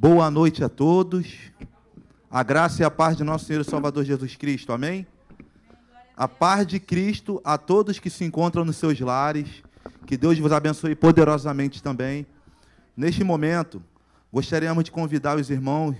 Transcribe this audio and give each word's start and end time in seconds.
Boa 0.00 0.30
noite 0.30 0.62
a 0.62 0.68
todos. 0.68 1.26
A 2.30 2.44
graça 2.44 2.82
e 2.82 2.84
a 2.84 2.90
paz 2.90 3.16
de 3.16 3.24
nosso 3.24 3.46
Senhor 3.46 3.62
e 3.62 3.64
Salvador 3.64 4.04
Jesus 4.04 4.36
Cristo. 4.36 4.72
Amém? 4.72 5.04
A 6.16 6.28
paz 6.28 6.64
de 6.64 6.78
Cristo 6.78 7.40
a 7.42 7.58
todos 7.58 7.98
que 7.98 8.08
se 8.08 8.24
encontram 8.24 8.64
nos 8.64 8.76
seus 8.76 9.00
lares. 9.00 9.48
Que 10.06 10.16
Deus 10.16 10.38
vos 10.38 10.52
abençoe 10.52 10.94
poderosamente 10.94 11.82
também. 11.82 12.24
Neste 12.96 13.24
momento, 13.24 13.82
gostaríamos 14.32 14.84
de 14.84 14.92
convidar 14.92 15.36
os 15.36 15.50
irmãos. 15.50 15.96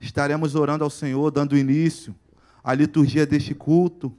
Estaremos 0.00 0.54
orando 0.54 0.82
ao 0.82 0.88
Senhor, 0.88 1.30
dando 1.30 1.54
início 1.54 2.14
à 2.64 2.72
liturgia 2.72 3.26
deste 3.26 3.54
culto 3.54 4.10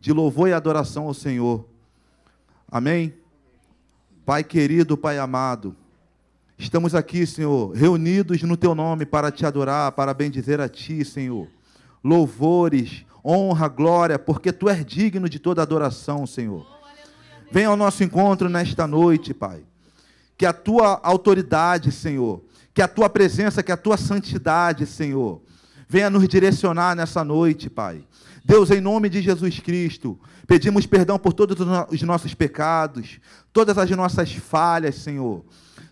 de 0.00 0.14
louvor 0.14 0.48
e 0.48 0.54
adoração 0.54 1.04
ao 1.04 1.12
Senhor. 1.12 1.68
Amém? 2.72 3.12
Pai 4.24 4.42
querido, 4.42 4.96
Pai 4.96 5.18
amado, 5.18 5.76
Estamos 6.58 6.94
aqui, 6.94 7.26
Senhor, 7.26 7.74
reunidos 7.74 8.42
no 8.42 8.56
Teu 8.56 8.74
nome 8.74 9.04
para 9.04 9.30
te 9.30 9.44
adorar, 9.44 9.92
para 9.92 10.14
bendizer 10.14 10.58
a 10.58 10.68
Ti, 10.68 11.04
Senhor. 11.04 11.48
Louvores, 12.02 13.04
honra, 13.22 13.68
glória, 13.68 14.18
porque 14.18 14.52
Tu 14.52 14.68
és 14.70 14.84
digno 14.84 15.28
de 15.28 15.38
toda 15.38 15.60
adoração, 15.60 16.26
Senhor. 16.26 16.66
Venha 17.52 17.68
ao 17.68 17.76
nosso 17.76 18.02
encontro 18.02 18.48
nesta 18.48 18.86
noite, 18.86 19.34
Pai. 19.34 19.64
Que 20.36 20.46
a 20.46 20.52
Tua 20.52 20.98
autoridade, 21.02 21.92
Senhor, 21.92 22.42
que 22.72 22.80
a 22.80 22.88
Tua 22.88 23.10
presença, 23.10 23.62
que 23.62 23.70
a 23.72 23.76
Tua 23.76 23.98
santidade, 23.98 24.86
Senhor, 24.86 25.42
venha 25.86 26.08
nos 26.08 26.26
direcionar 26.26 26.96
nessa 26.96 27.22
noite, 27.22 27.68
Pai. 27.68 28.02
Deus, 28.42 28.70
em 28.70 28.80
nome 28.80 29.10
de 29.10 29.20
Jesus 29.20 29.60
Cristo, 29.60 30.18
pedimos 30.46 30.86
perdão 30.86 31.18
por 31.18 31.34
todos 31.34 31.58
os 31.90 32.02
nossos 32.02 32.32
pecados, 32.32 33.20
todas 33.52 33.76
as 33.76 33.90
nossas 33.90 34.32
falhas, 34.32 34.94
Senhor. 34.94 35.44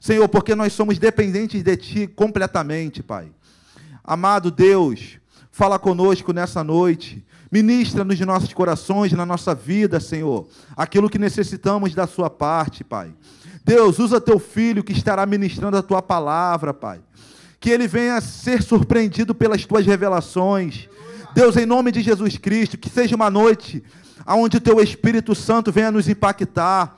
Senhor, 0.05 0.29
porque 0.29 0.55
nós 0.55 0.75
somos 0.75 0.99
dependentes 0.99 1.63
de 1.63 1.77
Ti 1.79 2.07
completamente, 2.07 3.03
Pai. 3.03 3.33
Amado 4.05 4.51
Deus, 4.51 5.19
fala 5.51 5.79
conosco 5.79 6.31
nessa 6.31 6.63
noite. 6.63 7.25
Ministra 7.51 8.05
nos 8.05 8.21
nossos 8.21 8.53
corações, 8.53 9.13
na 9.13 9.25
nossa 9.25 9.55
vida, 9.55 9.99
Senhor, 10.01 10.47
aquilo 10.77 11.09
que 11.09 11.19
necessitamos 11.19 11.95
da 11.95 12.07
Sua 12.07 12.29
parte, 12.29 12.85
Pai. 12.85 13.15
Deus, 13.65 13.99
usa 13.99 14.21
Teu 14.21 14.39
filho 14.39 14.85
que 14.85 14.93
estará 14.93 15.25
ministrando 15.25 15.79
a 15.79 15.83
Tua 15.83 16.03
palavra, 16.03 16.75
Pai. 16.75 17.01
Que 17.59 17.71
ele 17.71 17.89
venha 17.89 18.21
ser 18.21 18.63
surpreendido 18.63 19.35
pelas 19.35 19.65
Tuas 19.65 19.87
revelações. 19.87 20.87
Deus, 21.35 21.57
em 21.57 21.65
nome 21.65 21.91
de 21.91 22.03
Jesus 22.03 22.37
Cristo, 22.37 22.77
que 22.77 22.91
seja 22.91 23.17
uma 23.17 23.31
noite 23.31 23.83
onde 24.27 24.59
o 24.59 24.61
Teu 24.61 24.83
Espírito 24.83 25.35
Santo 25.35 25.73
venha 25.73 25.91
nos 25.91 26.11
impactar 26.11 26.95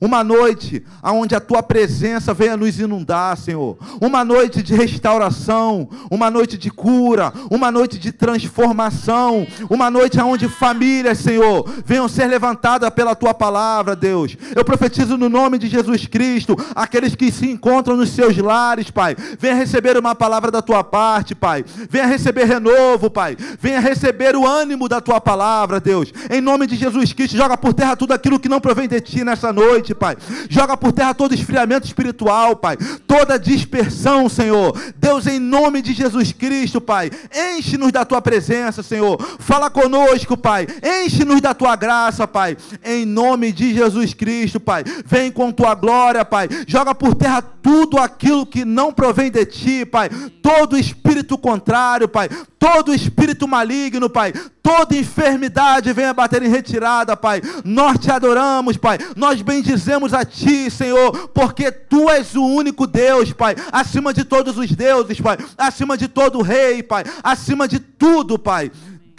uma 0.00 0.22
noite 0.22 0.84
onde 1.02 1.34
a 1.34 1.40
tua 1.40 1.62
presença 1.62 2.34
venha 2.34 2.56
nos 2.56 2.78
inundar, 2.78 3.36
Senhor. 3.36 3.76
Uma 4.00 4.24
noite 4.24 4.62
de 4.62 4.74
restauração, 4.74 5.88
uma 6.10 6.30
noite 6.30 6.58
de 6.58 6.70
cura, 6.70 7.32
uma 7.50 7.70
noite 7.70 7.98
de 7.98 8.12
transformação, 8.12 9.46
uma 9.70 9.90
noite 9.90 10.20
onde 10.20 10.48
famílias, 10.48 11.18
Senhor, 11.18 11.68
venham 11.84 12.08
ser 12.08 12.26
levantadas 12.26 12.90
pela 12.90 13.14
tua 13.14 13.32
palavra, 13.32 13.96
Deus. 13.96 14.36
Eu 14.54 14.64
profetizo 14.64 15.16
no 15.16 15.28
nome 15.28 15.58
de 15.58 15.68
Jesus 15.68 16.06
Cristo, 16.06 16.56
aqueles 16.74 17.14
que 17.14 17.30
se 17.32 17.50
encontram 17.50 17.96
nos 17.96 18.10
seus 18.10 18.36
lares, 18.36 18.90
Pai. 18.90 19.16
Venha 19.38 19.54
receber 19.54 19.96
uma 19.96 20.14
palavra 20.14 20.50
da 20.50 20.62
tua 20.62 20.84
parte, 20.84 21.34
Pai. 21.34 21.64
Venha 21.90 22.06
receber 22.06 22.44
renovo, 22.44 23.10
Pai. 23.10 23.36
Venha 23.60 23.80
receber 23.80 24.36
o 24.36 24.46
ânimo 24.46 24.88
da 24.88 25.00
tua 25.00 25.20
palavra, 25.20 25.80
Deus. 25.80 26.12
Em 26.30 26.40
nome 26.40 26.66
de 26.66 26.76
Jesus 26.76 27.12
Cristo, 27.12 27.36
joga 27.36 27.56
por 27.56 27.72
terra 27.72 27.96
tudo 27.96 28.12
aquilo 28.12 28.38
que 28.38 28.48
não 28.48 28.60
provém 28.60 28.88
de 28.88 29.00
ti 29.00 29.24
nessa 29.24 29.52
noite 29.52 29.85
noite, 29.86 29.94
Pai. 29.94 30.16
Joga 30.48 30.76
por 30.76 30.92
terra 30.92 31.14
todo 31.14 31.34
esfriamento 31.34 31.86
espiritual, 31.86 32.56
Pai. 32.56 32.76
Toda 33.06 33.38
dispersão, 33.38 34.28
Senhor. 34.28 34.76
Deus, 34.96 35.26
em 35.26 35.38
nome 35.38 35.82
de 35.82 35.92
Jesus 35.92 36.32
Cristo, 36.32 36.80
Pai. 36.80 37.10
Enche-nos 37.32 37.92
da 37.92 38.04
tua 38.04 38.20
presença, 38.20 38.82
Senhor. 38.82 39.20
Fala 39.38 39.70
conosco, 39.70 40.36
Pai. 40.36 40.66
Enche-nos 40.82 41.40
da 41.40 41.54
tua 41.54 41.76
graça, 41.76 42.26
Pai. 42.26 42.56
Em 42.84 43.04
nome 43.04 43.52
de 43.52 43.74
Jesus 43.74 44.14
Cristo, 44.14 44.58
Pai. 44.58 44.82
Vem 45.04 45.30
com 45.30 45.52
tua 45.52 45.74
glória, 45.74 46.24
Pai. 46.24 46.48
Joga 46.66 46.94
por 46.94 47.14
terra 47.14 47.42
tudo 47.42 47.98
aquilo 47.98 48.46
que 48.46 48.64
não 48.64 48.92
provém 48.92 49.30
de 49.30 49.44
ti, 49.44 49.84
Pai. 49.84 50.08
Todo 50.42 50.78
espírito 50.78 51.38
contrário, 51.38 52.08
Pai. 52.08 52.28
Todo 52.58 52.94
espírito 52.94 53.46
maligno, 53.46 54.08
Pai. 54.08 54.32
Toda 54.66 54.96
enfermidade 54.96 55.92
venha 55.92 56.12
bater 56.12 56.42
em 56.42 56.48
retirada, 56.48 57.16
Pai. 57.16 57.40
Nós 57.64 57.98
te 57.98 58.10
adoramos, 58.10 58.76
Pai. 58.76 58.98
Nós 59.14 59.40
bendizemos 59.40 60.12
a 60.12 60.24
Ti, 60.24 60.68
Senhor, 60.72 61.28
porque 61.28 61.70
Tu 61.70 62.10
és 62.10 62.34
o 62.34 62.44
único 62.44 62.84
Deus, 62.84 63.32
Pai, 63.32 63.54
acima 63.70 64.12
de 64.12 64.24
todos 64.24 64.58
os 64.58 64.68
deuses, 64.72 65.20
Pai, 65.20 65.38
acima 65.56 65.96
de 65.96 66.08
todo 66.08 66.42
rei, 66.42 66.82
Pai, 66.82 67.04
acima 67.22 67.68
de 67.68 67.78
tudo, 67.78 68.36
Pai. 68.36 68.72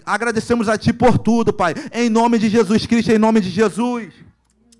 Agradecemos 0.05 0.67
a 0.67 0.77
Ti 0.77 0.91
por 0.91 1.17
tudo, 1.17 1.53
Pai, 1.53 1.73
em 1.93 2.09
nome 2.09 2.37
de 2.39 2.49
Jesus 2.49 2.85
Cristo, 2.85 3.13
em 3.13 3.17
nome 3.17 3.39
de 3.39 3.49
Jesus. 3.49 4.13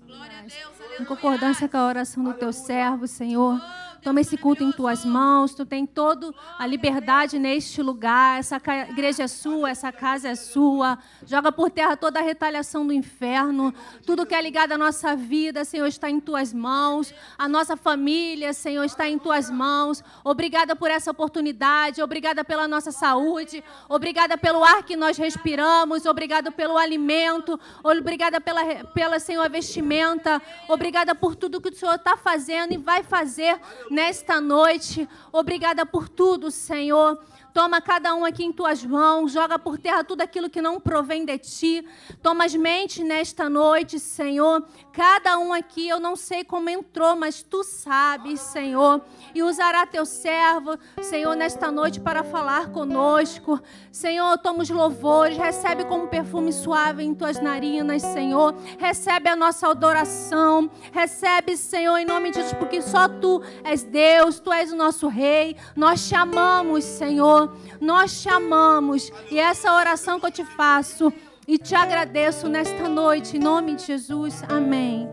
Glória 0.06 0.38
a 0.38 0.42
Deus, 0.42 0.52
aleluia. 0.80 1.00
Em 1.00 1.04
concordância 1.06 1.66
com 1.66 1.78
a 1.78 1.86
oração 1.86 2.22
do 2.22 2.34
Teu 2.34 2.52
servo, 2.52 3.06
Senhor. 3.06 3.58
Toma 4.02 4.20
esse 4.20 4.36
culto 4.36 4.62
em 4.62 4.70
tuas 4.70 5.04
mãos. 5.04 5.54
Tu 5.54 5.66
tem 5.66 5.84
toda 5.84 6.32
a 6.58 6.66
liberdade 6.66 7.38
neste 7.38 7.82
lugar. 7.82 8.38
Essa 8.38 8.60
igreja 8.88 9.24
é 9.24 9.28
sua, 9.28 9.70
essa 9.70 9.90
casa 9.90 10.28
é 10.28 10.34
sua. 10.34 10.98
Joga 11.26 11.50
por 11.50 11.70
terra 11.70 11.96
toda 11.96 12.20
a 12.20 12.22
retaliação 12.22 12.86
do 12.86 12.92
inferno. 12.92 13.74
Tudo 14.06 14.24
que 14.24 14.34
é 14.34 14.40
ligado 14.40 14.72
à 14.72 14.78
nossa 14.78 15.16
vida, 15.16 15.64
Senhor, 15.64 15.86
está 15.86 16.08
em 16.08 16.20
tuas 16.20 16.52
mãos. 16.52 17.12
A 17.36 17.48
nossa 17.48 17.76
família, 17.76 18.52
Senhor, 18.52 18.84
está 18.84 19.08
em 19.08 19.18
tuas 19.18 19.50
mãos. 19.50 20.02
Obrigada 20.22 20.76
por 20.76 20.90
essa 20.90 21.10
oportunidade. 21.10 22.02
Obrigada 22.02 22.44
pela 22.44 22.68
nossa 22.68 22.92
saúde. 22.92 23.62
Obrigada 23.88 24.38
pelo 24.38 24.62
ar 24.62 24.82
que 24.82 24.96
nós 24.96 25.18
respiramos. 25.18 26.06
Obrigada 26.06 26.52
pelo 26.52 26.78
alimento. 26.78 27.58
Obrigada 27.82 28.40
pela, 28.40 28.64
pela 28.86 29.18
Senhor, 29.18 29.48
vestimenta. 29.50 30.40
Obrigada 30.68 31.14
por 31.14 31.34
tudo 31.34 31.60
que 31.60 31.68
o 31.68 31.74
Senhor 31.74 31.96
está 31.96 32.16
fazendo 32.16 32.72
e 32.72 32.76
vai 32.76 33.02
fazer 33.02 33.58
nesta 33.90 34.40
noite. 34.40 35.08
Obrigada 35.32 35.84
por 35.84 36.08
tudo, 36.08 36.50
Senhor. 36.50 37.18
Toma 37.52 37.80
cada 37.80 38.14
um 38.14 38.24
aqui 38.24 38.44
em 38.44 38.52
tuas 38.52 38.84
mãos, 38.84 39.32
joga 39.32 39.58
por 39.58 39.78
terra 39.78 40.04
tudo 40.04 40.20
aquilo 40.20 40.48
que 40.48 40.62
não 40.62 40.78
provém 40.78 41.24
de 41.24 41.38
ti. 41.38 41.88
Toma 42.22 42.44
as 42.44 42.54
mentes 42.54 43.04
nesta 43.04 43.48
noite, 43.48 43.98
Senhor. 43.98 44.64
Cada 44.98 45.38
um 45.38 45.52
aqui, 45.52 45.88
eu 45.88 46.00
não 46.00 46.16
sei 46.16 46.42
como 46.42 46.68
entrou, 46.68 47.14
mas 47.14 47.40
tu 47.40 47.62
sabes, 47.62 48.40
Senhor. 48.40 49.00
E 49.32 49.44
usará 49.44 49.86
teu 49.86 50.04
servo, 50.04 50.76
Senhor, 51.00 51.36
nesta 51.36 51.70
noite 51.70 52.00
para 52.00 52.24
falar 52.24 52.72
conosco. 52.72 53.60
Senhor, 53.92 54.36
toma 54.38 54.64
os 54.64 54.70
louvores, 54.70 55.38
recebe 55.38 55.84
como 55.84 56.08
perfume 56.08 56.52
suave 56.52 57.04
em 57.04 57.14
tuas 57.14 57.40
narinas, 57.40 58.02
Senhor. 58.02 58.56
Recebe 58.76 59.28
a 59.28 59.36
nossa 59.36 59.68
adoração. 59.68 60.68
Recebe, 60.92 61.56
Senhor, 61.56 61.96
em 61.98 62.04
nome 62.04 62.30
de 62.30 62.38
Jesus, 62.38 62.54
porque 62.54 62.82
só 62.82 63.06
tu 63.06 63.40
és 63.62 63.84
Deus, 63.84 64.40
tu 64.40 64.52
és 64.52 64.72
o 64.72 64.76
nosso 64.76 65.06
Rei. 65.06 65.54
Nós 65.76 66.08
te 66.08 66.16
amamos, 66.16 66.82
Senhor 66.82 67.56
nós 67.80 68.22
te 68.22 68.28
amamos 68.28 69.10
e 69.30 69.38
essa 69.38 69.72
oração 69.72 70.18
que 70.18 70.26
eu 70.26 70.30
te 70.30 70.44
faço 70.44 71.12
e 71.48 71.56
te 71.56 71.74
agradeço 71.74 72.46
nesta 72.46 72.86
noite, 72.90 73.38
em 73.38 73.40
nome 73.40 73.74
de 73.74 73.86
Jesus. 73.86 74.44
Amém. 74.46 75.08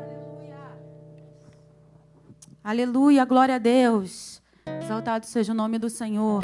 Aleluia, 2.62 3.24
glória 3.24 3.56
a 3.56 3.58
Deus. 3.58 4.42
Exaltado 4.84 5.26
seja 5.26 5.54
o 5.54 5.56
nome 5.56 5.80
do 5.80 5.90
Senhor. 5.90 6.44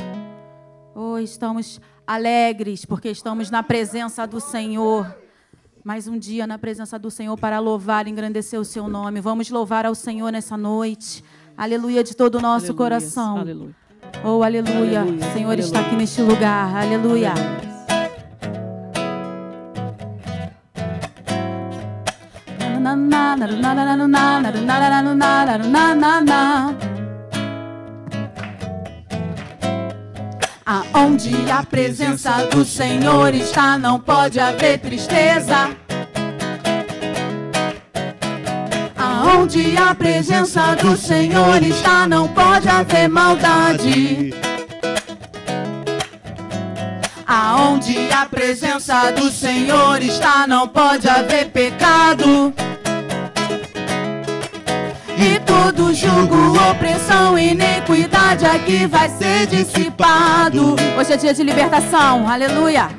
Oh, 0.96 1.18
estamos 1.18 1.82
alegres 2.08 2.86
porque 2.86 3.10
estamos 3.10 3.52
na 3.52 3.62
presença 3.62 4.26
do 4.26 4.40
Senhor. 4.40 5.14
Mais 5.84 6.08
um 6.08 6.18
dia 6.18 6.48
na 6.48 6.58
presença 6.58 6.98
do 6.98 7.12
Senhor 7.12 7.38
para 7.38 7.60
louvar 7.60 8.08
e 8.08 8.12
engrandecer 8.12 8.58
o 8.58 8.64
seu 8.64 8.88
nome. 8.88 9.20
Vamos 9.20 9.50
louvar 9.50 9.86
ao 9.86 9.96
Senhor 9.96 10.32
nessa 10.32 10.56
noite. 10.56 11.22
Aleluia 11.58 12.02
de 12.02 12.16
todo 12.16 12.36
o 12.36 12.42
nosso 12.42 12.68
Aleluia. 12.68 12.78
coração. 12.78 13.38
Aleluia. 13.40 13.76
Oh, 14.24 14.42
aleluia. 14.42 15.02
aleluia. 15.02 15.28
O 15.28 15.34
Senhor 15.34 15.52
aleluia. 15.52 15.60
está 15.60 15.82
aqui 15.82 15.96
neste 15.98 16.22
lugar. 16.22 16.76
Aleluia. 16.78 17.34
Aonde 30.66 31.50
a 31.52 31.64
presença 31.64 32.46
do 32.52 32.64
Senhor 32.64 33.34
está, 33.34 33.78
não 33.78 34.00
pode 34.00 34.40
haver 34.40 34.80
tristeza. 34.80 35.70
Onde 39.38 39.78
a 39.78 39.96
presença 39.96 40.76
do 40.76 40.96
Senhor 40.96 41.64
está, 41.64 42.08
não 42.08 42.28
pode 42.28 42.70
haver 42.70 43.08
maldade. 43.10 44.34
Aonde 47.26 48.12
a 48.12 48.26
presença 48.26 49.12
do 49.12 49.32
Senhor 49.32 50.02
está, 50.02 50.46
não 50.48 50.68
pode 50.68 51.08
haver 51.10 51.50
pecado. 51.50 52.54
E 55.22 55.40
todo 55.42 55.94
jugo, 55.94 56.58
opressão, 56.72 57.38
iniquidade 57.38 58.44
aqui 58.44 58.88
vai 58.88 59.08
ser 59.08 59.46
dissipado. 59.46 60.76
Hoje 60.98 61.14
é 61.14 61.18
dia 61.18 61.32
de 61.32 61.44
libertação, 61.44 62.28
aleluia. 62.28 62.90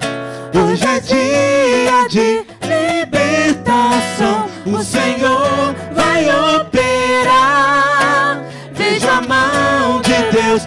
Hoje 0.54 0.84
é 0.86 1.00
dia 1.00 2.08
de 2.08 2.46
libertação. 2.62 4.46
O 4.64 4.80
Senhor 4.84 5.74
vai 5.92 6.26
operar. 6.60 8.40
Vejo 8.72 9.08
a 9.08 9.20
mão 9.22 10.00
de 10.00 10.14
Deus 10.30 10.62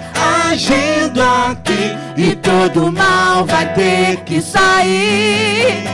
agindo 0.51 1.21
aqui 1.21 1.95
e 2.17 2.35
todo 2.35 2.91
mal 2.91 3.45
vai 3.45 3.73
ter 3.73 4.17
que 4.25 4.41
sair. 4.41 5.85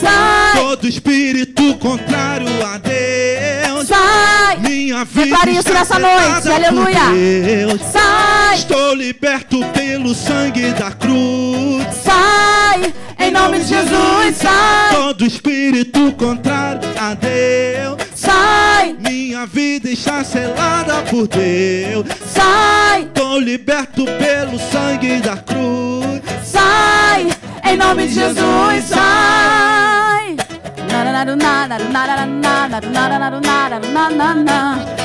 Sai. 0.00 0.60
Todo 0.60 0.88
espírito 0.88 1.74
contrário 1.78 2.48
a 2.64 2.78
Deus. 2.78 3.88
Sai. 3.88 4.58
Minha 4.58 5.04
vida 5.04 5.24
Declare 5.24 5.50
isso 5.52 5.60
está 5.60 5.72
nessa 5.74 5.98
noite, 5.98 6.48
aleluia. 6.48 7.10
Deus. 7.10 7.80
Sai. 7.92 8.56
Estou 8.56 8.94
liberto 8.94 9.64
pelo 9.66 10.14
sangue 10.14 10.72
da 10.72 10.90
cruz. 10.92 11.86
Sai. 12.02 12.92
Em 13.18 13.30
nome 13.30 13.58
de 13.60 13.66
Jesus, 13.66 14.36
sai. 14.36 14.94
Todo 14.94 15.24
espírito 15.24 16.12
contrário 16.12 16.88
a 16.98 17.14
Deus. 17.14 17.96
Sai. 18.14 18.96
Minha 19.00 19.46
vida 19.46 19.90
está 19.90 20.22
selada 20.24 21.02
por 21.10 21.26
Deus. 21.28 22.06
Sai. 22.32 23.02
Estou 23.02 23.38
liberto 23.38 24.04
pelo 24.04 24.58
sangue 24.58 25.20
da 25.20 25.36
cruz. 25.36 26.22
Sai, 26.44 27.28
em 27.64 27.76
nome 27.76 28.06
de 28.06 28.14
Jesus, 28.14 28.84
sai. 28.84 30.36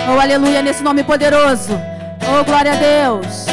Oh, 0.08 0.20
aleluia, 0.20 0.62
nesse 0.62 0.84
nome 0.84 1.04
poderoso. 1.04 1.80
Oh, 2.28 2.44
glória 2.44 2.74
a 2.74 2.76
Deus. 2.76 3.46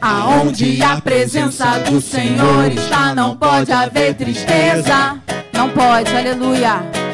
Aonde 0.00 0.82
a 0.82 1.00
presença 1.00 1.78
do 1.80 2.00
Senhor 2.00 2.70
está, 2.70 3.14
não 3.14 3.36
pode 3.36 3.72
haver 3.72 4.14
tristeza. 4.14 5.16
Não 5.52 5.68
pode, 5.70 6.14
aleluia. 6.16 7.05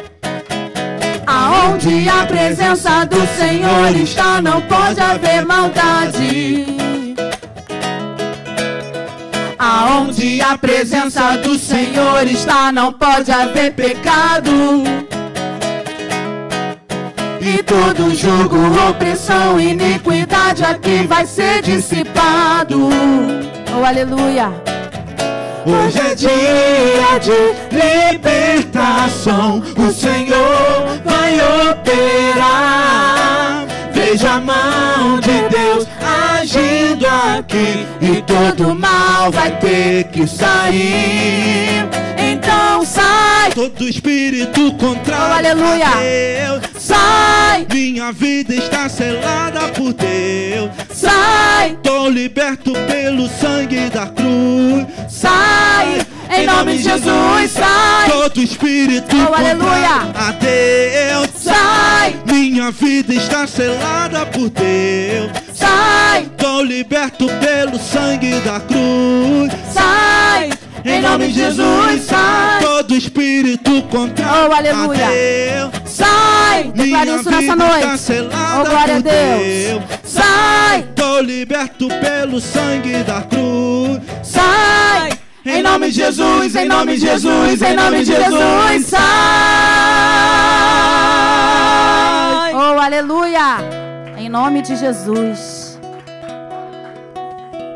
Aonde 1.33 2.07
a 2.07 2.27
presença 2.27 3.05
do 3.05 3.25
Senhor 3.35 3.95
está, 3.95 4.39
não 4.39 4.61
pode 4.61 4.99
haver 4.99 5.43
maldade. 5.43 6.67
Aonde 9.57 10.41
a 10.41 10.55
presença 10.55 11.37
do 11.37 11.57
Senhor 11.57 12.27
está, 12.27 12.71
não 12.71 12.93
pode 12.93 13.31
haver 13.31 13.73
pecado. 13.73 14.51
E 17.41 17.63
todo 17.63 18.13
jugo, 18.13 18.57
opressão, 18.87 19.59
iniquidade 19.59 20.63
aqui 20.63 21.07
vai 21.07 21.25
ser 21.25 21.63
dissipado. 21.63 22.89
Oh, 23.75 23.83
aleluia. 23.83 24.72
Hoje 25.65 25.97
é 25.97 26.13
dia 26.13 27.19
de 27.19 27.31
libertação. 28.13 29.63
O 29.77 29.93
Senhor 29.93 30.99
vai 31.05 31.37
operar. 31.71 33.62
Veja 34.13 34.33
a 34.33 34.39
mão 34.39 35.19
de 35.21 35.49
Deus 35.49 35.87
agindo 36.39 37.03
aqui. 37.07 37.83
E 37.99 38.21
todo 38.21 38.75
mal 38.75 39.31
vai 39.31 39.49
ter 39.57 40.03
que 40.03 40.27
sair. 40.27 41.83
Então 42.15 42.85
sai, 42.85 43.49
Todo 43.55 43.89
espírito 43.89 44.71
contrário 44.73 45.25
Oh, 45.31 45.33
aleluia. 45.35 45.87
Deus. 45.97 46.61
sai, 46.83 47.65
Minha 47.73 48.11
vida 48.11 48.53
está 48.53 48.87
selada 48.87 49.61
por 49.69 49.91
Deus. 49.93 50.69
sai, 50.93 51.71
Estou 51.71 52.07
liberto 52.07 52.71
pelo 52.85 53.27
sangue 53.27 53.89
da 53.89 54.05
cruz. 54.05 54.85
sai. 55.09 56.05
Em 56.37 56.45
nome 56.45 56.77
de 56.77 56.83
Jesus, 56.83 57.49
sai, 57.51 58.11
Todo 58.11 58.43
espírito 58.43 59.15
Oh, 59.27 59.33
aleluia. 59.33 60.07
a 60.13 60.31
Deus. 60.33 61.29
Sai, 61.53 62.15
Minha 62.25 62.71
vida 62.71 63.13
está 63.13 63.45
selada 63.47 64.25
por 64.27 64.49
Deus. 64.49 65.31
sai, 65.53 66.21
Estou 66.23 66.63
liberto 66.63 67.25
pelo 67.27 67.77
sangue 67.79 68.39
da 68.41 68.59
cruz. 68.59 69.51
sai. 69.73 70.49
Em 70.85 71.01
nome 71.01 71.27
de 71.29 71.33
Jesus, 71.35 72.01
sai, 72.05 72.61
Todo 72.61 72.93
espírito 72.95 73.81
contrário 73.83 74.49
Oh, 74.49 74.53
aleluia. 74.53 75.07
Deus. 75.07 75.71
sai. 75.85 76.63
Declare 76.73 77.05
Minha 77.05 77.15
isso 77.21 77.29
nessa 77.29 77.39
vida 77.39 77.55
noite. 77.55 77.77
está 77.77 77.97
selada 77.97 78.59
Oh, 78.61 78.65
glória 78.69 78.97
a 78.97 79.01
por 79.01 79.03
Deus. 79.11 79.83
Sai, 80.03 80.79
Estou 80.79 81.21
liberto 81.21 81.87
pelo 81.87 82.41
sangue 82.41 83.03
da 83.03 83.21
cruz. 83.21 83.99
sai. 84.23 85.11
Em 85.45 85.61
nome 85.61 85.87
de 85.87 85.93
Jesus, 85.97 86.55
em 86.55 86.65
nome 86.67 86.95
de 86.95 87.01
Jesus, 87.01 87.61
em 87.61 87.75
nome 87.75 87.97
de 87.99 88.05
Jesus, 88.05 88.85
sai. 88.87 90.72
Aleluia. 92.83 93.59
Em 94.17 94.27
nome 94.27 94.61
de 94.61 94.75
Jesus. 94.75 95.79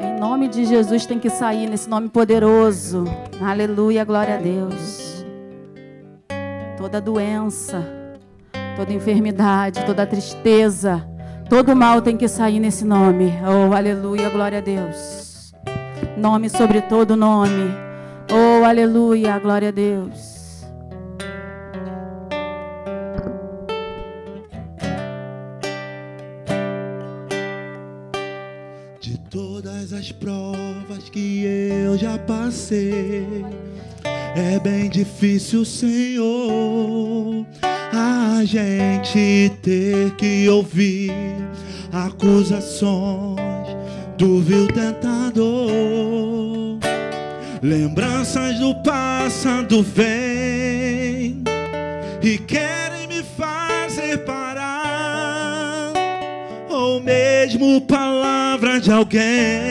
Em 0.02 0.20
nome 0.20 0.50
de 0.50 0.66
Jesus 0.66 1.06
tem 1.06 1.18
que 1.18 1.30
sair 1.30 1.66
nesse 1.66 1.90
nome 1.90 2.10
poderoso. 2.10 3.06
Aleluia, 3.42 4.04
glória 4.04 4.36
a 4.36 4.38
Deus. 4.38 5.26
Toda 6.76 7.00
doença, 7.00 7.88
toda 8.76 8.92
enfermidade, 8.92 9.86
toda 9.86 10.06
tristeza, 10.06 11.08
todo 11.50 11.74
mal 11.74 12.02
tem 12.02 12.18
que 12.18 12.28
sair 12.28 12.60
nesse 12.60 12.84
nome. 12.84 13.34
Oh, 13.48 13.74
aleluia, 13.74 14.30
glória 14.30 14.58
a 14.58 14.62
Deus. 14.62 15.54
Nome 16.18 16.50
sobre 16.50 16.82
todo 16.82 17.16
nome. 17.16 17.74
Oh, 18.30 18.66
aleluia, 18.66 19.40
glória 19.40 19.70
a 19.70 19.72
Deus. 19.72 20.37
É 34.36 34.58
bem 34.64 34.90
difícil, 34.90 35.66
Senhor, 35.66 37.46
a 37.92 38.42
gente 38.46 39.52
ter 39.62 40.12
que 40.12 40.48
ouvir 40.48 41.12
acusações 41.92 43.38
do 44.18 44.40
vil 44.40 44.66
tentador. 44.68 45.48
Lembranças 47.62 48.58
do 48.60 48.74
passado 48.76 49.84
vêm 49.84 51.44
e 52.22 52.38
querem 52.38 53.10
me 53.10 53.24
fazer 53.24 54.20
parar 54.20 55.92
ou 56.70 57.02
mesmo 57.02 57.82
palavra 57.82 58.80
de 58.80 58.90
alguém 58.90 59.68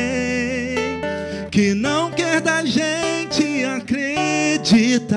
que 1.51 1.73
não 1.73 2.11
quer 2.37 2.41
da 2.41 2.65
gente 2.65 3.65
acreditar. 3.65 5.17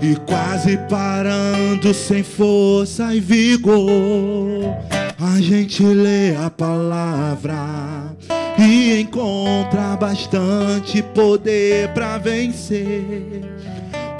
E 0.00 0.14
quase 0.26 0.76
parando 0.88 1.92
sem 1.94 2.22
força 2.22 3.14
e 3.14 3.20
vigor, 3.20 4.76
a 5.18 5.40
gente 5.40 5.82
lê 5.82 6.36
a 6.36 6.50
palavra 6.50 8.14
e 8.58 9.00
encontra 9.00 9.96
bastante 9.96 11.02
poder 11.02 11.88
para 11.88 12.18
vencer 12.18 13.42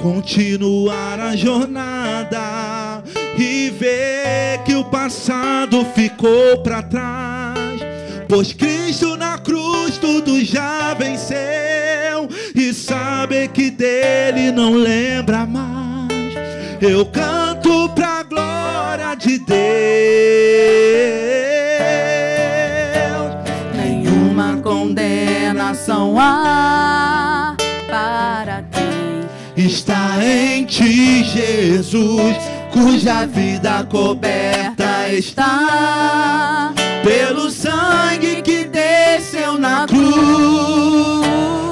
continuar 0.01 1.19
a 1.19 1.35
jornada 1.35 3.03
e 3.37 3.69
ver 3.71 4.63
que 4.63 4.75
o 4.75 4.85
passado 4.85 5.85
ficou 5.95 6.57
para 6.61 6.83
trás. 6.83 7.76
Pois 8.27 8.51
Cristo 8.51 9.15
na 9.15 9.37
cruz 9.37 9.97
tudo 9.97 10.43
já 10.43 10.93
venceu 10.93 12.27
e 12.53 12.73
saber 12.73 13.47
que 13.49 13.71
dele 13.71 14.51
não 14.51 14.73
lembra 14.73 15.45
mais. 15.45 16.35
Eu 16.81 17.05
canto 17.05 17.87
pra 17.95 18.23
glória 18.23 19.15
de 19.15 19.39
Deus. 19.39 19.57
Nenhuma 23.73 24.57
condenação 24.61 26.19
há 26.19 27.55
para 27.87 28.65
quem 28.73 29.65
está 29.65 30.17
em 30.21 30.65
ti, 30.65 31.23
Jesus, 31.23 32.35
cuja 32.73 33.25
vida 33.25 33.87
coberta 33.89 35.07
está 35.13 36.73
pelo 37.07 37.49
sangue 37.49 38.41
que 38.41 38.65
desceu 38.65 39.57
na 39.57 39.87
cruz. 39.87 41.25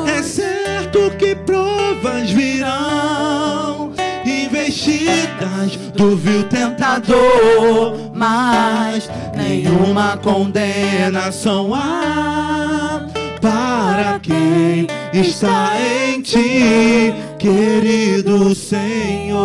É 0.07 0.23
certo 0.23 1.12
que 1.17 1.36
provas 1.36 2.31
virão, 2.31 3.91
investidas 4.25 5.75
do 5.93 6.15
vil 6.15 6.43
tentador, 6.43 8.12
mas 8.13 9.10
nenhuma 9.36 10.17
condenação 10.17 11.73
há 11.73 13.05
para 13.41 14.19
quem 14.19 14.88
está 15.13 15.73
em 15.77 16.21
ti, 16.21 17.13
querido 17.38 18.55
Senhor. 18.55 19.36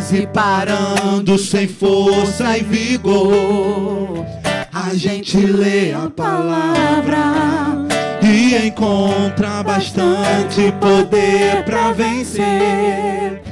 Quase 0.00 0.26
parando, 0.28 1.36
sem 1.36 1.68
força 1.68 2.56
e 2.56 2.62
vigor. 2.62 4.24
A 4.72 4.94
gente 4.94 5.36
lê 5.36 5.92
a 5.92 6.08
palavra 6.08 7.18
e 8.22 8.66
encontra 8.66 9.62
bastante 9.62 10.72
poder 10.80 11.64
para 11.66 11.92
vencer. 11.92 13.42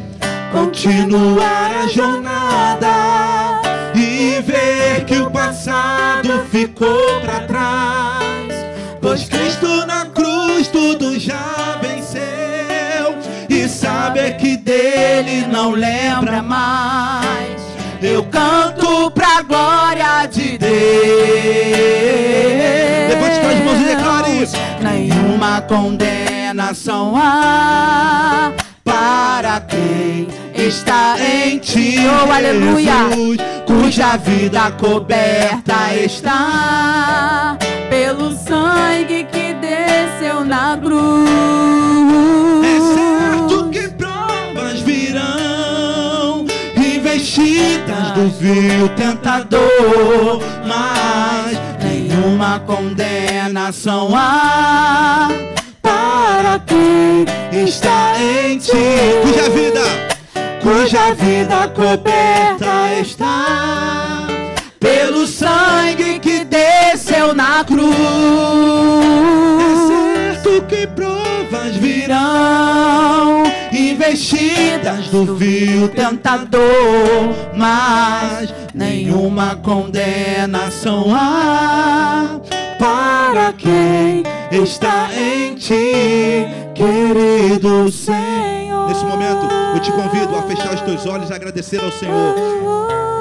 Continuar 0.50 1.70
a 1.84 1.87
jornada 1.87 3.61
e 3.94 4.40
ver 4.40 5.04
que 5.04 5.18
o 5.18 5.30
passado 5.30 6.46
ficou 6.50 7.20
para 7.20 7.40
trás. 7.40 8.54
Pois 9.02 9.24
Cristo 9.28 9.84
na 9.87 10.06
cruz 10.06 10.68
tudo 10.68 10.97
dele 15.22 15.46
não 15.46 15.70
lembra 15.72 16.42
mais. 16.42 17.61
Eu 18.00 18.24
canto 18.24 19.11
pra 19.11 19.42
glória 19.42 20.26
de 20.26 20.57
Deus. 20.57 20.70
Levante 23.09 23.40
suas 23.40 23.59
mãos 23.64 23.81
e 23.81 23.85
declare 23.85 24.42
isso. 24.42 24.57
Nenhuma 24.81 25.61
condenação 25.62 27.14
há 27.16 28.52
para 28.85 29.61
quem 29.61 30.28
está 30.54 31.16
em 31.18 31.59
ti, 31.59 31.96
Oh, 32.07 32.31
aleluia. 32.33 33.09
Cuja 33.66 34.16
vida 34.16 34.70
coberta 34.72 35.94
está 35.94 37.59
Pelo 37.90 38.33
sangue 38.33 39.24
que 39.24 39.54
desceu 39.54 40.44
na 40.44 40.78
cruz. 40.78 42.47
Investidas 47.38 48.12
do 48.14 48.29
vil 48.31 48.88
tentador, 48.96 50.42
mas 50.66 51.59
nenhuma 51.83 52.61
condenação 52.61 54.11
há 54.14 55.29
para 55.81 56.59
quem 56.61 57.24
está 57.64 58.14
em 58.20 58.59
ti, 58.59 58.72
Cuja 59.22 59.51
vida 59.51 60.18
cuja 60.62 61.14
vida 61.14 61.68
coberta 61.68 63.01
está 63.01 64.27
pelo 64.79 65.27
sangue 65.27 66.18
que 66.18 66.44
desceu 66.44 67.35
na 67.35 67.64
cruz. 67.64 67.94
É 69.61 70.35
certo 70.35 70.62
que 70.68 70.87
provas 70.88 71.77
virão, 71.77 73.44
investidas 74.11 75.09
do 75.09 75.37
vil 75.37 75.88
tentador, 75.88 76.62
mas 77.55 78.53
nenhuma 78.75 79.57
condenação 79.57 81.07
há 81.14 82.40
para 82.79 83.53
quem 83.53 84.23
está 84.51 85.11
em 85.14 85.55
ti, 85.55 86.47
querido 86.75 87.90
Senhor. 87.92 88.88
Nesse 88.88 89.05
momento, 89.05 89.47
eu 89.75 89.81
te 89.81 89.92
convido 89.92 90.35
a 90.37 90.42
fechar 90.42 90.75
os 90.75 90.81
teus 90.81 91.07
olhos 91.07 91.29
e 91.29 91.35
agradecer 91.35 91.83
ao 91.85 91.92
Senhor. 91.92 92.35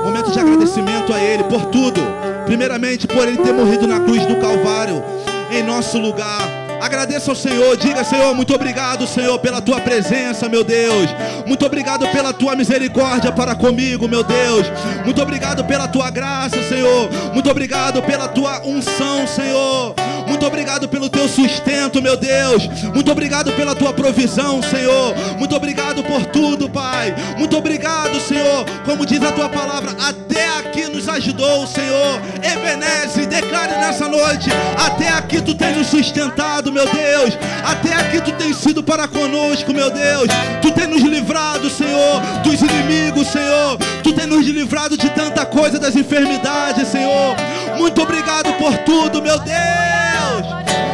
Momento 0.06 0.32
de 0.32 0.40
agradecimento 0.40 1.14
a 1.14 1.20
Ele 1.20 1.44
por 1.44 1.66
tudo. 1.66 2.00
Primeiramente, 2.46 3.08
por 3.08 3.28
Ele 3.28 3.38
ter 3.38 3.52
morrido 3.52 3.86
na 3.86 4.00
cruz 4.00 4.26
do 4.26 4.38
Calvário, 4.38 5.04
em 5.52 5.64
nosso 5.64 6.00
lugar. 6.00 6.67
Agradeça 6.82 7.32
ao 7.32 7.36
Senhor, 7.36 7.76
diga 7.78 8.04
Senhor, 8.04 8.34
muito 8.36 8.54
obrigado, 8.54 9.08
Senhor, 9.08 9.38
pela 9.40 9.62
tua 9.62 9.80
presença, 9.82 10.48
meu 10.48 10.64
Deus. 10.64 11.10
Muito 11.46 11.66
obrigado 11.66 12.08
pela 12.10 12.34
tua 12.34 12.56
misericórdia 12.56 13.32
para 13.32 13.56
comigo, 13.56 14.08
meu 14.08 14.24
Deus. 14.24 14.68
Muito 15.04 15.22
obrigado 15.22 15.64
pela 15.66 15.88
tua 15.88 16.10
graça, 16.10 16.62
Senhor. 16.64 17.10
Muito 17.34 17.50
obrigado 17.50 18.02
pela 18.04 18.28
tua 18.28 18.62
unção, 18.66 19.28
Senhor. 19.28 19.96
Muito 20.28 20.46
obrigado 20.46 20.90
pelo 20.90 21.10
teu 21.10 21.28
sustento, 21.28 22.02
meu 22.02 22.18
Deus. 22.18 22.68
Muito 22.94 23.12
obrigado 23.12 23.52
pela 23.54 23.74
tua 23.74 23.94
provisão, 23.94 24.62
Senhor. 24.62 25.16
Muito 25.38 25.56
obrigado 25.56 26.04
por 26.04 26.26
tudo, 26.26 26.70
Pai. 26.70 27.16
Muito 27.38 27.58
obrigado, 27.58 28.20
Senhor. 28.20 28.66
Como 28.86 29.06
diz 29.06 29.24
a 29.24 29.32
tua 29.32 29.48
palavra, 29.48 29.92
até 30.00 30.48
aqui 30.60 30.88
nos 30.90 31.08
ajudou, 31.08 31.66
Senhor. 31.66 32.22
Ebeneze, 32.44 33.26
declare 33.26 33.78
nessa 33.78 34.08
noite: 34.08 34.50
até 34.86 35.10
aqui 35.10 35.42
tu 35.42 35.56
tens 35.56 35.78
nos 35.78 35.88
sustentado, 35.88 36.67
meu 36.72 36.86
Deus. 36.86 37.38
Até 37.66 37.94
aqui 37.94 38.22
tu 38.22 38.32
tens 38.34 38.58
sido 38.58 38.84
para 38.84 39.08
conosco, 39.08 39.74
meu 39.74 39.90
Deus. 39.90 40.28
Tu 40.62 40.72
tens 40.72 40.88
nos 40.88 41.02
livrado, 41.02 41.70
Senhor, 41.70 42.22
dos 42.44 42.62
inimigos, 42.62 43.28
Senhor. 43.28 43.78
Tu 44.04 44.14
tens 44.14 44.28
nos 44.28 44.46
livrado 44.46 44.98
de 44.98 45.10
tanta 45.10 45.46
coisa, 45.46 45.80
das 45.80 45.96
enfermidades, 45.96 46.88
Senhor. 46.88 47.36
Muito 47.78 48.02
obrigado 48.02 48.54
por 48.54 48.76
tudo, 48.80 49.22
meu 49.22 49.40
Deus. 49.40 49.58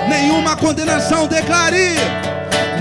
Nenhuma 0.09 0.55
condenação 0.55 1.27
declare. 1.27 1.95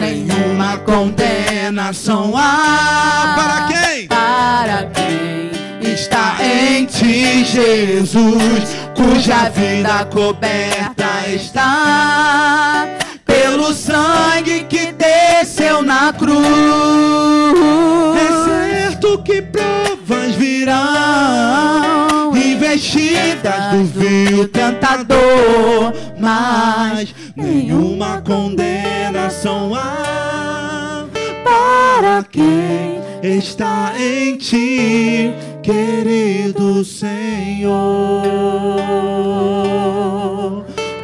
Nenhuma 0.00 0.78
condenação 0.78 2.32
há 2.36 3.34
Para 3.36 3.66
quem? 3.68 4.06
Para 4.08 4.86
quem 4.86 5.92
está 5.92 6.36
em 6.42 6.86
ti, 6.86 7.44
Jesus, 7.44 8.76
cuja 8.96 9.48
vida 9.50 10.04
coberta 10.06 11.28
está 11.28 12.71
pelo 13.72 13.74
sangue 13.74 14.64
que 14.68 14.92
desceu 14.92 15.82
na 15.82 16.12
cruz. 16.12 16.38
É 18.16 18.28
certo 18.44 19.22
que 19.22 19.40
provas 19.42 20.34
virão, 20.34 20.76
investidas 22.36 23.72
do 23.72 23.84
vil 23.84 24.48
tentador, 24.48 25.92
mas 26.18 27.14
nenhuma 27.34 28.20
condenação 28.20 29.74
há 29.74 31.06
para 31.44 32.22
quem 32.24 33.00
está 33.22 33.94
em 33.98 34.36
ti, 34.36 35.32
querido 35.62 36.84
Senhor. 36.84 37.72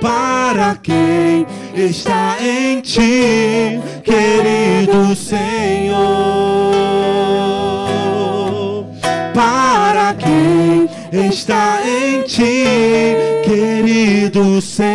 Para 0.00 0.76
quem 0.76 1.46
está 1.78 2.36
em 2.40 2.80
ti, 2.80 3.80
querido 4.02 5.14
Senhor. 5.14 6.04
Para 9.32 10.14
quem 10.14 10.88
está 11.28 11.80
em 11.86 12.22
ti, 12.22 12.64
querido 13.44 14.60
Senhor. 14.60 14.88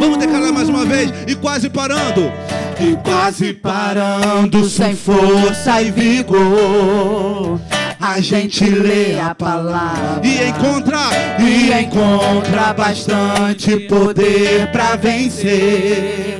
Vamos 0.00 0.16
declarar 0.16 0.52
mais 0.52 0.68
uma 0.70 0.86
vez 0.86 1.12
e 1.26 1.34
quase 1.34 1.68
parando. 1.68 2.32
E 2.80 2.96
quase 3.02 3.52
parando 3.52 4.68
sem 4.68 4.94
força 4.94 5.82
e 5.82 5.90
vigor. 5.90 7.60
A 8.00 8.20
gente 8.20 8.64
lê 8.64 9.18
a 9.18 9.34
palavra 9.34 10.20
E 10.22 10.48
encontra 10.48 10.98
e 11.40 11.82
encontra 11.82 12.72
bastante 12.72 13.76
poder 13.88 14.70
pra 14.70 14.94
vencer. 14.94 16.38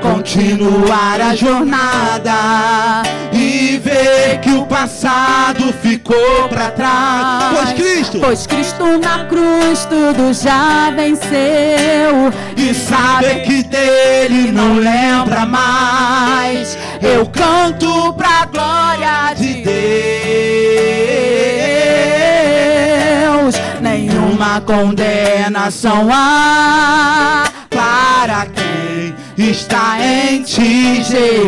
Continuar 0.00 1.20
a 1.20 1.34
jornada 1.34 3.02
e 3.32 3.78
ver 3.82 4.40
que 4.40 4.50
o 4.50 4.64
passado 4.66 5.72
ficou 5.82 6.48
pra 6.48 6.70
trás. 6.70 7.54
Pois 7.54 7.72
Cristo 7.72 8.18
Pois 8.20 8.46
Cristo 8.46 8.84
na 8.98 9.24
cruz 9.26 9.84
tudo 9.86 10.32
já 10.32 10.90
venceu. 10.90 12.32
e 12.56 12.74
sabe 12.74 13.40
que 13.40 13.62
dele 13.64 14.50
não 14.52 14.74
lembra 14.74 15.46
mais. 15.46 16.76
Eu 17.02 17.26
canto 17.26 18.12
pra 18.14 18.46
glória 18.46 19.34
de 19.34 19.62
Deus. 23.24 23.54
Nenhuma 23.80 24.60
condenação 24.60 26.08
há 26.12 27.29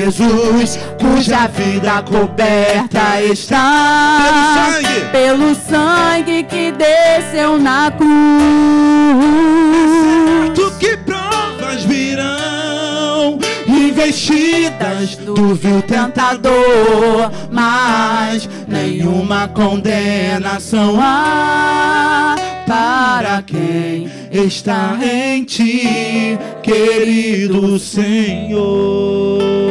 Jesus, 0.02 0.80
cuja 0.98 1.46
vida 1.46 2.02
coberta 2.02 3.22
está 3.22 4.72
pelo 5.12 5.54
sangue 5.54 6.42
que 6.42 6.72
desceu 6.72 7.56
na 7.56 7.88
cruz. 7.92 8.10
Tu 10.56 10.72
que 10.80 10.96
provas 10.96 11.84
virão 11.84 13.38
investidas 13.68 15.14
do 15.16 15.54
vil 15.54 15.80
tentador, 15.82 17.30
mas 17.52 18.48
nenhuma 18.66 19.46
condenação 19.46 20.98
há 21.00 22.34
para 22.66 23.40
quem 23.42 24.10
está 24.32 24.98
em 25.00 25.44
ti, 25.44 26.36
querido 26.60 27.78
Senhor. 27.78 29.61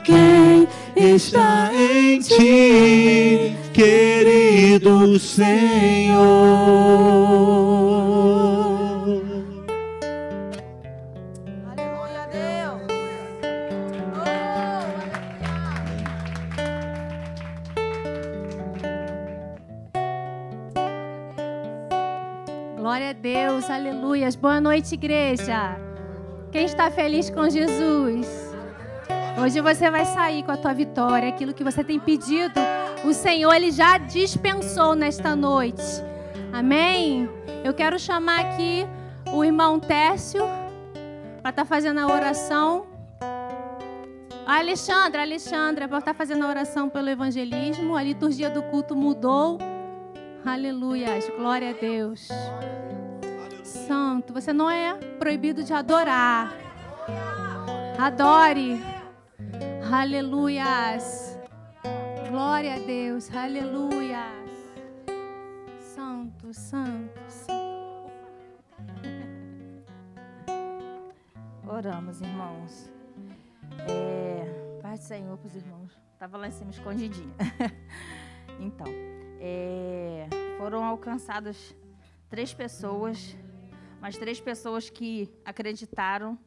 Quem 0.00 0.68
está 0.96 1.70
em 1.74 2.18
ti, 2.20 3.56
querido 3.72 5.18
Senhor. 5.18 6.80
Glória 22.76 23.10
a 23.10 23.12
Deus, 23.12 23.70
aleluias. 23.70 24.34
Boa 24.34 24.60
noite, 24.60 24.94
igreja. 24.94 25.76
Quem 26.50 26.64
está 26.64 26.90
feliz 26.90 27.30
com 27.30 27.48
Jesus? 27.48 28.49
Hoje 29.38 29.60
você 29.60 29.90
vai 29.90 30.04
sair 30.04 30.42
com 30.42 30.52
a 30.52 30.56
tua 30.56 30.74
vitória, 30.74 31.28
aquilo 31.28 31.54
que 31.54 31.64
você 31.64 31.82
tem 31.84 31.98
pedido, 31.98 32.60
o 33.04 33.12
Senhor 33.12 33.52
ele 33.52 33.70
já 33.70 33.96
dispensou 33.98 34.94
nesta 34.94 35.34
noite. 35.34 35.82
Amém? 36.52 37.28
Eu 37.64 37.72
quero 37.72 37.98
chamar 37.98 38.40
aqui 38.40 38.86
o 39.32 39.44
irmão 39.44 39.78
Tércio 39.78 40.42
para 41.40 41.50
estar 41.50 41.52
tá 41.52 41.64
fazendo 41.64 42.00
a 42.00 42.06
oração. 42.06 42.86
A 44.46 44.58
Alexandra, 44.58 45.22
Alexandra, 45.22 45.86
para 45.86 45.98
estar 45.98 46.12
tá 46.12 46.18
fazendo 46.18 46.44
a 46.44 46.48
oração 46.48 46.88
pelo 46.88 47.08
evangelismo. 47.08 47.96
A 47.96 48.02
liturgia 48.02 48.50
do 48.50 48.62
culto 48.64 48.96
mudou. 48.96 49.58
Aleluia, 50.44 51.18
glória 51.36 51.70
a 51.70 51.72
Deus. 51.72 52.28
Santo, 53.62 54.32
você 54.32 54.52
não 54.52 54.70
é 54.70 54.94
proibido 55.18 55.62
de 55.62 55.72
adorar. 55.72 56.52
Adore. 57.98 58.99
Aleluias. 59.92 61.36
Glória 62.30 62.74
a 62.74 62.78
Deus. 62.78 63.28
Aleluia. 63.34 64.24
Santo, 65.80 66.54
santo, 66.54 67.20
santo. 67.28 68.12
Oramos, 71.66 72.20
irmãos. 72.20 72.88
É, 73.88 74.78
Paz 74.80 75.00
do 75.00 75.06
Senhor 75.06 75.36
para 75.36 75.48
os 75.48 75.56
irmãos. 75.56 75.98
Estava 76.12 76.38
lá 76.38 76.46
em 76.46 76.52
cima 76.52 76.70
escondidinha. 76.70 77.34
então. 78.60 78.86
É, 79.40 80.28
foram 80.56 80.84
alcançadas 80.84 81.74
três 82.28 82.54
pessoas, 82.54 83.36
mas 84.00 84.16
três 84.16 84.40
pessoas 84.40 84.88
que 84.88 85.28
acreditaram 85.44 86.38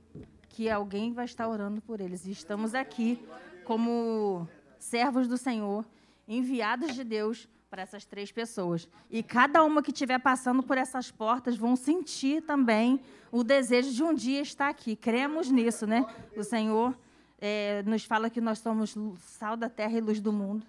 que 0.54 0.70
alguém 0.70 1.12
vai 1.12 1.26
estar 1.26 1.48
orando 1.48 1.82
por 1.82 2.00
eles. 2.00 2.28
E 2.28 2.32
estamos 2.32 2.76
aqui 2.76 3.20
como 3.66 4.48
servos 4.78 5.28
do 5.28 5.36
Senhor, 5.36 5.84
enviados 6.28 6.94
de 6.94 7.04
Deus 7.04 7.50
para 7.72 7.82
essas 7.82 8.06
três 8.06 8.32
pessoas. 8.32 8.88
E 9.10 9.24
cada 9.24 9.64
uma 9.64 9.82
que 9.82 9.90
estiver 9.90 10.20
passando 10.20 10.62
por 10.62 10.78
essas 10.78 11.10
portas 11.10 11.58
vão 11.58 11.76
sentir 11.76 12.44
também 12.44 13.02
o 13.32 13.44
desejo 13.44 13.92
de 13.92 14.04
um 14.04 14.14
dia 14.14 14.42
estar 14.42 14.70
aqui. 14.70 14.96
Cremos 14.96 15.50
nisso, 15.50 15.88
né? 15.88 16.06
O 16.38 16.44
Senhor 16.44 16.96
é, 17.42 17.82
nos 17.82 18.06
fala 18.06 18.30
que 18.30 18.40
nós 18.40 18.60
somos 18.60 18.96
sal 19.18 19.58
da 19.58 19.70
terra 19.70 19.98
e 19.98 20.02
luz 20.02 20.22
do 20.22 20.32
mundo. 20.32 20.68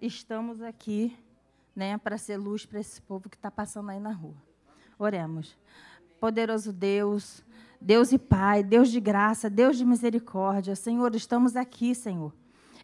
Estamos 0.00 0.62
aqui 0.62 1.14
né, 1.76 1.98
para 1.98 2.16
ser 2.16 2.38
luz 2.38 2.64
para 2.64 2.80
esse 2.80 3.02
povo 3.02 3.28
que 3.28 3.36
está 3.36 3.50
passando 3.50 3.90
aí 3.90 4.00
na 4.00 4.12
rua. 4.12 4.36
Oremos. 4.98 5.54
Poderoso 6.18 6.72
Deus, 6.72 7.44
Deus 7.84 8.12
e 8.12 8.18
Pai, 8.18 8.62
Deus 8.62 8.90
de 8.90 9.00
graça, 9.00 9.50
Deus 9.50 9.76
de 9.76 9.84
misericórdia, 9.84 10.76
Senhor, 10.76 11.12
estamos 11.16 11.56
aqui, 11.56 11.96
Senhor. 11.96 12.32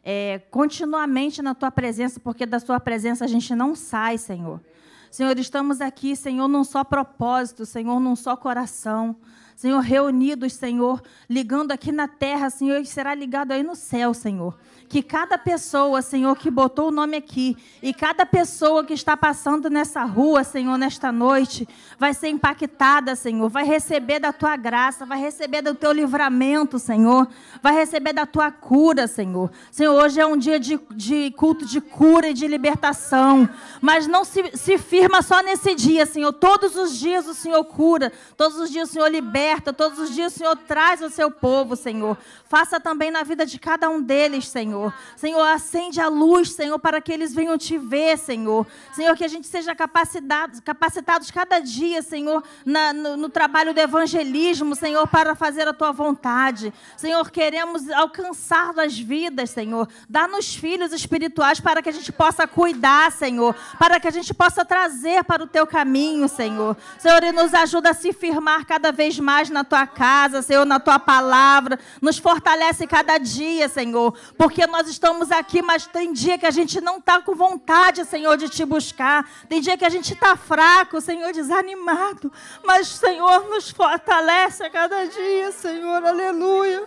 É, 0.02 0.40
continuamente 0.50 1.40
na 1.40 1.54
tua 1.54 1.70
presença, 1.70 2.18
porque 2.18 2.44
da 2.44 2.58
tua 2.58 2.80
presença 2.80 3.24
a 3.24 3.28
gente 3.28 3.54
não 3.54 3.76
sai, 3.76 4.18
Senhor. 4.18 4.60
Senhor, 5.08 5.38
estamos 5.38 5.80
aqui, 5.80 6.16
Senhor, 6.16 6.48
num 6.48 6.64
só 6.64 6.82
propósito, 6.82 7.64
Senhor, 7.64 8.00
num 8.00 8.16
só 8.16 8.36
coração. 8.36 9.14
Senhor, 9.54 9.78
reunidos, 9.80 10.52
Senhor, 10.54 11.00
ligando 11.30 11.70
aqui 11.70 11.92
na 11.92 12.08
terra, 12.08 12.50
Senhor, 12.50 12.80
e 12.80 12.86
será 12.86 13.14
ligado 13.14 13.52
aí 13.52 13.62
no 13.62 13.76
céu, 13.76 14.12
Senhor 14.12 14.58
que 14.88 15.02
cada 15.02 15.36
pessoa, 15.36 16.00
Senhor, 16.00 16.34
que 16.36 16.50
botou 16.50 16.88
o 16.88 16.90
nome 16.90 17.16
aqui, 17.18 17.56
e 17.82 17.92
cada 17.92 18.24
pessoa 18.24 18.84
que 18.84 18.94
está 18.94 19.16
passando 19.16 19.68
nessa 19.68 20.02
rua, 20.04 20.42
Senhor, 20.42 20.78
nesta 20.78 21.12
noite, 21.12 21.68
vai 21.98 22.14
ser 22.14 22.28
impactada, 22.28 23.14
Senhor, 23.14 23.48
vai 23.50 23.64
receber 23.64 24.18
da 24.18 24.32
tua 24.32 24.56
graça, 24.56 25.04
vai 25.04 25.20
receber 25.20 25.60
do 25.60 25.74
teu 25.74 25.92
livramento, 25.92 26.78
Senhor, 26.78 27.28
vai 27.62 27.74
receber 27.74 28.14
da 28.14 28.24
tua 28.24 28.50
cura, 28.50 29.06
Senhor. 29.06 29.50
Senhor, 29.70 29.92
hoje 29.92 30.20
é 30.20 30.26
um 30.26 30.38
dia 30.38 30.58
de, 30.58 30.80
de 30.94 31.32
culto 31.32 31.66
de 31.66 31.80
cura 31.80 32.30
e 32.30 32.34
de 32.34 32.46
libertação, 32.46 33.48
mas 33.82 34.06
não 34.06 34.24
se, 34.24 34.56
se 34.56 34.78
firma 34.78 35.20
só 35.20 35.42
nesse 35.42 35.74
dia, 35.74 36.06
Senhor. 36.06 36.32
Todos 36.32 36.76
os 36.76 36.98
dias 36.98 37.26
o 37.26 37.34
Senhor 37.34 37.62
cura, 37.64 38.10
todos 38.36 38.58
os 38.58 38.70
dias 38.70 38.88
o 38.88 38.92
Senhor 38.92 39.08
liberta, 39.08 39.70
todos 39.70 39.98
os 39.98 40.14
dias 40.14 40.34
o 40.34 40.38
Senhor 40.38 40.56
traz 40.56 41.02
o 41.02 41.10
seu 41.10 41.30
povo, 41.30 41.76
Senhor. 41.76 42.16
Faça 42.48 42.80
também 42.80 43.10
na 43.10 43.22
vida 43.22 43.44
de 43.44 43.58
cada 43.58 43.90
um 43.90 44.00
deles, 44.00 44.48
Senhor. 44.48 44.77
Senhor. 44.78 44.94
Senhor, 45.16 45.42
acende 45.42 46.00
a 46.00 46.08
luz, 46.08 46.52
Senhor, 46.52 46.78
para 46.78 47.00
que 47.00 47.12
eles 47.12 47.34
venham 47.34 47.58
te 47.58 47.76
ver, 47.76 48.16
Senhor. 48.16 48.66
Senhor, 48.92 49.16
que 49.16 49.24
a 49.24 49.28
gente 49.28 49.46
seja 49.46 49.74
capacitados, 49.74 50.60
capacitados 50.60 51.30
cada 51.30 51.58
dia, 51.58 52.02
Senhor, 52.02 52.42
na, 52.64 52.92
no, 52.92 53.16
no 53.16 53.28
trabalho 53.28 53.74
do 53.74 53.80
evangelismo, 53.80 54.74
Senhor, 54.74 55.06
para 55.08 55.34
fazer 55.34 55.66
a 55.66 55.74
tua 55.74 55.92
vontade. 55.92 56.72
Senhor, 56.96 57.28
queremos 57.30 57.90
alcançar 57.90 58.78
as 58.78 58.98
vidas, 58.98 59.50
Senhor. 59.50 59.88
Dá-nos 60.08 60.54
filhos 60.54 60.92
espirituais 60.92 61.60
para 61.60 61.82
que 61.82 61.88
a 61.88 61.92
gente 61.92 62.12
possa 62.12 62.46
cuidar, 62.46 63.10
Senhor. 63.10 63.54
Para 63.78 63.98
que 63.98 64.08
a 64.08 64.12
gente 64.12 64.32
possa 64.32 64.64
trazer 64.64 65.24
para 65.24 65.42
o 65.42 65.46
teu 65.46 65.66
caminho, 65.66 66.28
Senhor. 66.28 66.76
Senhor, 66.98 67.22
e 67.24 67.32
nos 67.32 67.52
ajuda 67.54 67.90
a 67.90 67.94
se 67.94 68.12
firmar 68.12 68.64
cada 68.64 68.92
vez 68.92 69.18
mais 69.18 69.50
na 69.50 69.64
tua 69.64 69.86
casa, 69.86 70.42
Senhor, 70.42 70.64
na 70.64 70.78
tua 70.78 70.98
palavra. 70.98 71.78
Nos 72.00 72.18
fortalece 72.18 72.86
cada 72.86 73.18
dia, 73.18 73.68
Senhor. 73.68 74.14
Porque 74.36 74.67
nós 74.68 74.88
estamos 74.88 75.32
aqui, 75.32 75.60
mas 75.62 75.86
tem 75.86 76.12
dia 76.12 76.38
que 76.38 76.46
a 76.46 76.50
gente 76.50 76.80
não 76.80 76.98
está 76.98 77.20
com 77.20 77.34
vontade, 77.34 78.04
Senhor, 78.04 78.36
de 78.36 78.48
te 78.48 78.64
buscar. 78.64 79.28
Tem 79.48 79.60
dia 79.60 79.76
que 79.76 79.84
a 79.84 79.88
gente 79.88 80.12
está 80.12 80.36
fraco, 80.36 81.00
Senhor, 81.00 81.32
desanimado. 81.32 82.32
Mas, 82.64 82.88
Senhor, 82.88 83.48
nos 83.48 83.70
fortalece 83.70 84.62
a 84.64 84.70
cada 84.70 85.06
dia, 85.06 85.50
Senhor, 85.52 86.04
aleluia. 86.04 86.86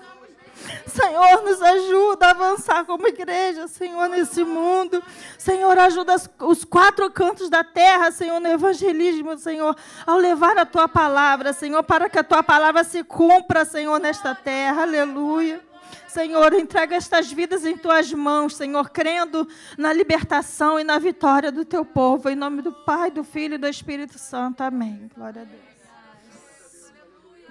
Senhor, 0.86 1.42
nos 1.44 1.62
ajuda 1.62 2.28
a 2.28 2.32
avançar 2.32 2.86
como 2.86 3.08
igreja, 3.08 3.68
Senhor, 3.68 4.08
nesse 4.10 4.44
mundo. 4.44 5.04
Senhor, 5.38 5.78
ajuda 5.78 6.16
os 6.40 6.64
quatro 6.64 7.10
cantos 7.10 7.50
da 7.50 7.64
terra, 7.64 8.12
Senhor, 8.12 8.40
no 8.40 8.48
evangelismo, 8.48 9.38
Senhor, 9.38 9.76
ao 10.06 10.18
levar 10.18 10.58
a 10.58 10.66
tua 10.66 10.88
palavra, 10.88 11.54
Senhor, 11.54 11.84
para 11.84 12.10
que 12.10 12.20
a 12.20 12.24
tua 12.24 12.44
palavra 12.44 12.84
se 12.84 13.04
cumpra, 13.04 13.66
Senhor, 13.66 14.00
nesta 14.00 14.36
terra. 14.36 14.84
Aleluia. 14.84 15.71
Senhor, 16.12 16.52
entrega 16.54 16.98
estas 16.98 17.32
vidas 17.32 17.66
em 17.66 17.78
tuas 17.78 18.12
mãos, 18.12 18.58
Senhor, 18.58 18.90
crendo 18.90 19.48
na 19.78 19.94
libertação 19.94 20.78
e 20.78 20.84
na 20.84 21.00
vitória 21.00 21.50
do 21.54 21.64
teu 21.64 21.86
povo. 21.86 22.28
Em 22.28 22.36
nome 22.36 22.62
do 22.62 22.74
Pai, 22.74 23.10
do 23.10 23.24
Filho 23.24 23.56
e 23.56 23.58
do 23.58 23.66
Espírito 23.66 24.20
Santo. 24.20 24.60
Amém. 24.62 25.10
Glória 25.16 25.44
a 25.44 25.46
Deus. 25.46 25.62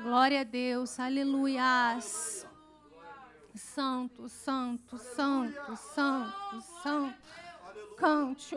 Glória 0.03 0.41
a 0.43 0.45
Deus. 0.45 1.01
Aleluias. 1.01 2.47
Santo, 3.55 4.29
santo, 4.29 4.99
santo, 4.99 5.77
santo, 5.95 6.61
santo. 6.83 7.15
Cante. 7.97 8.55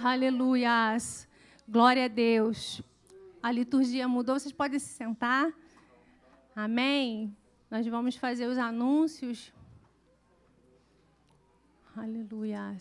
Aleluias. 0.00 1.26
Glória 1.68 2.04
a 2.04 2.08
Deus. 2.08 2.80
A 3.42 3.50
liturgia 3.50 4.06
mudou. 4.06 4.38
Vocês 4.38 4.52
podem 4.52 4.78
se 4.78 4.94
sentar. 4.94 5.52
Amém? 6.62 7.34
Nós 7.70 7.86
vamos 7.86 8.16
fazer 8.16 8.46
os 8.46 8.58
anúncios. 8.58 9.50
Aleluia. 11.96 12.76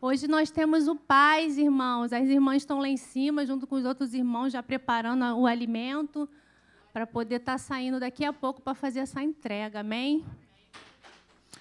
Hoje 0.00 0.26
nós 0.26 0.50
temos 0.50 0.88
o 0.88 0.96
paz, 0.96 1.56
irmãos. 1.56 2.12
As 2.12 2.26
irmãs 2.26 2.56
estão 2.56 2.80
lá 2.80 2.88
em 2.88 2.96
cima, 2.96 3.46
junto 3.46 3.68
com 3.68 3.76
os 3.76 3.84
outros 3.84 4.14
irmãos, 4.14 4.52
já 4.52 4.64
preparando 4.64 5.24
o 5.38 5.46
alimento 5.46 6.28
para 6.92 7.06
poder 7.06 7.36
estar 7.36 7.52
tá 7.52 7.58
saindo 7.58 8.00
daqui 8.00 8.24
a 8.24 8.32
pouco 8.32 8.60
para 8.60 8.74
fazer 8.74 8.98
essa 8.98 9.22
entrega. 9.22 9.78
Amém? 9.78 10.26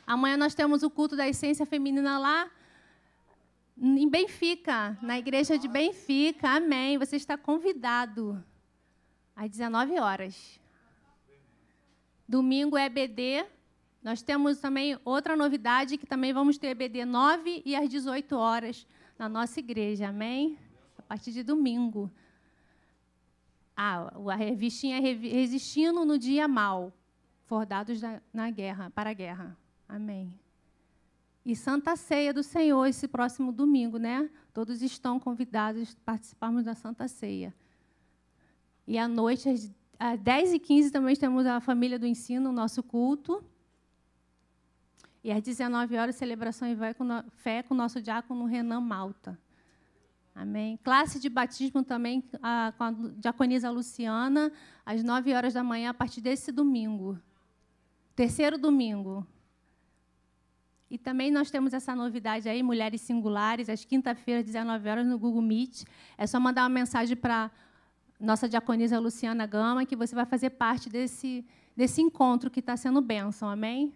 Amanhã 0.07 0.37
nós 0.37 0.55
temos 0.55 0.81
o 0.81 0.89
culto 0.89 1.15
da 1.15 1.27
essência 1.27 1.67
feminina 1.67 2.17
lá 2.17 2.49
em 3.77 4.09
Benfica, 4.09 4.97
na 5.03 5.19
igreja 5.19 5.55
de 5.55 5.67
Benfica. 5.67 6.49
Amém. 6.49 6.97
Você 6.97 7.15
está 7.15 7.37
convidado 7.37 8.43
às 9.35 9.49
19 9.49 9.99
horas. 9.99 10.59
Domingo 12.27 12.77
é 12.77 12.85
EBD. 12.85 13.45
Nós 14.01 14.21
temos 14.21 14.59
também 14.59 14.97
outra 15.03 15.35
novidade 15.35 15.97
que 15.97 16.05
também 16.05 16.31
vamos 16.31 16.57
ter 16.57 16.67
EBD 16.67 17.05
9 17.05 17.63
e 17.65 17.75
às 17.75 17.89
18 17.89 18.35
horas 18.35 18.87
na 19.17 19.27
nossa 19.27 19.59
igreja. 19.59 20.09
Amém? 20.09 20.57
A 20.97 21.01
partir 21.01 21.31
de 21.31 21.43
domingo. 21.43 22.11
Ah, 23.75 24.13
a 24.31 24.35
revistinha 24.35 24.99
Resistindo 25.01 26.05
no 26.05 26.17
Dia 26.17 26.47
Mal. 26.47 26.93
Fordados 27.45 27.99
na 28.33 28.49
guerra, 28.49 28.89
para 28.89 29.11
a 29.11 29.13
guerra. 29.13 29.57
Amém. 29.87 30.33
E 31.45 31.55
Santa 31.55 31.95
Ceia 31.95 32.33
do 32.33 32.41
Senhor 32.41 32.87
esse 32.87 33.07
próximo 33.07 33.51
domingo, 33.51 33.99
né? 33.99 34.27
Todos 34.51 34.81
estão 34.81 35.19
convidados 35.19 35.93
a 35.93 36.05
participarmos 36.05 36.63
da 36.63 36.73
Santa 36.73 37.07
Ceia. 37.07 37.53
E 38.87 38.97
à 38.97 39.07
noite, 39.07 39.49
às, 39.49 39.71
às 39.99 40.19
10h15, 40.19 40.91
também 40.91 41.15
temos 41.15 41.45
a 41.45 41.59
família 41.59 41.97
do 41.97 42.05
ensino, 42.05 42.49
o 42.49 42.53
nosso 42.53 42.83
culto. 42.83 43.43
E 45.23 45.31
às 45.31 45.41
19 45.41 45.97
horas, 45.97 46.15
celebração 46.15 46.67
e 46.67 46.77
fé 47.31 47.63
com 47.63 47.73
o 47.73 47.77
nosso 47.77 48.01
diácono 48.01 48.45
Renan 48.45 48.81
Malta. 48.81 49.39
Amém. 50.35 50.77
Classe 50.83 51.19
de 51.19 51.29
batismo 51.29 51.81
também 51.81 52.23
a, 52.43 52.73
com 52.77 52.83
a 52.83 52.91
diaconisa 53.17 53.71
Luciana, 53.71 54.51
às 54.85 55.01
9 55.01 55.33
horas 55.33 55.53
da 55.53 55.63
manhã, 55.63 55.91
a 55.91 55.93
partir 55.93 56.19
desse 56.21 56.51
domingo. 56.51 57.17
Terceiro 58.15 58.57
domingo. 58.57 59.25
E 60.91 60.97
também 60.97 61.31
nós 61.31 61.49
temos 61.49 61.73
essa 61.73 61.95
novidade 61.95 62.47
aí, 62.47 62.61
Mulheres 62.61 63.01
Singulares, 63.01 63.69
às 63.69 63.83
quinta-feiras, 63.83 64.45
19 64.45 64.87
horas, 64.87 65.07
no 65.07 65.17
Google 65.17 65.41
Meet. 65.41 65.85
É 66.17 66.27
só 66.27 66.39
mandar 66.39 66.63
uma 66.63 66.69
mensagem 66.69 67.17
para 67.17 67.49
nossa 68.19 68.47
diaconisa 68.47 68.99
Luciana 68.99 69.45
Gama, 69.45 69.85
que 69.85 69.95
você 69.95 70.15
vai 70.15 70.25
fazer 70.25 70.51
parte 70.51 70.89
desse, 70.89 71.45
desse 71.75 72.01
encontro 72.01 72.49
que 72.49 72.59
está 72.59 72.77
sendo 72.77 73.01
bênção. 73.01 73.49
Amém? 73.49 73.93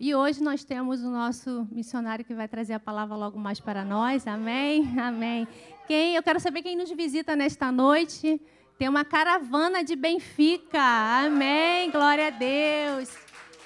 E 0.00 0.14
hoje 0.14 0.42
nós 0.42 0.62
temos 0.62 1.02
o 1.02 1.10
nosso 1.10 1.66
missionário 1.72 2.24
que 2.24 2.32
vai 2.32 2.46
trazer 2.46 2.74
a 2.74 2.80
palavra 2.80 3.16
logo 3.16 3.38
mais 3.38 3.58
para 3.58 3.84
nós. 3.84 4.26
Amém? 4.26 4.98
Amém. 4.98 5.48
Quem? 5.86 6.14
Eu 6.14 6.22
quero 6.22 6.38
saber 6.38 6.62
quem 6.62 6.76
nos 6.76 6.90
visita 6.90 7.34
nesta 7.34 7.72
noite. 7.72 8.40
Tem 8.78 8.88
uma 8.88 9.04
caravana 9.04 9.82
de 9.82 9.96
Benfica. 9.96 10.80
Amém. 10.80 11.90
Glória 11.90 12.28
a 12.28 12.30
Deus. 12.30 13.12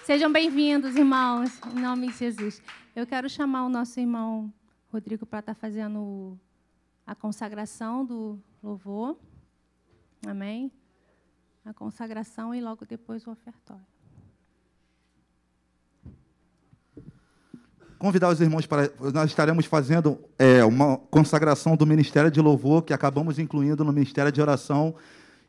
Sejam 0.05 0.33
bem-vindos, 0.33 0.97
irmãos, 0.97 1.61
em 1.77 1.81
nome 1.81 2.09
de 2.09 2.15
Jesus. 2.19 2.63
Eu 2.97 3.07
quero 3.07 3.29
chamar 3.29 3.67
o 3.67 3.69
nosso 3.69 4.01
irmão 4.01 4.53
Rodrigo 4.91 5.27
para 5.27 5.41
estar 5.41 5.55
fazendo 5.55 6.39
a 7.07 7.15
consagração 7.15 8.05
do 8.05 8.39
louvor. 8.63 9.17
Amém? 10.27 10.71
A 11.65 11.73
consagração 11.73 12.55
e 12.55 12.61
logo 12.61 12.85
depois 12.85 13.27
o 13.27 13.31
ofertório. 13.31 13.85
Convidar 17.99 18.31
os 18.31 18.41
irmãos 18.41 18.67
para. 18.67 18.91
Nós 19.15 19.31
estaremos 19.31 19.65
fazendo 19.67 20.19
é, 20.37 20.65
uma 20.65 20.97
consagração 20.97 21.77
do 21.77 21.87
Ministério 21.87 22.33
de 22.33 22.41
Louvor, 22.41 22.83
que 22.83 22.93
acabamos 22.93 23.39
incluindo 23.39 23.85
no 23.85 23.93
Ministério 23.93 24.33
de 24.33 24.41
Oração. 24.41 24.95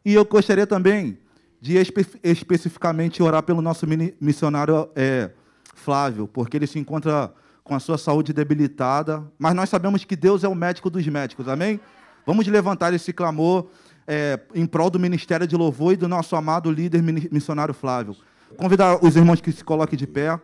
E 0.06 0.14
eu 0.14 0.24
gostaria 0.24 0.68
também 0.68 1.18
de 1.60 1.78
espe 1.78 2.06
especificamente 2.22 3.24
orar 3.24 3.42
pelo 3.42 3.62
nosso 3.62 3.88
missionário 4.20 4.88
é, 4.96 5.32
Flávio, 5.74 6.28
porque 6.28 6.58
ele 6.58 6.68
se 6.68 6.78
encontra 6.78 7.34
com 7.64 7.74
a 7.74 7.80
sua 7.80 7.98
saúde 7.98 8.34
debilitada, 8.34 9.24
mas 9.40 9.56
nós 9.56 9.70
sabemos 9.70 10.04
que 10.04 10.16
Deus 10.16 10.44
é 10.44 10.48
o 10.48 10.56
médico 10.56 10.90
dos 10.90 11.08
médicos, 11.08 11.48
amém? 11.48 11.80
Vamos 12.26 12.46
levantar 12.48 12.94
esse 12.94 13.14
clamor 13.14 13.68
é, 14.08 14.40
em 14.54 14.66
prol 14.66 14.90
do 14.90 15.00
ministério 15.00 15.48
de 15.48 15.56
louvor 15.56 15.94
e 15.94 15.98
do 15.98 16.08
nosso 16.08 16.36
amado 16.36 16.70
líder 16.70 17.02
missionário 17.02 17.74
Flávio. 17.74 18.16
Convidar 18.58 19.04
os 19.04 19.16
irmãos 19.16 19.42
que 19.42 19.52
se 19.52 19.64
coloquem 19.64 19.98
de 19.98 20.06
pé. 20.06 20.40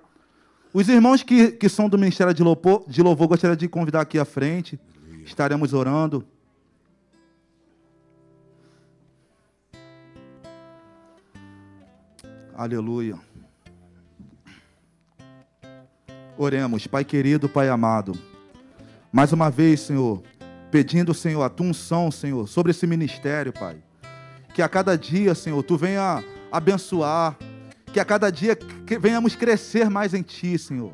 Os 0.73 0.87
irmãos 0.87 1.23
que, 1.23 1.51
que 1.51 1.67
são 1.67 1.89
do 1.89 1.97
ministério 1.97 2.33
de 2.33 2.43
louvor, 2.43 2.83
de 2.87 3.01
louvor, 3.01 3.27
gostaria 3.27 3.55
de 3.55 3.67
convidar 3.67 4.01
aqui 4.01 4.17
à 4.17 4.25
frente. 4.25 4.79
Estaremos 5.25 5.73
orando. 5.73 6.25
Aleluia. 12.55 13.17
Oremos, 16.41 16.87
Pai 16.87 17.03
querido, 17.03 17.49
Pai 17.49 17.67
amado. 17.67 18.17
Mais 19.11 19.33
uma 19.33 19.51
vez, 19.51 19.81
Senhor, 19.81 20.23
pedindo, 20.71 21.13
Senhor, 21.13 21.43
a 21.43 21.49
tua 21.49 21.67
unção, 21.67 22.09
Senhor, 22.09 22.47
sobre 22.47 22.71
esse 22.71 22.87
ministério, 22.87 23.51
Pai. 23.51 23.75
Que 24.53 24.61
a 24.61 24.69
cada 24.69 24.97
dia, 24.97 25.35
Senhor, 25.35 25.61
tu 25.63 25.75
venha 25.75 26.23
abençoar. 26.49 27.37
Que 27.91 27.99
a 27.99 28.05
cada 28.05 28.31
dia 28.31 28.57
venhamos 29.01 29.35
crescer 29.35 29.89
mais 29.89 30.13
em 30.13 30.21
Ti, 30.21 30.57
Senhor. 30.57 30.93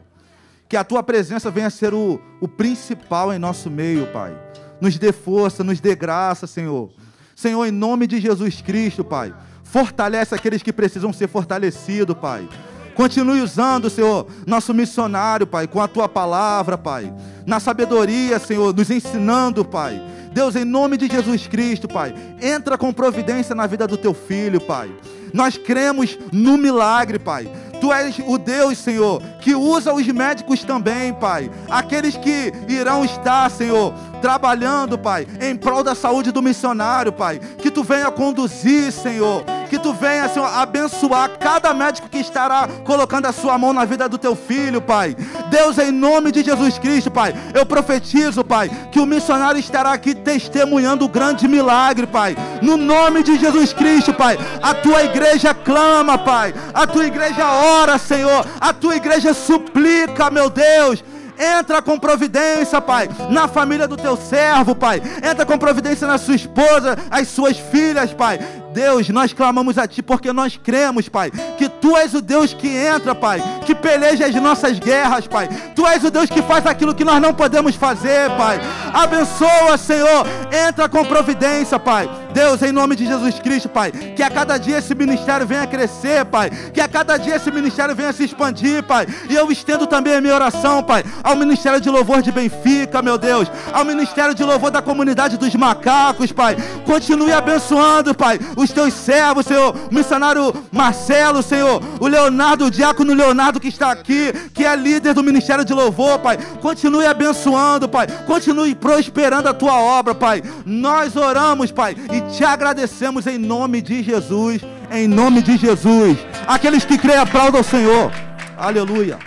Que 0.68 0.76
a 0.76 0.84
Tua 0.84 1.04
presença 1.04 1.52
venha 1.52 1.70
ser 1.70 1.94
o, 1.94 2.20
o 2.42 2.48
principal 2.48 3.32
em 3.32 3.38
nosso 3.38 3.70
meio, 3.70 4.12
Pai. 4.12 4.36
Nos 4.82 4.98
dê 4.98 5.12
força, 5.12 5.64
nos 5.64 5.80
dê 5.80 5.94
graça, 5.96 6.48
Senhor. 6.48 6.92
Senhor, 7.36 7.64
em 7.68 7.72
nome 7.72 8.08
de 8.08 8.20
Jesus 8.20 8.64
Cristo, 8.64 9.04
Pai. 9.04 9.32
Fortalece 9.64 10.34
aqueles 10.34 10.64
que 10.64 10.74
precisam 10.74 11.14
ser 11.14 11.28
fortalecidos, 11.28 12.18
Pai. 12.18 12.50
Continue 12.96 13.42
usando, 13.42 13.90
Senhor, 13.90 14.26
nosso 14.48 14.74
missionário, 14.74 15.46
Pai, 15.46 15.68
com 15.68 15.82
a 15.82 15.88
tua 15.88 16.08
palavra, 16.08 16.78
Pai. 16.78 17.14
Na 17.46 17.60
sabedoria, 17.60 18.40
Senhor, 18.40 18.74
nos 18.74 18.90
ensinando, 18.90 19.66
Pai. 19.66 20.02
Deus, 20.32 20.56
em 20.56 20.66
nome 20.66 20.98
de 20.98 21.08
Jesus 21.08 21.48
Cristo, 21.48 21.88
Pai, 21.88 22.14
entra 22.42 22.78
com 22.78 22.92
providência 22.92 23.54
na 23.54 23.68
vida 23.68 23.88
do 23.88 23.96
teu 23.98 24.14
filho, 24.14 24.60
Pai. 24.60 24.92
Nós 25.34 25.58
cremos 25.58 26.18
no 26.32 26.58
milagre, 26.58 27.20
Pai. 27.20 27.50
Tu 27.80 27.92
és 27.92 28.20
o 28.26 28.38
Deus, 28.38 28.78
Senhor, 28.78 29.22
que 29.42 29.54
usa 29.54 29.94
os 29.94 30.08
médicos 30.08 30.64
também, 30.64 31.14
Pai. 31.14 31.52
Aqueles 31.70 32.16
que 32.16 32.52
irão 32.68 33.04
estar, 33.04 33.50
Senhor, 33.52 33.94
trabalhando, 34.22 34.98
Pai, 34.98 35.28
em 35.42 35.56
prol 35.56 35.84
da 35.84 35.94
saúde 35.94 36.32
do 36.32 36.42
missionário, 36.42 37.12
Pai. 37.12 37.40
Que 37.40 37.70
tu 37.70 37.84
venha 37.84 38.10
conduzir, 38.10 38.92
Senhor. 38.92 39.44
Que 39.76 39.82
tu 39.82 39.92
venha, 39.92 40.30
Senhor, 40.30 40.48
abençoar 40.48 41.32
cada 41.38 41.74
médico 41.74 42.08
que 42.08 42.20
estará 42.20 42.66
colocando 42.86 43.26
a 43.26 43.34
sua 43.34 43.58
mão 43.58 43.74
na 43.74 43.84
vida 43.84 44.08
do 44.08 44.18
teu 44.18 44.34
filho, 44.34 44.82
Pai. 44.82 45.14
Deus, 45.50 45.78
em 45.78 45.92
nome 45.92 46.32
de 46.32 46.42
Jesus 46.46 46.80
Cristo, 46.80 47.12
Pai, 47.12 47.36
eu 47.54 47.66
profetizo, 47.66 48.42
Pai, 48.42 48.72
que 48.90 49.02
o 49.02 49.06
missionário 49.06 49.60
estará 49.60 49.92
aqui 49.92 50.16
testemunhando 50.16 51.04
o 51.04 51.10
grande 51.10 51.46
milagre, 51.46 52.08
Pai. 52.08 52.38
No 52.62 52.78
nome 52.78 53.22
de 53.22 53.38
Jesus 53.38 53.74
Cristo, 53.74 54.14
Pai. 54.14 54.38
A 54.64 54.74
tua 54.76 55.04
igreja 55.04 55.54
clama, 55.54 56.18
Pai. 56.18 56.54
A 56.74 56.88
tua 56.88 57.06
igreja 57.06 57.46
ora, 57.46 57.98
Senhor. 57.98 58.48
A 58.62 58.72
tua 58.72 58.96
igreja 58.96 59.34
suplica, 59.34 60.32
meu 60.32 60.50
Deus. 60.50 61.04
Entra 61.38 61.82
com 61.82 62.00
providência, 62.00 62.80
Pai, 62.80 63.10
na 63.30 63.46
família 63.50 63.90
do 63.90 63.98
teu 63.98 64.16
servo, 64.16 64.74
Pai. 64.74 65.02
Entra 65.22 65.46
com 65.46 65.58
providência 65.58 66.08
na 66.08 66.18
sua 66.18 66.36
esposa, 66.36 66.98
as 67.12 67.28
suas 67.28 67.58
filhas, 67.58 68.14
Pai. 68.14 68.40
Deus, 68.76 69.08
nós 69.08 69.32
clamamos 69.32 69.78
a 69.78 69.88
Ti 69.88 70.04
porque 70.04 70.34
nós 70.34 70.60
cremos, 70.62 71.08
Pai, 71.08 71.32
que 71.58 71.70
Tu 71.70 71.96
és 71.96 72.14
o 72.14 72.22
Deus 72.22 72.54
que 72.54 72.68
entra, 72.68 73.16
Pai, 73.16 73.42
que 73.66 73.74
peleja 73.74 74.26
as 74.26 74.36
nossas 74.36 74.78
guerras, 74.78 75.26
Pai. 75.26 75.48
Tu 75.74 75.88
és 75.88 76.04
o 76.04 76.12
Deus 76.12 76.30
que 76.30 76.42
faz 76.42 76.66
aquilo 76.66 76.94
que 76.94 77.06
nós 77.06 77.22
não 77.22 77.34
podemos 77.34 77.76
fazer, 77.76 78.30
Pai. 78.32 78.60
Abençoa, 78.94 79.78
Senhor. 79.78 80.28
Entra 80.68 80.90
com 80.90 81.06
providência, 81.06 81.80
Pai. 81.80 82.10
Deus, 82.36 82.62
em 82.62 82.74
nome 82.74 82.98
de 82.98 83.06
Jesus 83.06 83.40
Cristo, 83.40 83.70
Pai, 83.70 83.94
que 83.94 84.22
a 84.22 84.30
cada 84.30 84.58
dia 84.58 84.80
esse 84.80 84.94
ministério 84.94 85.48
venha 85.48 85.66
crescer, 85.66 86.26
Pai. 86.26 86.50
Que 86.50 86.82
a 86.82 86.88
cada 86.88 87.16
dia 87.16 87.38
esse 87.38 87.50
ministério 87.50 87.96
venha 87.96 88.12
se 88.12 88.26
expandir, 88.26 88.84
Pai. 88.84 89.08
E 89.30 89.36
eu 89.36 89.50
estendo 89.50 89.88
também 89.88 90.16
a 90.16 90.22
minha 90.22 90.36
oração, 90.36 90.84
Pai, 90.84 91.02
ao 91.24 91.38
Ministério 91.38 91.80
de 91.80 91.90
Louvor 91.90 92.22
de 92.22 92.34
Benfica, 92.34 93.02
meu 93.02 93.18
Deus. 93.18 93.50
Ao 93.72 93.86
Ministério 93.86 94.36
de 94.36 94.44
Louvor 94.44 94.70
da 94.70 94.82
comunidade 94.82 95.38
dos 95.38 95.56
macacos, 95.56 96.34
Pai. 96.34 96.58
Continue 96.86 97.32
abençoando, 97.32 98.14
Pai, 98.14 98.38
os 98.58 98.65
teus 98.72 98.94
servos, 98.94 99.46
Senhor. 99.46 99.76
O 99.92 99.94
missionário 99.94 100.54
Marcelo, 100.72 101.42
Senhor. 101.42 101.82
O 102.00 102.08
Leonardo, 102.08 102.66
o 102.66 102.72
diácono 102.72 103.14
Leonardo 103.14 103.60
que 103.60 103.68
está 103.68 103.92
aqui, 103.92 104.32
que 104.54 104.66
é 104.66 104.76
líder 104.76 105.14
do 105.14 105.24
Ministério 105.24 105.66
de 105.66 105.74
Louvor, 105.74 106.20
Pai. 106.20 106.38
Continue 106.62 107.06
abençoando, 107.06 107.88
Pai. 107.88 108.08
Continue 108.26 108.76
prosperando 108.76 109.50
a 109.50 109.54
tua 109.54 109.80
obra, 109.80 110.16
Pai. 110.16 110.44
Nós 110.66 111.16
oramos, 111.16 111.72
Pai, 111.72 111.96
e 112.12 112.22
te 112.36 112.44
agradecemos 112.44 113.28
em 113.28 113.38
nome 113.38 113.82
de 113.82 114.04
Jesus. 114.04 114.62
Em 114.92 115.08
nome 115.08 115.42
de 115.42 115.58
Jesus. 115.58 116.18
Aqueles 116.48 116.86
que 116.86 116.98
creem, 116.98 117.20
aplaudam 117.20 117.62
o 117.62 117.64
Senhor. 117.64 118.12
Aleluia. 118.58 119.18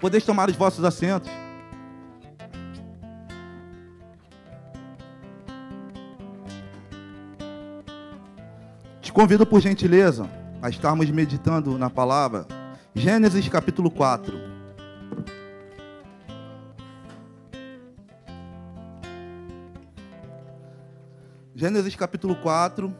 Podeis 0.00 0.24
tomar 0.24 0.48
os 0.48 0.56
vossos 0.56 0.84
assentos. 0.84 1.47
Convido, 9.18 9.44
por 9.44 9.60
gentileza, 9.60 10.30
a 10.62 10.68
estarmos 10.68 11.10
meditando 11.10 11.76
na 11.76 11.90
palavra. 11.90 12.46
Gênesis 12.94 13.48
capítulo 13.48 13.90
4. 13.90 14.38
Gênesis 21.52 21.96
capítulo 21.96 22.36
4, 22.36 22.94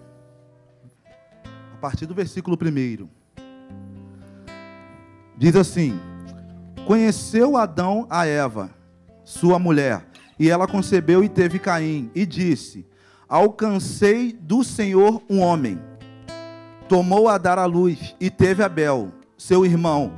a 1.74 1.76
partir 1.80 2.04
do 2.04 2.14
versículo 2.14 2.58
1. 2.60 3.08
Diz 5.36 5.54
assim: 5.54 6.00
Conheceu 6.84 7.56
Adão 7.56 8.08
a 8.10 8.26
Eva, 8.26 8.70
sua 9.22 9.56
mulher, 9.56 10.04
e 10.36 10.50
ela 10.50 10.66
concebeu 10.66 11.22
e 11.22 11.28
teve 11.28 11.60
Caim, 11.60 12.10
e 12.12 12.26
disse: 12.26 12.84
Alcancei 13.28 14.32
do 14.32 14.64
Senhor 14.64 15.22
um 15.30 15.38
homem. 15.38 15.80
Tomou 16.88 17.28
a 17.28 17.36
dar 17.36 17.58
à 17.58 17.66
luz 17.66 18.14
e 18.18 18.30
teve 18.30 18.62
Abel, 18.62 19.12
seu 19.36 19.66
irmão. 19.66 20.10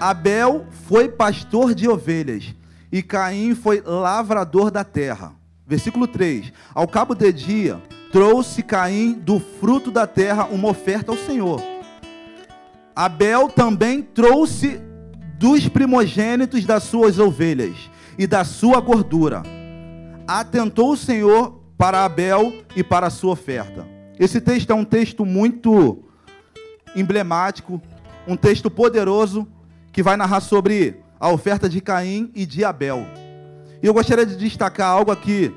Abel 0.00 0.66
foi 0.88 1.08
pastor 1.08 1.72
de 1.72 1.88
ovelhas, 1.88 2.52
e 2.90 3.00
Caim 3.00 3.54
foi 3.54 3.80
lavrador 3.80 4.72
da 4.72 4.82
terra. 4.82 5.32
Versículo 5.64 6.08
3: 6.08 6.52
Ao 6.74 6.88
cabo 6.88 7.14
de 7.14 7.32
dia, 7.32 7.80
trouxe 8.10 8.60
Caim 8.60 9.12
do 9.12 9.38
fruto 9.38 9.92
da 9.92 10.04
terra 10.04 10.46
uma 10.46 10.68
oferta 10.68 11.12
ao 11.12 11.16
Senhor. 11.16 11.62
Abel 12.94 13.48
também 13.48 14.02
trouxe 14.02 14.80
dos 15.38 15.68
primogênitos 15.68 16.64
das 16.64 16.82
suas 16.82 17.20
ovelhas 17.20 17.76
e 18.18 18.26
da 18.26 18.44
sua 18.44 18.80
gordura. 18.80 19.44
Atentou 20.26 20.92
o 20.92 20.96
Senhor 20.96 21.60
para 21.78 22.04
Abel 22.04 22.52
e 22.74 22.82
para 22.82 23.06
a 23.06 23.10
sua 23.10 23.32
oferta. 23.32 23.89
Esse 24.20 24.38
texto 24.38 24.70
é 24.70 24.74
um 24.74 24.84
texto 24.84 25.24
muito 25.24 26.04
emblemático, 26.94 27.80
um 28.28 28.36
texto 28.36 28.70
poderoso 28.70 29.48
que 29.90 30.02
vai 30.02 30.14
narrar 30.14 30.40
sobre 30.40 31.00
a 31.18 31.30
oferta 31.30 31.70
de 31.70 31.80
Caim 31.80 32.30
e 32.34 32.44
de 32.44 32.62
Abel. 32.62 33.06
E 33.82 33.86
eu 33.86 33.94
gostaria 33.94 34.26
de 34.26 34.36
destacar 34.36 34.88
algo 34.88 35.10
aqui 35.10 35.50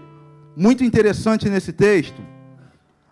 muito 0.55 0.81
interessante 0.81 1.49
nesse 1.49 1.73
texto, 1.73 2.21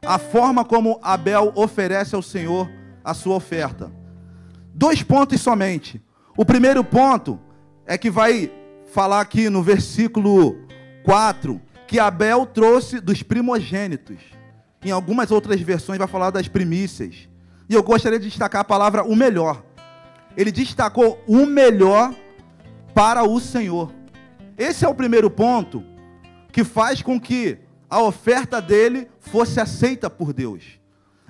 a 0.02 0.18
forma 0.18 0.64
como 0.64 0.98
Abel 1.04 1.52
oferece 1.54 2.16
ao 2.16 2.22
Senhor 2.22 2.72
a 3.04 3.14
sua 3.14 3.36
oferta. 3.36 3.92
Dois 4.74 5.04
pontos 5.04 5.42
somente. 5.42 6.02
O 6.38 6.46
primeiro 6.46 6.82
ponto 6.82 7.38
é 7.86 7.98
que 7.98 8.10
vai 8.10 8.50
falar 8.94 9.20
aqui 9.20 9.50
no 9.50 9.62
versículo 9.62 10.56
4 11.04 11.62
que 11.90 12.00
Abel 12.00 12.46
trouxe 12.46 13.02
dos 13.02 13.22
primogênitos. 13.22 14.40
Em 14.84 14.92
algumas 14.92 15.32
outras 15.32 15.60
versões 15.62 16.00
vai 16.00 16.08
falar 16.08 16.32
das 16.32 16.48
primícias. 16.48 17.30
E 17.70 17.74
eu 17.74 17.84
gostaria 17.84 18.20
de 18.20 18.28
destacar 18.28 18.62
a 18.62 18.66
palavra 18.66 19.04
o 19.04 19.16
melhor. 19.16 19.64
Ele 20.36 20.52
destacou 20.52 21.22
o 21.28 21.46
melhor 21.46 22.14
para 22.94 23.24
o 23.24 23.40
Senhor. 23.40 23.94
Esse 24.58 24.86
é 24.86 24.88
o 24.88 24.96
primeiro 24.96 25.30
ponto 25.30 25.84
que 26.52 26.64
faz 26.64 27.02
com 27.02 27.20
que 27.20 27.58
a 27.90 28.02
oferta 28.02 28.62
dele 28.62 29.08
fosse 29.20 29.60
aceita 29.60 30.10
por 30.10 30.34
Deus. 30.34 30.80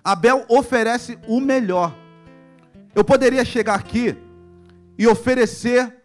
Abel 0.03 0.45
oferece 0.47 1.17
o 1.27 1.39
melhor. 1.39 1.95
Eu 2.95 3.03
poderia 3.03 3.45
chegar 3.45 3.75
aqui 3.75 4.15
e 4.97 5.07
oferecer 5.07 5.95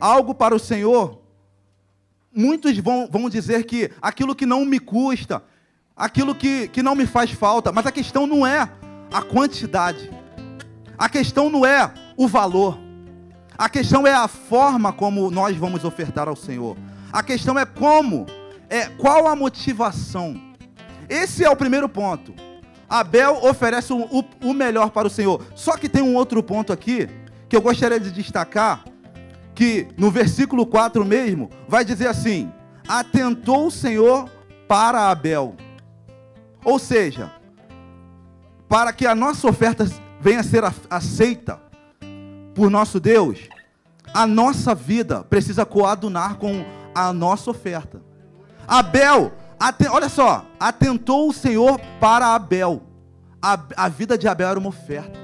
algo 0.00 0.34
para 0.34 0.54
o 0.54 0.58
Senhor. 0.58 1.20
Muitos 2.34 2.76
vão, 2.78 3.08
vão 3.10 3.28
dizer 3.28 3.64
que 3.64 3.90
aquilo 4.00 4.34
que 4.34 4.46
não 4.46 4.64
me 4.64 4.78
custa, 4.78 5.42
aquilo 6.00 6.34
que, 6.34 6.66
que 6.68 6.82
não 6.82 6.94
me 6.94 7.04
faz 7.04 7.30
falta, 7.30 7.70
mas 7.70 7.84
a 7.84 7.92
questão 7.92 8.26
não 8.26 8.46
é 8.46 8.66
a 9.12 9.20
quantidade, 9.20 10.10
a 10.96 11.10
questão 11.10 11.50
não 11.50 11.66
é 11.66 11.92
o 12.16 12.26
valor, 12.26 12.78
a 13.58 13.68
questão 13.68 14.06
é 14.06 14.14
a 14.14 14.26
forma 14.26 14.94
como 14.94 15.30
nós 15.30 15.54
vamos 15.58 15.84
ofertar 15.84 16.26
ao 16.26 16.34
Senhor, 16.34 16.74
a 17.12 17.22
questão 17.22 17.58
é 17.58 17.66
como 17.66 18.24
é 18.70 18.86
qual 18.86 19.28
a 19.28 19.36
motivação. 19.36 20.40
Esse 21.06 21.44
é 21.44 21.50
o 21.50 21.56
primeiro 21.56 21.88
ponto. 21.88 22.32
Abel 22.88 23.40
oferece 23.42 23.92
o, 23.92 23.98
o, 24.04 24.24
o 24.42 24.54
melhor 24.54 24.90
para 24.90 25.06
o 25.06 25.10
Senhor. 25.10 25.44
Só 25.54 25.76
que 25.76 25.88
tem 25.88 26.02
um 26.02 26.14
outro 26.14 26.42
ponto 26.42 26.72
aqui 26.72 27.08
que 27.48 27.54
eu 27.54 27.60
gostaria 27.60 28.00
de 28.00 28.10
destacar, 28.12 28.84
que 29.54 29.88
no 29.98 30.10
versículo 30.10 30.64
4 30.64 31.04
mesmo, 31.04 31.50
vai 31.68 31.84
dizer 31.84 32.06
assim: 32.06 32.50
Atentou 32.88 33.66
o 33.66 33.70
Senhor 33.70 34.30
para 34.68 35.10
Abel. 35.10 35.56
Ou 36.64 36.78
seja, 36.78 37.32
para 38.68 38.92
que 38.92 39.06
a 39.06 39.14
nossa 39.14 39.48
oferta 39.48 39.84
venha 40.20 40.40
a 40.40 40.44
ser 40.44 40.62
aceita 40.88 41.60
por 42.54 42.70
nosso 42.70 43.00
Deus, 43.00 43.48
a 44.12 44.26
nossa 44.26 44.74
vida 44.74 45.24
precisa 45.24 45.64
coadunar 45.64 46.36
com 46.36 46.64
a 46.94 47.12
nossa 47.12 47.50
oferta. 47.50 48.02
Abel, 48.66 49.32
olha 49.90 50.08
só, 50.08 50.44
atentou 50.58 51.28
o 51.28 51.32
Senhor 51.32 51.80
para 51.98 52.34
Abel. 52.34 52.82
A, 53.42 53.58
a 53.76 53.88
vida 53.88 54.18
de 54.18 54.28
Abel 54.28 54.48
era 54.48 54.58
uma 54.58 54.68
oferta. 54.68 55.18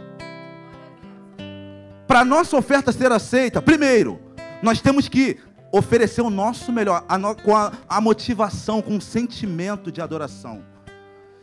Para 2.07 2.25
nossa 2.25 2.57
oferta 2.57 2.93
ser 2.93 3.13
aceita, 3.13 3.61
primeiro, 3.61 4.19
nós 4.63 4.81
temos 4.81 5.09
que 5.09 5.39
oferecer 5.71 6.23
o 6.23 6.31
nosso 6.31 6.73
melhor, 6.73 7.05
a 7.09 7.19
no, 7.19 7.35
com 7.35 7.55
a, 7.55 7.73
a 7.89 8.01
motivação, 8.01 8.81
com 8.81 8.97
o 8.97 9.01
sentimento 9.01 9.93
de 9.93 10.01
adoração. 10.01 10.63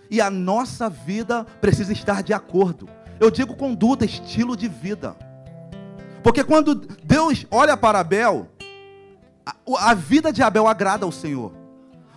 E 0.10 0.22
a 0.22 0.30
nossa 0.30 0.90
vida 0.90 1.46
precisa 1.62 1.92
estar 1.94 2.22
de 2.22 2.34
acordo. 2.34 2.88
Eu 3.20 3.32
digo 3.32 3.56
conduta, 3.56 4.06
estilo 4.06 4.56
de 4.56 4.68
vida. 4.68 5.16
Porque 6.22 6.44
quando 6.44 6.76
Deus 6.76 7.46
olha 7.52 7.76
para 7.76 8.00
Abel, 8.00 8.48
a, 9.46 9.92
a 9.92 9.94
vida 9.94 10.32
de 10.32 10.42
Abel 10.42 10.68
agrada 10.68 11.06
ao 11.06 11.12
Senhor. 11.12 11.54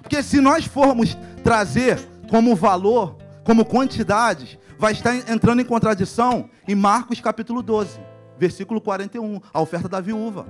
Porque 0.01 0.23
se 0.23 0.41
nós 0.41 0.65
formos 0.65 1.17
trazer 1.43 1.99
como 2.31 2.55
valor, 2.55 3.17
como 3.45 3.65
quantidades, 3.65 4.59
vai 4.79 4.93
estar 4.93 5.15
entrando 5.31 5.61
em 5.61 5.65
contradição 5.65 6.49
em 6.67 6.75
Marcos 6.75 7.21
capítulo 7.21 7.63
12, 7.63 7.99
versículo 8.39 8.81
41, 8.81 9.41
a 9.53 9.61
oferta 9.61 9.89
da 9.89 10.01
viúva. 10.01 10.47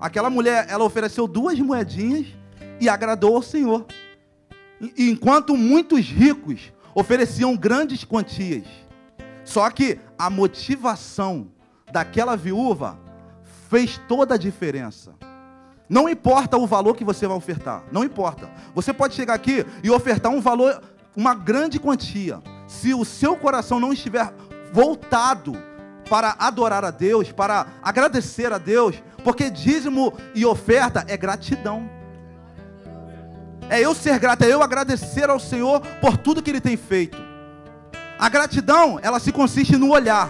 Aquela 0.00 0.30
mulher, 0.30 0.66
ela 0.68 0.84
ofereceu 0.84 1.28
duas 1.28 1.58
moedinhas 1.60 2.26
e 2.80 2.88
agradou 2.88 3.36
ao 3.36 3.42
Senhor. 3.42 3.86
Enquanto 4.96 5.56
muitos 5.56 6.06
ricos 6.06 6.72
ofereciam 6.94 7.56
grandes 7.56 8.04
quantias. 8.04 8.64
Só 9.44 9.68
que 9.70 9.98
a 10.18 10.30
motivação 10.30 11.48
daquela 11.92 12.36
viúva 12.36 12.98
fez 13.68 14.00
toda 14.08 14.34
a 14.34 14.38
diferença. 14.38 15.14
Não 15.88 16.08
importa 16.08 16.56
o 16.56 16.66
valor 16.66 16.94
que 16.94 17.04
você 17.04 17.26
vai 17.26 17.36
ofertar, 17.36 17.82
não 17.90 18.04
importa. 18.04 18.48
Você 18.74 18.92
pode 18.92 19.14
chegar 19.14 19.34
aqui 19.34 19.66
e 19.82 19.90
ofertar 19.90 20.30
um 20.30 20.40
valor, 20.40 20.80
uma 21.16 21.34
grande 21.34 21.80
quantia. 21.80 22.40
Se 22.68 22.94
o 22.94 23.04
seu 23.04 23.36
coração 23.36 23.80
não 23.80 23.92
estiver 23.92 24.32
voltado 24.72 25.52
para 26.08 26.36
adorar 26.38 26.84
a 26.84 26.92
Deus, 26.92 27.32
para 27.32 27.66
agradecer 27.82 28.52
a 28.52 28.58
Deus, 28.58 29.02
porque 29.24 29.50
dízimo 29.50 30.12
e 30.34 30.46
oferta 30.46 31.04
é 31.08 31.16
gratidão. 31.16 31.90
É 33.70 33.80
eu 33.80 33.94
ser 33.94 34.18
grato, 34.18 34.42
é 34.42 34.52
eu 34.52 34.62
agradecer 34.62 35.30
ao 35.30 35.38
Senhor 35.38 35.80
por 36.00 36.16
tudo 36.16 36.42
que 36.42 36.50
Ele 36.50 36.60
tem 36.60 36.76
feito. 36.76 37.16
A 38.18 38.28
gratidão, 38.28 38.98
ela 39.00 39.20
se 39.20 39.30
consiste 39.30 39.76
no 39.76 39.92
olhar. 39.92 40.28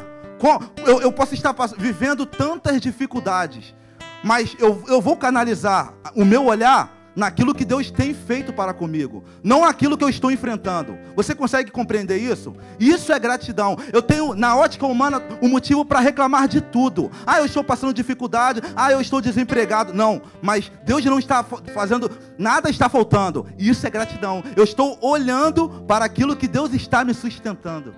Eu, 0.87 1.11
posso 1.11 1.35
estar 1.35 1.55
vivendo 1.77 2.25
tantas 2.25 2.81
dificuldades, 2.81 3.75
mas 4.23 4.55
eu 4.61 5.01
vou 5.01 5.17
canalizar 5.17 5.93
o 6.15 6.25
meu 6.25 6.45
olhar 6.45 7.00
naquilo 7.15 7.55
que 7.55 7.65
Deus 7.65 7.91
tem 7.91 8.15
feito 8.15 8.53
para 8.53 8.73
comigo, 8.73 9.25
não 9.43 9.65
aquilo 9.65 9.97
que 9.97 10.05
eu 10.05 10.09
estou 10.09 10.31
enfrentando. 10.31 10.99
Você 11.17 11.35
consegue 11.35 11.71
compreender 11.71 12.19
isso? 12.19 12.55
Isso 12.79 13.13
é 13.13 13.19
gratidão. 13.19 13.77
Eu 13.93 14.03
tenho, 14.03 14.35
na 14.35 14.57
ótica 14.57 14.87
humana, 14.87 15.23
o 15.41 15.47
um 15.47 15.49
motivo 15.49 15.85
para 15.85 16.01
reclamar 16.01 16.49
de 16.49 16.61
tudo. 16.61 17.11
Ah, 17.27 17.39
eu 17.39 17.47
estou 17.47 17.65
passando 17.65 17.93
dificuldade. 17.93 18.61
Ah, 18.77 18.93
eu 18.93 19.01
estou 19.01 19.21
desempregado. 19.21 19.93
Não, 19.93 20.23
mas 20.41 20.71
Deus 20.85 21.05
não 21.05 21.19
está 21.19 21.43
fazendo, 21.43 22.11
nada 22.39 22.71
está 22.71 22.89
faltando. 22.89 23.47
Isso 23.59 23.87
é 23.87 23.91
gratidão. 23.91 24.43
Eu 24.57 24.65
estou 24.65 24.99
olhando 25.01 25.69
para 25.87 26.05
aquilo 26.05 26.37
que 26.37 26.49
Deus 26.49 26.73
está 26.73 27.05
me 27.05 27.15
sustentando. 27.15 27.95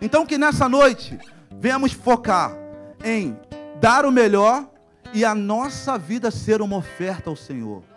Então, 0.00 0.24
que 0.24 0.38
nessa 0.38 0.68
noite 0.68 1.18
venhamos 1.58 1.92
focar 1.92 2.56
em 3.04 3.36
dar 3.80 4.04
o 4.06 4.12
melhor 4.12 4.68
e 5.12 5.24
a 5.24 5.34
nossa 5.34 5.98
vida 5.98 6.30
ser 6.30 6.62
uma 6.62 6.76
oferta 6.76 7.28
ao 7.28 7.36
Senhor. 7.36 7.89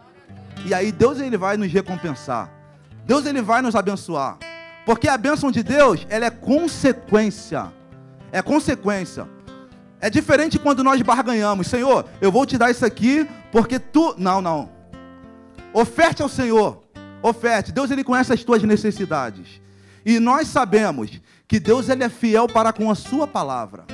E 0.66 0.74
aí 0.74 0.91
Deus 0.91 1.20
ele 1.20 1.38
vai 1.38 1.57
nos 1.57 1.72
recompensar. 1.72 2.49
Deus 3.05 3.26
ele 3.26 3.41
vai 3.41 3.61
nos 3.61 3.76
abençoar. 3.76 4.38
Porque 4.86 5.07
a 5.07 5.18
bênção 5.18 5.51
de 5.51 5.64
Deus, 5.64 6.05
ela 6.09 6.26
é 6.26 6.30
consequência. 6.30 7.72
É 8.32 8.41
consequência. 8.41 9.28
É 9.99 10.09
diferente 10.09 10.59
quando 10.59 10.84
nós 10.84 11.01
barganhamos. 11.01 11.68
Senhor, 11.68 12.05
eu 12.20 12.32
vou 12.32 12.45
te 12.45 12.57
dar 12.57 12.72
isso 12.72 12.86
aqui 12.86 13.28
porque 13.51 13.80
tu. 13.80 14.16
Não, 14.18 14.41
não. 14.41 14.70
Oferte 15.74 16.22
ao 16.22 16.30
Senhor. 16.30 16.84
Oferte. 17.22 17.72
Deus 17.72 17.89
ele 17.89 18.03
conhece 18.03 18.34
as 18.34 18.43
tuas 18.43 18.61
necessidades. 18.64 19.61
E 20.05 20.20
nós 20.20 20.47
sabemos 20.49 21.22
que 21.47 21.59
Deus 21.59 21.88
ele 21.88 22.03
é 22.03 22.09
fiel 22.09 22.47
para 22.47 22.74
com 22.74 22.91
a 22.91 22.95
sua 22.95 23.26
palavra. 23.26 23.86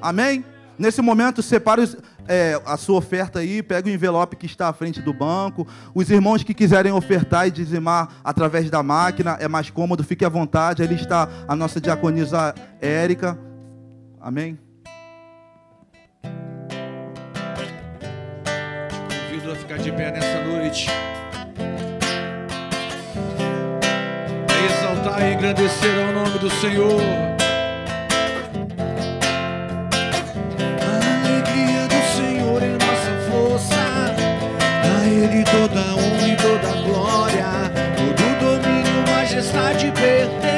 Amém? 0.00 0.44
Nesse 0.78 1.02
momento, 1.02 1.42
separe 1.42 1.82
é, 2.28 2.60
a 2.66 2.76
sua 2.76 2.98
oferta 2.98 3.38
aí, 3.38 3.62
pega 3.62 3.88
o 3.88 3.90
envelope 3.90 4.36
que 4.36 4.46
está 4.46 4.68
à 4.68 4.72
frente 4.72 5.00
do 5.00 5.14
banco. 5.14 5.66
Os 5.94 6.10
irmãos 6.10 6.44
que 6.44 6.52
quiserem 6.52 6.92
ofertar 6.92 7.48
e 7.48 7.50
dizimar 7.50 8.20
através 8.22 8.70
da 8.70 8.82
máquina, 8.82 9.38
é 9.40 9.48
mais 9.48 9.70
cômodo, 9.70 10.04
fique 10.04 10.24
à 10.24 10.28
vontade. 10.28 10.82
Ali 10.82 10.94
está 10.94 11.28
a 11.48 11.56
nossa 11.56 11.80
diaconisa 11.80 12.54
Érica. 12.80 13.38
Amém? 14.20 14.58
Convido 19.30 19.52
a 19.52 19.56
ficar 19.56 19.78
de 19.78 19.90
pé 19.92 20.10
nessa 20.10 20.44
noite. 20.44 20.88
A 24.50 24.66
exaltar 24.66 25.22
e 25.22 25.34
engrandecer 25.34 26.06
ao 26.06 26.12
nome 26.12 26.38
do 26.38 26.50
Senhor. 26.50 27.37
Ele 35.18 35.42
toda 35.42 35.96
honra 35.96 36.28
e 36.28 36.36
toda 36.36 36.72
glória. 36.80 37.46
Todo 37.96 38.38
domínio, 38.38 39.12
majestade 39.12 39.90
pertence. 39.90 40.57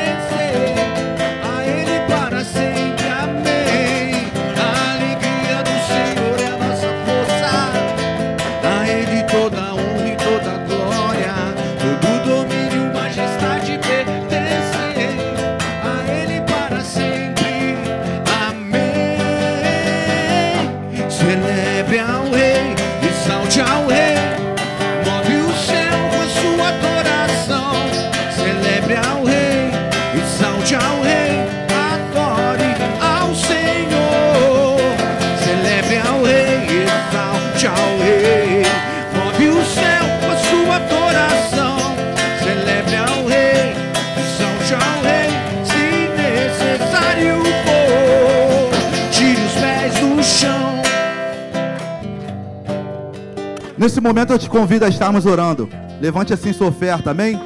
Nesse 53.80 53.98
momento 53.98 54.34
eu 54.34 54.38
te 54.38 54.50
convido 54.50 54.84
a 54.84 54.90
estarmos 54.90 55.24
orando. 55.24 55.66
Levante 56.02 56.34
assim 56.34 56.52
sua 56.52 56.66
oferta, 56.66 57.12
amém? 57.12 57.40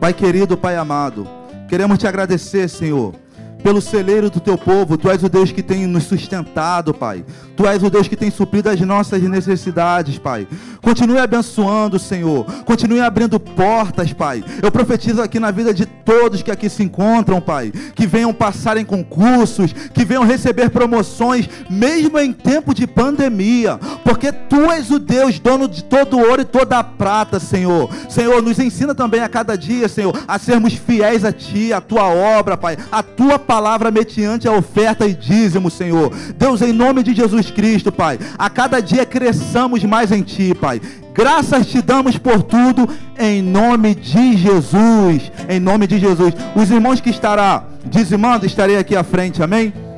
Pai 0.00 0.14
querido, 0.14 0.56
Pai 0.56 0.74
amado, 0.74 1.28
queremos 1.68 1.98
te 1.98 2.06
agradecer, 2.06 2.66
Senhor, 2.66 3.14
pelo 3.62 3.80
celeiro 3.80 4.30
do 4.30 4.40
teu 4.40 4.58
povo. 4.58 4.96
Tu 4.96 5.10
és 5.10 5.22
o 5.22 5.28
Deus 5.28 5.52
que 5.52 5.62
tem 5.62 5.86
nos 5.86 6.04
sustentado, 6.04 6.92
Pai. 6.92 7.24
Tu 7.56 7.66
és 7.66 7.82
o 7.82 7.90
Deus 7.90 8.08
que 8.08 8.16
tem 8.16 8.30
suprido 8.30 8.68
as 8.68 8.80
nossas 8.80 9.22
necessidades, 9.22 10.18
Pai. 10.18 10.46
Continue 10.80 11.18
abençoando, 11.18 11.98
Senhor. 11.98 12.44
Continue 12.64 13.00
abrindo 13.00 13.38
portas, 13.38 14.12
Pai. 14.12 14.42
Eu 14.62 14.70
profetizo 14.70 15.20
aqui 15.22 15.38
na 15.38 15.50
vida 15.50 15.72
de 15.72 15.86
todos 15.86 16.42
que 16.42 16.50
aqui 16.50 16.68
se 16.68 16.82
encontram, 16.82 17.40
Pai, 17.40 17.72
que 17.94 18.06
venham 18.06 18.32
passar 18.32 18.76
em 18.76 18.84
concursos, 18.84 19.72
que 19.72 20.04
venham 20.04 20.24
receber 20.24 20.70
promoções, 20.70 21.48
mesmo 21.68 22.18
em 22.18 22.32
tempo 22.32 22.74
de 22.74 22.86
pandemia, 22.86 23.78
porque 24.04 24.32
Tu 24.32 24.70
és 24.70 24.90
o 24.90 24.98
Deus, 24.98 25.38
dono 25.38 25.68
de 25.68 25.84
todo 25.84 26.18
ouro 26.18 26.42
e 26.42 26.44
toda 26.44 26.78
a 26.78 26.84
prata, 26.84 27.38
Senhor. 27.38 27.90
Senhor, 28.08 28.42
nos 28.42 28.58
ensina 28.58 28.94
também 28.94 29.20
a 29.20 29.28
cada 29.28 29.56
dia, 29.56 29.88
Senhor, 29.88 30.16
a 30.26 30.38
sermos 30.38 30.74
fiéis 30.74 31.24
a 31.24 31.32
Ti, 31.32 31.72
a 31.72 31.80
Tua 31.80 32.08
obra, 32.08 32.56
Pai, 32.56 32.76
a 32.90 33.02
Tua 33.02 33.38
palavra 33.50 33.90
mediante 33.90 34.46
a 34.46 34.52
oferta 34.52 35.04
e 35.08 35.12
dízimo, 35.12 35.72
Senhor. 35.72 36.12
Deus, 36.38 36.62
em 36.62 36.72
nome 36.72 37.02
de 37.02 37.12
Jesus 37.12 37.50
Cristo, 37.50 37.90
Pai, 37.90 38.16
a 38.38 38.48
cada 38.48 38.80
dia 38.80 39.04
cresçamos 39.04 39.82
mais 39.82 40.12
em 40.12 40.22
Ti, 40.22 40.54
Pai. 40.54 40.80
Graças 41.12 41.66
te 41.66 41.82
damos 41.82 42.16
por 42.16 42.44
tudo, 42.44 42.88
em 43.18 43.42
nome 43.42 43.96
de 43.96 44.36
Jesus. 44.36 45.32
Em 45.48 45.58
nome 45.58 45.88
de 45.88 45.98
Jesus. 45.98 46.32
Os 46.54 46.70
irmãos 46.70 47.00
que 47.00 47.10
estará 47.10 47.64
dizimando, 47.84 48.46
estarei 48.46 48.78
aqui 48.78 48.94
à 48.94 49.02
frente, 49.02 49.42
amém? 49.42 49.89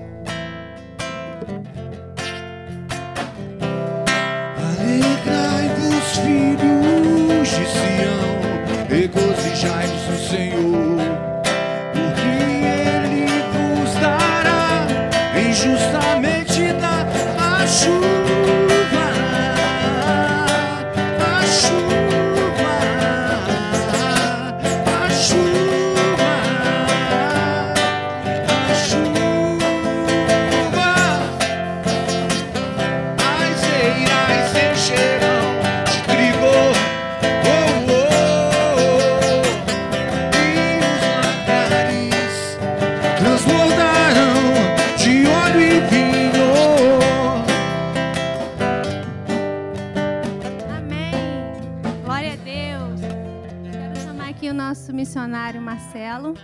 Missionário 55.23 55.63
Marcelo. 55.63 56.35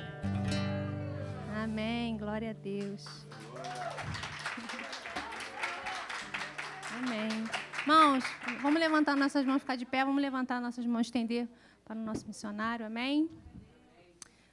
Amém. 1.64 2.16
Glória 2.16 2.50
a 2.50 2.52
Deus. 2.52 3.04
Amém. 6.96 7.28
Irmãos, 7.80 8.24
vamos 8.62 8.78
levantar 8.78 9.16
nossas 9.16 9.44
mãos, 9.44 9.58
ficar 9.58 9.74
de 9.74 9.84
pé, 9.84 10.04
vamos 10.04 10.22
levantar 10.22 10.60
nossas 10.60 10.86
mãos, 10.86 11.08
estender 11.08 11.48
para 11.84 11.96
o 11.96 12.04
nosso 12.04 12.24
missionário. 12.24 12.86
Amém. 12.86 13.28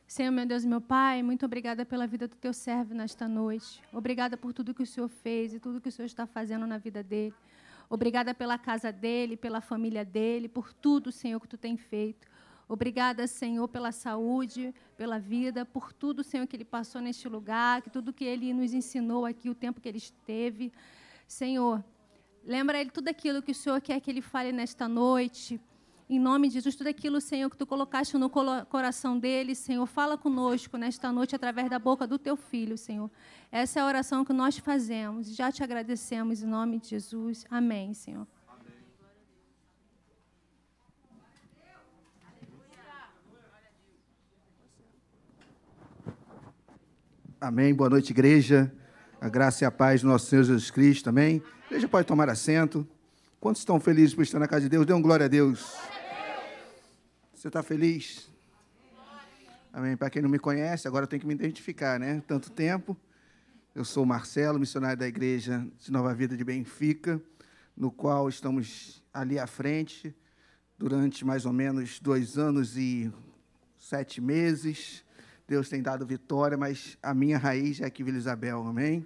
Senhor, 0.07 0.31
meu 0.31 0.47
Deus 0.47 0.63
e 0.63 0.67
meu 0.67 0.81
Pai, 0.81 1.21
muito 1.21 1.45
obrigada 1.45 1.85
pela 1.85 2.07
vida 2.07 2.27
do 2.27 2.35
teu 2.35 2.51
servo 2.51 2.95
nesta 2.95 3.27
noite. 3.27 3.79
Obrigada 3.93 4.35
por 4.35 4.53
tudo 4.53 4.73
que 4.73 4.81
o 4.81 4.87
Senhor 4.87 5.07
fez 5.07 5.53
e 5.53 5.59
tudo 5.59 5.79
que 5.79 5.89
o 5.89 5.91
Senhor 5.91 6.07
está 6.07 6.25
fazendo 6.25 6.65
na 6.65 6.79
vida 6.79 7.03
dele. 7.03 7.35
Obrigada 7.87 8.33
pela 8.33 8.57
casa 8.57 8.91
dele, 8.91 9.37
pela 9.37 9.61
família 9.61 10.03
dele, 10.03 10.49
por 10.49 10.73
tudo, 10.73 11.11
Senhor, 11.11 11.39
que 11.39 11.47
tu 11.47 11.59
tem 11.59 11.77
feito. 11.77 12.27
Obrigada, 12.67 13.27
Senhor, 13.27 13.67
pela 13.67 13.91
saúde, 13.91 14.73
pela 14.97 15.19
vida, 15.19 15.65
por 15.65 15.93
tudo, 15.93 16.23
Senhor, 16.23 16.47
que 16.47 16.55
ele 16.55 16.65
passou 16.65 16.99
neste 16.99 17.29
lugar, 17.29 17.81
que 17.81 17.89
tudo 17.89 18.11
que 18.11 18.25
ele 18.25 18.53
nos 18.53 18.73
ensinou 18.73 19.25
aqui, 19.25 19.49
o 19.49 19.55
tempo 19.55 19.79
que 19.79 19.87
ele 19.87 19.99
esteve. 19.99 20.73
Senhor, 21.27 21.83
lembra 22.43 22.79
ele 22.79 22.89
tudo 22.89 23.07
aquilo 23.07 23.41
que 23.41 23.51
o 23.51 23.55
Senhor 23.55 23.79
quer 23.81 23.99
que 23.99 24.09
ele 24.09 24.21
fale 24.21 24.51
nesta 24.51 24.87
noite. 24.87 25.61
Em 26.07 26.19
nome 26.19 26.47
de 26.47 26.55
Jesus, 26.55 26.75
tudo 26.75 26.87
aquilo, 26.87 27.19
Senhor, 27.19 27.49
que 27.49 27.57
tu 27.57 27.65
colocaste 27.65 28.15
no 28.17 28.29
coração 28.29 29.17
dele, 29.17 29.55
Senhor, 29.55 29.85
fala 29.87 30.17
conosco 30.17 30.77
nesta 30.77 31.11
noite 31.11 31.35
através 31.35 31.67
da 31.69 31.79
boca 31.79 32.05
do 32.05 32.19
teu 32.19 32.35
filho, 32.35 32.77
Senhor. 32.77 33.09
Essa 33.51 33.79
é 33.79 33.81
a 33.81 33.85
oração 33.87 34.23
que 34.23 34.33
nós 34.33 34.57
fazemos. 34.57 35.35
Já 35.35 35.51
te 35.51 35.63
agradecemos 35.63 36.43
em 36.43 36.47
nome 36.47 36.79
de 36.79 36.89
Jesus. 36.89 37.45
Amém, 37.49 37.93
Senhor. 37.93 38.27
Amém. 47.39 47.73
Boa 47.73 47.89
noite, 47.89 48.11
igreja. 48.11 48.71
A 49.19 49.27
graça 49.27 49.63
e 49.63 49.67
a 49.67 49.71
paz 49.71 50.01
do 50.01 50.07
nosso 50.07 50.27
Senhor 50.27 50.43
Jesus 50.43 50.71
Cristo. 50.71 51.09
Amém. 51.09 51.43
A 51.63 51.65
igreja 51.67 51.87
pode 51.87 52.07
tomar 52.07 52.29
assento. 52.29 52.87
Quantos 53.41 53.61
estão 53.61 53.77
felizes 53.77 54.15
por 54.15 54.21
estar 54.21 54.39
na 54.39 54.47
casa 54.47 54.61
de 54.61 54.69
Deus? 54.69 54.85
Dê 54.85 54.93
um 54.93 55.01
glória 55.01 55.25
a 55.25 55.29
Deus. 55.29 55.75
Você 57.33 57.49
está 57.49 57.61
feliz? 57.61 58.31
Amém. 59.73 59.97
Para 59.97 60.09
quem 60.09 60.21
não 60.21 60.29
me 60.29 60.39
conhece, 60.39 60.87
agora 60.87 61.03
eu 61.03 61.07
tenho 61.07 61.19
que 61.19 61.27
me 61.27 61.33
identificar, 61.33 61.99
né? 61.99 62.23
Tanto 62.25 62.49
tempo. 62.49 62.95
Eu 63.75 63.83
sou 63.83 64.05
Marcelo, 64.05 64.57
missionário 64.57 64.97
da 64.97 65.07
Igreja 65.07 65.67
de 65.77 65.91
Nova 65.91 66.13
Vida 66.13 66.37
de 66.37 66.43
Benfica, 66.43 67.21
no 67.75 67.91
qual 67.91 68.29
estamos 68.29 69.03
ali 69.13 69.37
à 69.37 69.45
frente 69.45 70.15
durante 70.77 71.25
mais 71.25 71.45
ou 71.45 71.51
menos 71.51 71.99
dois 71.99 72.37
anos 72.37 72.77
e 72.77 73.11
sete 73.77 74.21
meses. 74.21 75.04
Deus 75.47 75.69
tem 75.69 75.79
dado 75.79 76.07
vitória, 76.07 76.57
mas 76.57 76.97
a 77.03 77.13
minha 77.13 77.37
raiz 77.37 77.79
é 77.79 77.85
aqui 77.85 78.03
Vila 78.03 78.17
Isabel, 78.17 78.65
amém? 78.65 79.05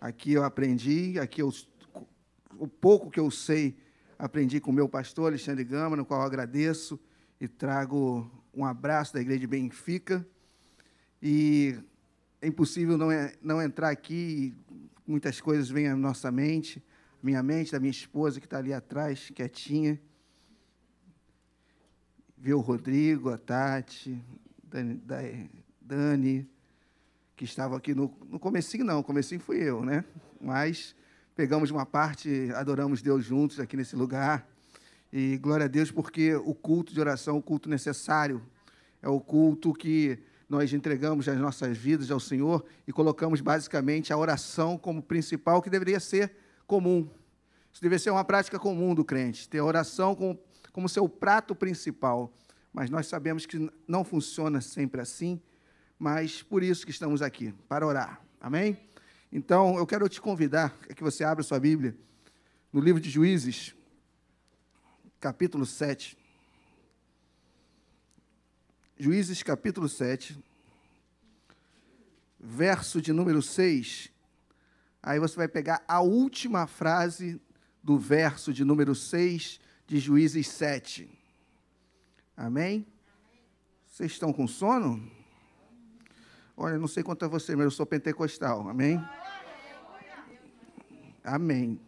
Aqui 0.00 0.32
eu 0.32 0.44
aprendi, 0.44 1.18
aqui 1.18 1.42
eu, 1.42 1.52
o 2.56 2.68
pouco 2.68 3.10
que 3.10 3.18
eu 3.18 3.28
sei, 3.28 3.76
aprendi 4.16 4.60
com 4.60 4.70
o 4.70 4.74
meu 4.74 4.88
pastor 4.88 5.26
Alexandre 5.26 5.64
Gama, 5.64 5.96
no 5.96 6.04
qual 6.04 6.20
eu 6.20 6.26
agradeço 6.26 7.00
e 7.40 7.48
trago 7.48 8.30
um 8.54 8.64
abraço 8.64 9.14
da 9.14 9.20
Igreja 9.20 9.40
de 9.40 9.46
Benfica. 9.48 10.24
E 11.20 11.76
é 12.40 12.46
impossível 12.46 12.96
não, 12.96 13.10
é, 13.10 13.34
não 13.42 13.60
entrar 13.60 13.90
aqui, 13.90 14.54
muitas 15.04 15.40
coisas 15.40 15.68
vêm 15.68 15.88
à 15.88 15.96
nossa 15.96 16.30
mente, 16.30 16.80
minha 17.20 17.42
mente, 17.42 17.72
da 17.72 17.80
minha 17.80 17.90
esposa 17.90 18.38
que 18.38 18.46
está 18.46 18.58
ali 18.58 18.72
atrás, 18.72 19.28
quietinha. 19.34 20.00
Ver 22.38 22.54
o 22.54 22.60
Rodrigo, 22.60 23.30
a 23.30 23.38
Tati, 23.38 24.22
Dani, 24.62 25.00
Dani 25.84 26.48
que 27.36 27.44
estava 27.44 27.76
aqui 27.76 27.94
no, 27.94 28.10
no 28.30 28.38
comecinho, 28.38 28.84
não, 28.84 29.02
comecinho 29.02 29.40
fui 29.40 29.58
eu, 29.58 29.84
né? 29.84 30.04
Mas 30.40 30.96
pegamos 31.36 31.70
uma 31.70 31.84
parte, 31.84 32.50
adoramos 32.54 33.02
Deus 33.02 33.24
juntos 33.24 33.60
aqui 33.60 33.76
nesse 33.76 33.94
lugar. 33.94 34.48
E 35.12 35.36
glória 35.36 35.66
a 35.66 35.68
Deus, 35.68 35.90
porque 35.90 36.34
o 36.34 36.54
culto 36.54 36.94
de 36.94 37.00
oração, 37.00 37.36
o 37.36 37.42
culto 37.42 37.68
necessário, 37.68 38.42
é 39.02 39.08
o 39.08 39.20
culto 39.20 39.74
que 39.74 40.18
nós 40.48 40.72
entregamos 40.72 41.28
as 41.28 41.38
nossas 41.38 41.76
vidas 41.76 42.10
ao 42.10 42.18
Senhor 42.18 42.64
e 42.86 42.92
colocamos 42.92 43.40
basicamente 43.40 44.12
a 44.12 44.16
oração 44.16 44.78
como 44.78 45.02
principal, 45.02 45.60
que 45.60 45.68
deveria 45.68 46.00
ser 46.00 46.34
comum. 46.66 47.08
Isso 47.72 47.82
deveria 47.82 47.98
ser 47.98 48.10
uma 48.10 48.24
prática 48.24 48.58
comum 48.58 48.94
do 48.94 49.04
crente, 49.04 49.48
ter 49.48 49.58
a 49.58 49.64
oração 49.64 50.14
como, 50.14 50.38
como 50.72 50.88
seu 50.88 51.08
prato 51.08 51.54
principal. 51.54 52.32
Mas 52.72 52.88
nós 52.88 53.06
sabemos 53.06 53.44
que 53.44 53.70
não 53.86 54.02
funciona 54.02 54.60
sempre 54.60 55.00
assim, 55.00 55.40
mas 55.98 56.42
por 56.42 56.62
isso 56.62 56.84
que 56.84 56.90
estamos 56.90 57.22
aqui, 57.22 57.52
para 57.68 57.86
orar. 57.86 58.20
Amém? 58.40 58.78
Então, 59.32 59.76
eu 59.76 59.86
quero 59.86 60.08
te 60.08 60.20
convidar 60.20 60.76
a 60.88 60.94
que 60.94 61.02
você 61.02 61.24
abra 61.24 61.42
sua 61.42 61.58
Bíblia 61.58 61.96
no 62.72 62.80
livro 62.80 63.00
de 63.00 63.10
Juízes, 63.10 63.74
capítulo 65.20 65.64
7. 65.66 66.16
Juízes 68.96 69.42
capítulo 69.42 69.88
7, 69.88 70.38
verso 72.38 73.02
de 73.02 73.12
número 73.12 73.42
6. 73.42 74.10
Aí 75.02 75.18
você 75.18 75.36
vai 75.36 75.48
pegar 75.48 75.84
a 75.88 76.00
última 76.00 76.66
frase 76.66 77.40
do 77.82 77.98
verso 77.98 78.52
de 78.52 78.64
número 78.64 78.94
6 78.94 79.60
de 79.86 79.98
Juízes 79.98 80.46
7. 80.48 81.10
Amém? 82.36 82.86
Vocês 83.86 84.12
estão 84.12 84.32
com 84.32 84.46
sono? 84.46 85.10
Olha, 86.56 86.78
não 86.78 86.86
sei 86.86 87.02
quanto 87.02 87.24
a 87.24 87.28
você, 87.28 87.56
mas 87.56 87.64
eu 87.64 87.70
sou 87.70 87.84
pentecostal. 87.84 88.68
Amém? 88.68 89.02
Amém. 91.24 91.80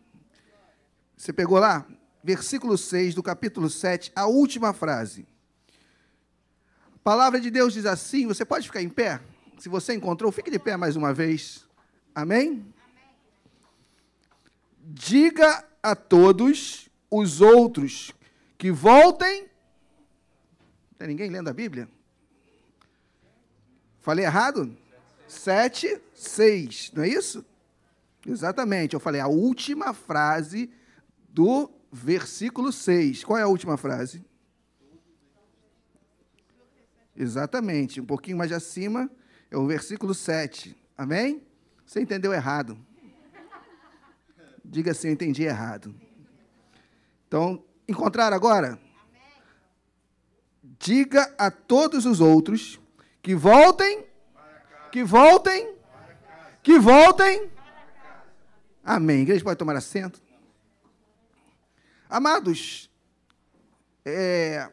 Você 1.17 1.33
pegou 1.33 1.59
lá? 1.59 1.87
Versículo 2.23 2.77
6 2.77 3.15
do 3.15 3.23
capítulo 3.23 3.71
7, 3.71 4.11
a 4.15 4.27
última 4.27 4.73
frase. 4.73 5.27
A 6.95 6.99
palavra 6.99 7.41
de 7.41 7.51
Deus 7.51 7.73
diz 7.73 7.87
assim: 7.87 8.27
você 8.27 8.45
pode 8.45 8.67
ficar 8.67 8.83
em 8.83 8.89
pé? 8.89 9.21
Se 9.59 9.69
você 9.69 9.95
encontrou, 9.95 10.33
fique 10.33 10.51
de 10.51 10.59
pé 10.59 10.77
mais 10.77 10.97
uma 10.97 11.15
vez. 11.15 11.67
Amém? 12.15 12.67
Diga 14.81 15.65
a 15.83 15.95
todos 15.95 16.89
os 17.11 17.41
outros 17.41 18.13
que 18.59 18.73
voltem. 18.73 19.47
Tem 20.99 21.09
ninguém 21.09 21.31
lendo 21.31 21.49
a 21.49 21.53
Bíblia? 21.53 21.89
Falei 24.07 24.25
errado? 24.25 24.73
Sete, 25.27 26.01
seis, 26.15 26.93
não 26.95 27.03
é 27.03 27.09
isso? 27.09 27.45
Exatamente, 28.25 28.95
eu 28.95 29.01
falei 29.01 29.21
a 29.21 29.27
última 29.27 29.93
frase 29.93 30.71
do 31.29 31.69
versículo 31.91 32.71
6. 32.71 33.25
Qual 33.25 33.37
é 33.37 33.43
a 33.43 33.49
última 33.49 33.77
frase? 33.77 34.25
Exatamente, 37.17 38.01
um 38.01 38.07
pouquinho 38.07 38.37
mais 38.37 38.53
acima 38.53 39.11
é 39.51 39.57
o 39.57 39.67
versículo 39.67 40.15
7. 40.15 40.77
Amém? 40.97 41.43
Você 41.85 42.01
entendeu 42.01 42.33
errado. 42.33 42.79
Diga 44.65 44.93
assim, 44.93 45.09
eu 45.09 45.15
entendi 45.15 45.43
errado. 45.43 45.93
Então, 47.27 47.61
encontraram 47.89 48.37
agora? 48.37 48.79
Diga 50.79 51.35
a 51.37 51.51
todos 51.51 52.07
os 52.07 52.21
outros 52.21 52.79
que 53.27 53.35
voltem, 53.35 54.05
que 54.93 55.03
voltem, 55.03 55.75
que 56.63 56.79
voltem. 56.79 57.51
Amém. 58.85 59.17
A 59.17 59.23
igreja 59.23 59.43
pode 59.43 59.59
tomar 59.59 59.75
assento. 59.75 60.23
Amados, 62.09 62.89
é, 64.05 64.71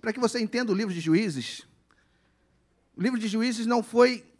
para 0.00 0.12
que 0.12 0.20
você 0.20 0.38
entenda 0.38 0.70
o 0.70 0.76
livro 0.76 0.94
de 0.94 1.00
Juízes, 1.00 1.66
o 2.96 3.02
livro 3.02 3.18
de 3.18 3.26
Juízes 3.26 3.66
não 3.66 3.82
foi, 3.82 4.32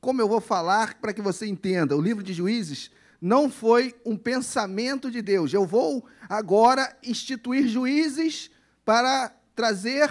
como 0.00 0.22
eu 0.22 0.26
vou 0.26 0.40
falar 0.40 0.94
para 0.94 1.12
que 1.12 1.20
você 1.20 1.44
entenda, 1.44 1.94
o 1.94 2.00
livro 2.00 2.22
de 2.22 2.32
Juízes 2.32 2.90
não 3.20 3.50
foi 3.50 3.94
um 4.06 4.16
pensamento 4.16 5.10
de 5.10 5.20
Deus. 5.20 5.52
Eu 5.52 5.66
vou 5.66 6.02
agora 6.30 6.96
instituir 7.02 7.68
juízes 7.68 8.50
para 8.86 9.36
trazer 9.54 10.08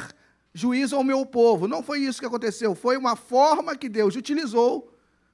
juízo 0.55 0.95
ao 0.95 1.03
meu 1.03 1.25
povo. 1.25 1.67
Não 1.67 1.83
foi 1.83 1.99
isso 1.99 2.21
que 2.21 2.25
aconteceu, 2.25 2.73
foi 2.73 2.95
uma 2.95 3.17
forma 3.17 3.75
que 3.75 3.89
Deus 3.89 4.15
utilizou, 4.15 4.89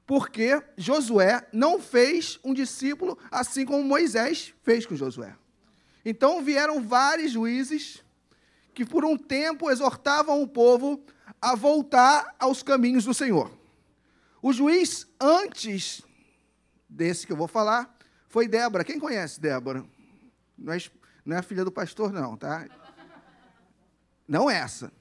porque 0.05 0.61
Josué 0.75 1.47
não 1.53 1.79
fez 1.79 2.39
um 2.43 2.55
discípulo 2.55 3.17
assim 3.29 3.63
como 3.63 3.83
Moisés 3.83 4.51
fez 4.63 4.83
com 4.83 4.95
Josué. 4.95 5.35
Então 6.03 6.41
vieram 6.41 6.81
vários 6.81 7.31
juízes 7.31 8.03
que 8.73 8.83
por 8.83 9.05
um 9.05 9.15
tempo 9.15 9.69
exortavam 9.69 10.41
o 10.41 10.47
povo 10.47 10.99
a 11.39 11.55
voltar 11.55 12.35
aos 12.39 12.63
caminhos 12.63 13.05
do 13.05 13.13
Senhor. 13.13 13.51
O 14.41 14.51
juiz 14.51 15.07
antes 15.19 16.01
desse 16.89 17.27
que 17.27 17.31
eu 17.31 17.37
vou 17.37 17.47
falar 17.47 17.95
foi 18.27 18.47
Débora. 18.47 18.83
Quem 18.83 18.99
conhece 18.99 19.39
Débora? 19.39 19.85
Não 20.57 20.73
é, 20.73 20.77
não 21.23 21.37
é 21.37 21.41
filha 21.43 21.63
do 21.63 21.71
pastor, 21.71 22.11
não, 22.11 22.35
tá? 22.35 22.65
Não 24.27 24.49
essa. 24.49 24.91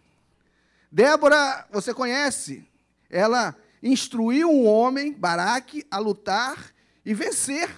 Débora, 0.91 1.67
você 1.71 1.95
conhece? 1.95 2.69
Ela 3.09 3.57
instruiu 3.83 4.51
um 4.51 4.67
homem, 4.67 5.13
Baraque, 5.13 5.87
a 5.91 5.99
lutar 5.99 6.73
e 7.05 7.15
vencer 7.15 7.71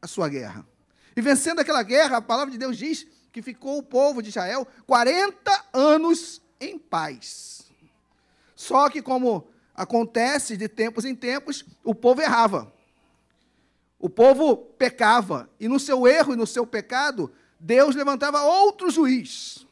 a 0.00 0.06
sua 0.06 0.28
guerra. 0.28 0.66
E 1.16 1.20
vencendo 1.20 1.60
aquela 1.60 1.82
guerra, 1.82 2.18
a 2.18 2.22
palavra 2.22 2.52
de 2.52 2.58
Deus 2.58 2.76
diz 2.76 3.06
que 3.32 3.42
ficou 3.42 3.78
o 3.78 3.82
povo 3.82 4.22
de 4.22 4.28
Israel 4.28 4.66
40 4.86 5.64
anos 5.72 6.40
em 6.60 6.78
paz. 6.78 7.66
Só 8.54 8.88
que, 8.88 9.02
como 9.02 9.48
acontece 9.74 10.56
de 10.56 10.68
tempos 10.68 11.04
em 11.04 11.14
tempos, 11.14 11.64
o 11.82 11.94
povo 11.94 12.20
errava. 12.20 12.72
O 13.98 14.08
povo 14.08 14.56
pecava. 14.56 15.50
E 15.58 15.66
no 15.66 15.80
seu 15.80 16.06
erro 16.06 16.34
e 16.34 16.36
no 16.36 16.46
seu 16.46 16.66
pecado, 16.66 17.32
Deus 17.58 17.94
levantava 17.94 18.42
outro 18.42 18.90
juiz. 18.90 19.66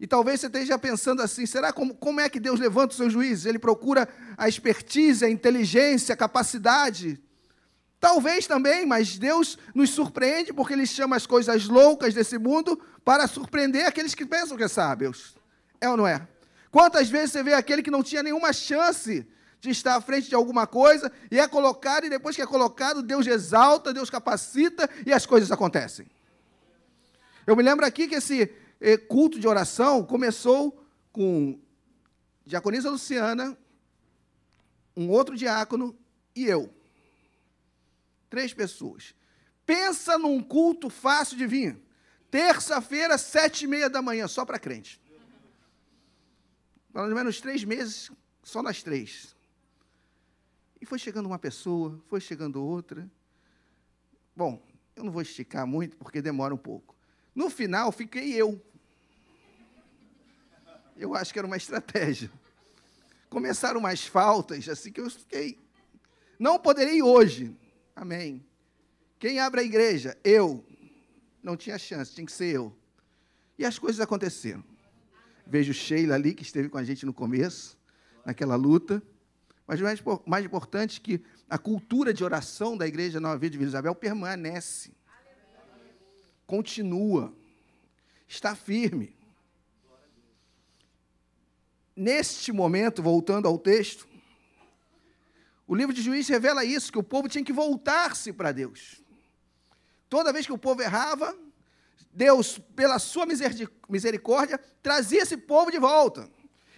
E 0.00 0.06
talvez 0.06 0.40
você 0.40 0.46
esteja 0.46 0.78
pensando 0.78 1.20
assim: 1.20 1.44
será 1.44 1.74
como, 1.74 1.94
como 1.94 2.20
é 2.20 2.28
que 2.28 2.40
Deus 2.40 2.58
levanta 2.58 2.92
os 2.92 2.96
seus 2.96 3.12
juízes? 3.12 3.44
Ele 3.44 3.58
procura 3.58 4.08
a 4.36 4.48
expertise, 4.48 5.22
a 5.22 5.28
inteligência, 5.30 6.14
a 6.14 6.16
capacidade. 6.16 7.20
Talvez 8.00 8.46
também, 8.46 8.86
mas 8.86 9.18
Deus 9.18 9.58
nos 9.74 9.90
surpreende 9.90 10.54
porque 10.54 10.72
Ele 10.72 10.86
chama 10.86 11.16
as 11.16 11.26
coisas 11.26 11.68
loucas 11.68 12.14
desse 12.14 12.38
mundo 12.38 12.80
para 13.04 13.28
surpreender 13.28 13.86
aqueles 13.86 14.14
que 14.14 14.24
pensam 14.24 14.56
que 14.56 14.62
é 14.62 14.68
sábios. 14.68 15.36
É 15.78 15.88
ou 15.90 15.98
não 15.98 16.06
é? 16.06 16.26
Quantas 16.70 17.10
vezes 17.10 17.32
você 17.32 17.42
vê 17.42 17.52
aquele 17.52 17.82
que 17.82 17.90
não 17.90 18.02
tinha 18.02 18.22
nenhuma 18.22 18.54
chance 18.54 19.26
de 19.60 19.68
estar 19.68 19.96
à 19.96 20.00
frente 20.00 20.30
de 20.30 20.34
alguma 20.34 20.66
coisa 20.66 21.12
e 21.30 21.38
é 21.38 21.46
colocado, 21.46 22.06
e 22.06 22.08
depois 22.08 22.34
que 22.34 22.40
é 22.40 22.46
colocado, 22.46 23.02
Deus 23.02 23.26
exalta, 23.26 23.92
Deus 23.92 24.08
capacita 24.08 24.88
e 25.04 25.12
as 25.12 25.26
coisas 25.26 25.52
acontecem. 25.52 26.06
Eu 27.46 27.54
me 27.54 27.62
lembro 27.62 27.84
aqui 27.84 28.08
que 28.08 28.14
esse 28.14 28.50
culto 29.08 29.38
de 29.38 29.46
oração 29.46 30.04
começou 30.04 30.84
com 31.12 31.60
diaconisa 32.46 32.90
Luciana, 32.90 33.56
um 34.96 35.08
outro 35.10 35.36
diácono 35.36 35.96
e 36.34 36.44
eu. 36.46 36.72
Três 38.28 38.54
pessoas. 38.54 39.14
Pensa 39.66 40.18
num 40.18 40.42
culto 40.42 40.88
fácil 40.88 41.36
de 41.36 41.46
vir. 41.46 41.80
Terça-feira, 42.30 43.18
sete 43.18 43.64
e 43.64 43.66
meia 43.66 43.90
da 43.90 44.00
manhã, 44.00 44.26
só 44.28 44.44
para 44.44 44.58
crente. 44.58 45.00
Pelo 46.92 47.14
menos 47.14 47.40
três 47.40 47.64
meses, 47.64 48.10
só 48.42 48.62
nas 48.62 48.82
três. 48.82 49.34
E 50.80 50.86
foi 50.86 50.98
chegando 50.98 51.26
uma 51.26 51.38
pessoa, 51.38 52.00
foi 52.06 52.20
chegando 52.20 52.64
outra. 52.64 53.08
Bom, 54.34 54.62
eu 54.96 55.04
não 55.04 55.12
vou 55.12 55.22
esticar 55.22 55.66
muito 55.66 55.96
porque 55.96 56.22
demora 56.22 56.54
um 56.54 56.58
pouco. 56.58 56.96
No 57.34 57.50
final, 57.50 57.92
fiquei 57.92 58.32
eu. 58.32 58.60
Eu 61.00 61.14
acho 61.14 61.32
que 61.32 61.38
era 61.38 61.46
uma 61.46 61.56
estratégia. 61.56 62.30
Começaram 63.30 63.80
mais 63.80 64.04
faltas, 64.04 64.68
assim 64.68 64.92
que 64.92 65.00
eu 65.00 65.08
fiquei. 65.08 65.58
Não 66.38 66.58
poderei 66.58 67.02
hoje. 67.02 67.56
Amém. 67.96 68.44
Quem 69.18 69.40
abre 69.40 69.62
a 69.62 69.64
igreja? 69.64 70.14
Eu. 70.22 70.62
Não 71.42 71.56
tinha 71.56 71.78
chance, 71.78 72.12
tinha 72.12 72.26
que 72.26 72.32
ser 72.32 72.54
eu. 72.54 72.76
E 73.58 73.64
as 73.64 73.78
coisas 73.78 73.98
aconteceram. 73.98 74.62
Vejo 75.46 75.72
Sheila 75.72 76.16
ali, 76.16 76.34
que 76.34 76.42
esteve 76.42 76.68
com 76.68 76.76
a 76.76 76.84
gente 76.84 77.06
no 77.06 77.14
começo, 77.14 77.78
naquela 78.22 78.54
luta. 78.54 79.02
Mas 79.66 79.80
o 79.80 79.84
mais, 79.84 80.02
mais 80.26 80.44
importante 80.44 81.00
é 81.00 81.02
que 81.02 81.24
a 81.48 81.56
cultura 81.56 82.12
de 82.12 82.22
oração 82.22 82.76
da 82.76 82.86
igreja 82.86 83.18
Nova 83.18 83.38
Vida 83.38 83.52
de 83.52 83.58
Vila 83.58 83.70
Isabel 83.70 83.94
permanece. 83.94 84.92
Continua. 86.46 87.32
Está 88.28 88.54
firme. 88.54 89.18
Neste 92.00 92.50
momento, 92.50 93.02
voltando 93.02 93.46
ao 93.46 93.58
texto, 93.58 94.08
o 95.66 95.74
livro 95.74 95.94
de 95.94 96.00
Juízes 96.00 96.30
revela 96.30 96.64
isso, 96.64 96.90
que 96.90 96.98
o 96.98 97.02
povo 97.02 97.28
tinha 97.28 97.44
que 97.44 97.52
voltar-se 97.52 98.32
para 98.32 98.52
Deus. 98.52 99.02
Toda 100.08 100.32
vez 100.32 100.46
que 100.46 100.52
o 100.52 100.56
povo 100.56 100.80
errava, 100.80 101.36
Deus, 102.10 102.58
pela 102.74 102.98
sua 102.98 103.26
misericórdia, 103.86 104.56
trazia 104.82 105.20
esse 105.20 105.36
povo 105.36 105.70
de 105.70 105.78
volta. 105.78 106.26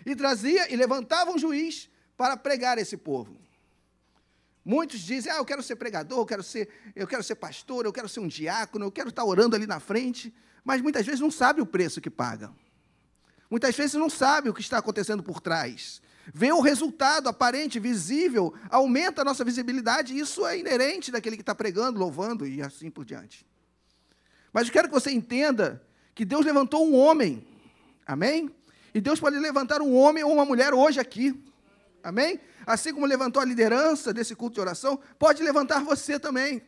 E 0.05 0.17
trazia 0.17 0.73
e 0.73 0.75
levantava 0.75 1.31
um 1.31 1.39
juiz 1.39 1.89
para 2.17 2.37
pregar 2.37 2.77
esse 2.77 2.97
povo. 2.97 3.37
Muitos 4.65 4.99
dizem: 4.99 5.31
"Ah, 5.31 5.37
eu 5.37 5.45
quero 5.45 5.63
ser 5.63 5.77
pregador, 5.77 6.19
eu 6.19 6.27
quero 6.27 6.43
ser, 6.43 6.69
eu 6.97 7.07
quero 7.07 7.23
ser 7.23 7.37
pastor, 7.37 7.85
eu 7.85 7.93
quero 7.93 8.09
ser 8.09 8.19
um 8.19 8.27
diácono, 8.27 8.87
eu 8.87 8.91
quero 8.91 9.11
estar 9.11 9.25
orando 9.25 9.55
ali 9.55 9.69
na 9.69 9.79
frente", 9.79 10.35
mas 10.65 10.81
muitas 10.81 11.07
vezes 11.07 11.21
não 11.21 11.31
sabe 11.31 11.61
o 11.61 11.67
preço 11.67 12.01
que 12.01 12.11
paga. 12.11 12.53
Muitas 13.53 13.77
vezes 13.77 13.93
não 13.97 14.09
sabe 14.09 14.49
o 14.49 14.55
que 14.55 14.63
está 14.63 14.79
acontecendo 14.79 15.23
por 15.23 15.39
trás. 15.39 16.01
Vê 16.33 16.51
o 16.51 16.63
resultado 16.63 17.29
aparente, 17.29 17.79
visível, 17.79 18.55
aumenta 18.71 19.21
a 19.21 19.25
nossa 19.27 19.45
visibilidade, 19.45 20.17
isso 20.17 20.47
é 20.47 20.59
inerente 20.59 21.13
daquele 21.13 21.37
que 21.37 21.43
está 21.43 21.55
pregando, 21.55 21.99
louvando 21.99 22.47
e 22.47 22.63
assim 22.63 22.91
por 22.91 23.05
diante. 23.05 23.47
Mas 24.55 24.69
eu 24.69 24.73
quero 24.73 24.89
que 24.89 24.95
você 24.95 25.11
entenda 25.11 25.87
que 26.15 26.25
Deus 26.25 26.47
levantou 26.47 26.89
um 26.89 26.97
homem, 26.97 27.47
amém? 28.07 28.51
E 28.95 29.03
Deus 29.03 29.21
pode 29.21 29.39
levantar 29.39 29.83
um 29.83 29.95
homem 29.95 30.25
ou 30.25 30.33
uma 30.33 30.47
mulher 30.47 30.73
hoje 30.73 30.99
aqui, 30.99 31.39
amém? 32.03 32.41
Assim 32.67 32.95
como 32.95 33.05
levantou 33.05 33.43
a 33.43 33.45
liderança 33.45 34.15
desse 34.15 34.35
culto 34.35 34.55
de 34.55 34.61
oração, 34.63 34.99
pode 35.19 35.43
levantar 35.43 35.85
você 35.85 36.19
também. 36.19 36.63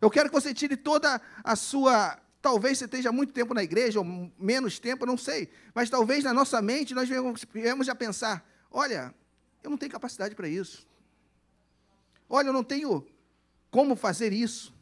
Eu 0.00 0.08
quero 0.08 0.28
que 0.28 0.34
você 0.34 0.54
tire 0.54 0.76
toda 0.76 1.20
a 1.42 1.56
sua 1.56 2.21
Talvez 2.42 2.76
você 2.76 2.86
esteja 2.86 3.12
muito 3.12 3.32
tempo 3.32 3.54
na 3.54 3.62
igreja, 3.62 4.00
ou 4.00 4.32
menos 4.36 4.80
tempo, 4.80 5.06
não 5.06 5.16
sei. 5.16 5.48
Mas 5.72 5.88
talvez 5.88 6.24
na 6.24 6.34
nossa 6.34 6.60
mente 6.60 6.92
nós 6.92 7.08
viemos 7.08 7.88
a 7.88 7.94
pensar: 7.94 8.44
olha, 8.68 9.14
eu 9.62 9.70
não 9.70 9.78
tenho 9.78 9.92
capacidade 9.92 10.34
para 10.34 10.48
isso. 10.48 10.84
Olha, 12.28 12.48
eu 12.48 12.52
não 12.52 12.64
tenho 12.64 13.06
como 13.70 13.94
fazer 13.94 14.32
isso. 14.32 14.74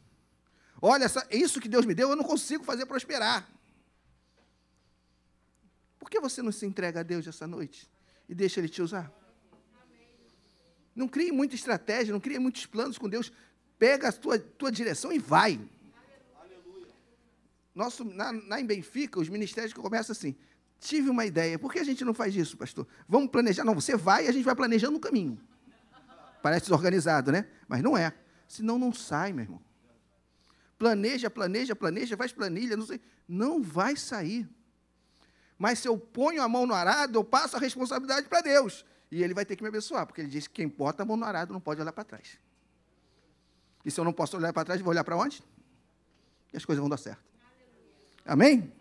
Olha, 0.81 1.05
essa, 1.05 1.27
isso 1.29 1.61
que 1.61 1.69
Deus 1.69 1.85
me 1.85 1.93
deu, 1.93 2.09
eu 2.09 2.15
não 2.15 2.23
consigo 2.23 2.63
fazer 2.63 2.87
prosperar. 2.87 3.47
Por 5.99 6.09
que 6.09 6.19
você 6.19 6.41
não 6.41 6.51
se 6.51 6.65
entrega 6.65 7.01
a 7.01 7.03
Deus 7.03 7.27
essa 7.27 7.45
noite 7.45 7.87
e 8.27 8.33
deixa 8.33 8.59
Ele 8.59 8.69
te 8.69 8.81
usar? 8.81 9.11
Não 10.95 11.07
crie 11.07 11.31
muita 11.31 11.53
estratégia, 11.53 12.11
não 12.11 12.19
crie 12.19 12.39
muitos 12.39 12.65
planos 12.65 12.97
com 12.97 13.07
Deus. 13.07 13.31
Pega 13.77 14.09
a 14.09 14.11
tua, 14.11 14.39
tua 14.39 14.71
direção 14.71 15.13
e 15.13 15.19
vai. 15.19 15.59
Nosso, 17.73 18.03
na, 18.03 18.31
na, 18.31 18.59
em 18.59 18.65
Benfica, 18.65 19.19
os 19.19 19.29
ministérios 19.29 19.73
que 19.73 19.79
começam 19.79 20.11
assim. 20.11 20.35
Tive 20.79 21.09
uma 21.09 21.25
ideia. 21.25 21.57
Por 21.59 21.71
que 21.71 21.79
a 21.79 21.83
gente 21.83 22.03
não 22.03 22.13
faz 22.13 22.35
isso, 22.35 22.57
pastor? 22.57 22.87
Vamos 23.07 23.29
planejar. 23.29 23.63
Não, 23.63 23.75
você 23.75 23.95
vai 23.95 24.25
e 24.25 24.27
a 24.27 24.31
gente 24.31 24.43
vai 24.43 24.55
planejando 24.55 24.97
o 24.97 24.99
caminho. 24.99 25.39
Parece 26.41 26.63
desorganizado, 26.63 27.31
né? 27.31 27.47
Mas 27.67 27.81
não 27.81 27.95
é. 27.95 28.13
Senão 28.47 28.77
não 28.77 28.91
sai, 28.91 29.31
meu 29.31 29.43
irmão. 29.43 29.61
Planeja, 30.77 31.29
planeja, 31.29 31.75
planeja, 31.75 32.17
faz 32.17 32.33
planilha, 32.33 32.75
não 32.75 32.85
sei. 32.85 32.99
Não 33.27 33.61
vai 33.61 33.95
sair. 33.95 34.49
Mas 35.57 35.79
se 35.79 35.87
eu 35.87 35.97
ponho 35.97 36.41
a 36.41 36.49
mão 36.49 36.65
no 36.65 36.73
arado, 36.73 37.19
eu 37.19 37.23
passo 37.23 37.55
a 37.55 37.59
responsabilidade 37.59 38.27
para 38.27 38.41
Deus. 38.41 38.83
E 39.11 39.21
ele 39.21 39.33
vai 39.33 39.45
ter 39.45 39.55
que 39.55 39.61
me 39.61 39.69
abençoar, 39.69 40.07
porque 40.07 40.21
ele 40.21 40.29
disse 40.29 40.49
que 40.49 40.55
quem 40.55 40.67
bota 40.67 41.03
a 41.03 41.05
mão 41.05 41.15
no 41.15 41.25
arado 41.25 41.53
não 41.53 41.61
pode 41.61 41.79
olhar 41.79 41.93
para 41.93 42.03
trás. 42.03 42.39
E 43.85 43.91
se 43.91 43.99
eu 43.99 44.03
não 44.03 44.11
posso 44.11 44.35
olhar 44.37 44.51
para 44.51 44.65
trás, 44.65 44.81
vou 44.81 44.89
olhar 44.89 45.03
para 45.03 45.15
onde? 45.15 45.43
E 46.51 46.57
as 46.57 46.65
coisas 46.65 46.79
vão 46.79 46.89
dar 46.89 46.97
certo. 46.97 47.30
Amém? 48.25 48.71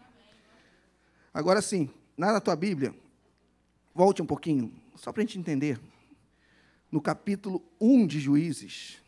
Agora 1.32 1.62
sim, 1.62 1.88
na 2.16 2.40
tua 2.40 2.56
Bíblia, 2.56 2.94
volte 3.94 4.20
um 4.20 4.26
pouquinho, 4.26 4.72
só 4.96 5.12
para 5.12 5.22
a 5.22 5.26
gente 5.26 5.38
entender. 5.38 5.80
No 6.90 7.00
capítulo 7.00 7.64
1 7.80 8.06
de 8.06 8.20
Juízes. 8.20 9.00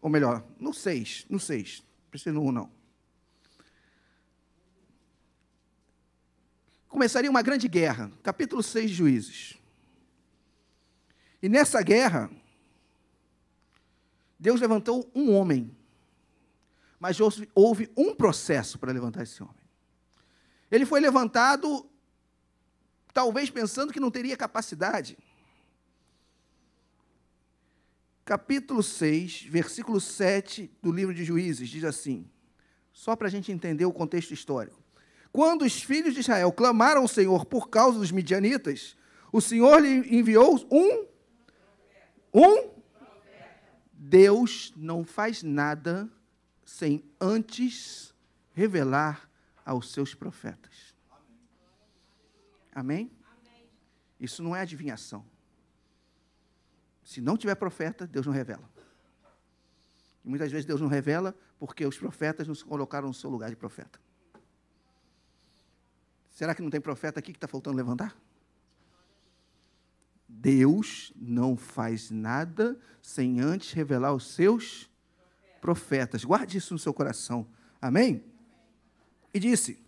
Ou 0.00 0.08
melhor, 0.08 0.44
no 0.58 0.72
6, 0.72 1.26
no 1.28 1.40
6. 1.40 1.82
Precisa 2.10 2.32
no 2.32 2.42
1 2.42 2.52
não. 2.52 2.70
Começaria 6.88 7.28
uma 7.28 7.42
grande 7.42 7.66
guerra, 7.66 8.12
capítulo 8.22 8.62
6 8.62 8.90
de 8.90 8.96
Juízes. 8.96 9.58
E 11.42 11.48
nessa 11.48 11.82
guerra, 11.82 12.30
Deus 14.38 14.60
levantou 14.60 15.10
um 15.14 15.34
homem 15.34 15.74
mas 17.04 17.20
houve, 17.20 17.46
houve 17.54 17.90
um 17.94 18.14
processo 18.14 18.78
para 18.78 18.90
levantar 18.90 19.24
esse 19.24 19.42
homem. 19.42 19.60
Ele 20.70 20.86
foi 20.86 21.00
levantado, 21.00 21.86
talvez 23.12 23.50
pensando 23.50 23.92
que 23.92 24.00
não 24.00 24.10
teria 24.10 24.34
capacidade. 24.38 25.18
Capítulo 28.24 28.82
6, 28.82 29.42
versículo 29.50 30.00
7 30.00 30.74
do 30.80 30.90
livro 30.90 31.12
de 31.12 31.24
Juízes, 31.24 31.68
diz 31.68 31.84
assim, 31.84 32.26
só 32.90 33.14
para 33.14 33.28
a 33.28 33.30
gente 33.30 33.52
entender 33.52 33.84
o 33.84 33.92
contexto 33.92 34.32
histórico. 34.32 34.82
Quando 35.30 35.66
os 35.66 35.82
filhos 35.82 36.14
de 36.14 36.20
Israel 36.20 36.50
clamaram 36.52 37.02
ao 37.02 37.08
Senhor 37.08 37.44
por 37.44 37.68
causa 37.68 37.98
dos 37.98 38.10
midianitas, 38.10 38.96
o 39.30 39.42
Senhor 39.42 39.78
lhe 39.78 40.16
enviou 40.16 40.66
um. 40.70 41.06
Um. 42.32 42.70
Deus 43.92 44.72
não 44.74 45.04
faz 45.04 45.42
nada 45.42 46.10
sem 46.74 47.04
antes 47.20 48.12
revelar 48.52 49.30
aos 49.64 49.92
seus 49.92 50.12
profetas. 50.12 50.92
Amém? 52.74 53.12
Isso 54.18 54.42
não 54.42 54.56
é 54.56 54.62
adivinhação. 54.62 55.24
Se 57.04 57.20
não 57.20 57.36
tiver 57.36 57.54
profeta, 57.54 58.08
Deus 58.08 58.26
não 58.26 58.32
revela. 58.32 58.68
E 60.24 60.28
muitas 60.28 60.50
vezes 60.50 60.66
Deus 60.66 60.80
não 60.80 60.88
revela 60.88 61.32
porque 61.60 61.86
os 61.86 61.96
profetas 61.96 62.48
não 62.48 62.56
se 62.56 62.64
colocaram 62.64 63.06
no 63.06 63.14
seu 63.14 63.30
lugar 63.30 63.50
de 63.50 63.56
profeta. 63.56 64.00
Será 66.28 66.56
que 66.56 66.62
não 66.62 66.70
tem 66.70 66.80
profeta 66.80 67.20
aqui 67.20 67.30
que 67.30 67.36
está 67.36 67.46
faltando 67.46 67.76
levantar? 67.76 68.16
Deus 70.28 71.12
não 71.14 71.56
faz 71.56 72.10
nada 72.10 72.76
sem 73.00 73.38
antes 73.38 73.70
revelar 73.70 74.12
os 74.12 74.26
seus 74.26 74.58
profetas. 74.64 74.93
Guarde 76.24 76.58
isso 76.58 76.74
no 76.74 76.78
seu 76.78 76.92
coração. 76.92 77.46
Amém? 77.80 78.24
E 79.32 79.40
disse: 79.40 79.78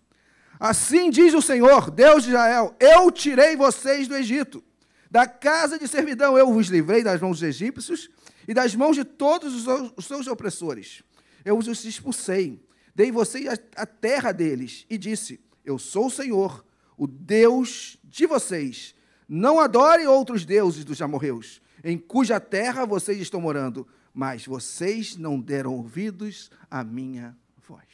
Assim 0.58 1.10
diz 1.10 1.34
o 1.34 1.42
Senhor, 1.42 1.90
Deus 1.90 2.22
de 2.22 2.30
Israel: 2.30 2.74
Eu 2.80 3.10
tirei 3.10 3.56
vocês 3.56 4.08
do 4.08 4.16
Egito, 4.16 4.64
da 5.10 5.26
casa 5.26 5.78
de 5.78 5.86
servidão, 5.86 6.36
eu 6.36 6.52
vos 6.52 6.68
livrei 6.68 7.02
das 7.02 7.20
mãos 7.20 7.40
dos 7.40 7.48
egípcios 7.48 8.10
e 8.48 8.54
das 8.54 8.74
mãos 8.74 8.96
de 8.96 9.04
todos 9.04 9.66
os 9.96 10.06
seus 10.06 10.26
opressores. 10.26 11.02
Eu 11.44 11.56
os 11.56 11.84
expulsei, 11.84 12.60
dei 12.94 13.12
vocês 13.12 13.46
a 13.76 13.86
terra 13.86 14.32
deles 14.32 14.84
e 14.90 14.98
disse: 14.98 15.40
Eu 15.64 15.78
sou 15.78 16.06
o 16.06 16.10
Senhor, 16.10 16.64
o 16.96 17.06
Deus 17.06 17.98
de 18.02 18.26
vocês. 18.26 18.94
Não 19.28 19.60
adore 19.60 20.06
outros 20.06 20.44
deuses 20.44 20.84
dos 20.84 21.02
amorreus, 21.02 21.60
em 21.84 21.98
cuja 21.98 22.40
terra 22.40 22.84
vocês 22.84 23.20
estão 23.20 23.40
morando, 23.40 23.86
mas 24.16 24.46
vocês 24.46 25.14
não 25.14 25.38
deram 25.38 25.74
ouvidos 25.74 26.50
à 26.70 26.82
minha 26.82 27.36
voz. 27.68 27.84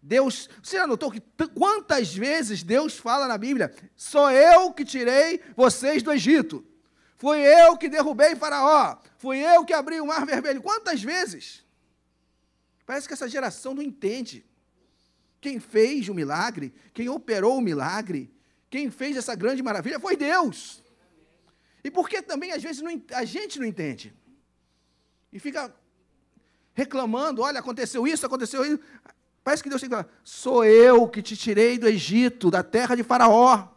Deus, 0.00 0.48
você 0.62 0.78
já 0.78 0.86
notou 0.86 1.10
que 1.10 1.20
quantas 1.54 2.14
vezes 2.14 2.62
Deus 2.62 2.96
fala 2.96 3.28
na 3.28 3.36
Bíblia: 3.36 3.70
sou 3.94 4.30
eu 4.30 4.72
que 4.72 4.82
tirei 4.82 5.42
vocês 5.54 6.02
do 6.02 6.10
Egito, 6.10 6.64
fui 7.18 7.40
eu 7.40 7.76
que 7.76 7.86
derrubei 7.86 8.34
Faraó, 8.34 8.96
fui 9.18 9.40
eu 9.40 9.62
que 9.66 9.74
abri 9.74 10.00
o 10.00 10.06
mar 10.06 10.24
vermelho. 10.24 10.62
Quantas 10.62 11.02
vezes? 11.02 11.62
Parece 12.86 13.06
que 13.06 13.12
essa 13.12 13.28
geração 13.28 13.74
não 13.74 13.82
entende. 13.82 14.42
Quem 15.38 15.60
fez 15.60 16.08
o 16.08 16.14
milagre, 16.14 16.72
quem 16.94 17.10
operou 17.10 17.58
o 17.58 17.60
milagre, 17.60 18.32
Quem 18.70 18.90
fez 18.90 19.18
essa 19.18 19.34
grande 19.34 19.62
maravilha 19.62 20.00
foi 20.00 20.16
Deus. 20.16 20.82
E 21.84 21.90
porque 21.90 22.22
também 22.22 22.52
às 22.52 22.62
vezes 22.62 22.80
não, 22.80 23.02
a 23.12 23.22
gente 23.22 23.58
não 23.58 23.66
entende. 23.66 24.14
E 25.32 25.40
fica 25.40 25.74
reclamando, 26.74 27.42
olha, 27.42 27.60
aconteceu 27.60 28.06
isso, 28.06 28.26
aconteceu 28.26 28.64
isso. 28.64 28.80
Parece 29.42 29.62
que 29.62 29.68
Deus 29.68 29.80
tem 29.80 29.90
que 29.90 29.96
falar, 29.96 30.08
sou 30.22 30.64
eu 30.64 31.08
que 31.08 31.22
te 31.22 31.36
tirei 31.36 31.78
do 31.78 31.88
Egito, 31.88 32.50
da 32.50 32.62
terra 32.62 32.94
de 32.94 33.02
Faraó. 33.02 33.68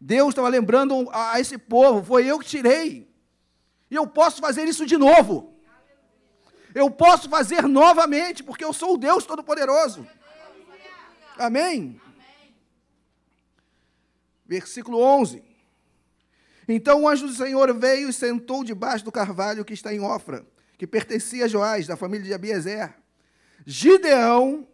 Deus 0.00 0.30
estava 0.30 0.48
lembrando 0.48 1.08
a 1.12 1.38
esse 1.38 1.56
povo, 1.56 2.02
foi 2.02 2.26
eu 2.26 2.38
que 2.38 2.46
tirei. 2.46 3.08
E 3.90 3.94
eu 3.94 4.06
posso 4.06 4.40
fazer 4.40 4.66
isso 4.66 4.86
de 4.86 4.96
novo. 4.96 5.54
Eu 6.74 6.90
posso 6.90 7.28
fazer 7.28 7.62
novamente, 7.62 8.42
porque 8.42 8.64
eu 8.64 8.72
sou 8.72 8.94
o 8.94 8.98
Deus 8.98 9.26
Todo-Poderoso. 9.26 10.06
Amém? 11.36 12.00
Versículo 14.46 15.00
11. 15.00 15.49
Então 16.72 17.02
o 17.02 17.08
anjo 17.08 17.26
do 17.26 17.32
Senhor 17.32 17.76
veio 17.76 18.08
e 18.08 18.12
sentou 18.12 18.62
debaixo 18.62 19.04
do 19.04 19.10
carvalho 19.10 19.64
que 19.64 19.74
está 19.74 19.92
em 19.92 19.98
Ofra, 19.98 20.46
que 20.78 20.86
pertencia 20.86 21.46
a 21.46 21.48
Joás, 21.48 21.88
da 21.88 21.96
família 21.96 22.24
de 22.24 22.32
Abiezer. 22.32 22.94
Gideão, 23.66 24.68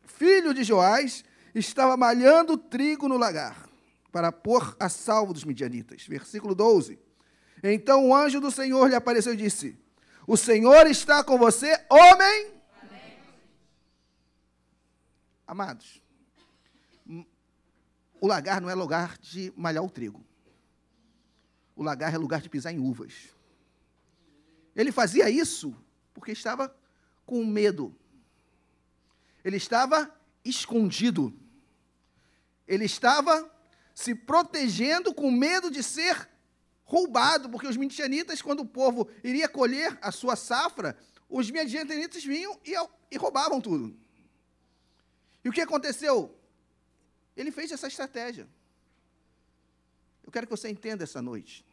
filho 0.00 0.54
de 0.54 0.64
Joás, 0.64 1.22
estava 1.54 1.94
malhando 1.94 2.56
trigo 2.56 3.06
no 3.06 3.18
lagar, 3.18 3.68
para 4.10 4.32
pôr 4.32 4.74
a 4.80 4.88
salvo 4.88 5.34
dos 5.34 5.44
midianitas. 5.44 6.06
Versículo 6.06 6.54
12. 6.54 6.98
Então 7.62 8.08
o 8.08 8.16
anjo 8.16 8.40
do 8.40 8.50
Senhor 8.50 8.88
lhe 8.88 8.94
apareceu 8.94 9.34
e 9.34 9.36
disse: 9.36 9.78
O 10.26 10.38
Senhor 10.38 10.86
está 10.86 11.22
com 11.22 11.36
você, 11.36 11.78
homem. 11.90 12.50
Amados, 15.46 16.00
o 18.18 18.26
lagar 18.26 18.58
não 18.58 18.70
é 18.70 18.74
lugar 18.74 19.18
de 19.18 19.52
malhar 19.54 19.84
o 19.84 19.90
trigo. 19.90 20.31
O 21.74 21.82
lagar 21.82 22.12
é 22.12 22.18
lugar 22.18 22.40
de 22.40 22.48
pisar 22.48 22.72
em 22.72 22.78
uvas. 22.78 23.30
Ele 24.74 24.92
fazia 24.92 25.28
isso 25.30 25.74
porque 26.14 26.32
estava 26.32 26.74
com 27.24 27.44
medo. 27.44 27.94
Ele 29.44 29.56
estava 29.56 30.14
escondido. 30.44 31.32
Ele 32.66 32.84
estava 32.84 33.50
se 33.94 34.14
protegendo 34.14 35.14
com 35.14 35.30
medo 35.30 35.70
de 35.70 35.82
ser 35.82 36.28
roubado, 36.84 37.48
porque 37.48 37.66
os 37.66 37.76
midianitas, 37.76 38.42
quando 38.42 38.60
o 38.60 38.66
povo 38.66 39.08
iria 39.22 39.48
colher 39.48 39.98
a 40.02 40.12
sua 40.12 40.36
safra, 40.36 40.96
os 41.28 41.50
midianitas 41.50 42.24
vinham 42.24 42.58
e, 42.64 42.74
e 43.10 43.16
roubavam 43.16 43.60
tudo. 43.60 43.96
E 45.44 45.48
o 45.48 45.52
que 45.52 45.60
aconteceu? 45.60 46.38
Ele 47.36 47.50
fez 47.50 47.72
essa 47.72 47.88
estratégia. 47.88 48.46
Eu 50.24 50.30
quero 50.30 50.46
que 50.46 50.50
você 50.50 50.68
entenda 50.68 51.04
essa 51.04 51.20
noite. 51.20 51.64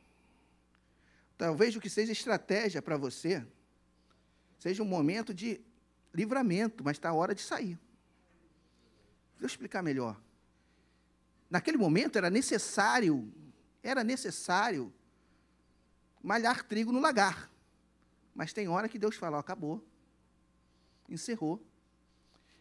Talvez 1.38 1.76
o 1.76 1.80
que 1.80 1.90
seja 1.90 2.12
estratégia 2.12 2.82
para 2.82 2.98
você 2.98 3.46
seja 4.58 4.84
um 4.84 4.86
momento 4.86 5.34
de 5.34 5.62
livramento, 6.14 6.84
mas 6.84 6.98
está 6.98 7.10
a 7.10 7.14
hora 7.14 7.34
de 7.34 7.42
sair. 7.42 7.80
Deixa 9.40 9.44
eu 9.44 9.48
explicar 9.48 9.82
melhor. 9.82 10.20
Naquele 11.50 11.78
momento 11.78 12.18
era 12.18 12.30
necessário, 12.30 13.32
era 13.82 14.04
necessário 14.04 14.94
malhar 16.22 16.64
trigo 16.68 16.92
no 16.92 17.00
lagar. 17.00 17.50
Mas 18.36 18.54
tem 18.54 18.68
hora 18.68 18.90
que 18.90 19.00
Deus 19.00 19.16
fala, 19.16 19.38
ó, 19.38 19.40
acabou. 19.40 19.84
Encerrou. 21.08 21.64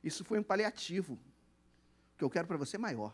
Isso 0.03 0.24
foi 0.24 0.39
um 0.39 0.43
paliativo 0.43 1.18
que 2.16 2.24
eu 2.24 2.30
quero 2.30 2.47
para 2.47 2.57
você 2.57 2.78
maior. 2.78 3.12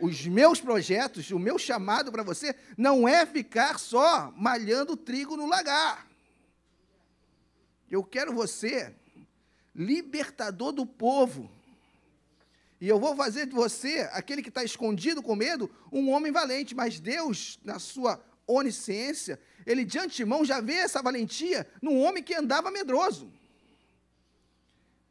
Os 0.00 0.26
meus 0.26 0.60
projetos, 0.60 1.30
o 1.30 1.38
meu 1.38 1.58
chamado 1.58 2.12
para 2.12 2.22
você 2.22 2.54
não 2.76 3.08
é 3.08 3.24
ficar 3.24 3.78
só 3.78 4.32
malhando 4.36 4.96
trigo 4.96 5.36
no 5.36 5.46
lagar. 5.46 6.06
Eu 7.90 8.04
quero 8.04 8.32
você 8.32 8.94
libertador 9.74 10.72
do 10.72 10.84
povo. 10.84 11.50
E 12.78 12.88
eu 12.88 13.00
vou 13.00 13.16
fazer 13.16 13.46
de 13.46 13.54
você, 13.54 14.08
aquele 14.12 14.42
que 14.42 14.50
está 14.50 14.62
escondido 14.62 15.22
com 15.22 15.34
medo, 15.34 15.70
um 15.90 16.10
homem 16.10 16.30
valente. 16.30 16.74
Mas 16.74 17.00
Deus, 17.00 17.58
na 17.64 17.78
sua 17.78 18.22
onisciência, 18.46 19.40
ele 19.64 19.84
de 19.84 19.98
antemão 19.98 20.44
já 20.44 20.60
vê 20.60 20.74
essa 20.74 21.02
valentia 21.02 21.66
num 21.80 21.98
homem 22.00 22.22
que 22.22 22.34
andava 22.34 22.70
medroso. 22.70 23.32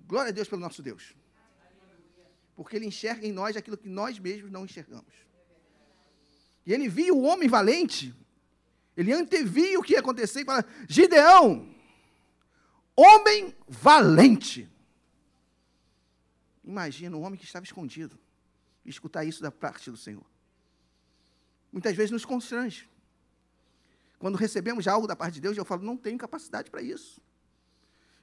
Glória 0.08 0.30
a 0.30 0.34
Deus 0.34 0.48
pelo 0.48 0.62
nosso 0.62 0.84
Deus 0.84 1.16
porque 2.56 2.76
ele 2.76 2.86
enxerga 2.86 3.28
em 3.28 3.32
nós 3.32 3.58
aquilo 3.58 3.78
que 3.78 3.90
nós 3.90 4.18
mesmos 4.18 4.52
não 4.52 4.66
enxergamos. 4.66 5.14
E 6.66 6.74
ele 6.74 6.88
via 6.88 7.14
o 7.14 7.24
homem 7.24 7.48
valente, 7.48 8.16
ele 8.96 9.12
antevia 9.12 9.80
o 9.80 9.84
que 9.84 9.94
ia 9.94 10.00
acontecer 10.00 10.42
e 10.42 10.46
fala: 10.46 10.66
Gideão, 10.88 11.70
homem 12.96 13.56
valente. 13.68 14.70
Imagina 16.64 17.16
um 17.16 17.24
homem 17.24 17.38
que 17.38 17.46
estava 17.46 17.66
escondido 17.66 18.18
escutar 18.86 19.24
isso 19.26 19.42
da 19.42 19.52
parte 19.52 19.90
do 19.90 19.98
Senhor. 19.98 20.26
Muitas 21.72 21.96
vezes 21.96 22.12
nos 22.12 22.26
constrange. 22.26 22.90
Quando 24.18 24.36
recebemos 24.36 24.88
algo 24.88 25.08
da 25.08 25.16
parte 25.16 25.36
de 25.36 25.42
Deus, 25.42 25.58
eu 25.58 25.66
falo: 25.66 25.84
não 25.84 25.98
tenho 25.98 26.18
capacidade 26.18 26.70
para 26.72 26.82
isso. 26.82 27.22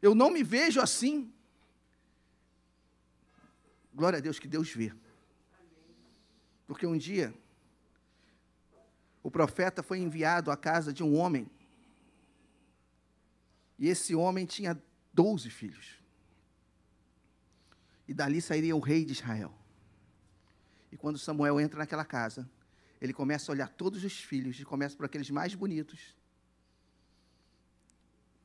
Eu 0.01 0.15
não 0.15 0.31
me 0.31 0.43
vejo 0.43 0.81
assim. 0.81 1.33
Glória 3.95 4.19
a 4.19 4.23
Deus 4.23 4.39
que 4.39 4.49
Deus 4.49 4.71
vê. 4.71 4.93
Porque 6.67 6.87
um 6.87 6.97
dia, 6.97 7.35
o 9.23 9.31
profeta 9.31 9.83
foi 9.83 9.99
enviado 9.99 10.51
à 10.51 10.57
casa 10.57 10.93
de 10.93 11.03
um 11.03 11.17
homem. 11.17 11.51
E 13.79 13.89
esse 13.89 14.15
homem 14.15 14.47
tinha 14.47 14.81
doze 15.13 15.51
filhos. 15.51 15.99
E 18.09 18.15
dali 18.15 18.41
sairia 18.41 18.75
o 18.75 18.81
rei 18.81 19.05
de 19.05 19.13
Israel. 19.13 19.53
E 20.91 20.97
quando 20.97 21.19
Samuel 21.19 21.61
entra 21.61 21.79
naquela 21.79 22.05
casa, 22.05 22.49
ele 23.01 23.13
começa 23.13 23.51
a 23.51 23.55
olhar 23.55 23.69
todos 23.69 24.05
os 24.05 24.15
filhos, 24.15 24.61
e 24.61 24.65
começa 24.65 24.97
por 24.97 25.07
aqueles 25.07 25.29
mais 25.31 25.55
bonitos, 25.55 26.17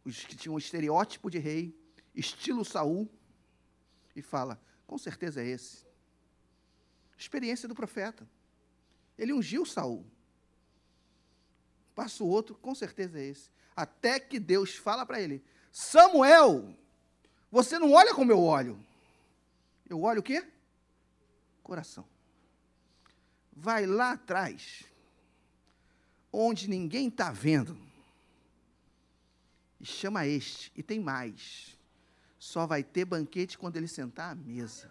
os 0.04 0.24
que 0.26 0.36
tinham 0.36 0.56
um 0.56 0.58
estereótipo 0.58 1.30
de 1.30 1.38
rei, 1.38 1.78
estilo 2.16 2.64
Saul, 2.64 3.10
e 4.16 4.22
fala: 4.22 4.60
com 4.88 4.98
certeza 4.98 5.42
é 5.42 5.48
esse. 5.48 5.86
Experiência 7.18 7.68
do 7.68 7.76
profeta. 7.76 8.28
Ele 9.18 9.34
ungiu 9.34 9.66
Saul. 9.66 10.06
Passa 11.94 12.24
o 12.24 12.28
outro, 12.28 12.56
com 12.56 12.74
certeza 12.74 13.20
é 13.20 13.26
esse. 13.26 13.50
Até 13.76 14.20
que 14.20 14.40
Deus 14.40 14.76
fala 14.76 15.06
para 15.06 15.22
ele: 15.22 15.44
Samuel, 15.72 16.74
você 17.52 17.78
não 17.78 17.92
olha 17.92 18.16
como 18.16 18.32
eu 18.32 18.42
olho. 18.42 18.84
Eu 19.90 20.02
olho 20.02 20.22
o 20.22 20.24
quê? 20.24 20.46
Coração. 21.62 22.08
Vai 23.52 23.86
lá 23.86 24.12
atrás, 24.12 24.84
onde 26.32 26.70
ninguém 26.70 27.08
está 27.08 27.32
vendo, 27.32 27.78
e 29.80 29.86
chama 29.86 30.28
este, 30.28 30.72
e 30.76 30.84
tem 30.84 31.00
mais 31.00 31.77
só 32.48 32.66
vai 32.66 32.82
ter 32.82 33.04
banquete 33.04 33.58
quando 33.58 33.76
ele 33.76 33.90
sentar 33.90 34.32
à 34.32 34.36
mesa. 34.36 34.90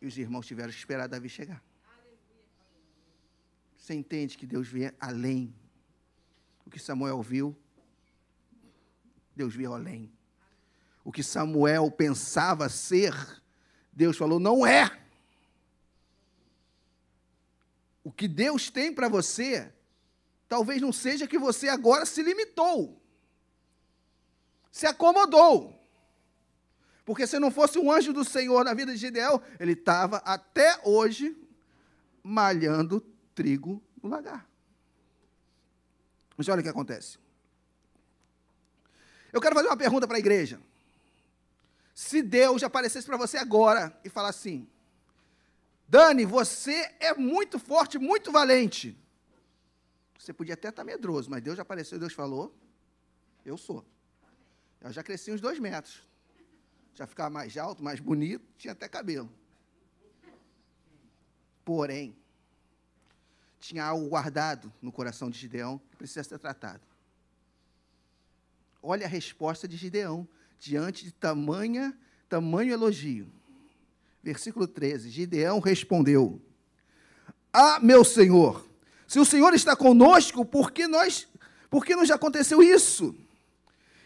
E 0.00 0.06
os 0.08 0.18
irmãos 0.18 0.44
tiveram 0.44 0.70
que 0.72 0.76
esperar 0.76 1.06
Davi 1.06 1.28
chegar. 1.28 1.62
Você 3.76 3.94
entende 3.94 4.36
que 4.36 4.44
Deus 4.44 4.66
vê 4.66 4.92
além. 4.98 5.54
O 6.66 6.70
que 6.70 6.80
Samuel 6.80 7.22
viu, 7.22 7.56
Deus 9.36 9.54
viu 9.54 9.72
além. 9.72 10.12
O 11.04 11.12
que 11.12 11.22
Samuel 11.22 11.92
pensava 11.92 12.68
ser, 12.68 13.14
Deus 13.92 14.16
falou, 14.16 14.40
não 14.40 14.66
é. 14.66 15.00
O 18.02 18.10
que 18.10 18.26
Deus 18.26 18.68
tem 18.68 18.92
para 18.92 19.08
você, 19.08 19.72
talvez 20.48 20.82
não 20.82 20.92
seja 20.92 21.28
que 21.28 21.38
você 21.38 21.68
agora 21.68 22.04
se 22.04 22.20
limitou 22.20 22.99
se 24.70 24.86
acomodou. 24.86 25.78
Porque 27.04 27.26
se 27.26 27.38
não 27.38 27.50
fosse 27.50 27.78
um 27.78 27.90
anjo 27.90 28.12
do 28.12 28.24
Senhor 28.24 28.64
na 28.64 28.74
vida 28.74 28.92
de 28.92 28.98
Gideão, 28.98 29.42
ele 29.58 29.72
estava 29.72 30.18
até 30.18 30.80
hoje 30.84 31.36
malhando 32.22 33.00
trigo 33.34 33.82
no 34.02 34.08
lagar. 34.08 34.48
Mas 36.36 36.48
olha 36.48 36.60
o 36.60 36.62
que 36.62 36.68
acontece. 36.68 37.18
Eu 39.32 39.40
quero 39.40 39.54
fazer 39.54 39.68
uma 39.68 39.76
pergunta 39.76 40.06
para 40.06 40.16
a 40.16 40.20
igreja. 40.20 40.60
Se 41.94 42.22
Deus 42.22 42.62
aparecesse 42.62 43.06
para 43.06 43.16
você 43.16 43.36
agora 43.36 43.98
e 44.04 44.08
falar 44.08 44.28
assim: 44.28 44.68
Dani, 45.88 46.24
você 46.24 46.94
é 47.00 47.14
muito 47.14 47.58
forte, 47.58 47.98
muito 47.98 48.30
valente. 48.32 48.96
Você 50.18 50.32
podia 50.32 50.54
até 50.54 50.68
estar 50.68 50.84
medroso, 50.84 51.30
mas 51.30 51.42
Deus 51.42 51.56
já 51.56 51.62
apareceu 51.62 51.98
Deus 51.98 52.12
falou: 52.12 52.54
Eu 53.44 53.58
sou. 53.58 53.84
Eu 54.80 54.92
já 54.92 55.02
cresci 55.02 55.30
uns 55.30 55.40
dois 55.40 55.58
metros. 55.58 56.02
Já 56.94 57.06
ficava 57.06 57.30
mais 57.30 57.56
alto, 57.56 57.82
mais 57.82 58.00
bonito, 58.00 58.44
tinha 58.56 58.72
até 58.72 58.88
cabelo. 58.88 59.30
Porém, 61.64 62.16
tinha 63.60 63.84
algo 63.84 64.08
guardado 64.08 64.72
no 64.80 64.90
coração 64.90 65.30
de 65.30 65.38
Gideão 65.38 65.80
que 65.90 65.96
precisa 65.96 66.24
ser 66.24 66.38
tratado. 66.38 66.82
Olha 68.82 69.06
a 69.06 69.08
resposta 69.08 69.68
de 69.68 69.76
Gideão 69.76 70.26
diante 70.58 71.04
de 71.04 71.12
tamanha, 71.12 71.96
tamanho 72.28 72.72
elogio. 72.72 73.30
Versículo 74.22 74.66
13: 74.66 75.10
Gideão 75.10 75.60
respondeu: 75.60 76.40
Ah, 77.52 77.78
meu 77.80 78.04
senhor, 78.04 78.66
se 79.06 79.18
o 79.18 79.24
senhor 79.24 79.52
está 79.54 79.76
conosco, 79.76 80.44
por 80.44 80.72
que 80.72 80.86
nós, 80.86 81.28
por 81.68 81.84
que 81.84 81.94
nos 81.94 82.10
aconteceu 82.10 82.62
isso? 82.62 83.14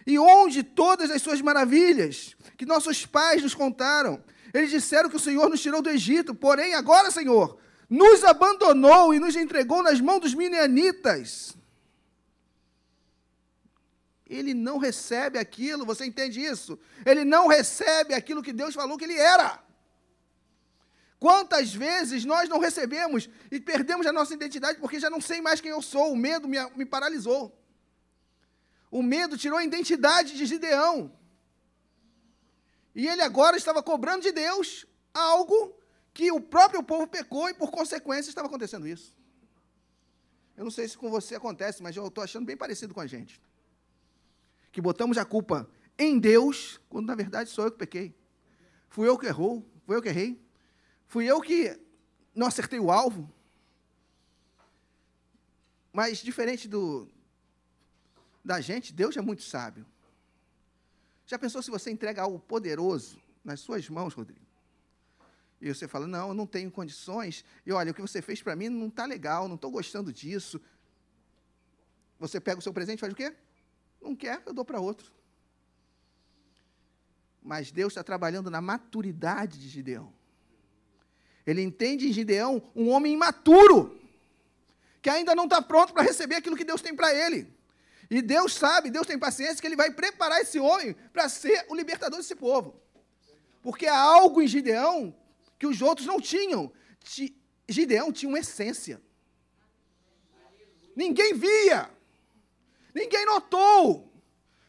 E 0.07 0.19
onde 0.19 0.63
todas 0.63 1.11
as 1.11 1.23
suas 1.23 1.41
maravilhas 1.41 2.37
que 2.57 2.67
nossos 2.67 3.07
pais 3.07 3.43
nos 3.43 3.55
contaram? 3.55 4.23
Eles 4.53 4.71
disseram 4.71 5.09
que 5.09 5.17
o 5.17 5.21
Senhor 5.21 5.49
nos 5.49 5.61
tirou 5.61 5.81
do 5.81 5.91
Egito, 5.91 6.35
porém 6.35 6.75
agora, 6.75 7.11
Senhor, 7.11 7.59
nos 7.89 8.23
abandonou 8.23 9.15
e 9.15 9.19
nos 9.19 9.35
entregou 9.35 9.83
nas 9.83 10.01
mãos 10.01 10.21
dos 10.21 10.35
minianitas. 10.35 11.57
Ele 14.27 14.55
não 14.55 14.79
recebe 14.79 15.39
aquilo, 15.39 15.85
você 15.85 16.05
entende 16.05 16.41
isso? 16.41 16.79
Ele 17.05 17.25
não 17.25 17.47
recebe 17.47 18.15
aquilo 18.15 18.43
que 18.43 18.53
Deus 18.53 18.75
falou 18.75 18.97
que 18.97 19.05
ele 19.05 19.19
era. 19.19 19.63
Quantas 21.19 21.75
vezes 21.75 22.25
nós 22.25 22.49
não 22.49 22.59
recebemos 22.59 23.31
e 23.51 23.59
perdemos 23.59 24.07
a 24.07 24.13
nossa 24.13 24.35
identidade 24.35 24.79
porque 24.79 25.01
já 25.01 25.09
não 25.09 25.21
sei 25.21 25.41
mais 25.41 25.61
quem 25.61 25.71
eu 25.71 25.81
sou, 25.81 26.13
o 26.13 26.17
medo 26.17 26.47
me, 26.47 26.59
me 26.77 26.85
paralisou. 26.85 27.57
O 28.95 29.03
medo 29.03 29.37
tirou 29.37 29.59
a 29.59 29.65
identidade 29.65 30.37
de 30.37 30.47
Gideão. 30.47 31.11
E 32.95 33.09
ele 33.09 33.23
agora 33.23 33.57
estava 33.57 33.83
cobrando 33.83 34.23
de 34.23 34.31
Deus 34.31 34.87
algo 35.13 35.77
que 36.13 36.31
o 36.31 36.41
próprio 36.41 36.81
povo 36.81 37.05
pecou 37.09 37.49
e, 37.49 37.55
por 37.55 37.73
consequência, 37.73 38.29
estava 38.29 38.47
acontecendo 38.47 38.87
isso. 38.87 39.19
Eu 40.57 40.63
não 40.63 40.71
sei 40.71 40.87
se 40.87 40.97
com 40.97 41.11
você 41.11 41.35
acontece, 41.35 41.83
mas 41.83 41.97
eu 41.97 42.07
estou 42.07 42.23
achando 42.23 42.47
bem 42.47 42.57
parecido 42.57 42.95
com 42.95 43.01
a 43.01 43.07
gente. 43.09 43.43
Que 44.71 44.81
botamos 44.81 45.19
a 45.19 45.25
culpa 45.25 45.69
em 45.99 46.17
Deus, 46.21 46.81
quando 46.89 47.09
na 47.09 47.17
verdade 47.17 47.51
sou 47.51 47.65
eu 47.65 47.73
que 47.73 47.79
pequei. 47.79 48.15
Fui 48.89 49.09
eu 49.09 49.19
que 49.19 49.27
errou, 49.27 49.69
fui 49.85 49.97
eu 49.97 50.03
que 50.03 50.09
errei. 50.09 50.41
Fui 51.09 51.27
eu 51.27 51.41
que 51.41 51.77
não 52.33 52.47
acertei 52.47 52.79
o 52.79 52.93
alvo. 52.93 53.29
Mas 55.93 56.19
diferente 56.19 56.69
do 56.69 57.09
da 58.45 58.61
gente, 58.61 58.93
Deus 58.93 59.17
é 59.17 59.21
muito 59.21 59.43
sábio. 59.43 59.87
Já 61.27 61.39
pensou 61.39 61.63
se 61.63 61.71
você 61.71 61.91
entrega 61.91 62.23
algo 62.23 62.39
poderoso 62.39 63.19
nas 63.43 63.61
suas 63.61 63.89
mãos, 63.89 64.13
Rodrigo? 64.13 64.45
E 65.61 65.73
você 65.73 65.89
fala: 65.89 66.07
Não, 66.07 66.29
eu 66.29 66.35
não 66.35 66.47
tenho 66.47 66.71
condições. 66.71 67.45
E 67.65 67.73
olha, 67.73 67.91
o 67.91 67.95
que 67.95 68.03
você 68.03 68.21
fez 68.21 68.43
para 68.43 68.55
mim 68.55 68.69
não 68.69 68.89
está 68.89 69.07
legal, 69.07 69.49
não 69.49 69.55
estou 69.55 69.71
gostando 69.71 70.13
disso. 70.13 70.61
Você 72.19 72.39
pega 72.39 72.59
o 72.59 72.63
seu 72.63 72.73
presente 72.73 72.99
e 72.99 73.01
faz 73.01 73.13
o 73.13 73.17
quê? 73.17 73.35
Não 74.01 74.15
quer, 74.15 74.43
eu 74.45 74.53
dou 74.53 74.65
para 74.65 74.79
outro. 74.79 75.11
Mas 77.43 77.73
Deus 77.73 77.93
está 77.93 78.05
trabalhando 78.05 78.51
na 78.51 78.61
maturidade 78.61 79.59
de 79.59 79.69
Gideão. 79.69 80.13
Ele 81.47 81.63
entende 81.63 82.09
em 82.09 82.13
Gideão 82.13 82.63
um 82.75 82.91
homem 82.91 83.15
imaturo, 83.15 83.99
que 85.01 85.11
ainda 85.11 85.35
não 85.35 85.45
está 85.45 85.61
pronto 85.61 85.93
para 85.93 86.03
receber 86.03 86.37
aquilo 86.37 86.57
que 86.57 86.65
Deus 86.65 86.83
tem 86.83 86.95
para 86.95 87.15
ele. 87.15 87.53
E 88.11 88.21
Deus 88.21 88.55
sabe, 88.55 88.91
Deus 88.91 89.07
tem 89.07 89.19
paciência, 89.19 89.61
que 89.61 89.67
Ele 89.67 89.77
vai 89.77 89.91
preparar 89.91 90.41
esse 90.41 90.59
homem 90.59 90.95
para 91.13 91.29
ser 91.29 91.67
o 91.69 91.75
libertador 91.75 92.19
desse 92.19 92.35
povo. 92.35 92.81
Porque 93.63 93.87
há 93.87 93.99
algo 93.99 94.43
em 94.43 94.47
Gideão 94.47 95.15
que 95.59 95.67
os 95.67 95.81
outros 95.81 96.07
não 96.07 96.21
tinham. 96.21 96.71
Gideão 97.69 98.13
tinha 98.13 98.29
uma 98.29 98.39
essência. 98.39 99.01
Ninguém 100.95 101.35
via, 101.35 101.91
ninguém 102.95 103.27
notou, 103.27 104.13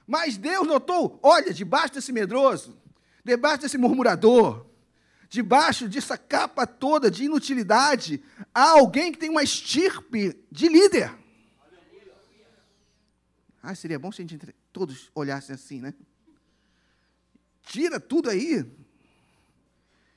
mas 0.07 0.37
Deus 0.37 0.65
notou. 0.65 1.19
Olha, 1.21 1.53
debaixo 1.53 1.95
desse 1.95 2.11
medroso, 2.11 2.81
debaixo 3.23 3.61
desse 3.61 3.77
murmurador, 3.77 4.65
debaixo 5.29 5.87
dessa 5.87 6.17
capa 6.17 6.65
toda 6.65 7.11
de 7.11 7.25
inutilidade, 7.25 8.23
há 8.53 8.71
alguém 8.71 9.11
que 9.11 9.19
tem 9.19 9.29
uma 9.29 9.43
estirpe 9.43 10.39
de 10.51 10.67
líder. 10.67 11.24
Ah, 13.67 13.73
seria 13.73 13.97
bom 13.97 14.11
se 14.11 14.21
a 14.21 14.27
gente 14.27 14.37
todos 14.71 15.09
olhassem 15.15 15.55
assim, 15.55 15.81
né? 15.81 15.91
Tira 17.63 17.99
tudo 17.99 18.29
aí. 18.29 18.63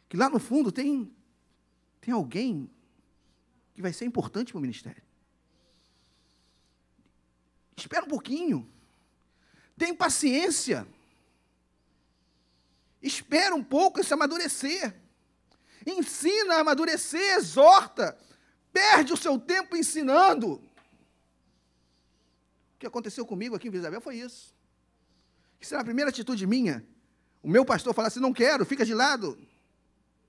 Que 0.06 0.18
lá 0.18 0.28
no 0.28 0.38
fundo 0.38 0.70
tem, 0.70 1.10
tem 1.98 2.12
alguém 2.12 2.70
que 3.74 3.80
vai 3.80 3.90
ser 3.90 4.04
importante 4.04 4.52
para 4.52 4.58
o 4.58 4.60
ministério. 4.60 5.02
Espera 7.74 8.04
um 8.04 8.08
pouquinho. 8.08 8.70
Tem 9.78 9.94
paciência. 9.94 10.86
Espera 13.00 13.54
um 13.54 13.64
pouco 13.64 14.04
se 14.04 14.12
amadurecer. 14.12 14.94
Ensina 15.86 16.56
a 16.56 16.60
amadurecer, 16.60 17.36
exorta. 17.38 18.18
Perde 18.74 19.14
o 19.14 19.16
seu 19.16 19.38
tempo 19.38 19.74
ensinando. 19.74 20.62
O 22.78 22.80
que 22.80 22.86
aconteceu 22.86 23.26
comigo 23.26 23.56
aqui 23.56 23.66
em 23.66 23.74
Isabel 23.74 24.00
foi 24.00 24.18
isso. 24.18 24.54
Se 25.60 25.74
na 25.74 25.82
primeira 25.82 26.10
atitude 26.10 26.46
minha, 26.46 26.86
o 27.42 27.48
meu 27.48 27.64
pastor 27.64 27.92
falasse, 27.92 28.20
não 28.20 28.32
quero, 28.32 28.64
fica 28.64 28.86
de 28.86 28.94
lado, 28.94 29.36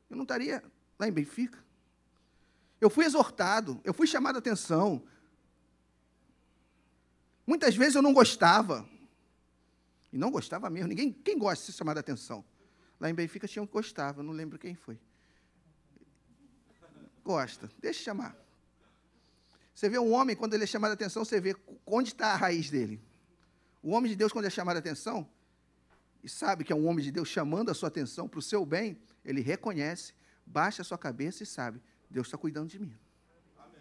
eu 0.09 0.15
não 0.15 0.23
estaria 0.23 0.63
lá 0.97 1.07
em 1.07 1.11
Benfica. 1.11 1.63
Eu 2.81 2.89
fui 2.89 3.05
exortado, 3.05 3.79
eu 3.83 3.93
fui 3.93 4.07
chamado 4.07 4.37
a 4.37 4.39
atenção. 4.39 5.03
Muitas 7.45 7.75
vezes 7.75 7.93
eu 7.93 8.01
não 8.01 8.13
gostava. 8.13 8.89
E 10.11 10.17
não 10.17 10.31
gostava 10.31 10.71
mesmo. 10.71 10.87
Ninguém, 10.87 11.13
quem 11.13 11.37
gosta 11.37 11.63
de 11.63 11.71
ser 11.71 11.77
chamado 11.77 11.97
a 11.97 11.99
atenção? 11.99 12.43
Lá 12.99 13.11
em 13.11 13.13
Benfica 13.13 13.47
tinha 13.47 13.61
um 13.61 13.67
que 13.67 13.73
gostava, 13.73 14.23
não 14.23 14.33
lembro 14.33 14.57
quem 14.57 14.73
foi. 14.73 14.99
Gosta, 17.23 17.69
deixa 17.77 18.01
chamar. 18.01 18.35
Você 19.79 19.87
vê 19.87 19.97
um 19.97 20.11
homem, 20.11 20.35
quando 20.35 20.53
ele 20.55 20.65
é 20.65 20.67
chamado 20.67 20.91
a 20.91 20.93
atenção, 20.93 21.23
você 21.23 21.39
vê 21.39 21.55
onde 21.85 22.09
está 22.09 22.33
a 22.33 22.35
raiz 22.35 22.69
dele. 22.69 23.01
O 23.81 23.91
homem 23.91 24.11
de 24.11 24.15
Deus, 24.17 24.33
quando 24.33 24.43
é 24.43 24.49
chamado 24.49 24.75
a 24.75 24.79
atenção, 24.79 25.25
e 26.21 26.27
sabe 26.27 26.65
que 26.65 26.73
é 26.73 26.75
um 26.75 26.85
homem 26.85 27.01
de 27.01 27.13
Deus 27.13 27.29
chamando 27.29 27.71
a 27.71 27.73
sua 27.73 27.87
atenção 27.87 28.27
para 28.27 28.39
o 28.39 28.41
seu 28.41 28.65
bem, 28.65 28.99
ele 29.23 29.39
reconhece, 29.39 30.13
baixa 30.45 30.81
a 30.81 30.85
sua 30.85 30.97
cabeça 30.97 31.43
e 31.43 31.45
sabe, 31.45 31.81
Deus 32.09 32.27
está 32.27 32.37
cuidando 32.37 32.67
de 32.67 32.77
mim. 32.77 32.93
Amém. 33.57 33.79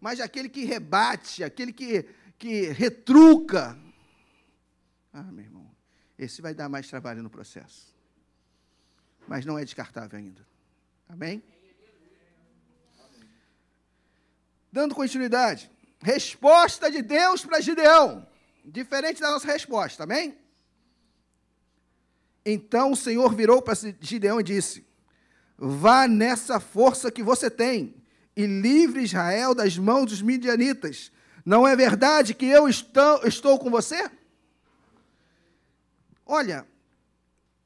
Mas 0.00 0.20
aquele 0.20 0.48
que 0.48 0.64
rebate, 0.64 1.44
aquele 1.44 1.74
que, 1.74 2.06
que 2.38 2.68
retruca, 2.68 3.78
ah, 5.12 5.22
meu 5.24 5.44
irmão, 5.44 5.70
esse 6.18 6.40
vai 6.40 6.54
dar 6.54 6.70
mais 6.70 6.88
trabalho 6.88 7.22
no 7.22 7.28
processo. 7.28 7.94
Mas 9.28 9.44
não 9.44 9.58
é 9.58 9.66
descartável 9.66 10.18
ainda. 10.18 10.48
Amém? 11.06 11.42
Dando 14.74 14.92
continuidade. 14.92 15.70
Resposta 16.00 16.90
de 16.90 17.00
Deus 17.00 17.46
para 17.46 17.60
Gideão. 17.60 18.26
Diferente 18.64 19.20
da 19.20 19.30
nossa 19.30 19.46
resposta, 19.46 20.02
amém? 20.02 20.36
Então 22.44 22.90
o 22.90 22.96
Senhor 22.96 23.32
virou 23.32 23.62
para 23.62 23.78
Gideão 24.00 24.40
e 24.40 24.42
disse: 24.42 24.84
Vá 25.56 26.08
nessa 26.08 26.58
força 26.58 27.08
que 27.12 27.22
você 27.22 27.48
tem 27.48 27.94
e 28.36 28.46
livre 28.46 29.04
Israel 29.04 29.54
das 29.54 29.78
mãos 29.78 30.06
dos 30.06 30.20
midianitas. 30.20 31.12
Não 31.44 31.68
é 31.68 31.76
verdade 31.76 32.34
que 32.34 32.46
eu 32.46 32.68
estou, 32.68 33.24
estou 33.24 33.60
com 33.60 33.70
você? 33.70 34.10
Olha, 36.26 36.66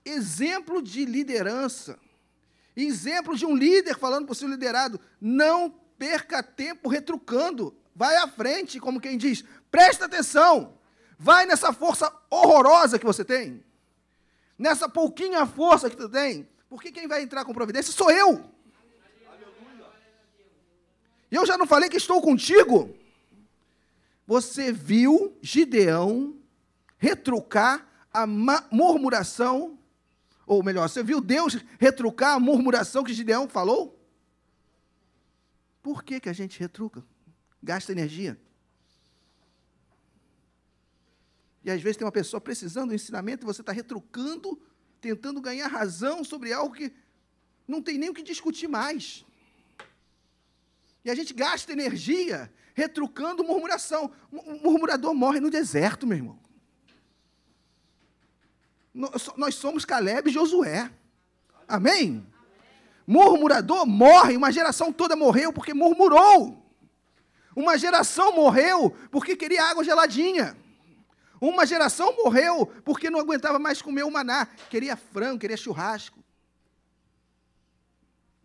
exemplo 0.05 0.83
de 0.83 1.07
liderança, 1.07 1.99
exemplo 2.77 3.35
de 3.35 3.47
um 3.47 3.57
líder 3.57 3.97
falando 3.97 4.27
para 4.27 4.33
o 4.35 4.37
seu 4.37 4.47
liderado: 4.47 5.01
não 5.19 5.88
perca 5.99 6.43
tempo 6.43 6.89
retrucando. 6.89 7.77
Vai 7.95 8.17
à 8.17 8.29
frente, 8.29 8.79
como 8.79 9.01
quem 9.01 9.19
diz. 9.19 9.45
Presta 9.71 10.05
atenção. 10.05 10.79
Vai 11.19 11.47
nessa 11.47 11.73
força 11.73 12.13
horrorosa 12.31 12.99
que 12.99 13.05
você 13.05 13.25
tem. 13.25 13.65
Nessa 14.57 14.89
pouquinha 14.89 15.45
força 15.47 15.91
que 15.91 15.97
tu 15.97 16.09
tem. 16.09 16.49
Porque 16.69 16.93
quem 16.93 17.09
vai 17.09 17.23
entrar 17.23 17.45
com 17.45 17.53
providência 17.53 17.93
sou 17.93 18.11
eu. 18.11 18.45
E 21.31 21.35
eu 21.35 21.45
já 21.45 21.59
não 21.59 21.67
falei 21.67 21.89
que 21.89 21.97
estou 21.97 22.23
contigo. 22.23 22.95
Você 24.27 24.73
viu 24.73 25.37
Gideão 25.43 26.37
retrucar 26.97 27.87
a 28.13 28.27
murmuração, 28.27 29.79
ou 30.47 30.63
melhor, 30.63 30.89
você 30.89 31.03
viu 31.03 31.21
Deus 31.21 31.57
retrucar 31.79 32.35
a 32.35 32.41
murmuração 32.41 33.05
que 33.05 33.13
Gideão 33.13 33.49
falou? 33.49 33.98
Por 35.89 36.05
que, 36.05 36.21
que 36.21 36.29
a 36.29 36.35
gente 36.35 36.61
retruca? 36.61 37.03
Gasta 37.63 37.93
energia. 37.93 38.39
E 41.65 41.71
às 41.71 41.81
vezes 41.81 41.97
tem 41.97 42.05
uma 42.05 42.13
pessoa 42.13 42.43
precisando 42.43 42.91
do 42.91 42.95
ensinamento 42.95 43.43
e 43.43 43.47
você 43.47 43.63
está 43.63 43.73
retrucando, 43.73 44.61
tentando 45.01 45.41
ganhar 45.41 45.67
razão 45.67 46.23
sobre 46.23 46.53
algo 46.53 46.75
que 46.75 46.93
não 47.67 47.81
tem 47.81 47.97
nem 47.97 48.11
o 48.11 48.13
que 48.13 48.23
discutir 48.23 48.69
mais. 48.69 49.25
E 51.03 51.11
a 51.11 51.15
gente 51.15 51.33
gasta 51.33 51.73
energia 51.73 52.53
retrucando 52.75 53.43
murmuração. 53.43 54.13
O 54.31 54.61
murmurador 54.63 55.15
morre 55.15 55.41
no 55.41 55.49
deserto, 55.49 56.07
meu 56.07 56.19
irmão. 56.19 56.39
Nós 58.93 59.55
somos 59.55 59.87
Caleb 59.87 60.29
e 60.29 60.35
Josué. 60.35 60.93
Amém? 61.67 62.28
Murmurador 63.09 63.87
morre, 63.87 64.37
uma 64.37 64.53
geração 64.53 64.93
toda 64.93 65.17
morreu 65.17 65.51
porque 65.51 65.73
murmurou. 65.73 66.63
Uma 67.57 67.79
geração 67.79 68.37
morreu 68.37 68.91
porque 69.11 69.35
queria 69.35 69.65
água 69.65 69.83
geladinha. 69.83 70.55
Uma 71.41 71.65
geração 71.65 72.15
morreu 72.15 72.67
porque 72.85 73.09
não 73.09 73.19
aguentava 73.19 73.59
mais 73.59 73.81
comer 73.81 74.03
o 74.03 74.11
maná, 74.11 74.45
queria 74.69 74.95
frango, 74.95 75.41
queria 75.41 75.57
churrasco. 75.57 76.23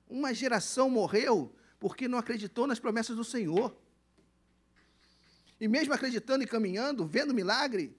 Uma 0.09 0.33
geração 0.33 0.89
morreu 0.89 1.53
porque 1.77 2.07
não 2.07 2.17
acreditou 2.17 2.65
nas 2.65 2.79
promessas 2.79 3.17
do 3.17 3.23
Senhor. 3.25 3.75
E 5.59 5.67
mesmo 5.67 5.93
acreditando 5.93 6.41
e 6.41 6.47
caminhando, 6.47 7.05
vendo 7.05 7.33
milagre, 7.33 7.93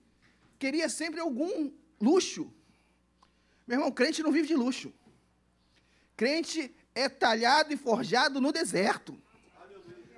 queria 0.58 0.88
sempre 0.88 1.20
algum 1.20 1.70
luxo. 2.00 2.50
Meu 3.66 3.76
irmão, 3.76 3.92
crente 3.92 4.22
não 4.22 4.32
vive 4.32 4.48
de 4.48 4.54
luxo. 4.54 4.90
Crente 6.16 6.74
é 6.94 7.08
talhado 7.08 7.72
e 7.72 7.76
forjado 7.76 8.40
no 8.40 8.52
deserto. 8.52 9.20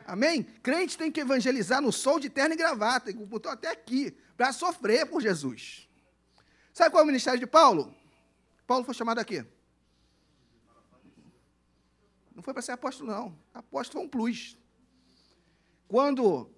Amém? 0.06 0.44
Crente 0.62 0.96
tem 0.96 1.10
que 1.10 1.20
evangelizar 1.20 1.80
no 1.80 1.90
sol 1.90 2.20
de 2.20 2.30
terno 2.30 2.54
e 2.54 2.56
gravata, 2.56 3.12
botou 3.12 3.50
até 3.50 3.68
aqui, 3.68 4.16
para 4.36 4.52
sofrer 4.52 5.06
por 5.06 5.20
Jesus. 5.20 5.88
Sabe 6.72 6.90
qual 6.90 7.00
é 7.00 7.04
o 7.04 7.06
ministério 7.06 7.40
de 7.40 7.46
Paulo? 7.46 7.94
Paulo 8.66 8.84
foi 8.84 8.94
chamado 8.94 9.18
aqui. 9.18 9.44
Não 12.34 12.42
foi 12.42 12.52
para 12.52 12.62
ser 12.62 12.72
apóstolo, 12.72 13.10
não. 13.10 13.36
Apóstolo 13.54 14.00
foi 14.00 14.06
um 14.06 14.08
plus. 14.08 14.58
Quando 15.88 16.50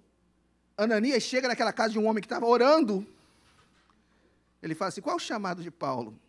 Ananias 0.77 1.23
chega 1.23 1.47
naquela 1.47 1.71
casa 1.71 1.93
de 1.93 1.99
um 1.99 2.05
homem 2.05 2.21
que 2.21 2.25
estava 2.25 2.45
orando, 2.45 3.07
ele 4.61 4.75
fala 4.75 4.89
assim: 4.89 5.01
qual 5.01 5.13
é 5.13 5.17
o 5.17 5.19
chamado 5.19 5.63
de 5.63 5.71
Paulo? 5.71 6.19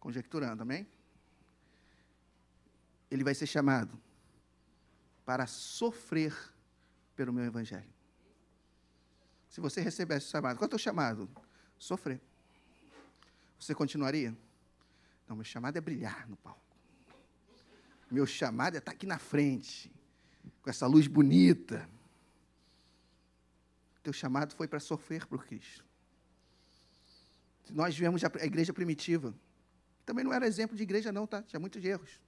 Conjecturando, 0.00 0.62
amém? 0.62 0.86
Ele 3.10 3.24
vai 3.24 3.34
ser 3.34 3.46
chamado 3.46 4.00
para 5.24 5.46
sofrer 5.46 6.34
pelo 7.16 7.32
meu 7.32 7.44
evangelho. 7.44 7.92
Se 9.48 9.60
você 9.60 9.80
recebesse 9.80 10.26
o 10.26 10.30
chamado, 10.30 10.56
qual 10.56 10.64
é 10.64 10.66
o 10.66 10.70
teu 10.70 10.78
chamado? 10.78 11.30
Sofrer. 11.78 12.20
Você 13.58 13.74
continuaria? 13.74 14.36
Não, 15.28 15.36
meu 15.36 15.44
chamado 15.44 15.76
é 15.76 15.80
brilhar 15.80 16.28
no 16.28 16.36
palco. 16.36 16.60
Meu 18.10 18.26
chamado 18.26 18.74
é 18.74 18.78
estar 18.78 18.92
aqui 18.92 19.06
na 19.06 19.18
frente, 19.18 19.90
com 20.60 20.68
essa 20.68 20.86
luz 20.86 21.06
bonita. 21.06 21.88
Teu 24.02 24.12
chamado 24.12 24.54
foi 24.54 24.68
para 24.68 24.80
sofrer 24.80 25.26
por 25.26 25.46
Cristo. 25.46 25.84
Nós 27.70 27.96
vemos 27.96 28.22
a 28.22 28.44
igreja 28.44 28.72
primitiva. 28.72 29.34
Também 30.04 30.24
não 30.24 30.32
era 30.32 30.46
exemplo 30.46 30.76
de 30.76 30.82
igreja, 30.82 31.10
não, 31.10 31.26
tá? 31.26 31.42
Tinha 31.42 31.58
muitos 31.58 31.82
erros. 31.82 32.20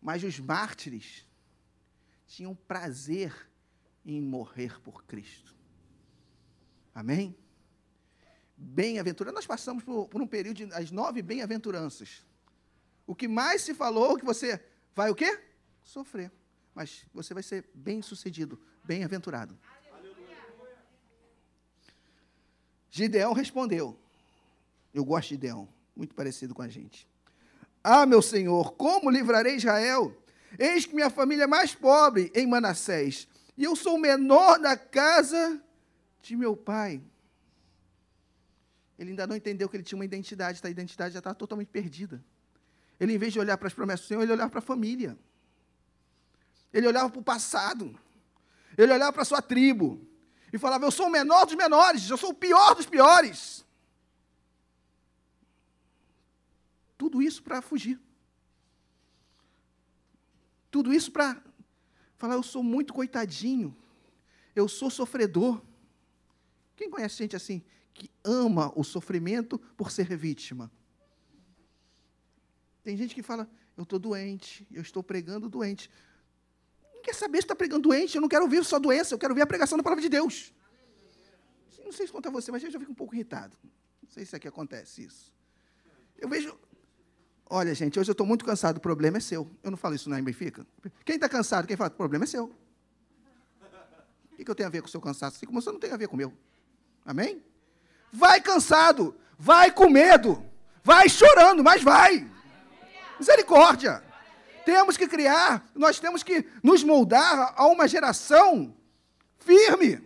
Mas 0.00 0.24
os 0.24 0.38
mártires 0.38 1.26
tinham 2.26 2.54
prazer 2.54 3.50
em 4.04 4.20
morrer 4.20 4.80
por 4.80 5.04
Cristo. 5.04 5.54
Amém? 6.94 7.36
Bem-aventurança. 8.56 9.34
Nós 9.34 9.46
passamos 9.46 9.82
por, 9.82 10.08
por, 10.08 10.22
um 10.22 10.26
período 10.26 10.56
de 10.56 10.74
as 10.74 10.90
nove 10.90 11.22
bem-aventuranças. 11.22 12.24
O 13.06 13.14
que 13.14 13.26
mais 13.26 13.62
se 13.62 13.74
falou 13.74 14.16
que 14.16 14.24
você 14.24 14.62
vai 14.94 15.10
o 15.10 15.14
quê? 15.14 15.42
Sofrer. 15.82 16.30
Mas 16.74 17.04
você 17.12 17.34
vai 17.34 17.42
ser 17.42 17.68
bem-sucedido, 17.74 18.60
bem-aventurado. 18.84 19.58
Gideão 22.90 23.32
respondeu. 23.32 23.98
Eu 24.92 25.04
gosto 25.04 25.28
de 25.28 25.34
Gideão, 25.34 25.68
muito 25.94 26.14
parecido 26.14 26.54
com 26.54 26.62
a 26.62 26.68
gente. 26.68 27.09
Ah, 27.82 28.04
meu 28.04 28.20
Senhor, 28.20 28.72
como 28.74 29.10
livrarei 29.10 29.56
Israel? 29.56 30.16
Eis 30.58 30.84
que 30.84 30.94
minha 30.94 31.10
família 31.10 31.44
é 31.44 31.46
mais 31.46 31.74
pobre 31.74 32.30
em 32.34 32.46
Manassés, 32.46 33.26
e 33.56 33.64
eu 33.64 33.74
sou 33.74 33.96
o 33.96 34.00
menor 34.00 34.58
da 34.58 34.76
casa 34.76 35.62
de 36.22 36.36
meu 36.36 36.56
pai. 36.56 37.02
Ele 38.98 39.10
ainda 39.10 39.26
não 39.26 39.34
entendeu 39.34 39.68
que 39.68 39.76
ele 39.76 39.82
tinha 39.82 39.96
uma 39.96 40.04
identidade, 40.04 40.60
a 40.62 40.68
identidade 40.68 41.14
já 41.14 41.20
estava 41.20 41.34
totalmente 41.34 41.68
perdida. 41.68 42.22
Ele, 42.98 43.14
em 43.14 43.18
vez 43.18 43.32
de 43.32 43.40
olhar 43.40 43.56
para 43.56 43.66
as 43.66 43.72
promessas 43.72 44.04
do 44.04 44.08
Senhor, 44.08 44.22
ele 44.22 44.32
olhava 44.32 44.50
para 44.50 44.58
a 44.58 44.62
família. 44.62 45.16
Ele 46.70 46.86
olhava 46.86 47.08
para 47.08 47.18
o 47.18 47.24
passado. 47.24 47.98
Ele 48.76 48.92
olhava 48.92 49.10
para 49.10 49.22
a 49.22 49.24
sua 49.24 49.40
tribo. 49.40 50.06
E 50.52 50.58
falava: 50.58 50.84
Eu 50.84 50.90
sou 50.90 51.06
o 51.06 51.10
menor 51.10 51.46
dos 51.46 51.54
menores, 51.54 52.10
eu 52.10 52.18
sou 52.18 52.30
o 52.30 52.34
pior 52.34 52.74
dos 52.74 52.84
piores. 52.84 53.64
Tudo 57.00 57.22
isso 57.22 57.42
para 57.42 57.62
fugir. 57.62 57.98
Tudo 60.70 60.92
isso 60.92 61.10
para 61.10 61.42
falar, 62.18 62.34
eu 62.34 62.42
sou 62.42 62.62
muito 62.62 62.92
coitadinho, 62.92 63.74
eu 64.54 64.68
sou 64.68 64.90
sofredor. 64.90 65.62
Quem 66.76 66.90
conhece 66.90 67.16
gente 67.16 67.34
assim, 67.34 67.64
que 67.94 68.10
ama 68.22 68.70
o 68.76 68.84
sofrimento 68.84 69.58
por 69.78 69.90
ser 69.90 70.14
vítima? 70.14 70.70
Tem 72.82 72.94
gente 72.98 73.14
que 73.14 73.22
fala, 73.22 73.50
eu 73.78 73.84
estou 73.84 73.98
doente, 73.98 74.68
eu 74.70 74.82
estou 74.82 75.02
pregando 75.02 75.48
doente. 75.48 75.90
Não 76.94 77.00
quer 77.00 77.14
saber 77.14 77.38
se 77.38 77.44
está 77.44 77.56
pregando 77.56 77.88
doente, 77.88 78.16
eu 78.16 78.20
não 78.20 78.28
quero 78.28 78.44
ouvir 78.44 78.62
só 78.62 78.78
doença, 78.78 79.14
eu 79.14 79.18
quero 79.18 79.32
ouvir 79.32 79.40
a 79.40 79.46
pregação 79.46 79.78
da 79.78 79.82
palavra 79.82 80.02
de 80.02 80.10
Deus. 80.10 80.52
Não 81.82 81.92
sei 81.92 82.06
se 82.06 82.12
conta 82.12 82.30
você, 82.30 82.52
mas 82.52 82.62
eu 82.62 82.70
já 82.70 82.78
fico 82.78 82.92
um 82.92 82.94
pouco 82.94 83.14
irritado. 83.14 83.56
Não 84.02 84.10
sei 84.10 84.26
se 84.26 84.36
aqui 84.36 84.46
acontece 84.46 85.02
isso. 85.02 85.34
Eu 86.18 86.28
vejo 86.28 86.54
Olha, 87.52 87.74
gente, 87.74 87.98
hoje 87.98 88.08
eu 88.08 88.12
estou 88.12 88.24
muito 88.24 88.44
cansado, 88.44 88.76
o 88.76 88.80
problema 88.80 89.16
é 89.16 89.20
seu. 89.20 89.50
Eu 89.60 89.72
não 89.72 89.76
falo 89.76 89.96
isso 89.96 90.08
na 90.08 90.22
Benfica. 90.22 90.64
Quem 91.04 91.16
está 91.16 91.28
cansado, 91.28 91.66
quem 91.66 91.76
fala, 91.76 91.90
o 91.90 91.94
problema 91.94 92.24
é 92.24 92.28
seu. 92.28 92.44
O 92.44 94.36
que, 94.36 94.44
que 94.44 94.50
eu 94.50 94.54
tenho 94.54 94.68
a 94.68 94.70
ver 94.70 94.80
com 94.80 94.86
o 94.86 94.90
seu 94.90 95.00
cansaço? 95.00 95.36
Assim 95.36 95.46
como 95.46 95.60
você 95.60 95.72
não 95.72 95.80
tem 95.80 95.90
a 95.90 95.96
ver 95.96 96.06
com 96.06 96.14
o 96.14 96.16
meu. 96.16 96.32
Amém? 97.04 97.42
Vai 98.12 98.40
cansado, 98.40 99.16
vai 99.36 99.72
com 99.72 99.90
medo, 99.90 100.44
vai 100.84 101.08
chorando, 101.08 101.64
mas 101.64 101.82
vai. 101.82 102.24
Misericórdia. 103.18 104.00
Temos 104.64 104.96
que 104.96 105.08
criar, 105.08 105.68
nós 105.74 105.98
temos 105.98 106.22
que 106.22 106.46
nos 106.62 106.84
moldar 106.84 107.52
a 107.56 107.66
uma 107.66 107.88
geração 107.88 108.76
firme 109.40 110.00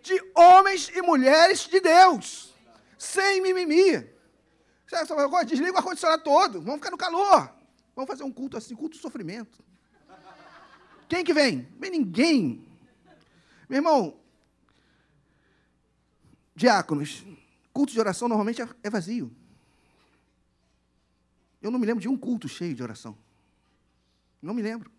de 0.00 0.18
homens 0.34 0.90
e 0.94 1.02
mulheres 1.02 1.68
de 1.68 1.80
Deus, 1.80 2.54
sem 2.96 3.42
mimimi. 3.42 4.13
Desliga 5.46 5.74
o 5.74 5.76
ar-condicionado 5.78 6.22
todo, 6.22 6.60
vamos 6.60 6.76
ficar 6.76 6.90
no 6.90 6.96
calor. 6.96 7.52
Vamos 7.94 8.08
fazer 8.08 8.24
um 8.24 8.32
culto 8.32 8.56
assim, 8.56 8.74
culto 8.74 8.96
do 8.96 9.00
sofrimento. 9.00 9.62
Quem 11.08 11.24
que 11.24 11.34
vem? 11.34 11.68
Vem 11.78 11.90
ninguém. 11.90 12.66
Meu 13.68 13.78
irmão, 13.78 14.16
diáconos, 16.54 17.24
culto 17.72 17.92
de 17.92 18.00
oração 18.00 18.28
normalmente 18.28 18.62
é, 18.62 18.68
é 18.82 18.90
vazio. 18.90 19.34
Eu 21.62 21.70
não 21.70 21.78
me 21.78 21.86
lembro 21.86 22.02
de 22.02 22.08
um 22.08 22.16
culto 22.16 22.48
cheio 22.48 22.74
de 22.74 22.82
oração. 22.82 23.16
Não 24.40 24.54
me 24.54 24.62
lembro. 24.62 24.90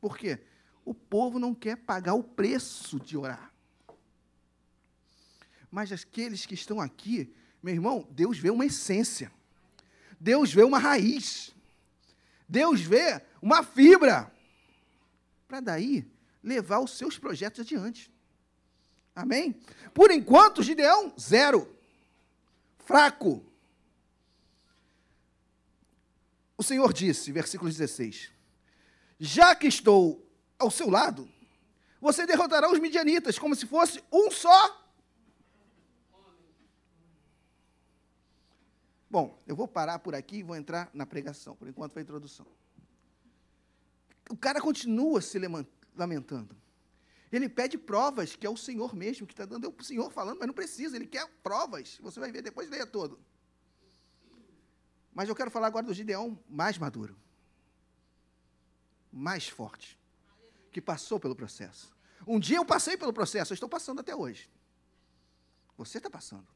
Por 0.00 0.16
quê? 0.16 0.40
O 0.84 0.94
povo 0.94 1.38
não 1.38 1.54
quer 1.54 1.76
pagar 1.76 2.14
o 2.14 2.22
preço 2.22 3.00
de 3.00 3.16
orar. 3.16 3.52
Mas 5.70 5.92
aqueles 5.92 6.46
que 6.46 6.54
estão 6.54 6.80
aqui 6.80 7.34
meu 7.64 7.72
irmão, 7.72 8.06
Deus 8.10 8.36
vê 8.36 8.50
uma 8.50 8.66
essência. 8.66 9.32
Deus 10.20 10.52
vê 10.52 10.62
uma 10.62 10.78
raiz. 10.78 11.54
Deus 12.48 12.80
vê 12.80 13.22
uma 13.40 13.62
fibra. 13.62 14.32
Para 15.46 15.60
daí 15.60 16.06
levar 16.42 16.80
os 16.80 16.92
seus 16.92 17.18
projetos 17.18 17.60
adiante. 17.60 18.12
Amém? 19.14 19.60
Por 19.92 20.10
enquanto, 20.10 20.62
Gideão, 20.62 21.12
zero. 21.18 21.72
Fraco. 22.78 23.44
O 26.56 26.62
Senhor 26.62 26.92
disse, 26.92 27.32
versículo 27.32 27.70
16: 27.70 28.30
Já 29.18 29.54
que 29.54 29.66
estou 29.66 30.24
ao 30.58 30.70
seu 30.70 30.90
lado, 30.90 31.28
você 32.00 32.26
derrotará 32.26 32.70
os 32.70 32.78
midianitas 32.78 33.38
como 33.38 33.54
se 33.54 33.66
fosse 33.66 34.02
um 34.12 34.30
só 34.30 34.83
Bom, 39.14 39.40
eu 39.46 39.54
vou 39.54 39.68
parar 39.68 40.00
por 40.00 40.12
aqui 40.12 40.38
e 40.38 40.42
vou 40.42 40.56
entrar 40.56 40.90
na 40.92 41.06
pregação. 41.06 41.54
Por 41.54 41.68
enquanto 41.68 41.92
foi 41.92 42.02
a 42.02 42.02
introdução. 42.02 42.44
O 44.28 44.36
cara 44.36 44.60
continua 44.60 45.20
se 45.20 45.38
lamentando. 45.94 46.56
Ele 47.30 47.48
pede 47.48 47.78
provas, 47.78 48.34
que 48.34 48.44
é 48.44 48.50
o 48.50 48.56
Senhor 48.56 48.92
mesmo 48.92 49.24
que 49.24 49.32
está 49.32 49.44
dando. 49.44 49.68
É 49.68 49.68
o 49.68 49.84
Senhor 49.84 50.10
falando, 50.10 50.38
mas 50.40 50.48
não 50.48 50.52
precisa, 50.52 50.96
ele 50.96 51.06
quer 51.06 51.30
provas. 51.44 51.96
Você 52.02 52.18
vai 52.18 52.32
ver 52.32 52.42
depois, 52.42 52.68
leia 52.68 52.88
todo. 52.88 53.20
Mas 55.14 55.28
eu 55.28 55.36
quero 55.36 55.48
falar 55.48 55.68
agora 55.68 55.86
do 55.86 55.94
Gideão 55.94 56.36
mais 56.48 56.76
maduro, 56.76 57.16
mais 59.12 59.46
forte. 59.46 59.96
que 60.72 60.80
passou 60.80 61.20
pelo 61.20 61.36
processo. 61.36 61.96
Um 62.26 62.40
dia 62.40 62.56
eu 62.56 62.64
passei 62.64 62.96
pelo 62.96 63.12
processo, 63.12 63.52
eu 63.52 63.54
estou 63.54 63.68
passando 63.68 64.00
até 64.00 64.16
hoje. 64.16 64.50
Você 65.76 65.98
está 65.98 66.10
passando. 66.10 66.53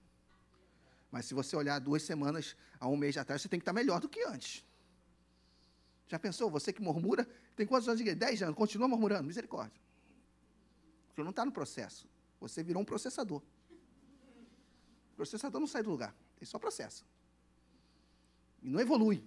Mas 1.10 1.26
se 1.26 1.34
você 1.34 1.56
olhar 1.56 1.78
duas 1.78 2.02
semanas 2.02 2.56
a 2.78 2.86
um 2.88 2.96
mês 2.96 3.16
atrás, 3.16 3.40
você 3.40 3.48
tem 3.48 3.58
que 3.58 3.62
estar 3.62 3.72
melhor 3.72 4.00
do 4.00 4.08
que 4.08 4.22
antes. 4.24 4.64
Já 6.06 6.18
pensou? 6.18 6.50
Você 6.50 6.72
que 6.72 6.82
murmura, 6.82 7.28
tem 7.56 7.66
quantos 7.66 7.88
anos 7.88 7.98
de 7.98 8.04
igreja? 8.04 8.18
Dez 8.18 8.42
anos, 8.42 8.56
continua 8.56 8.88
murmurando, 8.88 9.24
misericórdia. 9.24 9.80
Você 11.14 11.22
não 11.22 11.30
está 11.30 11.44
no 11.44 11.52
processo. 11.52 12.06
Você 12.40 12.62
virou 12.62 12.82
um 12.82 12.84
processador. 12.84 13.42
O 15.12 15.16
processador 15.16 15.60
não 15.60 15.66
sai 15.66 15.82
do 15.82 15.90
lugar, 15.90 16.14
ele 16.36 16.46
só 16.46 16.58
processa. 16.58 17.04
E 18.62 18.68
não 18.70 18.80
evolui, 18.80 19.22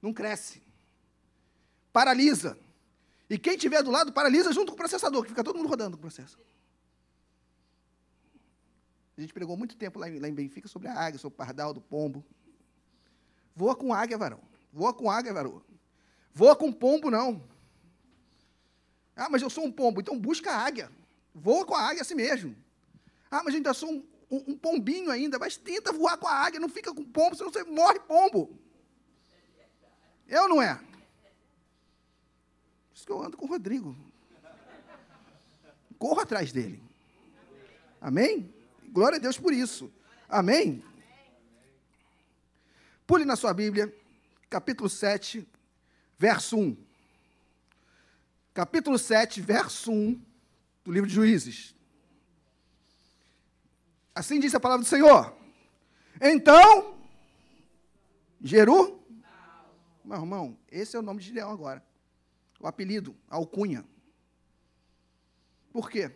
não 0.00 0.12
cresce. 0.12 0.62
Paralisa. 1.92 2.58
E 3.28 3.38
quem 3.38 3.56
tiver 3.56 3.82
do 3.82 3.90
lado, 3.90 4.12
paralisa 4.12 4.52
junto 4.52 4.68
com 4.68 4.74
o 4.74 4.76
processador, 4.76 5.22
que 5.22 5.28
fica 5.28 5.44
todo 5.44 5.56
mundo 5.56 5.68
rodando 5.68 5.96
o 5.96 6.00
processo. 6.00 6.38
A 9.20 9.22
gente 9.22 9.34
pregou 9.34 9.54
muito 9.54 9.76
tempo 9.76 9.98
lá 9.98 10.08
em, 10.08 10.18
lá 10.18 10.28
em 10.28 10.32
Benfica 10.32 10.66
sobre 10.66 10.88
a 10.88 10.94
águia, 10.94 11.18
sobre 11.18 11.34
o 11.34 11.36
pardal, 11.36 11.74
do 11.74 11.80
pombo. 11.82 12.24
Voa 13.54 13.76
com 13.76 13.92
águia, 13.92 14.16
varão. 14.16 14.40
Voa 14.72 14.94
com 14.94 15.10
águia, 15.10 15.30
varão. 15.30 15.62
Voa 16.32 16.56
com 16.56 16.72
pombo, 16.72 17.10
não. 17.10 17.46
Ah, 19.14 19.28
mas 19.28 19.42
eu 19.42 19.50
sou 19.50 19.66
um 19.66 19.70
pombo, 19.70 20.00
então 20.00 20.18
busca 20.18 20.50
a 20.50 20.56
águia. 20.56 20.90
Voa 21.34 21.66
com 21.66 21.74
a 21.74 21.82
águia 21.82 22.00
assim 22.00 22.14
mesmo. 22.14 22.56
Ah, 23.30 23.42
mas 23.44 23.52
eu 23.52 23.58
ainda 23.58 23.74
sou 23.74 23.90
um, 23.90 24.02
um, 24.30 24.52
um 24.52 24.56
pombinho 24.56 25.10
ainda, 25.10 25.38
mas 25.38 25.54
tenta 25.54 25.92
voar 25.92 26.16
com 26.16 26.26
a 26.26 26.32
águia, 26.32 26.58
não 26.58 26.70
fica 26.70 26.94
com 26.94 27.04
pombo, 27.04 27.36
senão 27.36 27.52
você 27.52 27.62
morre 27.62 28.00
pombo. 28.00 28.58
Eu 30.26 30.48
não 30.48 30.62
é? 30.62 30.76
Por 30.76 30.86
isso 32.94 33.04
que 33.04 33.12
eu 33.12 33.20
ando 33.20 33.36
com 33.36 33.44
o 33.44 33.48
Rodrigo. 33.48 33.94
Corro 35.98 36.20
atrás 36.20 36.52
dele. 36.52 36.82
Amém? 38.00 38.59
Glória 38.90 39.16
a 39.16 39.20
Deus 39.20 39.38
por 39.38 39.52
isso. 39.52 39.92
Amém? 40.28 40.82
Pule 43.06 43.24
na 43.24 43.36
sua 43.36 43.54
Bíblia, 43.54 43.92
capítulo 44.48 44.88
7, 44.88 45.46
verso 46.18 46.56
1. 46.56 46.76
Capítulo 48.52 48.98
7, 48.98 49.40
verso 49.40 49.92
1 49.92 50.20
do 50.84 50.92
livro 50.92 51.08
de 51.08 51.14
Juízes. 51.14 51.74
Assim 54.14 54.40
diz 54.40 54.54
a 54.54 54.60
palavra 54.60 54.84
do 54.84 54.88
Senhor. 54.88 55.34
Então, 56.20 56.98
Jeru, 58.42 59.00
meu 60.04 60.18
irmão, 60.18 60.58
esse 60.68 60.96
é 60.96 60.98
o 60.98 61.02
nome 61.02 61.20
de 61.20 61.26
Gideão 61.26 61.50
agora. 61.50 61.84
O 62.58 62.66
apelido, 62.66 63.16
alcunha. 63.28 63.84
Por 65.72 65.88
quê? 65.88 66.12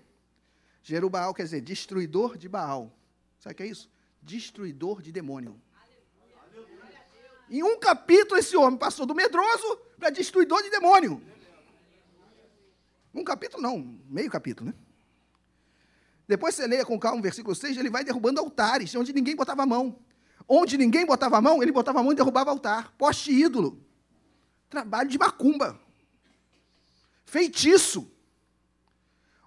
Jerubaal 0.84 1.32
quer 1.32 1.44
dizer 1.44 1.62
destruidor 1.62 2.36
de 2.36 2.46
Baal. 2.46 2.94
Sabe 3.40 3.54
o 3.54 3.56
que 3.56 3.62
é 3.62 3.66
isso? 3.66 3.90
Destruidor 4.22 5.00
de 5.00 5.10
demônio. 5.10 5.58
Em 7.48 7.62
um 7.62 7.78
capítulo, 7.78 8.38
esse 8.38 8.54
homem 8.54 8.78
passou 8.78 9.06
do 9.06 9.14
medroso 9.14 9.76
para 9.98 10.10
destruidor 10.10 10.62
de 10.62 10.70
demônio. 10.70 11.22
Um 13.14 13.24
capítulo, 13.24 13.62
não, 13.62 13.98
meio 14.06 14.30
capítulo, 14.30 14.70
né? 14.70 14.74
Depois 16.28 16.54
você 16.54 16.66
leia 16.66 16.84
com 16.84 16.98
calma 16.98 17.18
o 17.18 17.22
versículo 17.22 17.54
6, 17.54 17.78
ele 17.78 17.90
vai 17.90 18.04
derrubando 18.04 18.40
altares, 18.40 18.94
onde 18.94 19.12
ninguém 19.12 19.34
botava 19.34 19.62
a 19.62 19.66
mão. 19.66 19.98
Onde 20.46 20.76
ninguém 20.76 21.06
botava 21.06 21.38
a 21.38 21.40
mão, 21.40 21.62
ele 21.62 21.72
botava 21.72 22.00
a 22.00 22.02
mão 22.02 22.12
e 22.12 22.16
derrubava 22.16 22.50
altar. 22.50 22.92
Poste 22.98 23.32
ídolo. 23.32 23.82
Trabalho 24.68 25.08
de 25.08 25.18
macumba. 25.18 25.80
Feitiço 27.24 28.13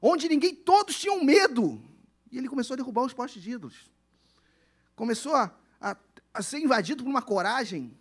onde 0.01 0.29
ninguém, 0.29 0.55
todos 0.55 0.97
tinham 0.99 1.23
medo. 1.23 1.81
E 2.31 2.37
ele 2.37 2.47
começou 2.47 2.73
a 2.73 2.77
derrubar 2.77 3.03
os 3.03 3.13
postes 3.13 3.41
de 3.41 3.51
ídolos. 3.51 3.89
Começou 4.95 5.35
a, 5.35 5.53
a, 5.79 5.95
a, 6.33 6.41
ser 6.41 6.59
invadido 6.59 7.03
por 7.03 7.09
uma 7.09 7.21
coragem. 7.21 7.97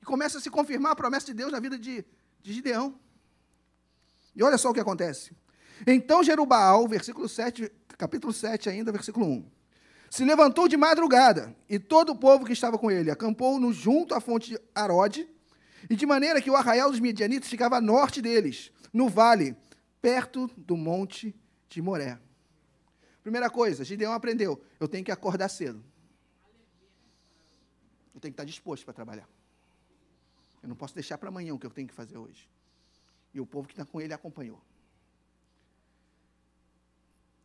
E 0.00 0.04
começa 0.04 0.38
a 0.38 0.40
se 0.40 0.50
confirmar 0.50 0.92
a 0.92 0.96
promessa 0.96 1.26
de 1.26 1.34
Deus 1.34 1.52
na 1.52 1.60
vida 1.60 1.78
de, 1.78 2.04
de 2.42 2.52
Gideão. 2.52 2.98
E 4.34 4.42
olha 4.42 4.58
só 4.58 4.70
o 4.70 4.74
que 4.74 4.80
acontece. 4.80 5.32
Então 5.86 6.22
Jerubaal, 6.22 6.88
versículo 6.88 7.28
7, 7.28 7.70
capítulo 7.98 8.32
7 8.32 8.68
ainda, 8.68 8.90
versículo 8.90 9.26
1. 9.26 9.54
Se 10.10 10.24
levantou 10.24 10.68
de 10.68 10.76
madrugada, 10.76 11.54
e 11.68 11.78
todo 11.78 12.12
o 12.12 12.16
povo 12.16 12.44
que 12.44 12.52
estava 12.52 12.78
com 12.78 12.90
ele 12.90 13.10
acampou-no 13.10 13.72
junto 13.72 14.14
à 14.14 14.20
fonte 14.20 14.50
de 14.50 14.60
Arode, 14.74 15.28
e 15.90 15.96
de 15.96 16.06
maneira 16.06 16.40
que 16.40 16.50
o 16.50 16.56
arraial 16.56 16.90
dos 16.90 17.00
midianitas 17.00 17.48
ficava 17.48 17.76
a 17.76 17.80
norte 17.80 18.22
deles, 18.22 18.70
no 18.92 19.08
vale, 19.08 19.56
perto 20.04 20.48
do 20.58 20.76
monte 20.76 21.34
de 21.66 21.80
Moré. 21.80 22.20
Primeira 23.22 23.48
coisa, 23.48 23.82
Gideão 23.82 24.12
aprendeu: 24.12 24.62
eu 24.78 24.86
tenho 24.86 25.02
que 25.02 25.10
acordar 25.10 25.48
cedo. 25.48 25.82
Eu 28.14 28.20
tenho 28.20 28.30
que 28.30 28.34
estar 28.34 28.44
disposto 28.44 28.84
para 28.84 28.92
trabalhar. 28.92 29.26
Eu 30.62 30.68
não 30.68 30.76
posso 30.76 30.94
deixar 30.94 31.16
para 31.16 31.30
amanhã 31.30 31.54
o 31.54 31.58
que 31.58 31.64
eu 31.64 31.70
tenho 31.70 31.88
que 31.88 31.94
fazer 31.94 32.18
hoje. 32.18 32.50
E 33.32 33.40
o 33.40 33.46
povo 33.46 33.66
que 33.66 33.72
está 33.72 33.86
com 33.86 33.98
ele 33.98 34.12
acompanhou. 34.12 34.60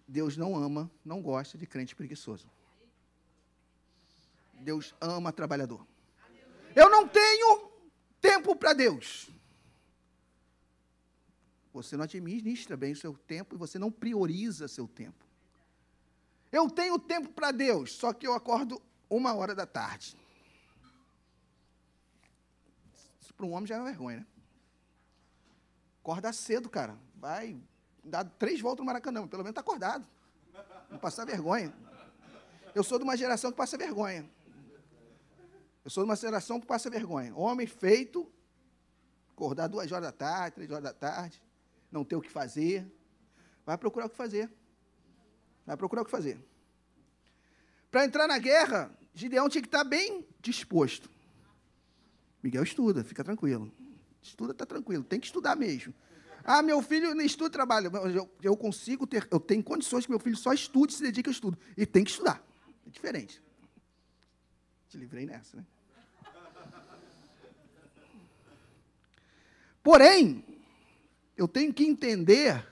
Deus 0.06 0.36
não 0.36 0.54
ama, 0.54 0.92
não 1.06 1.22
gosta 1.22 1.58
de 1.58 1.66
crente 1.66 1.96
preguiçoso. 1.96 2.52
Deus 4.56 4.94
ama 5.00 5.32
trabalhador. 5.32 5.88
Eu 6.76 6.90
não 6.90 7.08
tenho 7.08 7.72
tempo 8.20 8.54
para 8.54 8.74
Deus. 8.74 9.30
Você 11.84 11.96
não 11.96 12.04
administra 12.04 12.76
bem 12.76 12.92
o 12.92 12.96
seu 12.96 13.14
tempo 13.14 13.56
e 13.56 13.58
você 13.58 13.80
não 13.80 13.90
prioriza 13.90 14.68
seu 14.68 14.86
tempo. 14.86 15.26
Eu 16.52 16.70
tenho 16.70 17.00
tempo 17.00 17.30
para 17.30 17.52
Deus, 17.52 17.94
só 17.94 18.12
que 18.12 18.28
eu 18.28 18.34
acordo 18.34 18.82
uma 19.10 19.34
hora 19.34 19.56
da 19.56 19.66
tarde. 19.66 20.18
Isso 23.22 23.34
para 23.34 23.46
um 23.46 23.54
homem 23.54 23.66
já 23.66 23.78
é 23.78 23.84
vergonha, 23.84 24.18
né? 24.18 24.28
Acorda 26.02 26.34
cedo, 26.34 26.70
cara. 26.70 26.98
Vai 27.16 27.58
dar 28.04 28.26
três 28.26 28.60
voltas 28.60 28.80
no 28.80 28.86
Maracanã, 28.86 29.26
pelo 29.26 29.44
menos 29.44 29.52
está 29.52 29.62
acordado. 29.62 30.06
Não 30.90 31.00
passar 31.00 31.26
vergonha. 31.26 31.74
Eu 32.76 32.84
sou 32.84 32.98
de 32.98 33.06
uma 33.06 33.16
geração 33.16 33.52
que 33.52 33.58
passa 33.58 33.78
vergonha. 33.78 34.30
Eu 35.86 35.90
sou 35.90 36.04
de 36.04 36.10
uma 36.10 36.16
geração 36.18 36.60
que 36.60 36.68
passa 36.68 36.90
vergonha. 36.90 37.34
Homem 37.36 37.68
feito, 37.68 38.30
acordar 39.32 39.68
duas 39.68 39.90
horas 39.92 40.08
da 40.08 40.12
tarde, 40.12 40.56
três 40.56 40.70
horas 40.70 40.84
da 40.84 40.94
tarde 40.94 41.42
não 41.92 42.04
ter 42.04 42.16
o 42.16 42.22
que 42.22 42.30
fazer, 42.30 42.86
vai 43.66 43.78
procurar 43.78 44.06
o 44.06 44.10
que 44.10 44.16
fazer. 44.16 44.50
Vai 45.66 45.78
procurar 45.78 46.02
o 46.02 46.06
que 46.06 46.12
fazer. 46.12 46.40
Para 47.92 48.06
entrar 48.06 48.28
na 48.28 48.38
guerra, 48.38 48.92
Gideão 49.14 49.50
tinha 49.50 49.62
que 49.62 49.68
estar 49.68 49.84
bem 49.84 50.26
disposto. 50.40 51.10
Miguel 52.42 52.64
estuda, 52.64 53.04
fica 53.04 53.24
tranquilo. 53.24 53.72
Estuda, 54.22 54.52
está 54.52 54.66
tranquilo. 54.66 55.04
Tem 55.04 55.20
que 55.20 55.26
estudar 55.26 55.56
mesmo. 55.56 55.94
Ah, 56.44 56.62
meu 56.62 56.82
filho 56.82 57.14
não 57.14 57.24
estuda 57.24 57.50
trabalha. 57.50 57.88
Eu, 57.88 58.30
eu, 58.42 58.58
consigo 58.58 59.06
ter, 59.06 59.28
eu 59.30 59.40
tenho 59.40 59.64
condições 59.64 60.06
que 60.06 60.12
meu 60.12 60.20
filho 60.20 60.38
só 60.38 60.54
estude 60.54 60.94
e 60.94 60.96
se 60.96 61.04
dedique 61.04 61.30
ao 61.30 61.34
estudo. 61.34 61.58
E 61.76 61.86
tem 61.86 62.04
que 62.04 62.12
estudar. 62.12 62.44
É 62.88 62.90
diferente. 62.90 63.42
Te 64.88 64.98
livrei 64.98 65.26
nessa, 65.26 65.58
né? 65.58 65.66
Porém, 69.84 70.44
eu 71.40 71.48
tenho 71.48 71.74
que 71.74 71.86
entender 71.86 72.68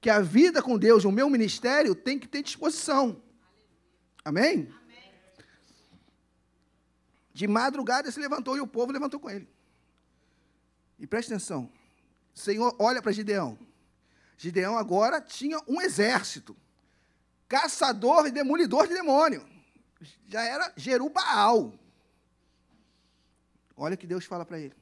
que 0.00 0.10
a 0.10 0.20
vida 0.20 0.60
com 0.60 0.76
Deus, 0.76 1.04
o 1.04 1.12
meu 1.12 1.30
ministério, 1.30 1.94
tem 1.94 2.18
que 2.18 2.26
ter 2.26 2.42
disposição. 2.42 3.22
Amém? 4.24 4.72
De 7.32 7.46
madrugada 7.46 8.10
se 8.10 8.18
levantou 8.18 8.56
e 8.56 8.60
o 8.60 8.66
povo 8.66 8.90
levantou 8.90 9.20
com 9.20 9.30
ele. 9.30 9.48
E 10.98 11.06
preste 11.06 11.32
atenção. 11.32 11.70
O 12.34 12.38
Senhor 12.38 12.74
olha 12.76 13.00
para 13.00 13.12
Gideão. 13.12 13.56
Gideão 14.36 14.76
agora 14.76 15.20
tinha 15.20 15.60
um 15.68 15.80
exército. 15.80 16.56
Caçador 17.48 18.26
e 18.26 18.32
demolidor 18.32 18.88
de 18.88 18.94
demônio. 18.94 19.48
Já 20.26 20.42
era 20.42 20.72
Jerubaal. 20.76 21.72
Olha 23.76 23.94
o 23.94 23.98
que 23.98 24.08
Deus 24.08 24.24
fala 24.24 24.44
para 24.44 24.58
ele. 24.58 24.74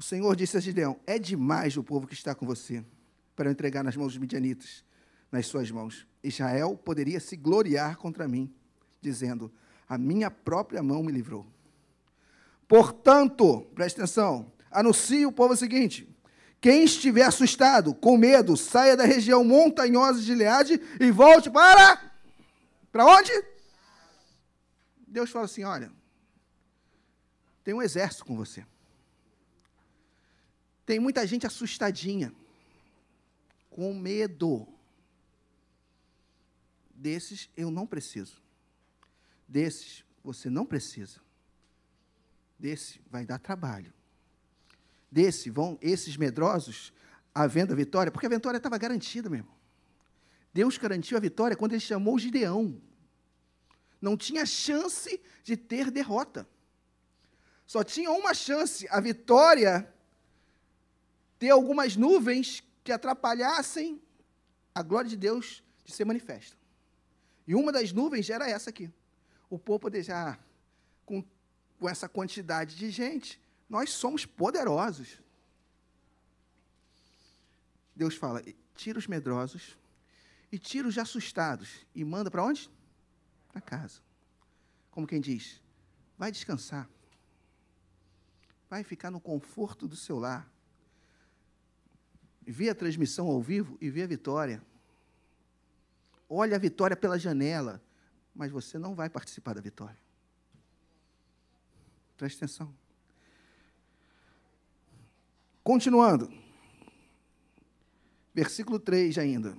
O 0.00 0.02
Senhor 0.02 0.34
disse 0.34 0.56
a 0.56 0.60
Gideão: 0.60 0.98
É 1.06 1.18
demais 1.18 1.76
o 1.76 1.84
povo 1.84 2.06
que 2.06 2.14
está 2.14 2.34
com 2.34 2.46
você 2.46 2.82
para 3.36 3.50
entregar 3.50 3.84
nas 3.84 3.94
mãos 3.94 4.14
dos 4.14 4.16
midianitas, 4.18 4.82
nas 5.30 5.46
suas 5.46 5.70
mãos. 5.70 6.06
Israel 6.24 6.74
poderia 6.74 7.20
se 7.20 7.36
gloriar 7.36 7.98
contra 7.98 8.26
mim, 8.26 8.50
dizendo: 8.98 9.52
A 9.86 9.98
minha 9.98 10.30
própria 10.30 10.82
mão 10.82 11.02
me 11.02 11.12
livrou. 11.12 11.46
Portanto, 12.66 13.60
preste 13.74 13.96
atenção, 13.98 14.50
anuncie 14.70 15.26
o 15.26 15.32
povo 15.32 15.52
o 15.52 15.56
seguinte: 15.56 16.08
quem 16.62 16.84
estiver 16.84 17.24
assustado, 17.24 17.94
com 17.94 18.16
medo, 18.16 18.56
saia 18.56 18.96
da 18.96 19.04
região 19.04 19.44
montanhosa 19.44 20.18
de 20.18 20.24
Gileade 20.24 20.80
e 20.98 21.10
volte 21.10 21.50
para. 21.50 22.10
Para 22.90 23.04
onde? 23.04 23.32
Deus 25.06 25.28
fala 25.28 25.44
assim: 25.44 25.64
olha, 25.64 25.92
tem 27.62 27.74
um 27.74 27.82
exército 27.82 28.24
com 28.24 28.34
você. 28.34 28.64
Tem 30.90 30.98
muita 30.98 31.24
gente 31.24 31.46
assustadinha. 31.46 32.34
com 33.70 33.94
medo. 33.94 34.66
Desses 36.92 37.48
eu 37.56 37.70
não 37.70 37.86
preciso. 37.86 38.42
Desses 39.46 40.04
você 40.24 40.50
não 40.50 40.66
precisa. 40.66 41.20
Desse 42.58 43.00
vai 43.08 43.24
dar 43.24 43.38
trabalho. 43.38 43.94
Desse 45.08 45.48
vão 45.48 45.78
esses 45.80 46.16
medrosos 46.16 46.92
a 47.32 47.46
venda 47.46 47.72
vitória, 47.72 48.10
porque 48.10 48.26
a 48.26 48.30
vitória 48.30 48.56
estava 48.56 48.76
garantida, 48.76 49.30
meu 49.30 49.38
irmão. 49.38 49.56
Deus 50.52 50.76
garantiu 50.76 51.16
a 51.16 51.20
vitória 51.20 51.56
quando 51.56 51.70
ele 51.70 51.80
chamou 51.80 52.18
Gideão. 52.18 52.82
Não 54.02 54.16
tinha 54.16 54.44
chance 54.44 55.22
de 55.44 55.56
ter 55.56 55.88
derrota. 55.88 56.48
Só 57.64 57.84
tinha 57.84 58.10
uma 58.10 58.34
chance, 58.34 58.88
a 58.90 58.98
vitória 58.98 59.88
ter 61.40 61.48
algumas 61.48 61.96
nuvens 61.96 62.62
que 62.84 62.92
atrapalhassem 62.92 64.00
a 64.74 64.82
glória 64.82 65.08
de 65.08 65.16
Deus 65.16 65.64
de 65.82 65.90
ser 65.90 66.04
manifesta. 66.04 66.54
E 67.46 67.54
uma 67.54 67.72
das 67.72 67.92
nuvens 67.92 68.28
era 68.28 68.48
essa 68.48 68.68
aqui. 68.68 68.92
O 69.48 69.58
povo 69.58 69.80
poder 69.80 70.02
já, 70.02 70.38
com, 71.06 71.24
com 71.78 71.88
essa 71.88 72.06
quantidade 72.08 72.76
de 72.76 72.90
gente, 72.90 73.40
nós 73.70 73.90
somos 73.90 74.26
poderosos. 74.26 75.18
Deus 77.96 78.14
fala: 78.14 78.42
tira 78.76 78.98
os 78.98 79.06
medrosos 79.06 79.78
e 80.52 80.58
tira 80.58 80.86
os 80.86 80.98
assustados 80.98 81.86
e 81.94 82.04
manda 82.04 82.30
para 82.30 82.44
onde? 82.44 82.70
Para 83.48 83.62
casa. 83.62 84.02
Como 84.90 85.06
quem 85.06 85.22
diz: 85.22 85.58
vai 86.18 86.30
descansar. 86.30 86.86
Vai 88.68 88.84
ficar 88.84 89.10
no 89.10 89.20
conforto 89.20 89.88
do 89.88 89.96
seu 89.96 90.18
lar. 90.18 90.46
Vê 92.50 92.68
a 92.68 92.74
transmissão 92.74 93.28
ao 93.28 93.40
vivo 93.40 93.78
e 93.80 93.88
vê 93.88 94.02
a 94.02 94.06
vitória. 94.08 94.60
Olha 96.28 96.56
a 96.56 96.58
vitória 96.58 96.96
pela 96.96 97.16
janela, 97.16 97.80
mas 98.34 98.50
você 98.50 98.76
não 98.76 98.92
vai 98.92 99.08
participar 99.08 99.54
da 99.54 99.60
vitória. 99.60 99.98
Preste 102.16 102.38
atenção. 102.38 102.74
Continuando. 105.62 106.28
Versículo 108.34 108.80
3 108.80 109.18
ainda. 109.18 109.56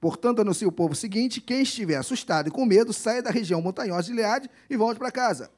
Portanto, 0.00 0.40
anuncia 0.40 0.66
o 0.66 0.72
povo 0.72 0.96
seguinte: 0.96 1.40
quem 1.40 1.62
estiver 1.62 1.96
assustado 1.96 2.48
e 2.48 2.50
com 2.50 2.66
medo, 2.66 2.92
saia 2.92 3.22
da 3.22 3.30
região 3.30 3.62
montanhosa 3.62 4.08
de 4.08 4.12
Leade 4.12 4.50
e 4.68 4.76
volte 4.76 4.98
para 4.98 5.12
casa. 5.12 5.52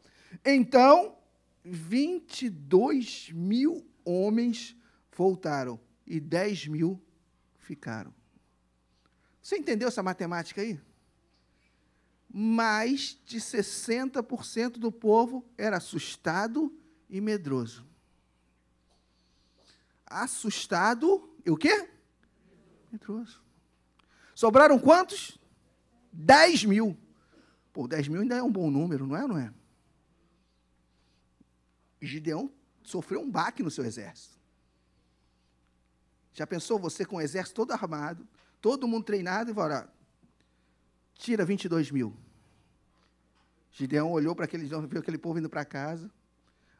Então, 0.44 1.16
22 1.64 3.30
mil 3.32 3.82
homens 4.04 4.76
voltaram 5.20 5.78
e 6.06 6.18
10 6.18 6.68
mil 6.68 6.98
ficaram. 7.58 8.14
Você 9.42 9.58
entendeu 9.58 9.88
essa 9.88 10.02
matemática 10.02 10.62
aí? 10.62 10.80
Mais 12.26 13.18
de 13.26 13.38
60% 13.38 14.78
do 14.78 14.90
povo 14.90 15.44
era 15.58 15.76
assustado 15.76 16.74
e 17.06 17.20
medroso. 17.20 17.86
Assustado 20.06 21.36
e 21.44 21.50
o 21.50 21.56
quê? 21.56 21.90
Medroso. 22.90 23.44
Sobraram 24.34 24.78
quantos? 24.78 25.38
10 26.10 26.64
mil. 26.64 26.96
Pô, 27.74 27.86
10 27.86 28.08
mil 28.08 28.22
ainda 28.22 28.36
é 28.36 28.42
um 28.42 28.50
bom 28.50 28.70
número, 28.70 29.06
não 29.06 29.16
é 29.16 29.28
não 29.28 29.36
é? 29.36 29.52
Gideão 32.00 32.50
sofreu 32.82 33.20
um 33.20 33.30
baque 33.30 33.62
no 33.62 33.70
seu 33.70 33.84
exército. 33.84 34.39
Já 36.32 36.46
pensou 36.46 36.78
você 36.78 37.04
com 37.04 37.16
o 37.16 37.20
exército 37.20 37.56
todo 37.56 37.72
armado, 37.72 38.26
todo 38.60 38.86
mundo 38.86 39.04
treinado 39.04 39.50
e 39.50 39.52
vai 39.52 39.86
tira 41.14 41.44
22 41.44 41.90
mil. 41.90 42.16
Gideão 43.72 44.10
olhou 44.10 44.34
para 44.34 44.46
aquele, 44.46 44.64
viu 44.64 45.00
aquele 45.00 45.18
povo 45.18 45.38
indo 45.38 45.48
para 45.48 45.64
casa, 45.64 46.10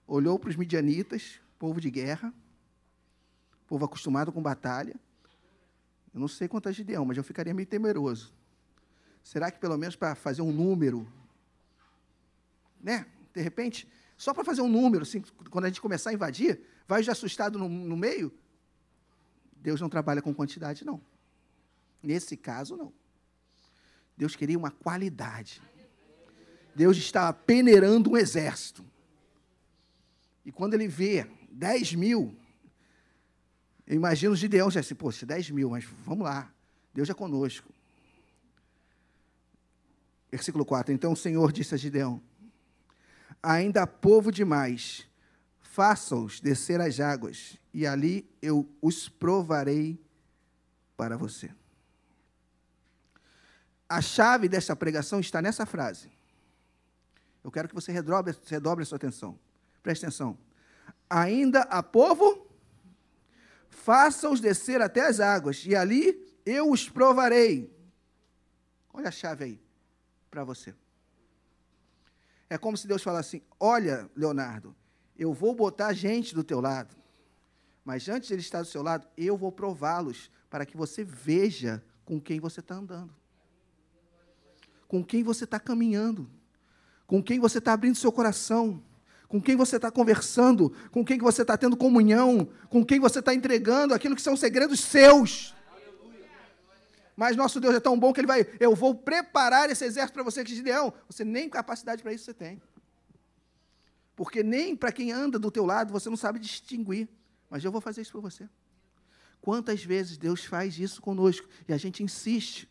olhou 0.07 0.39
para 0.39 0.51
os 0.51 0.57
midianitas, 0.57 1.41
povo 1.59 1.81
de 1.81 1.91
guerra, 1.91 2.33
povo 3.67 3.85
acostumado 3.85 4.33
com 4.33 4.43
batalha. 4.43 4.95
Eu 6.13 6.21
não 6.21 6.27
sei 6.27 6.49
quanto 6.49 6.69
é 6.69 6.73
Gideão, 6.73 7.05
mas 7.05 7.17
eu 7.17 7.23
ficaria 7.23 7.55
meio 7.55 7.69
temeroso. 7.69 8.33
Será 9.23 9.51
que 9.51 9.61
pelo 9.61 9.77
menos 9.77 9.95
para 9.95 10.15
fazer 10.15 10.43
um 10.43 10.51
número, 10.51 11.07
né? 12.81 13.07
De 13.33 13.41
repente, 13.41 13.87
só 14.17 14.35
para 14.35 14.43
fazer 14.43 14.63
um 14.63 14.69
número, 14.69 15.03
assim, 15.03 15.23
quando 15.51 15.67
a 15.67 15.69
gente 15.69 15.81
começar 15.81 16.11
a 16.11 16.13
invadir, 16.13 16.61
vai 16.89 17.03
já 17.03 17.13
assustado 17.13 17.59
no, 17.59 17.69
no 17.69 17.97
meio? 17.97 18.33
Deus 19.61 19.81
não 19.81 19.89
trabalha 19.89 20.23
com 20.23 20.35
quantidade, 20.35 20.85
não. 20.85 21.01
Nesse 22.03 22.37
caso, 22.37 22.77
não. 22.77 22.93
Deus 24.17 24.35
queria 24.35 24.59
uma 24.59 24.71
qualidade. 24.71 25.61
Deus 26.75 26.97
estava 26.97 27.33
peneirando 27.33 28.11
um 28.11 28.17
exército. 28.17 28.85
E 30.45 30.51
quando 30.51 30.75
ele 30.75 30.89
vê 30.89 31.27
10 31.51 31.95
mil, 31.95 32.37
eu 33.87 33.97
imagino 33.97 34.33
o 34.33 34.37
Gideão 34.37 34.71
já 34.71 34.81
assim, 34.81 34.95
poxa, 34.95 35.27
10 35.27 35.51
mil, 35.51 35.71
mas 35.71 35.85
vamos 35.85 36.25
lá, 36.25 36.53
Deus 36.95 37.11
é 37.11 37.15
conosco. 37.15 37.73
Versículo 40.31 40.65
4. 40.65 40.95
Então 40.95 41.13
o 41.13 41.17
Senhor 41.17 41.53
disse 41.53 41.75
a 41.75 41.79
Gideão: 41.79 42.23
Ainda 43.43 43.83
há 43.83 43.87
povo 43.87 44.31
demais, 44.31 45.07
faça-os 45.61 46.41
descer 46.41 46.81
as 46.81 47.01
águas, 47.01 47.60
e 47.73 47.87
ali 47.87 48.29
eu 48.43 48.69
os 48.81 49.09
provarei 49.09 49.99
para 50.97 51.17
você. 51.17 51.51
A 53.89 54.01
chave 54.01 54.49
dessa 54.49 54.77
pregação 54.77 55.19
está 55.21 55.43
nessa 55.43 55.67
frase. 55.67 56.11
Eu 57.43 57.51
quero 57.51 57.69
que 57.69 57.75
você 57.75 57.91
redobre, 57.91 58.37
redobre 58.47 58.83
a 58.83 58.87
sua 58.87 58.97
atenção. 58.97 59.39
Preste 59.83 60.05
atenção. 60.05 60.39
Ainda 61.09 61.63
há 61.63 61.83
povo, 61.83 62.47
faça-os 63.69 64.41
descer 64.41 64.81
até 64.81 65.07
as 65.07 65.19
águas, 65.19 65.65
e 65.65 65.75
ali 65.75 66.31
eu 66.45 66.71
os 66.71 66.89
provarei. 66.89 67.75
Olha 68.93 69.09
a 69.09 69.13
chave 69.13 69.45
aí 69.45 69.61
para 70.31 70.45
você. 70.45 70.75
É 72.49 72.59
como 72.59 72.77
se 72.77 72.87
Deus 72.87 73.03
falasse 73.03 73.37
assim: 73.37 73.47
Olha, 73.59 74.11
Leonardo, 74.15 74.77
eu 75.17 75.33
vou 75.33 75.55
botar 75.55 75.93
gente 75.93 76.35
do 76.35 76.45
teu 76.45 76.61
lado, 76.61 76.95
mas 77.85 78.09
antes 78.09 78.29
de 78.29 78.35
ele 78.35 78.43
estar 78.43 78.61
do 78.61 78.69
seu 78.69 78.83
lado, 78.83 79.07
eu 79.17 79.37
vou 79.37 79.51
prová-los 79.51 80.31
para 80.49 80.67
que 80.67 80.77
você 80.77 81.05
veja 81.05 81.83
com 82.05 82.21
quem 82.21 82.41
você 82.41 82.61
está 82.61 82.75
andando 82.75 83.21
com 84.91 85.05
quem 85.05 85.23
você 85.23 85.45
está 85.45 85.61
caminhando, 85.61 86.29
com 87.07 87.23
quem 87.23 87.39
você 87.39 87.59
está 87.59 87.75
abrindo 87.75 87.95
seu 87.95 88.11
coração, 88.11 88.83
com 89.29 89.41
quem 89.41 89.55
você 89.55 89.77
está 89.77 89.89
conversando, 89.89 90.75
com 90.91 91.05
quem 91.05 91.17
você 91.17 91.43
está 91.43 91.57
tendo 91.57 91.77
comunhão, 91.77 92.49
com 92.69 92.85
quem 92.85 92.99
você 92.99 93.21
está 93.21 93.33
entregando 93.33 93.95
aquilo 93.95 94.17
que 94.17 94.21
são 94.21 94.37
segredos 94.37 94.81
seus. 94.81 95.55
Mas 97.17 97.37
nosso 97.37 97.61
Deus 97.61 97.77
é 97.77 97.79
tão 97.79 97.97
bom 97.97 98.13
que 98.13 98.19
Ele 98.19 98.27
vai, 98.27 98.45
eu 98.59 98.75
vou 98.75 98.93
preparar 98.93 99.71
esse 99.71 99.85
exército 99.85 100.15
para 100.15 100.25
você, 100.25 100.43
que 100.43 100.53
Gideão, 100.53 100.93
você 101.09 101.25
nem 101.25 101.49
capacidade 101.49 102.03
para 102.03 102.13
isso 102.13 102.25
você 102.25 102.35
tem. 102.35 102.61
Porque 104.17 104.43
nem 104.43 104.75
para 104.75 104.91
quem 104.91 105.13
anda 105.13 105.39
do 105.39 105.53
teu 105.53 105.65
lado 105.65 105.93
você 105.93 106.11
não 106.11 106.17
sabe 106.17 106.41
distinguir. 106.41 107.09
Mas 107.51 107.65
eu 107.65 107.73
vou 107.73 107.81
fazer 107.81 108.03
isso 108.03 108.13
para 108.13 108.21
você. 108.21 108.49
Quantas 109.41 109.83
vezes 109.85 110.17
Deus 110.17 110.45
faz 110.45 110.79
isso 110.79 111.03
conosco 111.03 111.49
e 111.67 111.73
a 111.73 111.77
gente 111.77 112.03
insiste. 112.03 112.71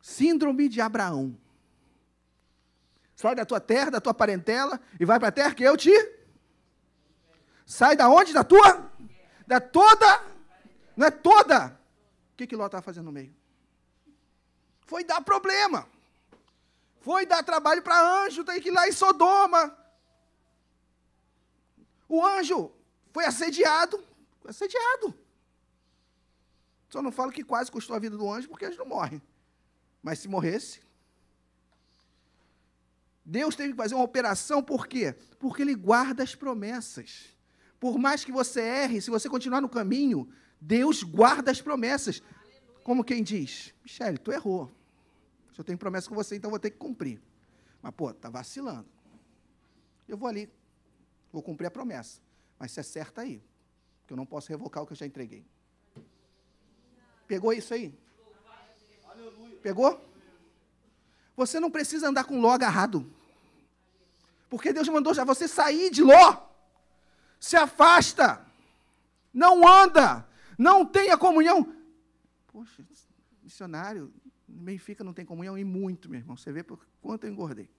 Síndrome 0.00 0.68
de 0.68 0.80
Abraão. 0.80 1.36
Sai 3.16 3.34
da 3.34 3.44
tua 3.44 3.60
terra, 3.60 3.90
da 3.90 4.00
tua 4.00 4.14
parentela 4.14 4.80
e 4.98 5.04
vai 5.04 5.18
para 5.18 5.28
a 5.28 5.32
terra 5.32 5.54
que 5.54 5.64
eu 5.64 5.76
te. 5.76 5.92
Sai 7.66 7.96
da 7.96 8.08
onde? 8.08 8.32
Da 8.32 8.44
tua? 8.44 8.90
Da 9.46 9.60
toda? 9.60 10.24
Não 10.96 11.06
é 11.06 11.10
toda. 11.10 11.78
O 12.32 12.36
que, 12.36 12.46
que 12.46 12.56
Ló 12.56 12.66
estava 12.66 12.82
fazendo 12.82 13.06
no 13.06 13.12
meio? 13.12 13.34
Foi 14.86 15.04
dar 15.04 15.20
problema. 15.20 15.86
Foi 17.00 17.26
dar 17.26 17.42
trabalho 17.42 17.82
para 17.82 18.24
anjo, 18.24 18.44
tem 18.44 18.60
que 18.60 18.68
ir 18.68 18.72
lá 18.72 18.86
em 18.88 18.92
Sodoma. 18.92 19.76
O 22.08 22.24
anjo 22.24 22.72
foi 23.12 23.24
assediado. 23.24 24.02
Foi 24.40 24.50
assediado. 24.50 25.14
Só 26.88 27.00
não 27.00 27.12
falo 27.12 27.30
que 27.30 27.44
quase 27.44 27.70
custou 27.70 27.94
a 27.94 27.98
vida 27.98 28.16
do 28.16 28.30
anjo, 28.30 28.48
porque 28.48 28.64
eles 28.64 28.76
não 28.76 28.86
morrem. 28.86 29.22
Mas 30.02 30.18
se 30.18 30.28
morresse, 30.28 30.80
Deus 33.24 33.54
teve 33.54 33.70
que 33.70 33.76
fazer 33.76 33.94
uma 33.94 34.04
operação, 34.04 34.62
por 34.62 34.88
quê? 34.88 35.14
Porque 35.38 35.62
Ele 35.62 35.74
guarda 35.74 36.22
as 36.22 36.34
promessas. 36.34 37.28
Por 37.78 37.96
mais 37.96 38.24
que 38.24 38.32
você 38.32 38.60
erre, 38.60 39.00
se 39.00 39.08
você 39.08 39.28
continuar 39.28 39.60
no 39.60 39.68
caminho, 39.68 40.28
Deus 40.60 41.02
guarda 41.02 41.50
as 41.50 41.60
promessas. 41.60 42.22
Como 42.82 43.04
quem 43.04 43.22
diz, 43.22 43.72
Michele, 43.84 44.18
tu 44.18 44.32
errou. 44.32 44.70
Se 45.54 45.60
eu 45.60 45.64
tenho 45.64 45.78
promessa 45.78 46.08
com 46.08 46.14
você, 46.14 46.36
então 46.36 46.50
vou 46.50 46.58
ter 46.58 46.70
que 46.70 46.76
cumprir. 46.78 47.20
Mas, 47.80 47.94
pô, 47.94 48.12
tá 48.12 48.28
vacilando. 48.28 48.86
Eu 50.08 50.16
vou 50.16 50.28
ali, 50.28 50.50
vou 51.32 51.42
cumprir 51.42 51.68
a 51.68 51.70
promessa. 51.70 52.20
Mas 52.60 52.72
se 52.72 52.78
acerta 52.78 53.22
aí, 53.22 53.42
porque 54.00 54.12
eu 54.12 54.16
não 54.18 54.26
posso 54.26 54.50
revocar 54.50 54.82
o 54.82 54.86
que 54.86 54.92
eu 54.92 54.96
já 54.96 55.06
entreguei. 55.06 55.46
Pegou 57.26 57.54
isso 57.54 57.72
aí? 57.72 57.98
Pegou? 59.62 59.98
Você 61.34 61.58
não 61.58 61.70
precisa 61.70 62.08
andar 62.08 62.24
com 62.24 62.38
Ló 62.38 62.50
agarrado. 62.50 63.10
Porque 64.50 64.74
Deus 64.74 64.86
mandou 64.88 65.14
já 65.14 65.24
você 65.24 65.48
sair 65.48 65.90
de 65.90 66.02
Ló. 66.02 66.48
Se 67.38 67.56
afasta. 67.56 68.44
Não 69.32 69.66
anda. 69.66 70.28
Não 70.58 70.84
tenha 70.84 71.16
comunhão. 71.16 71.74
Poxa, 72.48 72.84
missionário, 73.42 74.12
Benfica 74.46 75.02
não 75.02 75.14
tem 75.14 75.24
comunhão 75.24 75.56
e 75.56 75.64
muito, 75.64 76.10
meu 76.10 76.20
irmão. 76.20 76.36
Você 76.36 76.52
vê 76.52 76.62
por 76.62 76.86
quanto 77.00 77.24
eu 77.24 77.30
engordei. 77.30 77.70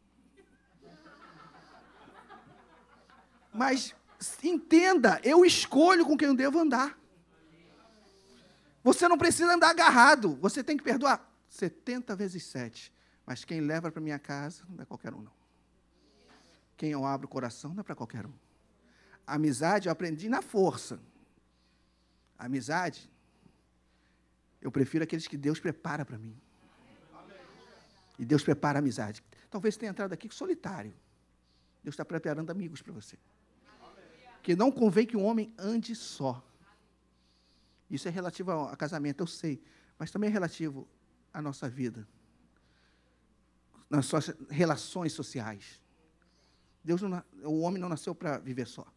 Mas 3.54 3.94
entenda, 4.44 5.20
eu 5.24 5.44
escolho 5.44 6.06
com 6.06 6.18
quem 6.18 6.28
eu 6.28 6.36
devo 6.36 6.60
andar. 6.60 6.98
Você 8.84 9.08
não 9.08 9.18
precisa 9.18 9.54
andar 9.54 9.70
agarrado. 9.70 10.36
Você 10.36 10.64
tem 10.64 10.78
que 10.78 10.84
perdoar 10.84 11.30
70 11.50 12.16
vezes 12.16 12.44
7. 12.44 12.92
Mas 13.26 13.46
quem 13.46 13.62
leva 13.62 13.92
para 13.92 14.02
minha 14.02 14.20
casa 14.20 14.64
não 14.70 14.82
é 14.82 14.86
qualquer 14.86 15.14
um, 15.14 15.22
não. 15.22 15.34
Quem 16.76 16.92
eu 16.92 17.06
abro 17.06 17.28
o 17.28 17.30
coração 17.30 17.74
não 17.74 17.82
é 17.82 17.84
para 17.84 17.96
qualquer 17.96 18.26
um. 18.26 18.34
Amizade 19.26 19.88
eu 19.88 19.92
aprendi 19.92 20.28
na 20.28 20.42
força. 20.42 21.00
Amizade, 22.38 23.10
eu 24.60 24.72
prefiro 24.72 25.04
aqueles 25.04 25.28
que 25.28 25.38
Deus 25.38 25.60
prepara 25.60 26.04
para 26.04 26.18
mim. 26.18 26.36
E 28.18 28.26
Deus 28.26 28.44
prepara 28.44 28.80
a 28.80 28.82
amizade. 28.82 29.24
Talvez 29.50 29.78
tenha 29.78 29.92
entrado 29.92 30.14
aqui 30.14 30.28
solitário. 30.34 30.94
Deus 31.84 31.94
está 31.94 32.06
preparando 32.06 32.52
amigos 32.52 32.82
para 32.82 32.94
você. 32.94 33.18
Que 34.42 34.56
não 34.56 34.72
convém 34.72 35.06
que 35.06 35.18
o 35.18 35.22
homem 35.22 35.54
ande 35.58 35.96
só. 35.96 36.44
Isso 37.90 38.08
é 38.08 38.12
relativo 38.12 38.52
a 38.52 38.76
casamento, 38.76 39.22
eu 39.22 39.28
sei. 39.28 39.62
Mas 40.00 40.12
também 40.12 40.30
é 40.30 40.34
relativo 40.34 40.88
à 41.34 41.42
nossa 41.42 41.70
vida. 41.70 42.08
Nas 43.90 44.06
suas 44.06 44.34
relações 44.50 45.14
sociais. 45.14 45.82
Deus 46.84 47.02
não, 47.02 47.24
o 47.44 47.60
homem 47.60 47.80
não 47.80 47.90
nasceu 47.90 48.16
para 48.16 48.38
viver 48.40 48.68
só. 48.68 48.88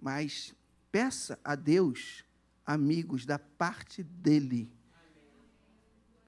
Mas 0.00 0.54
peça 0.90 1.38
a 1.44 1.54
Deus 1.54 2.24
amigos 2.64 3.26
da 3.26 3.38
parte 3.38 4.02
dele. 4.02 4.72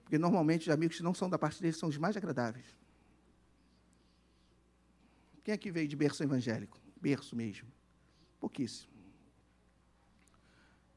Porque 0.02 0.18
normalmente 0.18 0.68
os 0.68 0.74
amigos 0.74 0.96
que 0.96 1.02
não 1.02 1.14
são 1.14 1.28
da 1.28 1.38
parte 1.38 1.60
dele 1.60 1.74
são 1.74 1.88
os 1.88 1.96
mais 1.96 2.16
agradáveis. 2.16 2.66
Quem 5.44 5.54
aqui 5.54 5.70
veio 5.70 5.88
de 5.88 5.96
berço 5.96 6.22
evangélico? 6.22 6.78
Berço 7.00 7.34
mesmo. 7.34 7.77
Pouquíssimo. 8.40 8.92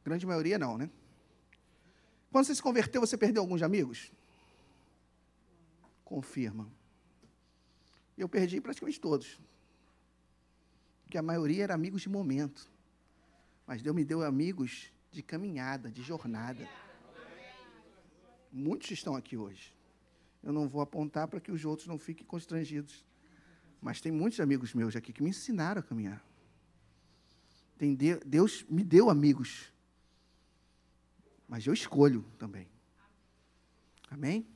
Grande 0.04 0.26
maioria 0.26 0.58
não, 0.58 0.78
né? 0.78 0.90
Quando 2.32 2.46
você 2.46 2.56
se 2.56 2.62
converteu, 2.62 3.02
você 3.02 3.18
perdeu 3.18 3.42
alguns 3.42 3.62
amigos? 3.62 4.12
Confirma. 6.04 6.72
Eu 8.18 8.30
perdi 8.30 8.62
praticamente 8.62 9.00
todos. 9.00 9.40
Porque 11.04 11.18
a 11.18 11.22
maioria 11.22 11.66
era 11.66 11.74
amigos 11.74 12.02
de 12.04 12.10
momento. 12.10 12.72
Mas 13.68 13.82
Deus 13.82 13.96
me 13.96 14.06
deu 14.06 14.24
amigos 14.24 14.92
de 15.12 15.22
caminhada, 15.22 15.92
de 15.92 16.02
jornada. 16.02 16.68
Muitos 18.52 18.92
estão 18.92 19.16
aqui 19.16 19.36
hoje. 19.36 19.76
Eu 20.42 20.52
não 20.52 20.68
vou 20.68 20.82
apontar 20.82 21.28
para 21.28 21.40
que 21.40 21.52
os 21.52 21.66
outros 21.66 21.88
não 21.88 21.98
fiquem 21.98 22.26
constrangidos. 22.26 23.06
Mas 23.82 24.00
tem 24.00 24.12
muitos 24.12 24.40
amigos 24.40 24.74
meus 24.74 24.96
aqui 24.96 25.12
que 25.12 25.22
me 25.22 25.30
ensinaram 25.30 25.80
a 25.80 25.84
caminhar. 25.84 26.24
Deus 28.26 28.64
me 28.70 28.84
deu 28.84 29.10
amigos. 29.10 29.72
Mas 31.48 31.66
eu 31.66 31.74
escolho 31.74 32.24
também. 32.38 32.68
Amém? 34.10 34.48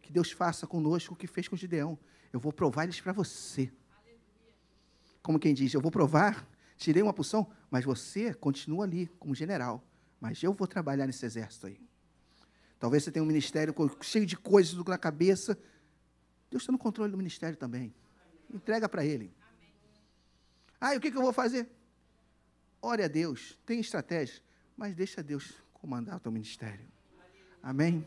Que 0.00 0.12
Deus 0.12 0.30
faça 0.30 0.66
conosco 0.66 1.14
o 1.14 1.16
que 1.16 1.26
fez 1.26 1.48
com 1.48 1.56
Gideão. 1.56 1.98
Eu 2.32 2.38
vou 2.38 2.52
provar 2.52 2.84
eles 2.84 3.00
para 3.00 3.12
você. 3.12 3.72
Como 5.22 5.38
quem 5.38 5.52
diz, 5.52 5.74
eu 5.74 5.80
vou 5.80 5.90
provar, 5.90 6.48
tirei 6.76 7.02
uma 7.02 7.12
porção, 7.12 7.50
mas 7.70 7.84
você 7.84 8.32
continua 8.32 8.84
ali 8.84 9.08
como 9.18 9.34
general. 9.34 9.84
Mas 10.20 10.42
eu 10.42 10.52
vou 10.52 10.66
trabalhar 10.66 11.06
nesse 11.06 11.26
exército 11.26 11.66
aí. 11.66 11.80
Talvez 12.78 13.04
você 13.04 13.10
tenha 13.10 13.22
um 13.22 13.26
ministério 13.26 13.74
cheio 14.00 14.24
de 14.24 14.36
coisas 14.36 14.74
na 14.74 14.96
cabeça. 14.96 15.58
Deus 16.50 16.62
está 16.62 16.72
no 16.72 16.78
controle 16.78 17.10
do 17.10 17.18
ministério 17.18 17.56
também. 17.56 17.92
Entrega 18.48 18.88
para 18.88 19.04
Ele. 19.04 19.34
Ah, 20.80 20.94
e 20.94 20.98
o 20.98 21.00
que, 21.00 21.10
que 21.10 21.16
eu 21.16 21.22
vou 21.22 21.32
fazer? 21.32 21.68
Ore 22.80 23.02
a 23.02 23.08
Deus, 23.08 23.58
tem 23.66 23.80
estratégia, 23.80 24.42
mas 24.76 24.94
deixa 24.94 25.22
Deus 25.22 25.54
comandar 25.74 26.16
o 26.16 26.20
teu 26.20 26.32
ministério. 26.32 26.86
Amém? 27.62 28.04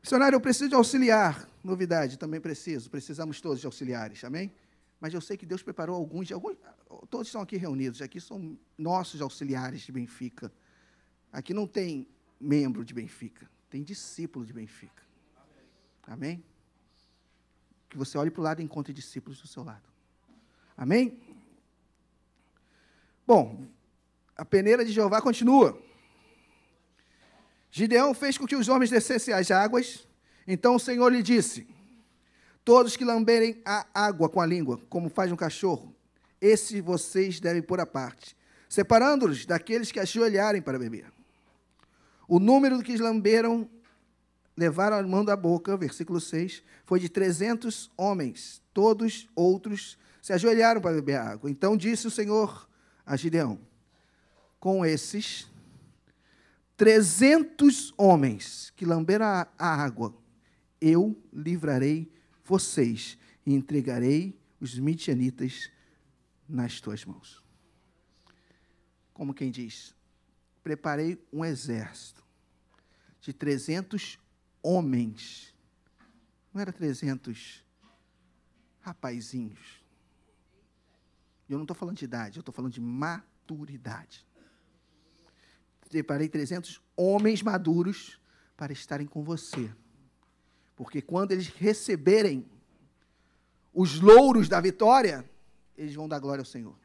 Missionário, 0.00 0.36
eu 0.36 0.40
preciso 0.40 0.68
de 0.68 0.74
auxiliar. 0.74 1.48
Novidade, 1.62 2.18
também 2.18 2.40
preciso. 2.40 2.90
Precisamos 2.90 3.40
todos 3.40 3.60
de 3.60 3.66
auxiliares. 3.66 4.22
Amém? 4.22 4.52
Mas 5.00 5.12
eu 5.14 5.20
sei 5.20 5.36
que 5.36 5.46
Deus 5.46 5.62
preparou 5.62 5.96
alguns, 5.96 6.30
alguns 6.30 6.56
todos 7.10 7.28
estão 7.28 7.40
aqui 7.40 7.56
reunidos. 7.56 8.00
Aqui 8.02 8.20
são 8.20 8.58
nossos 8.76 9.20
auxiliares 9.20 9.80
de 9.80 9.92
Benfica. 9.92 10.52
Aqui 11.32 11.52
não 11.52 11.66
tem 11.66 12.06
membro 12.40 12.84
de 12.84 12.94
Benfica, 12.94 13.50
tem 13.70 13.82
discípulo 13.82 14.44
de 14.44 14.52
Benfica. 14.52 15.02
Amém? 16.06 16.44
Que 17.88 17.96
você 17.96 18.18
olhe 18.18 18.30
para 18.30 18.40
o 18.40 18.44
lado 18.44 18.60
e 18.60 18.64
encontre 18.64 18.92
discípulos 18.92 19.40
do 19.40 19.48
seu 19.48 19.64
lado. 19.64 19.88
Amém? 20.76 21.18
Bom, 23.26 23.66
a 24.36 24.44
peneira 24.44 24.84
de 24.84 24.92
Jeová 24.92 25.20
continua. 25.22 25.78
Gideão 27.70 28.12
fez 28.14 28.36
com 28.36 28.46
que 28.46 28.54
os 28.54 28.68
homens 28.68 28.90
descessem 28.90 29.32
as 29.32 29.50
águas. 29.50 30.06
Então 30.46 30.76
o 30.76 30.80
Senhor 30.80 31.10
lhe 31.10 31.22
disse: 31.22 31.66
Todos 32.64 32.96
que 32.96 33.04
lamberem 33.04 33.60
a 33.64 33.86
água 33.94 34.28
com 34.28 34.40
a 34.40 34.46
língua, 34.46 34.78
como 34.88 35.08
faz 35.08 35.32
um 35.32 35.36
cachorro, 35.36 35.94
esses 36.40 36.80
vocês 36.82 37.40
devem 37.40 37.62
pôr 37.62 37.80
à 37.80 37.86
parte, 37.86 38.36
separando-os 38.68 39.46
daqueles 39.46 39.90
que 39.90 39.98
ajoelharem 39.98 40.60
para 40.60 40.78
beber. 40.78 41.10
O 42.28 42.38
número 42.38 42.82
que 42.82 42.96
lamberam, 42.96 43.68
levaram 44.56 44.98
a 44.98 45.02
mão 45.02 45.24
da 45.24 45.36
boca, 45.36 45.76
versículo 45.76 46.20
6, 46.20 46.62
foi 46.84 47.00
de 47.00 47.08
300 47.08 47.90
homens. 47.96 48.62
Todos 48.72 49.28
outros 49.34 49.98
se 50.20 50.32
ajoelharam 50.32 50.80
para 50.80 50.94
beber 50.94 51.16
água. 51.16 51.50
Então 51.50 51.76
disse 51.76 52.06
o 52.06 52.10
Senhor 52.10 52.68
a 53.04 53.16
Gideão: 53.16 53.60
Com 54.58 54.84
esses 54.84 55.48
300 56.76 57.92
homens 57.96 58.70
que 58.76 58.84
lamberam 58.84 59.26
a 59.26 59.48
água, 59.58 60.14
eu 60.80 61.16
livrarei 61.32 62.12
vocês 62.44 63.16
e 63.46 63.54
entregarei 63.54 64.38
os 64.60 64.78
midianitas 64.78 65.70
nas 66.48 66.80
tuas 66.80 67.04
mãos. 67.04 67.42
Como 69.12 69.32
quem 69.32 69.50
diz, 69.50 69.94
preparei 70.62 71.22
um 71.32 71.44
exército 71.44 72.24
de 73.20 73.32
300 73.32 74.18
homens. 74.62 75.54
Não 76.52 76.60
era 76.60 76.72
300 76.72 77.64
rapazinhos. 78.80 79.83
Eu 81.48 81.58
não 81.58 81.64
estou 81.64 81.76
falando 81.76 81.96
de 81.96 82.04
idade, 82.04 82.38
eu 82.38 82.40
estou 82.40 82.54
falando 82.54 82.72
de 82.72 82.80
maturidade. 82.80 84.26
Preparei 85.88 86.28
300 86.28 86.80
homens 86.96 87.42
maduros 87.42 88.20
para 88.56 88.72
estarem 88.72 89.06
com 89.06 89.22
você. 89.22 89.70
Porque 90.74 91.00
quando 91.00 91.32
eles 91.32 91.48
receberem 91.48 92.46
os 93.72 94.00
louros 94.00 94.48
da 94.48 94.60
vitória, 94.60 95.28
eles 95.76 95.94
vão 95.94 96.08
dar 96.08 96.18
glória 96.18 96.40
ao 96.40 96.46
Senhor. 96.46 96.76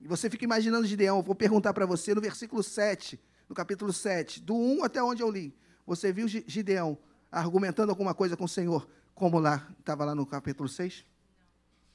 E 0.00 0.06
você 0.06 0.28
fica 0.28 0.44
imaginando 0.44 0.86
Gideão, 0.86 1.16
eu 1.16 1.22
vou 1.22 1.34
perguntar 1.34 1.72
para 1.72 1.86
você 1.86 2.14
no 2.14 2.20
versículo 2.20 2.62
7, 2.62 3.18
no 3.48 3.54
capítulo 3.54 3.92
7, 3.92 4.40
do 4.42 4.54
1 4.54 4.84
até 4.84 5.02
onde 5.02 5.22
eu 5.22 5.30
li. 5.30 5.56
Você 5.86 6.12
viu 6.12 6.28
Gideão 6.28 6.98
argumentando 7.32 7.90
alguma 7.90 8.14
coisa 8.14 8.36
com 8.36 8.44
o 8.44 8.48
Senhor, 8.48 8.88
como 9.14 9.38
lá 9.38 9.66
estava 9.78 10.04
lá 10.04 10.14
no 10.14 10.26
capítulo 10.26 10.68
6? 10.68 11.04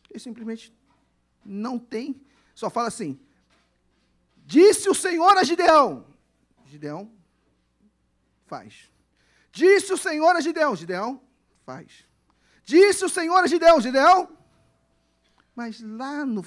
Ele 0.10 0.20
simplesmente 0.20 0.74
não 1.46 1.78
tem, 1.78 2.22
só 2.56 2.70
fala 2.70 2.88
assim: 2.88 3.20
Disse 4.38 4.90
o 4.90 4.96
Senhor 4.96 5.38
a 5.38 5.44
Gideão. 5.44 6.06
Gideão 6.66 7.12
faz. 8.46 8.92
Disse 9.52 9.94
o 9.94 9.98
Senhor 9.98 10.36
a 10.36 10.42
Gideão. 10.42 10.76
Gideão 10.76 11.22
faz. 11.66 12.06
Disse 12.64 13.06
o 13.06 13.10
Senhor 13.10 13.40
a 13.40 13.48
Gideão. 13.48 13.82
Gideão 13.82 14.40
mas 15.60 15.82
lá 15.82 16.26
no 16.26 16.42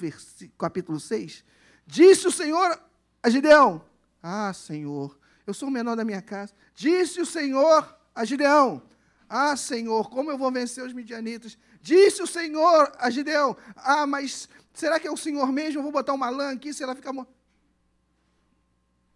capítulo 0.57 0.99
6, 0.99 1.45
disse 1.85 2.27
o 2.27 2.31
Senhor 2.31 2.81
a 3.21 3.29
Gideão: 3.29 3.85
Ah, 4.23 4.51
Senhor, 4.51 5.15
eu 5.45 5.53
sou 5.53 5.69
o 5.69 5.71
menor 5.71 5.95
da 5.95 6.03
minha 6.03 6.19
casa. 6.19 6.51
Disse 6.73 7.21
o 7.21 7.25
Senhor 7.25 7.95
a 8.15 8.25
Gideão: 8.25 8.81
Ah, 9.29 9.55
Senhor, 9.55 10.09
como 10.09 10.31
eu 10.31 10.37
vou 10.37 10.51
vencer 10.51 10.83
os 10.83 10.93
midianitas? 10.93 11.59
Disse 11.83 12.23
o 12.23 12.27
Senhor 12.27 12.93
a 12.97 13.09
Gideão: 13.09 13.57
Ah, 13.75 14.07
mas 14.07 14.47
será 14.73 14.97
que 14.97 15.05
é 15.05 15.11
o 15.11 15.17
Senhor 15.17 15.51
mesmo? 15.51 15.79
Eu 15.79 15.83
vou 15.83 15.91
botar 15.91 16.13
uma 16.13 16.29
lã 16.29 16.53
aqui, 16.53 16.73
se 16.73 16.81
ela 16.81 16.95
ficar. 16.95 17.13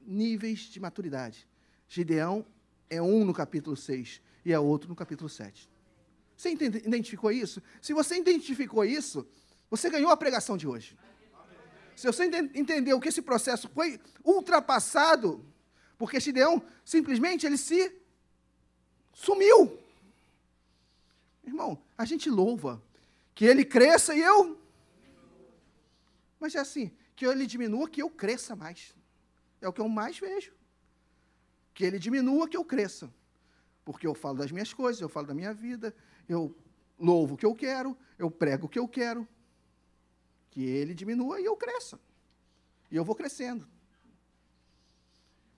níveis 0.02 0.60
de 0.60 0.78
maturidade. 0.78 1.48
Gideão 1.88 2.46
é 2.90 3.02
um 3.02 3.24
no 3.24 3.34
capítulo 3.34 3.78
6 3.78 4.22
e 4.44 4.52
é 4.52 4.60
outro 4.60 4.90
no 4.90 4.98
capítulo 4.98 5.30
7. 5.30 5.70
Você 6.36 6.52
identificou 6.52 7.32
isso? 7.32 7.64
Se 7.82 7.94
você 7.94 8.18
identificou 8.18 8.84
isso, 8.84 9.26
você 9.70 9.90
ganhou 9.90 10.12
a 10.12 10.18
pregação 10.18 10.58
de 10.58 10.68
hoje. 10.68 10.98
Se 11.96 12.06
você 12.06 12.26
entendeu 12.54 13.00
que 13.00 13.08
esse 13.08 13.22
processo 13.22 13.70
foi 13.70 13.98
ultrapassado, 14.26 15.44
porque 15.98 16.20
Gideão 16.20 16.62
simplesmente 16.84 17.46
ele 17.46 17.58
se 17.58 17.96
sumiu. 19.14 19.87
Irmão, 21.48 21.82
a 21.98 22.04
gente 22.04 22.30
louva 22.30 22.84
que 23.34 23.46
ele 23.46 23.64
cresça 23.64 24.14
e 24.14 24.20
eu. 24.20 24.62
Mas 26.38 26.54
é 26.56 26.60
assim, 26.60 26.92
que 27.16 27.26
ele 27.26 27.48
diminua, 27.48 27.90
que 27.90 28.02
eu 28.02 28.10
cresça 28.10 28.54
mais. 28.54 28.94
É 29.62 29.68
o 29.68 29.72
que 29.72 29.80
eu 29.80 29.88
mais 29.88 30.20
vejo. 30.20 30.54
Que 31.74 31.86
ele 31.86 31.98
diminua, 31.98 32.50
que 32.50 32.58
eu 32.58 32.66
cresça. 32.66 33.10
Porque 33.86 34.06
eu 34.06 34.14
falo 34.14 34.40
das 34.40 34.52
minhas 34.52 34.74
coisas, 34.74 35.02
eu 35.02 35.08
falo 35.08 35.26
da 35.26 35.34
minha 35.34 35.54
vida, 35.54 35.96
eu 36.28 36.54
louvo 37.00 37.36
o 37.36 37.38
que 37.38 37.46
eu 37.46 37.56
quero, 37.56 37.98
eu 38.20 38.30
prego 38.30 38.66
o 38.66 38.70
que 38.70 38.78
eu 38.78 38.88
quero. 38.88 39.26
Que 40.52 40.66
ele 40.66 40.94
diminua 40.94 41.40
e 41.40 41.46
eu 41.46 41.56
cresça. 41.56 41.98
E 42.92 42.96
eu 42.98 43.06
vou 43.06 43.16
crescendo. 43.16 43.66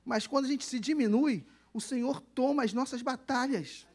Mas 0.06 0.28
quando 0.28 0.46
a 0.46 0.50
gente 0.50 0.66
se 0.66 0.80
diminui, 0.80 1.44
o 1.74 1.82
Senhor 1.82 2.22
toma 2.22 2.64
as 2.64 2.74
nossas 2.74 3.02
batalhas. 3.02 3.88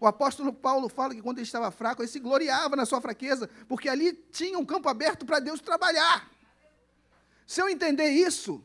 O 0.00 0.06
apóstolo 0.06 0.52
Paulo 0.52 0.88
fala 0.88 1.14
que 1.14 1.22
quando 1.22 1.38
ele 1.38 1.46
estava 1.46 1.70
fraco, 1.70 2.02
ele 2.02 2.08
se 2.08 2.20
gloriava 2.20 2.76
na 2.76 2.84
sua 2.84 3.00
fraqueza, 3.00 3.48
porque 3.68 3.88
ali 3.88 4.12
tinha 4.12 4.58
um 4.58 4.64
campo 4.64 4.88
aberto 4.88 5.24
para 5.24 5.40
Deus 5.40 5.60
trabalhar. 5.60 6.30
Se 7.46 7.60
eu 7.60 7.68
entender 7.68 8.10
isso, 8.10 8.62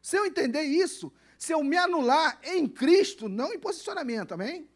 se 0.00 0.16
eu 0.16 0.26
entender 0.26 0.62
isso, 0.62 1.12
se 1.38 1.52
eu 1.52 1.64
me 1.64 1.76
anular 1.76 2.38
em 2.42 2.68
Cristo, 2.68 3.28
não 3.28 3.52
em 3.52 3.58
posicionamento, 3.58 4.32
amém? 4.32 4.68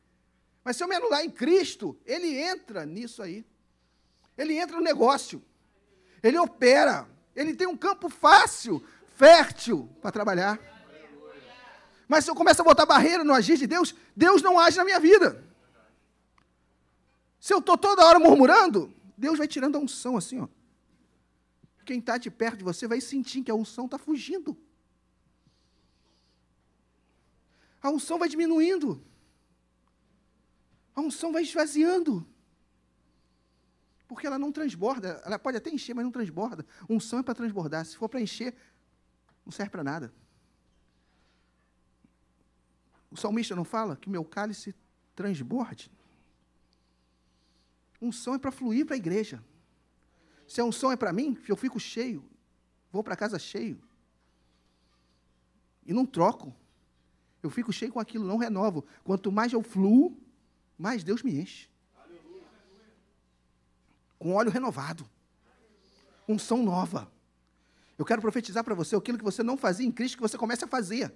Mas 0.64 0.76
se 0.76 0.82
eu 0.82 0.88
me 0.88 0.96
anular 0.96 1.24
em 1.24 1.30
Cristo, 1.30 1.96
ele 2.04 2.36
entra 2.40 2.84
nisso 2.84 3.22
aí. 3.22 3.46
Ele 4.36 4.58
entra 4.58 4.76
no 4.76 4.82
negócio. 4.82 5.40
Ele 6.22 6.36
opera. 6.38 7.08
Ele 7.36 7.54
tem 7.54 7.68
um 7.68 7.76
campo 7.76 8.08
fácil, 8.08 8.82
fértil 9.14 9.88
para 10.02 10.10
trabalhar. 10.10 10.58
Mas 12.08 12.24
se 12.24 12.30
eu 12.30 12.34
começo 12.34 12.62
a 12.62 12.64
botar 12.64 12.86
barreira 12.86 13.24
no 13.24 13.34
agir 13.34 13.56
de 13.56 13.66
Deus, 13.66 13.94
Deus 14.14 14.42
não 14.42 14.58
age 14.58 14.76
na 14.76 14.84
minha 14.84 15.00
vida. 15.00 15.44
Se 17.40 17.52
eu 17.52 17.58
estou 17.58 17.76
toda 17.76 18.04
hora 18.04 18.18
murmurando, 18.18 18.92
Deus 19.16 19.38
vai 19.38 19.48
tirando 19.48 19.76
a 19.76 19.78
unção 19.78 20.16
assim, 20.16 20.40
ó 20.40 20.48
quem 21.86 22.00
está 22.00 22.18
de 22.18 22.30
perto 22.30 22.58
de 22.58 22.64
você 22.64 22.86
vai 22.86 23.00
sentir 23.00 23.42
que 23.42 23.50
a 23.50 23.54
unção 23.54 23.86
está 23.86 23.96
fugindo. 23.96 24.58
A 27.80 27.88
unção 27.88 28.18
vai 28.18 28.28
diminuindo. 28.28 29.02
A 30.94 31.00
unção 31.00 31.32
vai 31.32 31.44
esvaziando. 31.44 32.26
Porque 34.08 34.26
ela 34.26 34.38
não 34.38 34.50
transborda. 34.50 35.22
Ela 35.24 35.38
pode 35.38 35.56
até 35.56 35.70
encher, 35.70 35.94
mas 35.94 36.04
não 36.04 36.10
transborda. 36.10 36.66
Unção 36.88 37.20
é 37.20 37.22
para 37.22 37.34
transbordar. 37.34 37.86
Se 37.86 37.96
for 37.96 38.08
para 38.08 38.20
encher, 38.20 38.54
não 39.44 39.52
serve 39.52 39.70
para 39.70 39.84
nada. 39.84 40.12
O 43.16 43.18
salmista 43.18 43.56
não 43.56 43.64
fala 43.64 43.96
que 43.96 44.10
meu 44.10 44.22
cálice 44.22 44.74
transborde? 45.14 45.90
Unção 47.98 48.34
é 48.34 48.38
para 48.38 48.52
fluir 48.52 48.84
para 48.84 48.94
a 48.94 48.98
igreja. 48.98 49.42
Se 50.46 50.60
a 50.60 50.64
unção 50.66 50.92
é 50.92 50.96
para 50.96 51.14
mim, 51.14 51.34
eu 51.48 51.56
fico 51.56 51.80
cheio. 51.80 52.22
Vou 52.92 53.02
para 53.02 53.16
casa 53.16 53.38
cheio. 53.38 53.80
E 55.86 55.94
não 55.94 56.04
troco. 56.04 56.54
Eu 57.42 57.48
fico 57.48 57.72
cheio 57.72 57.90
com 57.90 57.98
aquilo, 57.98 58.26
não 58.26 58.36
renovo. 58.36 58.84
Quanto 59.02 59.32
mais 59.32 59.50
eu 59.50 59.62
fluo, 59.62 60.14
mais 60.76 61.02
Deus 61.02 61.22
me 61.22 61.40
enche. 61.40 61.70
Com 64.18 64.34
óleo 64.34 64.50
renovado. 64.50 65.08
Unção 66.28 66.62
nova. 66.62 67.10
Eu 67.96 68.04
quero 68.04 68.20
profetizar 68.20 68.62
para 68.62 68.74
você 68.74 68.94
aquilo 68.94 69.16
que 69.16 69.24
você 69.24 69.42
não 69.42 69.56
fazia 69.56 69.86
em 69.86 69.90
Cristo, 69.90 70.18
que 70.18 70.22
você 70.22 70.36
comece 70.36 70.66
a 70.66 70.68
fazer. 70.68 71.14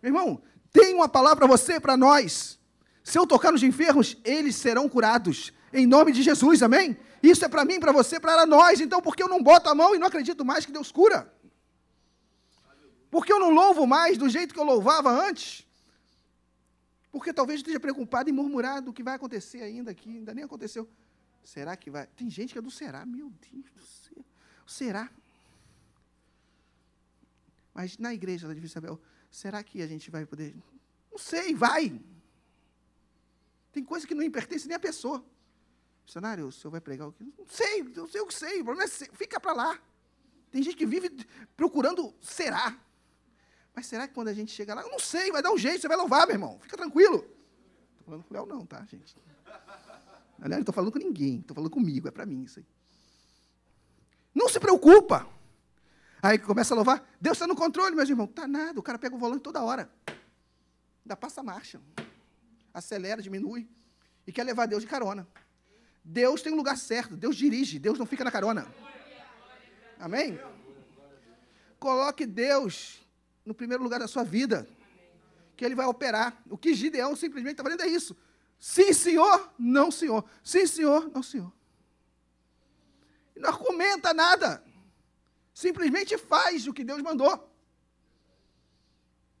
Meu 0.00 0.10
irmão, 0.10 0.40
tem 0.72 0.94
uma 0.94 1.08
palavra 1.08 1.46
para 1.46 1.46
você, 1.46 1.78
para 1.78 1.96
nós. 1.96 2.58
Se 3.04 3.18
eu 3.18 3.26
tocar 3.26 3.52
nos 3.52 3.62
enfermos, 3.62 4.16
eles 4.24 4.56
serão 4.56 4.88
curados. 4.88 5.52
Em 5.72 5.86
nome 5.86 6.12
de 6.12 6.22
Jesus, 6.22 6.62
amém? 6.62 6.96
Isso 7.22 7.44
é 7.44 7.48
para 7.48 7.64
mim, 7.64 7.78
para 7.78 7.92
você, 7.92 8.18
para 8.18 8.46
nós. 8.46 8.80
Então, 8.80 9.00
por 9.02 9.14
que 9.14 9.22
eu 9.22 9.28
não 9.28 9.42
boto 9.42 9.68
a 9.68 9.74
mão 9.74 9.94
e 9.94 9.98
não 9.98 10.06
acredito 10.06 10.44
mais 10.44 10.64
que 10.64 10.72
Deus 10.72 10.90
cura? 10.90 11.32
Por 13.10 13.26
que 13.26 13.32
eu 13.32 13.38
não 13.38 13.50
louvo 13.50 13.86
mais 13.86 14.16
do 14.16 14.28
jeito 14.28 14.54
que 14.54 14.60
eu 14.60 14.64
louvava 14.64 15.10
antes? 15.10 15.66
Porque 17.10 17.32
talvez 17.32 17.60
esteja 17.60 17.78
preocupado 17.78 18.30
em 18.30 18.32
murmurar 18.32 18.80
do 18.80 18.92
que 18.92 19.02
vai 19.02 19.14
acontecer 19.14 19.62
ainda 19.62 19.90
aqui, 19.90 20.08
ainda 20.08 20.32
nem 20.32 20.44
aconteceu. 20.44 20.88
Será 21.44 21.76
que 21.76 21.90
vai? 21.90 22.06
Tem 22.06 22.30
gente 22.30 22.52
que 22.52 22.58
é 22.58 22.62
do 22.62 22.70
será, 22.70 23.04
meu 23.04 23.30
Deus 23.30 23.70
do 23.70 23.82
céu. 23.82 24.24
Será? 24.66 25.10
Mas 27.74 27.98
na 27.98 28.14
igreja 28.14 28.46
da 28.46 28.54
Divina 28.54 28.70
Isabel, 28.70 29.00
será 29.32 29.64
que 29.64 29.82
a 29.82 29.86
gente 29.86 30.10
vai 30.10 30.24
poder? 30.24 30.54
Não 31.10 31.18
sei, 31.18 31.54
vai. 31.54 32.00
Tem 33.72 33.82
coisa 33.82 34.06
que 34.06 34.14
não 34.14 34.30
pertence 34.30 34.68
nem 34.68 34.76
à 34.76 34.80
pessoa. 34.80 35.24
Missionário, 36.04 36.46
o 36.46 36.52
senhor 36.52 36.70
vai 36.70 36.80
pregar 36.80 37.08
o 37.08 37.12
quê? 37.12 37.24
Não 37.38 37.46
sei, 37.46 37.82
não 37.82 38.06
sei 38.06 38.20
o 38.20 38.26
que 38.26 38.34
sei. 38.34 38.60
O 38.60 38.64
problema 38.64 38.88
é 38.88 39.16
fica 39.16 39.40
para 39.40 39.52
lá. 39.52 39.80
Tem 40.50 40.62
gente 40.62 40.76
que 40.76 40.84
vive 40.84 41.10
procurando 41.56 42.14
será. 42.20 42.78
Mas 43.74 43.86
será 43.86 44.06
que 44.06 44.12
quando 44.12 44.28
a 44.28 44.34
gente 44.34 44.52
chega 44.52 44.74
lá, 44.74 44.82
não 44.82 44.98
sei, 44.98 45.32
vai 45.32 45.42
dar 45.42 45.50
um 45.50 45.56
jeito, 45.56 45.80
você 45.80 45.88
vai 45.88 45.96
louvar, 45.96 46.26
meu 46.26 46.34
irmão. 46.34 46.58
Fica 46.60 46.76
tranquilo. 46.76 47.24
Estou 47.92 48.04
falando 48.04 48.24
com 48.24 48.34
o 48.34 48.36
Léo, 48.36 48.46
não, 48.46 48.66
tá, 48.66 48.84
gente? 48.84 49.16
Aliás, 50.38 50.58
não 50.58 50.60
estou 50.60 50.74
falando 50.74 50.92
com 50.92 50.98
ninguém, 50.98 51.38
estou 51.38 51.54
falando 51.54 51.70
comigo, 51.70 52.08
é 52.08 52.10
para 52.10 52.26
mim 52.26 52.42
isso 52.42 52.58
aí. 52.58 52.66
Não 54.34 54.48
se 54.48 54.60
preocupa. 54.60 55.26
Aí 56.22 56.38
começa 56.38 56.72
a 56.72 56.76
louvar, 56.76 57.04
Deus 57.20 57.36
está 57.36 57.48
no 57.48 57.56
controle, 57.56 57.96
meus 57.96 58.08
irmãos. 58.08 58.28
Tá 58.28 58.46
nada, 58.46 58.78
o 58.78 58.82
cara 58.82 58.96
pega 58.96 59.16
o 59.16 59.18
volante 59.18 59.42
toda 59.42 59.60
hora. 59.60 59.90
Ainda 61.04 61.16
passa 61.16 61.40
a 61.40 61.44
marcha. 61.44 61.80
Acelera, 62.72 63.20
diminui. 63.20 63.68
E 64.24 64.30
quer 64.30 64.44
levar 64.44 64.66
Deus 64.66 64.82
de 64.82 64.88
carona. 64.88 65.26
Deus 66.04 66.40
tem 66.40 66.52
um 66.52 66.56
lugar 66.56 66.76
certo, 66.76 67.16
Deus 67.16 67.36
dirige, 67.36 67.78
Deus 67.78 67.98
não 67.98 68.06
fica 68.06 68.22
na 68.22 68.30
carona. 68.30 68.72
Amém? 69.98 70.38
Coloque 71.78 72.24
Deus 72.24 73.00
no 73.44 73.52
primeiro 73.52 73.82
lugar 73.82 73.98
da 73.98 74.06
sua 74.06 74.22
vida, 74.22 74.68
que 75.56 75.64
Ele 75.64 75.74
vai 75.74 75.86
operar. 75.86 76.40
O 76.48 76.56
que 76.56 76.72
Gideão 76.72 77.16
simplesmente 77.16 77.54
está 77.54 77.64
fazendo 77.64 77.82
é 77.82 77.88
isso. 77.88 78.16
Sim, 78.60 78.92
senhor, 78.92 79.52
não, 79.58 79.90
senhor. 79.90 80.24
Sim, 80.42 80.66
senhor, 80.68 81.10
não, 81.12 81.22
senhor. 81.22 81.52
E 83.34 83.40
não 83.40 83.48
argumenta 83.48 84.14
nada. 84.14 84.62
Simplesmente 85.54 86.16
faz 86.16 86.66
o 86.66 86.72
que 86.72 86.84
Deus 86.84 87.02
mandou. 87.02 87.50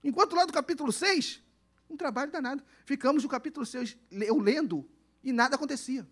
Enquanto 0.04 0.34
lá 0.34 0.44
do 0.44 0.52
capítulo 0.52 0.92
6, 0.92 1.42
um 1.88 1.96
trabalho 1.96 2.30
danado. 2.30 2.62
Ficamos 2.84 3.22
no 3.22 3.28
capítulo 3.28 3.64
6, 3.64 3.96
eu 4.10 4.38
lendo, 4.38 4.88
e 5.22 5.32
nada 5.32 5.56
acontecia. 5.56 6.06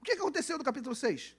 O 0.00 0.04
que 0.04 0.12
aconteceu 0.12 0.56
no 0.56 0.64
capítulo 0.64 0.94
6? 0.94 1.36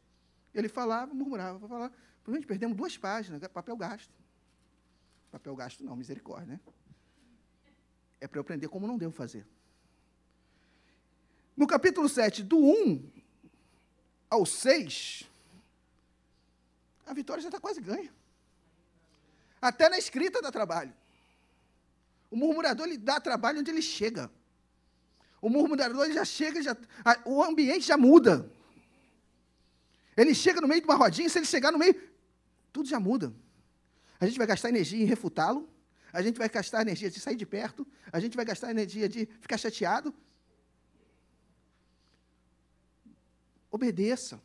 Ele 0.54 0.68
falava, 0.68 1.14
murmurava, 1.14 1.60
falava. 1.68 1.94
Provavelmente 2.24 2.48
perdemos 2.48 2.76
duas 2.76 2.98
páginas, 2.98 3.42
papel 3.48 3.78
gasto. 3.78 4.14
Papel 5.32 5.56
gasto 5.56 5.84
não, 5.84 5.96
misericórdia, 5.96 6.48
né? 6.48 6.60
É 8.20 8.28
para 8.28 8.38
eu 8.38 8.42
aprender 8.42 8.68
como 8.68 8.86
não 8.86 8.98
devo 8.98 9.14
fazer. 9.14 9.48
No 11.56 11.68
capítulo 11.68 12.10
7, 12.10 12.44
do 12.44 12.58
1 12.58 13.12
ao 14.30 14.46
6, 14.46 15.29
a 17.10 17.14
vitória 17.14 17.42
já 17.42 17.50
está 17.50 17.60
quase 17.60 17.82
ganha. 17.82 18.14
Até 19.60 19.90
na 19.90 19.98
escrita 19.98 20.44
dá 20.44 20.52
trabalho. 20.52 20.94
O 22.30 22.38
murmurador 22.38 22.86
ele 22.86 23.00
dá 23.00 23.20
trabalho 23.20 23.60
onde 23.60 23.72
ele 23.72 23.82
chega. 23.82 24.32
O 25.42 25.50
murmurador 25.50 26.12
já 26.12 26.24
chega, 26.24 26.62
já, 26.62 26.78
a, 27.04 27.20
o 27.26 27.44
ambiente 27.44 27.88
já 27.88 27.98
muda. 27.98 28.52
Ele 30.16 30.36
chega 30.36 30.62
no 30.62 30.68
meio 30.68 30.82
de 30.82 30.88
uma 30.88 30.96
rodinha, 30.96 31.28
se 31.28 31.40
ele 31.40 31.48
chegar 31.48 31.72
no 31.72 31.80
meio, 31.80 32.00
tudo 32.72 32.88
já 32.88 33.00
muda. 33.00 33.34
A 34.20 34.28
gente 34.28 34.38
vai 34.38 34.46
gastar 34.46 34.70
energia 34.70 35.02
em 35.02 35.06
refutá-lo, 35.06 35.68
a 36.14 36.22
gente 36.22 36.38
vai 36.38 36.48
gastar 36.48 36.82
energia 36.82 37.10
de 37.10 37.20
sair 37.20 37.36
de 37.36 37.46
perto, 37.46 37.88
a 38.12 38.20
gente 38.20 38.36
vai 38.36 38.46
gastar 38.46 38.70
energia 38.70 39.10
de 39.10 39.26
ficar 39.42 39.58
chateado. 39.58 40.14
Obedeça. 43.72 44.40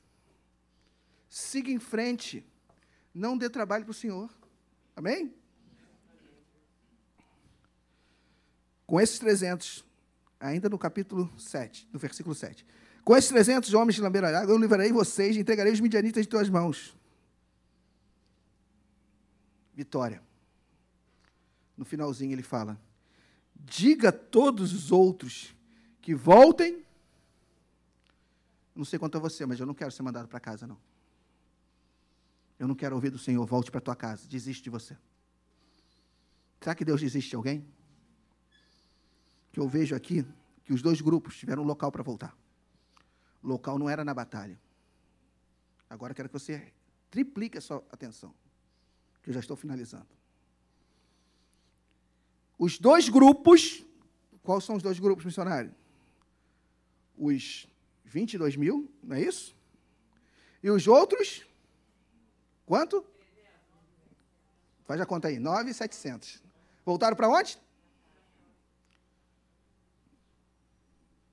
Siga 1.28 1.70
em 1.70 1.78
frente. 1.78 2.46
Não 3.14 3.38
dê 3.38 3.48
trabalho 3.48 3.84
para 3.84 3.92
o 3.92 3.94
Senhor. 3.94 4.28
Amém? 4.96 5.32
Com 8.86 9.00
esses 9.00 9.18
300, 9.18 9.84
ainda 10.40 10.68
no 10.68 10.78
capítulo 10.78 11.32
7, 11.38 11.88
no 11.92 11.98
versículo 11.98 12.34
7. 12.34 12.66
Com 13.04 13.16
esses 13.16 13.30
300 13.30 13.72
homens 13.74 13.94
de 13.94 14.00
lambeira 14.00 14.40
água, 14.40 14.52
eu 14.52 14.58
livrarei 14.58 14.90
vocês 14.90 15.36
e 15.36 15.40
entregarei 15.40 15.72
os 15.72 15.80
midianitas 15.80 16.24
de 16.24 16.28
tuas 16.28 16.48
mãos. 16.48 16.96
vitória. 19.74 20.22
No 21.76 21.84
finalzinho 21.84 22.32
ele 22.32 22.42
fala: 22.42 22.80
Diga 23.54 24.10
a 24.10 24.12
todos 24.12 24.72
os 24.72 24.92
outros 24.92 25.54
que 26.00 26.14
voltem. 26.14 26.84
Não 28.74 28.84
sei 28.84 28.98
quanto 28.98 29.16
a 29.18 29.20
você, 29.20 29.46
mas 29.46 29.58
eu 29.58 29.66
não 29.66 29.74
quero 29.74 29.90
ser 29.90 30.02
mandado 30.02 30.28
para 30.28 30.40
casa, 30.40 30.66
não. 30.66 30.78
Eu 32.58 32.68
não 32.68 32.74
quero 32.74 32.94
ouvir 32.94 33.10
do 33.10 33.18
Senhor, 33.18 33.44
volte 33.46 33.70
para 33.70 33.80
tua 33.80 33.96
casa, 33.96 34.28
desiste 34.28 34.64
de 34.64 34.70
você. 34.70 34.96
Será 36.60 36.74
que 36.74 36.84
Deus 36.84 37.00
desiste 37.00 37.30
de 37.30 37.36
alguém? 37.36 37.66
Que 39.52 39.60
eu 39.60 39.68
vejo 39.68 39.94
aqui 39.94 40.24
que 40.64 40.72
os 40.72 40.80
dois 40.80 41.00
grupos 41.00 41.36
tiveram 41.36 41.62
um 41.62 41.66
local 41.66 41.92
para 41.92 42.02
voltar. 42.02 42.36
O 43.42 43.48
local 43.48 43.78
não 43.78 43.88
era 43.88 44.04
na 44.04 44.14
batalha. 44.14 44.58
Agora 45.90 46.14
quero 46.14 46.28
que 46.28 46.32
você 46.32 46.72
triplique 47.10 47.58
a 47.58 47.60
sua 47.60 47.84
atenção, 47.92 48.34
que 49.22 49.30
eu 49.30 49.34
já 49.34 49.40
estou 49.40 49.56
finalizando. 49.56 50.06
Os 52.58 52.78
dois 52.78 53.08
grupos, 53.08 53.84
quais 54.42 54.64
são 54.64 54.76
os 54.76 54.82
dois 54.82 54.98
grupos 54.98 55.24
missionários? 55.24 55.74
Os 57.16 57.68
22 58.04 58.56
mil, 58.56 58.90
não 59.02 59.16
é 59.16 59.22
isso? 59.22 59.54
E 60.62 60.70
os 60.70 60.88
outros, 60.88 61.44
quanto? 62.66 63.04
Faz 64.84 65.00
a 65.00 65.06
conta 65.06 65.28
aí, 65.28 65.38
9,700. 65.38 66.42
Voltaram 66.84 67.16
para 67.16 67.28
onde? 67.28 67.58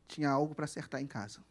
Tinha 0.08 0.30
algo 0.30 0.56
para 0.56 0.66
acertar 0.66 1.02
em 1.02 1.08
casa. 1.08 1.44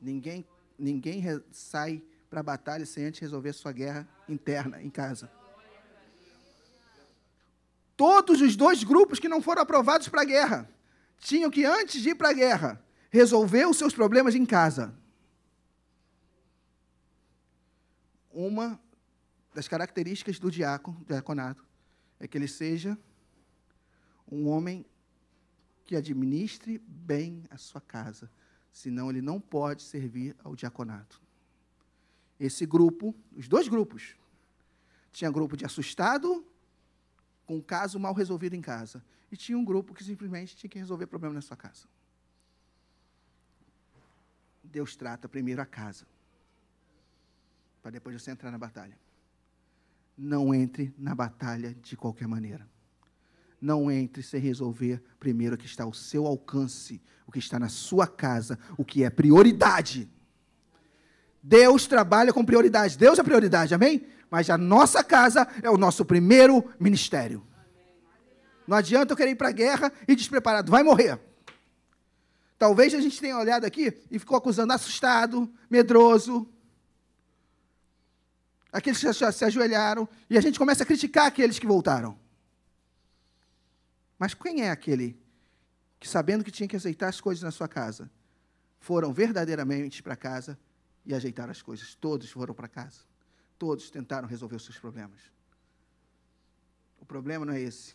Ninguém, 0.00 0.46
ninguém 0.78 1.22
sai 1.50 2.02
para 2.30 2.40
a 2.40 2.42
batalha 2.42 2.86
sem 2.86 3.06
antes 3.06 3.20
resolver 3.20 3.52
sua 3.52 3.72
guerra 3.72 4.08
interna 4.28 4.80
em 4.80 4.88
casa. 4.88 5.30
Todos 7.96 8.40
os 8.40 8.56
dois 8.56 8.82
grupos 8.82 9.18
que 9.18 9.28
não 9.28 9.42
foram 9.42 9.60
aprovados 9.60 10.08
para 10.08 10.22
a 10.22 10.24
guerra 10.24 10.70
tinham 11.18 11.50
que, 11.50 11.66
antes 11.66 12.00
de 12.00 12.10
ir 12.10 12.14
para 12.14 12.30
a 12.30 12.32
guerra, 12.32 12.82
resolver 13.10 13.66
os 13.66 13.76
seus 13.76 13.92
problemas 13.92 14.34
em 14.34 14.46
casa. 14.46 14.94
Uma 18.30 18.80
das 19.54 19.66
características 19.66 20.38
do 20.38 20.50
diácono, 20.50 21.04
diaconato, 21.06 21.64
é 22.18 22.28
que 22.28 22.38
ele 22.38 22.46
seja 22.48 22.96
um 24.30 24.48
homem 24.48 24.86
que 25.84 25.96
administre 25.96 26.78
bem 26.78 27.44
a 27.50 27.56
sua 27.56 27.80
casa, 27.80 28.30
senão 28.72 29.10
ele 29.10 29.20
não 29.20 29.40
pode 29.40 29.82
servir 29.82 30.36
ao 30.44 30.54
diaconato. 30.54 31.20
Esse 32.38 32.64
grupo, 32.64 33.14
os 33.36 33.48
dois 33.48 33.66
grupos, 33.66 34.14
tinha 35.10 35.30
grupo 35.30 35.56
de 35.56 35.64
assustado 35.64 36.46
com 37.44 37.56
um 37.56 37.60
caso 37.60 37.98
mal 37.98 38.14
resolvido 38.14 38.54
em 38.54 38.60
casa, 38.60 39.04
e 39.32 39.36
tinha 39.36 39.58
um 39.58 39.64
grupo 39.64 39.92
que 39.92 40.04
simplesmente 40.04 40.56
tinha 40.56 40.70
que 40.70 40.78
resolver 40.78 41.08
problema 41.08 41.34
na 41.34 41.40
sua 41.40 41.56
casa. 41.56 41.88
Deus 44.62 44.94
trata 44.94 45.28
primeiro 45.28 45.60
a 45.60 45.66
casa, 45.66 46.06
para 47.82 47.90
depois 47.90 48.20
você 48.20 48.30
entrar 48.30 48.50
na 48.50 48.58
batalha. 48.58 48.96
Não 50.16 50.54
entre 50.54 50.94
na 50.98 51.14
batalha 51.14 51.74
de 51.82 51.96
qualquer 51.96 52.28
maneira. 52.28 52.68
Não 53.60 53.90
entre 53.90 54.22
sem 54.22 54.40
resolver 54.40 55.02
primeiro 55.18 55.54
o 55.54 55.58
que 55.58 55.66
está 55.66 55.84
ao 55.84 55.92
seu 55.92 56.26
alcance, 56.26 57.00
o 57.26 57.32
que 57.32 57.38
está 57.38 57.58
na 57.58 57.68
sua 57.68 58.06
casa, 58.06 58.58
o 58.76 58.84
que 58.84 59.04
é 59.04 59.10
prioridade. 59.10 60.10
Deus 61.42 61.86
trabalha 61.86 62.32
com 62.32 62.44
prioridade. 62.44 62.98
Deus 62.98 63.18
é 63.18 63.22
prioridade, 63.22 63.74
amém? 63.74 64.06
Mas 64.30 64.50
a 64.50 64.58
nossa 64.58 65.02
casa 65.02 65.46
é 65.62 65.70
o 65.70 65.76
nosso 65.76 66.04
primeiro 66.04 66.64
ministério. 66.78 67.46
Não 68.66 68.76
adianta 68.76 69.12
eu 69.12 69.16
querer 69.16 69.32
ir 69.32 69.36
para 69.36 69.48
a 69.48 69.52
guerra 69.52 69.92
e 70.06 70.14
despreparado, 70.14 70.70
vai 70.70 70.82
morrer. 70.82 71.18
Talvez 72.58 72.94
a 72.94 73.00
gente 73.00 73.18
tenha 73.18 73.38
olhado 73.38 73.64
aqui 73.64 73.92
e 74.10 74.18
ficou 74.18 74.36
acusando 74.36 74.72
assustado, 74.72 75.50
medroso. 75.68 76.46
Aqueles 78.72 79.00
que 79.00 79.32
se 79.32 79.44
ajoelharam. 79.44 80.08
E 80.28 80.38
a 80.38 80.40
gente 80.40 80.58
começa 80.58 80.82
a 80.82 80.86
criticar 80.86 81.26
aqueles 81.26 81.58
que 81.58 81.66
voltaram. 81.66 82.18
Mas 84.18 84.34
quem 84.34 84.62
é 84.62 84.70
aquele 84.70 85.18
que, 85.98 86.08
sabendo 86.08 86.44
que 86.44 86.50
tinha 86.50 86.68
que 86.68 86.76
aceitar 86.76 87.08
as 87.08 87.20
coisas 87.20 87.42
na 87.42 87.50
sua 87.50 87.66
casa, 87.66 88.10
foram 88.78 89.12
verdadeiramente 89.12 90.02
para 90.02 90.14
casa 90.14 90.58
e 91.04 91.14
ajeitaram 91.14 91.50
as 91.50 91.62
coisas? 91.62 91.94
Todos 91.94 92.30
foram 92.30 92.54
para 92.54 92.68
casa. 92.68 93.00
Todos 93.58 93.90
tentaram 93.90 94.28
resolver 94.28 94.56
os 94.56 94.64
seus 94.64 94.78
problemas. 94.78 95.20
O 97.00 97.04
problema 97.04 97.44
não 97.44 97.54
é 97.54 97.60
esse. 97.60 97.94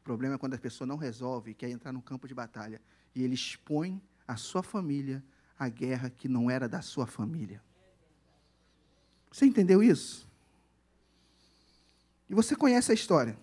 O 0.00 0.04
problema 0.04 0.34
é 0.34 0.38
quando 0.38 0.54
a 0.54 0.58
pessoa 0.58 0.86
não 0.86 0.96
resolve 0.96 1.54
quer 1.54 1.70
entrar 1.70 1.92
no 1.92 2.02
campo 2.02 2.28
de 2.28 2.34
batalha 2.34 2.80
e 3.14 3.22
ele 3.22 3.34
expõe 3.34 4.02
a 4.26 4.36
sua 4.36 4.62
família 4.62 5.22
à 5.58 5.68
guerra 5.68 6.10
que 6.10 6.28
não 6.28 6.50
era 6.50 6.68
da 6.68 6.82
sua 6.82 7.06
família. 7.06 7.62
Você 9.32 9.46
entendeu 9.46 9.82
isso? 9.82 10.28
E 12.28 12.34
você 12.34 12.54
conhece 12.54 12.92
a 12.92 12.94
história. 12.94 13.36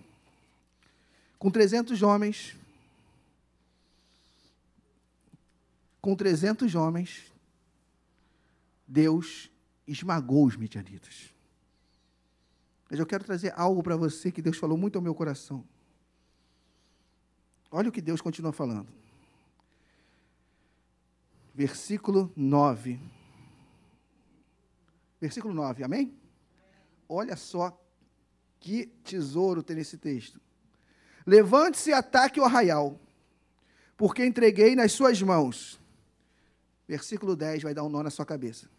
Com 1.38 1.50
300 1.50 2.02
homens, 2.02 2.56
com 6.02 6.16
300 6.16 6.76
homens, 6.76 7.32
Deus 8.88 9.50
esmagou 9.88 10.46
os 10.46 10.56
midianitas. 10.56 11.34
Mas 12.90 13.00
eu 13.00 13.06
quero 13.06 13.24
trazer 13.24 13.54
algo 13.58 13.82
para 13.82 13.96
você 13.96 14.32
que 14.32 14.42
Deus 14.42 14.58
falou 14.58 14.78
muito 14.78 14.96
ao 14.98 15.02
meu 15.02 15.16
coração. 15.16 15.64
Olha 17.72 17.90
o 17.90 17.92
que 17.92 18.02
Deus 18.02 18.22
continua 18.22 18.52
falando 18.52 19.00
versículo 21.60 22.32
9. 22.38 22.98
Versículo 25.20 25.54
9, 25.54 25.84
amém? 25.84 26.18
Olha 27.08 27.36
só 27.36 27.78
que 28.60 28.88
tesouro 29.04 29.64
tem 29.64 29.76
nesse 29.76 29.98
texto. 29.98 30.40
Levante-se 31.26 31.90
e 31.90 31.94
ataque 31.94 32.40
o 32.40 32.46
arraial, 32.46 33.00
porque 33.98 34.26
entreguei 34.26 34.76
nas 34.76 34.92
suas 34.92 35.22
mãos. 35.22 35.80
Versículo 36.88 37.36
10 37.36 37.64
vai 37.64 37.74
dar 37.74 37.84
um 37.84 37.90
nó 37.90 38.02
na 38.02 38.10
sua 38.10 38.26
cabeça. 38.26 38.70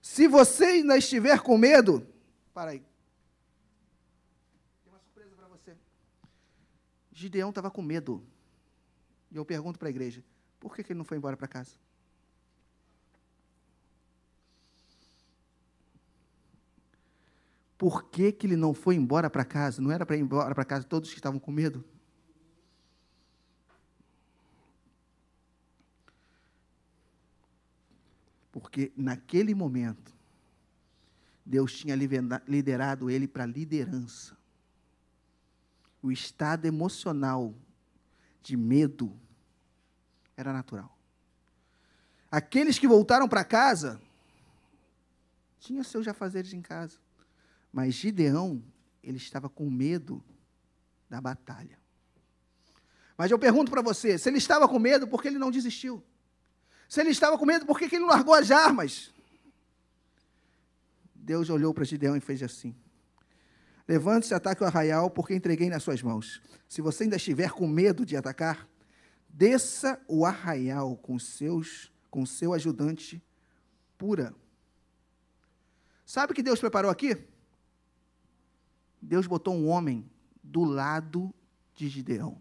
Se 0.00 0.28
você 0.28 0.64
ainda 0.64 0.96
estiver 0.96 1.40
com 1.40 1.58
medo, 1.58 2.06
para 2.54 2.70
aí. 2.70 2.80
Tem 4.84 4.92
uma 4.92 4.98
surpresa 4.98 5.34
para 5.34 5.48
você. 5.48 5.76
Gideão 7.12 7.50
estava 7.50 7.70
com 7.70 7.82
medo. 7.82 8.24
E 9.30 9.36
eu 9.36 9.44
pergunto 9.44 9.78
para 9.78 9.88
a 9.88 9.90
igreja: 9.90 10.22
por 10.58 10.74
que, 10.74 10.82
que 10.82 10.92
ele 10.92 10.98
não 10.98 11.04
foi 11.04 11.16
embora 11.16 11.36
para 11.36 11.48
casa? 11.48 11.72
Por 17.80 18.10
que, 18.10 18.30
que 18.30 18.46
ele 18.46 18.56
não 18.56 18.74
foi 18.74 18.94
embora 18.94 19.30
para 19.30 19.42
casa? 19.42 19.80
Não 19.80 19.90
era 19.90 20.04
para 20.04 20.14
ir 20.14 20.20
embora 20.20 20.54
para 20.54 20.66
casa 20.66 20.84
todos 20.84 21.08
que 21.08 21.16
estavam 21.16 21.40
com 21.40 21.50
medo? 21.50 21.82
Porque 28.52 28.92
naquele 28.94 29.54
momento, 29.54 30.14
Deus 31.42 31.72
tinha 31.72 31.96
liderado 32.46 33.08
ele 33.08 33.26
para 33.26 33.46
liderança. 33.46 34.36
O 36.02 36.12
estado 36.12 36.66
emocional 36.66 37.54
de 38.42 38.58
medo 38.58 39.18
era 40.36 40.52
natural. 40.52 40.94
Aqueles 42.30 42.78
que 42.78 42.86
voltaram 42.86 43.26
para 43.26 43.42
casa 43.42 43.98
tinham 45.58 45.82
seus 45.82 46.04
jafazeres 46.04 46.52
em 46.52 46.60
casa. 46.60 46.98
Mas 47.72 47.94
Gideão, 47.94 48.62
ele 49.02 49.16
estava 49.16 49.48
com 49.48 49.70
medo 49.70 50.22
da 51.08 51.20
batalha. 51.20 51.78
Mas 53.16 53.30
eu 53.30 53.38
pergunto 53.38 53.70
para 53.70 53.82
você: 53.82 54.18
se 54.18 54.28
ele 54.28 54.38
estava 54.38 54.68
com 54.68 54.78
medo, 54.78 55.06
por 55.06 55.22
que 55.22 55.28
ele 55.28 55.38
não 55.38 55.50
desistiu? 55.50 56.02
Se 56.88 57.00
ele 57.00 57.10
estava 57.10 57.38
com 57.38 57.46
medo, 57.46 57.66
por 57.66 57.78
que 57.78 57.84
ele 57.94 58.04
largou 58.04 58.34
as 58.34 58.50
armas? 58.50 59.12
Deus 61.14 61.50
olhou 61.50 61.72
para 61.72 61.84
Gideão 61.84 62.16
e 62.16 62.20
fez 62.20 62.42
assim: 62.42 62.74
Levante-se 63.86 64.34
ataque 64.34 64.62
o 64.62 64.66
arraial, 64.66 65.10
porque 65.10 65.34
entreguei 65.34 65.68
nas 65.68 65.82
suas 65.82 66.02
mãos. 66.02 66.40
Se 66.68 66.80
você 66.80 67.04
ainda 67.04 67.16
estiver 67.16 67.50
com 67.50 67.66
medo 67.66 68.06
de 68.06 68.16
atacar, 68.16 68.68
desça 69.28 70.00
o 70.08 70.24
arraial 70.24 70.96
com 70.96 71.18
seus 71.18 71.92
com 72.10 72.26
seu 72.26 72.52
ajudante 72.52 73.22
pura. 73.96 74.34
Sabe 76.04 76.32
o 76.32 76.34
que 76.34 76.42
Deus 76.42 76.58
preparou 76.58 76.90
aqui? 76.90 77.16
Deus 79.00 79.26
botou 79.26 79.54
um 79.54 79.68
homem 79.68 80.08
do 80.42 80.64
lado 80.64 81.32
de 81.74 81.88
Gideão. 81.88 82.40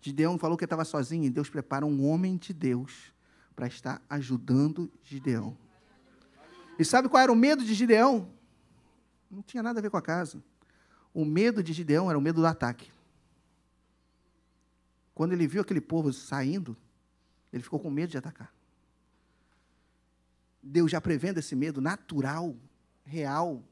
Gideão 0.00 0.38
falou 0.38 0.56
que 0.56 0.64
estava 0.64 0.84
sozinho, 0.84 1.24
e 1.24 1.30
Deus 1.30 1.48
prepara 1.48 1.86
um 1.86 2.06
homem 2.06 2.36
de 2.36 2.52
Deus 2.52 3.12
para 3.54 3.66
estar 3.66 4.02
ajudando 4.08 4.90
Gideão. 5.02 5.56
E 6.78 6.84
sabe 6.84 7.08
qual 7.08 7.22
era 7.22 7.32
o 7.32 7.36
medo 7.36 7.64
de 7.64 7.74
Gideão? 7.74 8.28
Não 9.30 9.42
tinha 9.42 9.62
nada 9.62 9.78
a 9.78 9.82
ver 9.82 9.90
com 9.90 9.96
a 9.96 10.02
casa. 10.02 10.42
O 11.14 11.24
medo 11.24 11.62
de 11.62 11.72
Gideão 11.72 12.08
era 12.08 12.18
o 12.18 12.22
medo 12.22 12.40
do 12.40 12.46
ataque. 12.46 12.90
Quando 15.14 15.32
ele 15.32 15.46
viu 15.46 15.62
aquele 15.62 15.80
povo 15.80 16.12
saindo, 16.12 16.76
ele 17.52 17.62
ficou 17.62 17.78
com 17.78 17.90
medo 17.90 18.10
de 18.10 18.18
atacar. 18.18 18.52
Deus 20.62 20.90
já 20.90 21.00
prevendo 21.00 21.38
esse 21.38 21.54
medo 21.54 21.80
natural, 21.80 22.56
real, 23.04 23.62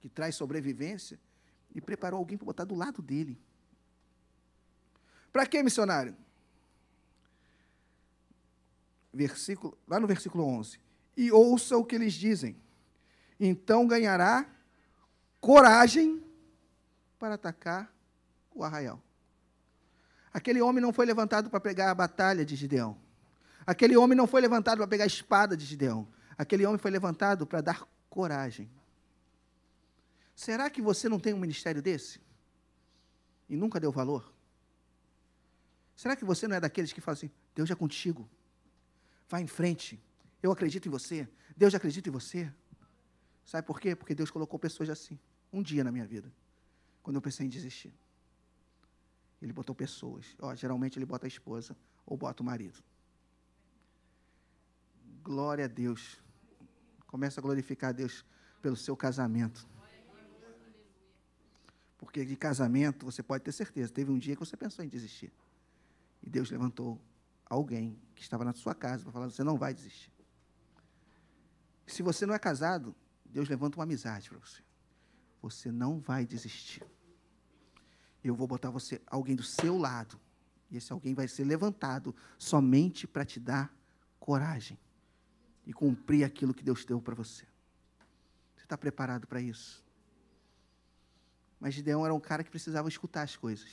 que 0.00 0.08
traz 0.08 0.34
sobrevivência, 0.34 1.18
e 1.74 1.80
preparou 1.80 2.18
alguém 2.18 2.36
para 2.36 2.46
botar 2.46 2.64
do 2.64 2.74
lado 2.74 3.00
dele. 3.00 3.38
Para 5.32 5.46
quê, 5.46 5.62
missionário? 5.62 6.16
Versículo, 9.12 9.78
lá 9.86 10.00
no 10.00 10.06
versículo 10.06 10.44
11. 10.44 10.80
E 11.16 11.30
ouça 11.30 11.76
o 11.76 11.84
que 11.84 11.94
eles 11.94 12.14
dizem. 12.14 12.56
Então 13.38 13.86
ganhará 13.86 14.46
coragem 15.40 16.22
para 17.18 17.34
atacar 17.34 17.92
o 18.54 18.64
arraial. 18.64 19.00
Aquele 20.32 20.60
homem 20.60 20.82
não 20.82 20.92
foi 20.92 21.06
levantado 21.06 21.50
para 21.50 21.60
pegar 21.60 21.90
a 21.90 21.94
batalha 21.94 22.44
de 22.44 22.54
Gideão. 22.54 22.96
Aquele 23.66 23.96
homem 23.96 24.16
não 24.16 24.26
foi 24.26 24.40
levantado 24.40 24.78
para 24.78 24.86
pegar 24.88 25.04
a 25.04 25.06
espada 25.06 25.56
de 25.56 25.64
Gideão. 25.64 26.06
Aquele 26.36 26.64
homem 26.66 26.78
foi 26.78 26.90
levantado 26.90 27.46
para 27.46 27.60
dar 27.60 27.86
coragem. 28.08 28.70
Será 30.40 30.70
que 30.70 30.80
você 30.80 31.06
não 31.06 31.20
tem 31.20 31.34
um 31.34 31.38
ministério 31.38 31.82
desse? 31.82 32.18
E 33.46 33.54
nunca 33.54 33.78
deu 33.78 33.92
valor? 33.92 34.32
Será 35.94 36.16
que 36.16 36.24
você 36.24 36.48
não 36.48 36.56
é 36.56 36.60
daqueles 36.60 36.94
que 36.94 37.00
falam 37.02 37.18
assim: 37.18 37.30
Deus 37.54 37.70
é 37.70 37.74
contigo, 37.74 38.26
vá 39.28 39.38
em 39.38 39.46
frente, 39.46 40.02
eu 40.42 40.50
acredito 40.50 40.86
em 40.88 40.90
você, 40.90 41.28
Deus 41.54 41.74
acredita 41.74 42.08
em 42.08 42.12
você? 42.12 42.50
Sabe 43.44 43.66
por 43.66 43.78
quê? 43.78 43.94
Porque 43.94 44.14
Deus 44.14 44.30
colocou 44.30 44.58
pessoas 44.58 44.88
assim, 44.88 45.18
um 45.52 45.62
dia 45.62 45.84
na 45.84 45.92
minha 45.92 46.06
vida, 46.06 46.32
quando 47.02 47.16
eu 47.16 47.20
pensei 47.20 47.44
em 47.44 47.50
desistir. 47.50 47.92
Ele 49.42 49.52
botou 49.52 49.74
pessoas. 49.74 50.24
Geralmente 50.56 50.98
ele 50.98 51.04
bota 51.04 51.26
a 51.26 51.28
esposa 51.28 51.76
ou 52.06 52.16
bota 52.16 52.42
o 52.42 52.46
marido. 52.46 52.82
Glória 55.22 55.66
a 55.66 55.68
Deus. 55.68 56.18
Começa 57.06 57.40
a 57.40 57.42
glorificar 57.42 57.90
a 57.90 57.92
Deus 57.92 58.24
pelo 58.62 58.74
seu 58.76 58.96
casamento. 58.96 59.68
Porque 62.00 62.24
de 62.24 62.34
casamento 62.36 63.04
você 63.04 63.22
pode 63.22 63.44
ter 63.44 63.52
certeza. 63.52 63.92
Teve 63.92 64.10
um 64.10 64.18
dia 64.18 64.34
que 64.34 64.40
você 64.40 64.56
pensou 64.56 64.84
em 64.84 64.88
desistir. 64.88 65.32
E 66.22 66.28
Deus 66.28 66.50
levantou 66.50 67.00
alguém 67.46 67.98
que 68.14 68.22
estava 68.22 68.44
na 68.44 68.52
sua 68.52 68.74
casa 68.74 69.04
para 69.04 69.12
falar: 69.12 69.30
você 69.30 69.44
não 69.44 69.56
vai 69.56 69.72
desistir. 69.72 70.10
Se 71.86 72.02
você 72.02 72.24
não 72.24 72.34
é 72.34 72.38
casado, 72.38 72.94
Deus 73.24 73.48
levanta 73.48 73.76
uma 73.76 73.84
amizade 73.84 74.28
para 74.28 74.38
você. 74.38 74.62
Você 75.42 75.70
não 75.70 76.00
vai 76.00 76.26
desistir 76.26 76.82
eu 78.22 78.34
vou 78.34 78.46
botar 78.46 78.70
você, 78.70 79.00
alguém 79.06 79.34
do 79.34 79.42
seu 79.42 79.78
lado. 79.78 80.20
E 80.70 80.76
esse 80.76 80.92
alguém 80.92 81.14
vai 81.14 81.26
ser 81.26 81.44
levantado 81.44 82.14
somente 82.38 83.06
para 83.06 83.24
te 83.24 83.40
dar 83.40 83.74
coragem 84.18 84.78
e 85.66 85.72
cumprir 85.72 86.24
aquilo 86.24 86.54
que 86.54 86.62
Deus 86.62 86.84
deu 86.84 87.00
para 87.00 87.14
você. 87.14 87.44
Você 88.56 88.64
está 88.64 88.78
preparado 88.78 89.26
para 89.26 89.40
isso? 89.40 89.84
Mas 91.60 91.74
Gideão 91.74 92.04
era 92.04 92.12
um 92.14 92.18
cara 92.18 92.42
que 92.42 92.50
precisava 92.50 92.88
escutar 92.88 93.22
as 93.22 93.36
coisas. 93.36 93.68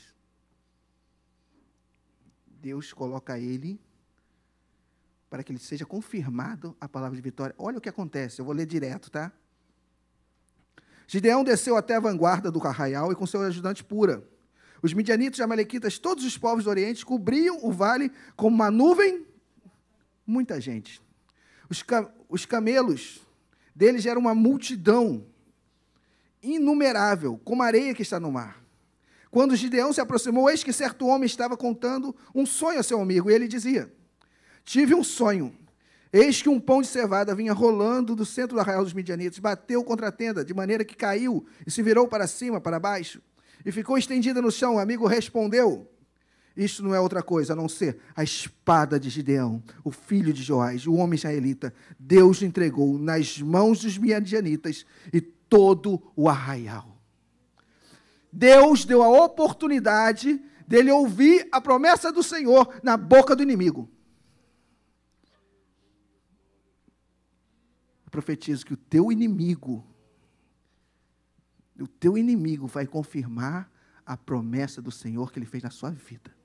Deus 2.46 2.94
coloca 2.94 3.40
ele 3.40 3.80
para 5.30 5.42
que 5.42 5.52
ele 5.52 5.60
seja 5.60 5.86
confirmado 5.86 6.76
a 6.80 6.88
palavra 6.88 7.16
de 7.16 7.22
vitória. 7.22 7.56
Olha 7.58 7.78
o 7.78 7.82
que 7.82 7.90
acontece, 7.90 8.40
eu 8.40 8.46
vou 8.46 8.54
ler 8.54 8.66
direto, 8.66 9.10
tá? 9.10 9.32
Gideão 11.08 11.44
desceu 11.44 11.78
até 11.78 11.96
a 11.96 12.00
vanguarda 12.00 12.52
do 12.52 12.60
carraial 12.60 13.12
e 13.12 13.16
com 13.16 13.26
seu 13.26 13.42
ajudante 13.42 13.84
pura 13.84 14.28
os 14.82 14.94
midianitas, 14.94 15.40
amalequitas, 15.40 15.98
todos 15.98 16.24
os 16.24 16.38
povos 16.38 16.64
do 16.64 16.70
Oriente 16.70 17.06
cobriam 17.06 17.60
o 17.64 17.72
vale 17.72 18.12
como 18.36 18.56
uma 18.56 18.70
nuvem, 18.70 19.26
muita 20.26 20.62
gente. 20.62 21.02
Os, 21.70 21.84
os 22.30 22.46
camelos 22.46 23.20
deles 23.76 24.06
eram 24.06 24.22
uma 24.22 24.36
multidão 24.36 25.26
inumerável, 26.42 27.40
como 27.44 27.64
a 27.64 27.66
areia 27.66 27.94
que 27.94 28.02
está 28.02 28.20
no 28.20 28.32
mar. 28.32 28.64
Quando 29.30 29.56
Gideão 29.56 29.92
se 29.92 30.02
aproximou, 30.02 30.50
eis 30.50 30.64
que 30.64 30.72
certo 30.72 31.08
homem 31.08 31.26
estava 31.26 31.58
contando 31.58 32.16
um 32.34 32.46
sonho 32.46 32.80
a 32.80 32.84
seu 32.84 33.02
amigo, 33.02 33.30
e 33.30 33.34
ele 33.34 33.48
dizia: 33.48 33.92
Tive 34.64 34.96
um 34.96 35.04
sonho. 35.04 35.56
Eis 36.12 36.42
que 36.42 36.48
um 36.48 36.60
pão 36.60 36.82
de 36.82 36.88
cevada 36.88 37.36
vinha 37.36 37.52
rolando 37.52 38.16
do 38.16 38.26
centro 38.26 38.56
do 38.56 38.62
arraial 38.62 38.84
dos 38.84 38.94
midianitas, 38.94 39.40
bateu 39.40 39.84
contra 39.84 40.08
a 40.08 40.12
tenda, 40.12 40.44
de 40.44 40.54
maneira 40.54 40.86
que 40.86 40.96
caiu 40.96 41.46
e 41.66 41.70
se 41.70 41.84
virou 41.84 42.08
para 42.08 42.26
cima, 42.26 42.62
para 42.62 42.80
baixo 42.80 43.22
e 43.68 43.72
ficou 43.72 43.98
estendida 43.98 44.42
no 44.42 44.50
chão. 44.50 44.76
O 44.76 44.80
amigo 44.80 45.06
respondeu: 45.06 45.90
Isto 46.56 46.82
não 46.84 46.96
é 46.96 47.00
outra 47.00 47.22
coisa 47.22 47.52
a 47.52 47.56
não 47.56 47.68
ser 47.68 47.98
a 48.16 48.24
espada 48.24 48.98
de 48.98 49.10
Gideão, 49.10 49.62
o 49.84 49.92
filho 49.92 50.32
de 50.32 50.42
Joás, 50.42 50.88
o 50.88 50.94
homem 50.94 51.16
israelita. 51.16 51.74
Deus 52.00 52.42
entregou 52.42 52.98
nas 52.98 53.42
mãos 53.42 53.82
dos 53.82 53.98
miadianitas 53.98 54.86
e 55.14 55.20
todo 55.50 56.02
o 56.16 56.30
arraial. 56.30 57.02
Deus 58.32 58.86
deu 58.86 59.02
a 59.02 59.26
oportunidade 59.26 60.42
dele 60.68 60.92
ouvir 60.92 61.48
a 61.52 61.62
promessa 61.62 62.12
do 62.12 62.22
Senhor 62.22 62.80
na 62.84 62.98
boca 62.98 63.36
do 63.36 63.44
inimigo. 63.44 63.90
Eu 68.06 68.12
profetizo 68.12 68.66
que 68.66 68.74
o 68.74 68.78
teu 68.78 69.12
inimigo 69.12 69.86
o 71.80 71.88
teu 71.88 72.18
inimigo 72.18 72.68
vai 72.68 72.88
confirmar 72.88 73.72
a 74.06 74.18
promessa 74.18 74.82
do 74.82 74.92
Senhor 74.92 75.32
que 75.32 75.40
ele 75.40 75.46
fez 75.46 75.64
na 75.64 75.70
sua 75.70 75.92
vida. 75.92 76.36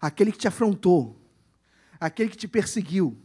Aquele 0.00 0.32
que 0.32 0.38
te 0.38 0.48
afrontou, 0.48 1.20
aquele 2.00 2.30
que 2.30 2.36
te 2.36 2.48
perseguiu, 2.48 3.16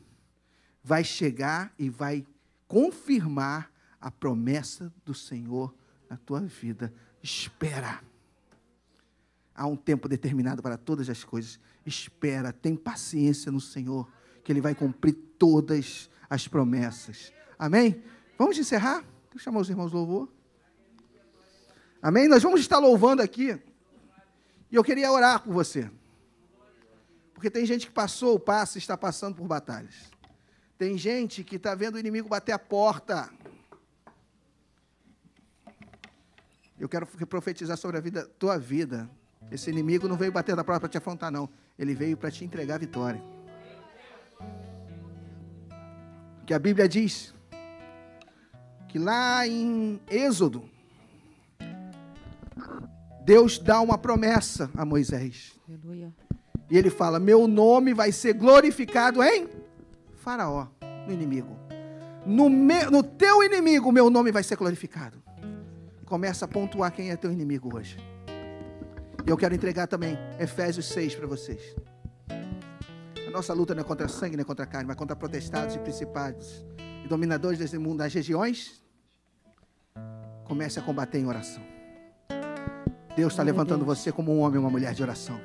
vai 0.84 1.04
chegar 1.04 1.74
e 1.80 1.90
vai 1.90 2.26
confirmar 2.68 3.72
a 4.04 4.12
promessa 4.12 4.94
do 5.06 5.14
Senhor 5.14 5.74
na 6.10 6.18
tua 6.18 6.42
vida. 6.42 6.94
Espera. 7.22 8.02
Há 9.56 9.66
um 9.66 9.78
tempo 9.78 10.10
determinado 10.10 10.62
para 10.62 10.78
todas 10.78 11.10
as 11.10 11.24
coisas. 11.24 11.58
Espera, 11.86 12.52
tem 12.52 12.76
paciência 12.76 13.50
no 13.50 13.62
Senhor, 13.62 14.12
que 14.44 14.52
Ele 14.52 14.60
vai 14.60 14.76
cumprir 14.76 15.14
todas 15.40 16.10
as 16.30 16.50
promessas. 16.50 17.32
Amém? 17.58 18.04
Vamos 18.38 18.58
encerrar? 18.58 19.06
Eu 19.34 19.40
chamar 19.40 19.62
os 19.62 19.70
irmãos 19.70 19.94
louvor. 19.94 20.30
Amém? 22.02 22.28
Nós 22.28 22.44
vamos 22.44 22.60
estar 22.60 22.80
louvando 22.80 23.22
aqui. 23.22 23.58
E 24.70 24.76
eu 24.76 24.84
queria 24.84 25.10
orar 25.10 25.42
por 25.42 25.54
você. 25.54 25.90
Porque 27.34 27.50
tem 27.50 27.66
gente 27.66 27.88
que 27.88 27.94
passou, 27.94 28.38
passa 28.38 28.78
e 28.78 28.82
está 28.82 28.98
passando 28.98 29.36
por 29.36 29.48
batalhas. 29.48 30.12
Tem 30.78 30.98
gente 30.98 31.42
que 31.42 31.56
está 31.56 31.74
vendo 31.74 31.96
o 31.96 32.00
inimigo 32.00 32.28
bater 32.28 32.52
a 32.52 32.60
porta. 32.60 33.32
Eu 36.80 36.90
quero 36.90 37.06
profetizar 37.28 37.78
sobre 37.78 37.98
a 37.98 38.02
vida, 38.02 38.26
tua 38.40 38.58
vida. 38.58 39.10
Esse 39.52 39.70
inimigo 39.70 40.08
não 40.08 40.18
veio 40.18 40.32
bater 40.32 40.56
na 40.56 40.64
porta 40.64 40.82
para 40.82 40.90
te 40.90 40.98
afrontar, 40.98 41.32
não. 41.32 41.50
Ele 41.78 41.94
veio 41.94 42.18
para 42.18 42.32
te 42.32 42.44
entregar 42.44 42.76
a 42.76 42.80
vitória. 42.80 43.22
Que 46.46 46.54
a 46.54 46.60
Bíblia 46.60 46.88
diz 46.88 47.34
que 48.90 49.00
lá 49.00 49.48
em 49.48 50.00
Êxodo, 50.10 50.70
Deus 53.24 53.58
dá 53.58 53.80
uma 53.82 53.98
promessa 53.98 54.70
a 54.76 54.86
Moisés. 54.86 55.54
Aleluia. 55.68 56.14
E 56.70 56.78
ele 56.78 56.90
fala: 56.90 57.20
Meu 57.20 57.48
nome 57.48 57.94
vai 57.94 58.12
ser 58.12 58.34
glorificado 58.34 59.24
em 59.24 59.48
Faraó, 60.16 60.68
no 61.08 61.14
inimigo. 61.14 61.58
No, 62.26 62.50
no 62.50 63.04
teu 63.04 63.44
inimigo, 63.44 63.92
meu 63.92 64.10
nome 64.10 64.32
vai 64.32 64.44
ser 64.44 64.56
glorificado. 64.56 65.22
Começa 66.14 66.46
a 66.46 66.48
pontuar 66.48 66.92
quem 66.92 67.10
é 67.10 67.18
teu 67.18 67.32
inimigo 67.32 67.76
hoje. 67.76 67.98
E 69.26 69.28
eu 69.32 69.36
quero 69.36 69.56
entregar 69.56 69.88
também 69.88 70.16
Efésios 70.40 70.86
6 70.90 71.16
para 71.16 71.26
vocês. 71.26 71.76
A 73.28 73.32
nossa 73.32 73.52
luta 73.52 73.74
não 73.74 73.82
é 73.82 73.84
contra 73.84 74.08
sangue, 74.08 74.38
nem 74.38 74.46
contra 74.46 74.64
carne, 74.68 74.88
mas 74.88 74.96
contra 74.96 75.16
protestados 75.16 75.74
e 75.74 75.80
principados 75.80 76.64
e 77.04 77.08
dominadores 77.08 77.58
desse 77.58 77.80
mundo, 77.80 77.98
das 77.98 78.14
regiões. 78.14 78.80
Comece 80.44 80.78
a 80.78 80.84
combater 80.84 81.18
em 81.18 81.26
oração. 81.26 81.64
Deus 83.18 83.34
está 83.34 83.42
levantando 83.42 83.84
você 83.84 84.12
como 84.12 84.32
um 84.32 84.42
homem 84.42 84.60
uma 84.60 84.70
mulher 84.70 84.94
de 84.94 85.02
oração. 85.02 85.42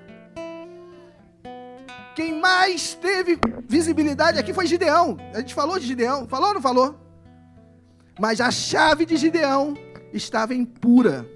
Quem 2.14 2.38
mais 2.38 2.92
teve 2.92 3.38
visibilidade 3.66 4.38
aqui 4.38 4.52
foi 4.52 4.66
Gideão. 4.66 5.16
A 5.32 5.40
gente 5.40 5.54
falou 5.54 5.78
de 5.78 5.86
Gideão. 5.86 6.28
Falou 6.28 6.48
ou 6.48 6.54
não 6.56 6.60
falou? 6.60 6.94
Mas 8.20 8.38
a 8.38 8.50
chave 8.50 9.06
de 9.06 9.16
Gideão 9.16 9.74
estava 10.12 10.54
impura. 10.54 11.26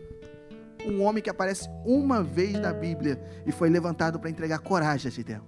Um 0.85 1.03
homem 1.03 1.23
que 1.23 1.31
aparece 1.31 1.69
uma 1.85 2.23
vez 2.23 2.59
na 2.59 2.73
Bíblia 2.73 3.23
e 3.47 3.53
foi 3.53 3.71
levantado 3.71 4.19
para 4.19 4.31
entregar 4.31 4.59
coragem 4.59 5.09
a 5.09 5.13
Gideão. 5.13 5.45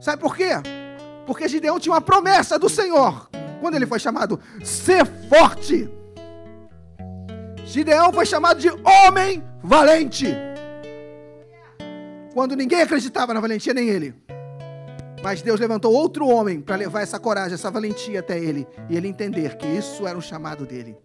Sabe 0.00 0.20
por 0.20 0.36
quê? 0.36 0.50
Porque 1.26 1.48
Gideão 1.48 1.78
tinha 1.78 1.92
uma 1.92 2.00
promessa 2.00 2.58
do 2.58 2.68
Senhor. 2.68 3.28
Quando 3.60 3.74
ele 3.74 3.86
foi 3.86 3.98
chamado 3.98 4.38
ser 4.62 5.06
forte. 5.28 5.88
Gideão 7.64 8.12
foi 8.12 8.26
chamado 8.26 8.60
de 8.60 8.70
homem 8.70 9.42
valente. 9.62 10.28
Quando 12.34 12.56
ninguém 12.56 12.82
acreditava 12.82 13.32
na 13.32 13.40
valentia, 13.40 13.72
nem 13.72 13.88
ele. 13.88 14.14
Mas 15.22 15.40
Deus 15.40 15.58
levantou 15.58 15.92
outro 15.92 16.26
homem 16.28 16.60
para 16.60 16.76
levar 16.76 17.00
essa 17.00 17.18
coragem, 17.18 17.54
essa 17.54 17.70
valentia 17.70 18.20
até 18.20 18.38
ele. 18.38 18.66
E 18.90 18.96
ele 18.96 19.08
entender 19.08 19.56
que 19.56 19.66
isso 19.66 20.06
era 20.06 20.18
um 20.18 20.20
chamado 20.20 20.66
dele. 20.66 20.98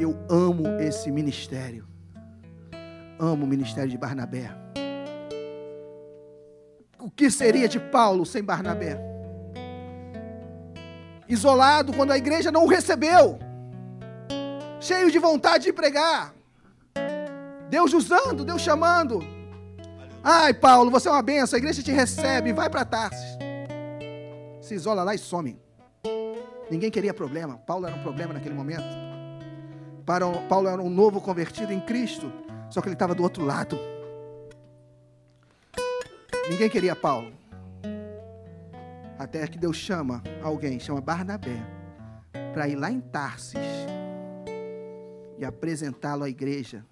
Eu 0.00 0.16
amo 0.30 0.66
esse 0.80 1.10
ministério. 1.10 1.86
Amo 3.18 3.44
o 3.44 3.46
ministério 3.46 3.90
de 3.90 3.98
Barnabé. 3.98 4.50
O 6.98 7.10
que 7.10 7.30
seria 7.30 7.68
de 7.68 7.78
Paulo 7.78 8.24
sem 8.24 8.42
Barnabé? 8.42 8.98
Isolado 11.28 11.92
quando 11.92 12.12
a 12.12 12.16
igreja 12.16 12.50
não 12.50 12.64
o 12.64 12.66
recebeu. 12.66 13.38
Cheio 14.80 15.10
de 15.10 15.18
vontade 15.18 15.64
de 15.64 15.72
pregar. 15.74 16.34
Deus 17.68 17.92
usando, 17.92 18.42
Deus 18.42 18.62
chamando. 18.62 19.20
Ai, 20.24 20.54
Paulo, 20.54 20.90
você 20.90 21.08
é 21.08 21.12
uma 21.12 21.22
benção, 21.22 21.58
a 21.58 21.60
igreja 21.60 21.82
te 21.82 21.92
recebe, 21.92 22.54
vai 22.54 22.70
para 22.70 22.86
Tarsis. 22.86 23.38
Se 24.62 24.74
isola 24.74 25.04
lá 25.04 25.14
e 25.14 25.18
some. 25.18 25.60
Ninguém 26.70 26.90
queria 26.90 27.12
problema. 27.12 27.58
Paulo 27.58 27.86
era 27.86 27.94
um 27.94 28.02
problema 28.02 28.32
naquele 28.32 28.54
momento. 28.54 29.10
Paulo 30.48 30.68
era 30.68 30.82
um 30.82 30.90
novo 30.90 31.20
convertido 31.20 31.72
em 31.72 31.80
Cristo, 31.80 32.32
só 32.68 32.80
que 32.80 32.88
ele 32.88 32.94
estava 32.94 33.14
do 33.14 33.22
outro 33.22 33.44
lado. 33.44 33.78
Ninguém 36.48 36.68
queria 36.68 36.96
Paulo. 36.96 37.32
Até 39.16 39.46
que 39.46 39.58
Deus 39.58 39.76
chama 39.76 40.22
alguém, 40.42 40.80
chama 40.80 41.00
Barnabé, 41.00 41.62
para 42.52 42.66
ir 42.66 42.74
lá 42.74 42.90
em 42.90 43.00
Tarsis 43.00 43.60
e 45.38 45.44
apresentá-lo 45.44 46.24
à 46.24 46.28
igreja. 46.28 46.84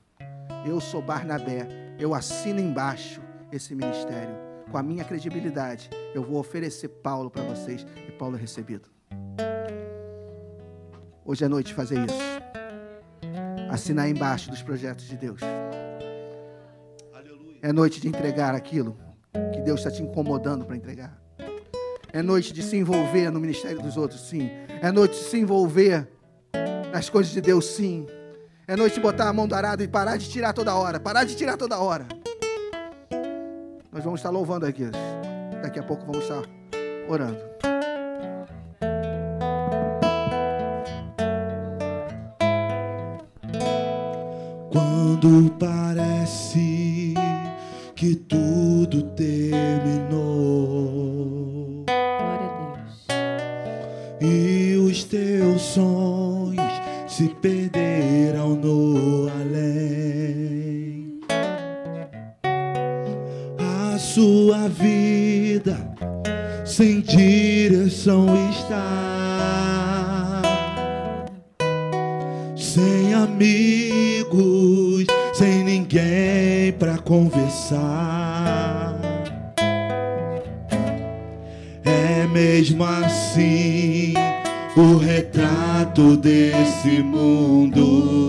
Eu 0.64 0.80
sou 0.80 1.02
Barnabé, 1.02 1.66
eu 1.98 2.14
assino 2.14 2.60
embaixo 2.60 3.20
esse 3.50 3.74
ministério. 3.74 4.36
Com 4.70 4.78
a 4.78 4.82
minha 4.82 5.04
credibilidade, 5.04 5.90
eu 6.14 6.22
vou 6.22 6.38
oferecer 6.38 6.88
Paulo 6.88 7.30
para 7.30 7.42
vocês 7.42 7.86
e 8.06 8.12
Paulo 8.12 8.36
é 8.36 8.38
recebido. 8.38 8.88
Hoje 11.24 11.44
é 11.44 11.48
noite 11.48 11.74
fazer 11.74 11.98
isso. 12.06 12.67
Assinar 13.68 14.08
embaixo 14.08 14.50
dos 14.50 14.62
projetos 14.62 15.06
de 15.06 15.16
Deus. 15.16 15.40
É 17.60 17.72
noite 17.72 18.00
de 18.00 18.08
entregar 18.08 18.54
aquilo 18.54 18.96
que 19.52 19.60
Deus 19.60 19.80
está 19.80 19.90
te 19.90 20.02
incomodando 20.02 20.64
para 20.64 20.76
entregar. 20.76 21.20
É 22.12 22.22
noite 22.22 22.52
de 22.52 22.62
se 22.62 22.76
envolver 22.76 23.30
no 23.30 23.38
ministério 23.38 23.80
dos 23.82 23.96
outros, 23.96 24.28
sim. 24.28 24.50
É 24.80 24.90
noite 24.90 25.18
de 25.18 25.24
se 25.24 25.38
envolver 25.38 26.08
nas 26.92 27.10
coisas 27.10 27.32
de 27.32 27.40
Deus, 27.40 27.66
sim. 27.66 28.06
É 28.66 28.76
noite 28.76 28.94
de 28.94 29.00
botar 29.00 29.28
a 29.28 29.32
mão 29.32 29.46
do 29.46 29.54
arado 29.54 29.82
e 29.82 29.88
parar 29.88 30.16
de 30.16 30.28
tirar 30.28 30.52
toda 30.52 30.74
hora. 30.74 30.98
Parar 30.98 31.24
de 31.24 31.34
tirar 31.34 31.56
toda 31.56 31.78
hora. 31.78 32.06
Nós 33.92 34.04
vamos 34.04 34.20
estar 34.20 34.30
louvando 34.30 34.66
aqui. 34.66 34.84
Daqui 35.62 35.78
a 35.78 35.82
pouco 35.82 36.04
vamos 36.06 36.22
estar 36.22 36.42
orando. 37.08 37.38
Quando 44.70 45.50
parece 45.58 47.14
que 47.94 48.14
tudo 48.14 49.02
terminou. 49.16 50.14
Glória 51.86 52.46
a 52.46 52.74
Deus. 52.74 53.06
E 54.20 54.76
os 54.76 55.04
teus 55.04 55.62
sonhos 55.62 56.72
se 57.06 57.28
perderam 57.40 58.54
no 58.54 59.28
além. 59.40 61.20
A 63.58 63.98
sua 63.98 64.68
vida 64.68 65.76
sem 66.64 67.00
direção 67.00 68.26
está. 68.50 68.82
Sem 72.54 73.14
amigos 73.14 73.67
conversar. 77.08 78.94
É 81.82 82.26
mesmo 82.26 82.84
assim 82.84 84.12
o 84.76 84.98
retrato 84.98 86.18
desse 86.18 87.02
mundo. 87.02 88.28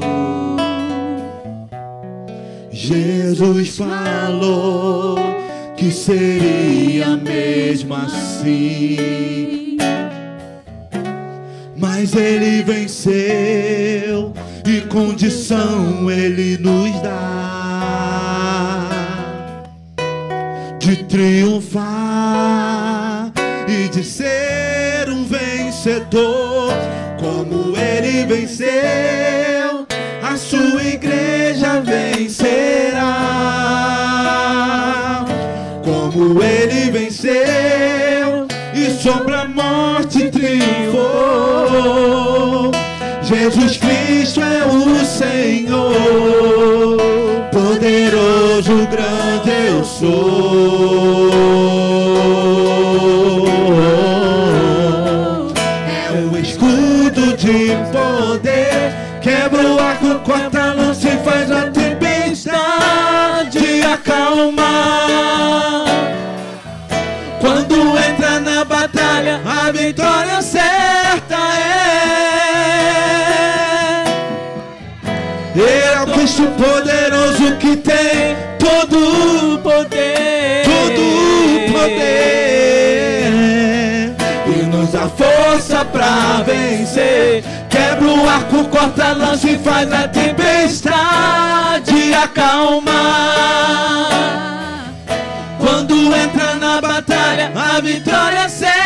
Jesus 2.72 3.76
falou 3.76 5.18
que 5.76 5.92
seria 5.92 7.18
mesmo 7.18 7.94
assim. 7.94 9.76
Mas 11.76 12.16
ele 12.16 12.64
venceu 12.64 14.32
e 14.66 14.82
condição 14.82 16.10
Ele 16.10 16.58
nos 16.58 17.02
dá 17.02 17.39
triunfar 21.10 22.00
e 23.68 23.90
de 23.90 24.04
ser 24.04 25.10
um 25.10 25.26
vencedor, 25.26 26.72
como 27.20 27.76
Ele 27.76 28.26
venceu, 28.26 29.88
a 30.22 30.38
sua 30.38 30.84
igreja 30.84 31.82
vencerá, 31.82 33.06
como 35.84 36.42
Ele 36.44 36.92
venceu 36.92 38.48
e 38.74 38.90
sobre 39.02 39.34
a 39.34 39.46
morte 39.46 40.30
triunfou. 40.30 41.10
Jesus 43.24 43.78
Cristo 43.78 44.42
é 44.42 44.66
o 44.66 45.06
Senhor, 45.06 46.98
poderoso, 48.70 48.88
grande 48.88 49.50
eu 49.68 49.84
sou. 49.84 50.10
É 56.08 56.12
o 56.32 56.38
escudo 56.38 57.36
de 57.36 57.76
poder, 57.92 58.94
quebra 59.22 59.68
o 59.68 59.80
arco, 59.80 60.20
corta 60.20 60.62
a 60.62 60.74
lança 60.74 61.08
e 61.08 61.18
faz 61.18 61.52
a 61.52 61.72
tempestade 61.72 62.62
acalmar. 63.92 64.70
Quando 67.42 67.98
entra 67.98 68.40
na 68.40 68.64
batalha, 68.64 69.42
a 69.46 69.72
vitória 69.72 70.42
certa 70.42 70.59
nos 84.90 84.92
dá 84.92 85.08
força 85.10 85.86
pra 85.86 86.44
vencer. 86.46 87.44
Quebra 87.70 88.08
o 88.08 88.28
arco, 88.28 88.66
corta 88.66 89.10
a 89.10 89.14
lança 89.14 89.50
e 89.50 89.58
faz 89.60 89.92
a 89.92 90.08
tempestade 90.08 92.14
acalmar. 92.14 92.90
Quando 95.60 96.16
entra 96.16 96.56
na 96.56 96.82
batalha, 96.82 97.52
a 97.56 97.80
vitória 97.80 98.50
certa 98.50 98.79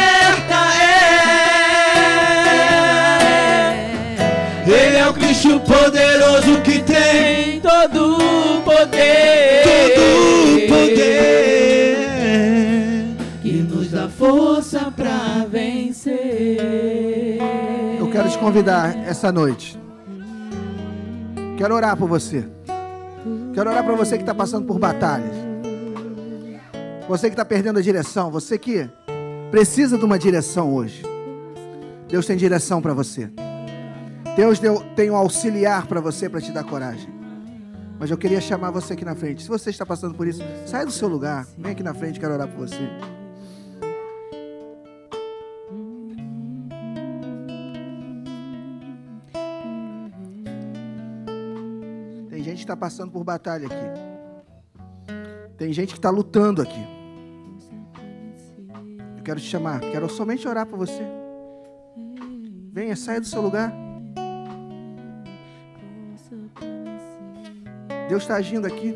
pra 15.13 15.45
vencer. 15.45 16.57
Eu 17.99 18.09
quero 18.09 18.29
te 18.29 18.37
convidar 18.37 18.97
essa 19.07 19.31
noite. 19.31 19.79
Quero 21.57 21.75
orar 21.75 21.95
por 21.95 22.07
você. 22.07 22.45
Quero 23.53 23.69
orar 23.69 23.83
para 23.83 23.95
você 23.95 24.17
que 24.17 24.23
está 24.23 24.33
passando 24.33 24.65
por 24.65 24.79
batalhas. 24.79 25.35
Você 27.07 27.27
que 27.27 27.33
está 27.33 27.45
perdendo 27.45 27.79
a 27.79 27.81
direção. 27.81 28.31
Você 28.31 28.57
que 28.57 28.89
precisa 29.51 29.97
de 29.97 30.05
uma 30.05 30.17
direção 30.17 30.73
hoje. 30.73 31.03
Deus 32.07 32.25
tem 32.25 32.35
direção 32.35 32.81
para 32.81 32.93
você. 32.93 33.29
Deus 34.35 34.57
deu, 34.57 34.83
tem 34.95 35.11
um 35.11 35.15
auxiliar 35.15 35.85
para 35.85 36.01
você 36.01 36.27
para 36.27 36.41
te 36.41 36.51
dar 36.51 36.63
coragem. 36.63 37.09
Mas 37.99 38.09
eu 38.09 38.17
queria 38.17 38.41
chamar 38.41 38.71
você 38.71 38.93
aqui 38.93 39.05
na 39.05 39.15
frente. 39.15 39.43
Se 39.43 39.49
você 39.49 39.69
está 39.69 39.85
passando 39.85 40.15
por 40.15 40.27
isso, 40.27 40.41
sai 40.65 40.85
do 40.85 40.91
seu 40.91 41.07
lugar. 41.07 41.47
Vem 41.57 41.71
aqui 41.71 41.83
na 41.83 41.93
frente, 41.93 42.19
quero 42.19 42.33
orar 42.33 42.47
por 42.47 42.67
você. 42.67 42.89
Gente 52.53 52.59
que 52.59 52.63
está 52.63 52.77
passando 52.77 53.11
por 53.11 53.23
batalha 53.23 53.65
aqui. 53.65 55.13
Tem 55.57 55.73
gente 55.73 55.89
que 55.93 55.99
está 55.99 56.09
lutando 56.09 56.61
aqui. 56.61 56.85
Eu 59.17 59.23
quero 59.23 59.39
te 59.39 59.47
chamar, 59.47 59.79
quero 59.79 60.07
somente 60.09 60.47
orar 60.47 60.65
por 60.65 60.77
você. 60.77 61.03
Venha, 62.71 62.95
saia 62.95 63.19
do 63.19 63.27
seu 63.27 63.41
lugar. 63.41 63.73
Deus 68.07 68.23
está 68.23 68.35
agindo 68.35 68.67
aqui. 68.67 68.95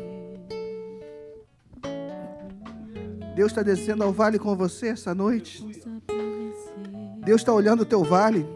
Deus 3.34 3.50
está 3.52 3.62
descendo 3.62 4.04
ao 4.04 4.12
vale 4.12 4.38
com 4.38 4.54
você 4.56 4.88
essa 4.88 5.14
noite. 5.14 5.64
Deus 7.24 7.40
está 7.40 7.52
olhando 7.52 7.82
o 7.82 7.86
teu 7.86 8.04
vale. 8.04 8.46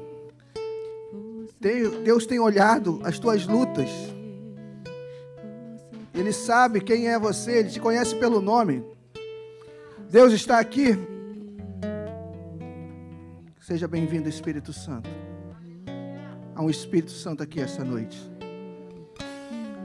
Deus 2.05 2.27
tem 2.27 2.39
olhado 2.39 3.01
as 3.05 3.19
tuas 3.19 3.47
lutas. 3.47 4.12
Ele 6.15 6.33
sabe 6.33 6.81
quem 6.81 7.09
é 7.09 7.19
você, 7.19 7.59
ele 7.59 7.71
te 7.71 7.81
conhece 7.81 8.15
pelo 8.17 8.41
nome. 8.41 8.85
Deus 10.11 10.33
está 10.33 10.59
aqui. 10.59 10.99
Seja 13.61 13.89
bem-vindo, 13.89 14.29
Espírito 14.29 14.73
Santo. 14.73 15.09
Há 16.55 16.63
um 16.63 16.69
Espírito 16.69 17.13
Santo 17.13 17.43
aqui 17.43 17.61
essa 17.61 17.83
noite. 17.83 18.19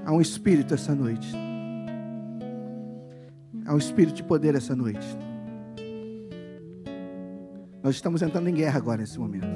Há 0.06 0.12
um 0.12 0.20
Espírito 0.20 0.74
essa 0.74 0.94
noite. 0.94 1.32
Há 3.66 3.74
um 3.74 3.78
Espírito 3.78 4.16
de 4.16 4.24
poder 4.24 4.56
essa 4.56 4.76
noite. 4.76 5.08
Nós 7.82 7.96
estamos 7.96 8.22
entrando 8.22 8.50
em 8.50 8.54
guerra 8.54 8.78
agora 8.78 9.00
nesse 9.00 9.18
momento. 9.18 9.48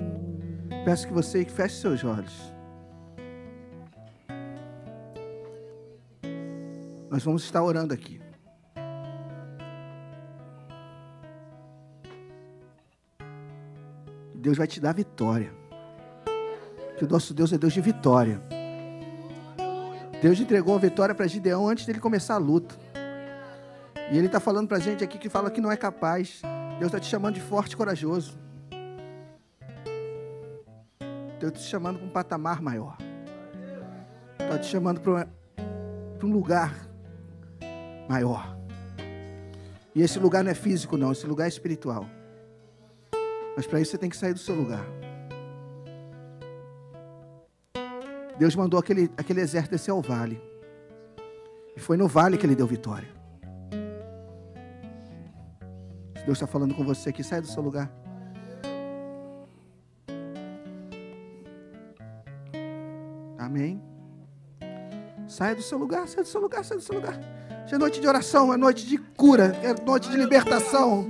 Peço 0.86 1.06
que 1.06 1.14
você 1.14 1.44
feche 1.44 1.82
seus 1.82 2.04
olhos. 2.04 2.54
Nós 7.12 7.22
vamos 7.26 7.44
estar 7.44 7.62
orando 7.62 7.94
aqui. 7.94 8.22
Deus 14.34 14.58
vai 14.58 14.66
te 14.66 14.80
dar 14.80 14.94
vitória. 14.94 15.54
Que 16.98 17.04
o 17.04 17.10
nosso 17.10 17.34
Deus 17.34 17.52
é 17.52 17.58
Deus 17.58 17.74
de 17.74 17.82
vitória. 17.82 18.42
Deus 20.22 20.40
entregou 20.40 20.74
a 20.74 20.80
vitória 20.80 21.14
para 21.14 21.28
Gideão 21.28 21.68
antes 21.68 21.86
dele 21.86 22.00
começar 22.00 22.36
a 22.36 22.38
luta. 22.38 22.76
E 24.10 24.18
ele 24.18 24.28
está 24.28 24.40
falando 24.40 24.70
para 24.70 24.78
a 24.78 24.80
gente 24.80 25.04
aqui 25.04 25.18
que 25.18 25.28
fala 25.28 25.52
que 25.52 25.60
não 25.60 25.70
é 25.70 25.76
capaz. 25.76 26.42
Deus 26.80 26.86
está 26.86 27.00
te 27.00 27.08
chamando 27.08 27.34
de 27.36 27.42
forte 27.42 27.74
e 27.74 27.76
corajoso. 27.76 28.40
Deus 31.42 31.52
está 31.52 31.60
te 31.60 31.68
chamando 31.68 32.00
para 32.00 32.08
um 32.08 32.10
patamar 32.10 32.62
maior. 32.62 32.96
Está 34.40 34.58
te 34.58 34.68
chamando 34.68 35.02
para 35.02 35.28
um 36.24 36.32
lugar 36.32 36.90
maior. 38.12 38.58
E 39.96 40.02
esse 40.02 40.20
lugar 40.20 40.44
não 40.44 40.52
é 40.52 40.54
físico, 40.54 40.98
não. 40.98 41.12
Esse 41.12 41.26
lugar 41.26 41.46
é 41.46 41.48
espiritual. 41.48 42.06
Mas 43.56 43.66
para 43.66 43.80
isso 43.80 43.92
você 43.92 43.98
tem 43.98 44.10
que 44.10 44.18
sair 44.18 44.34
do 44.34 44.40
seu 44.40 44.56
lugar. 44.56 44.86
Deus 48.38 48.56
mandou 48.56 48.80
aquele, 48.80 49.10
aquele 49.18 49.42
exército 49.42 49.76
descer 49.76 49.92
ao 49.92 50.02
vale. 50.02 50.42
E 51.76 51.80
foi 51.80 51.96
no 51.96 52.08
vale 52.08 52.38
que 52.38 52.46
ele 52.46 52.56
deu 52.56 52.68
vitória. 52.68 53.10
Deus 56.26 56.38
está 56.38 56.48
falando 56.48 56.76
com 56.76 56.84
você 56.84 57.10
aqui, 57.10 57.24
sai 57.24 57.42
do 57.42 57.48
seu 57.48 57.64
lugar. 57.64 57.92
Amém. 63.38 63.82
Saia 65.28 65.56
do 65.56 65.62
seu 65.62 65.78
lugar, 65.78 66.08
saia 66.08 66.24
do 66.24 66.30
seu 66.30 66.42
lugar, 66.42 66.64
saia 66.64 66.80
do 66.80 66.84
seu 66.84 66.96
lugar. 66.96 67.41
É 67.72 67.78
noite 67.78 68.02
de 68.02 68.08
oração, 68.08 68.54
é 68.54 68.58
noite 68.58 68.86
de 68.86 68.98
cura, 68.98 69.58
é 69.64 69.74
noite 69.86 70.10
de 70.10 70.18
libertação, 70.18 71.08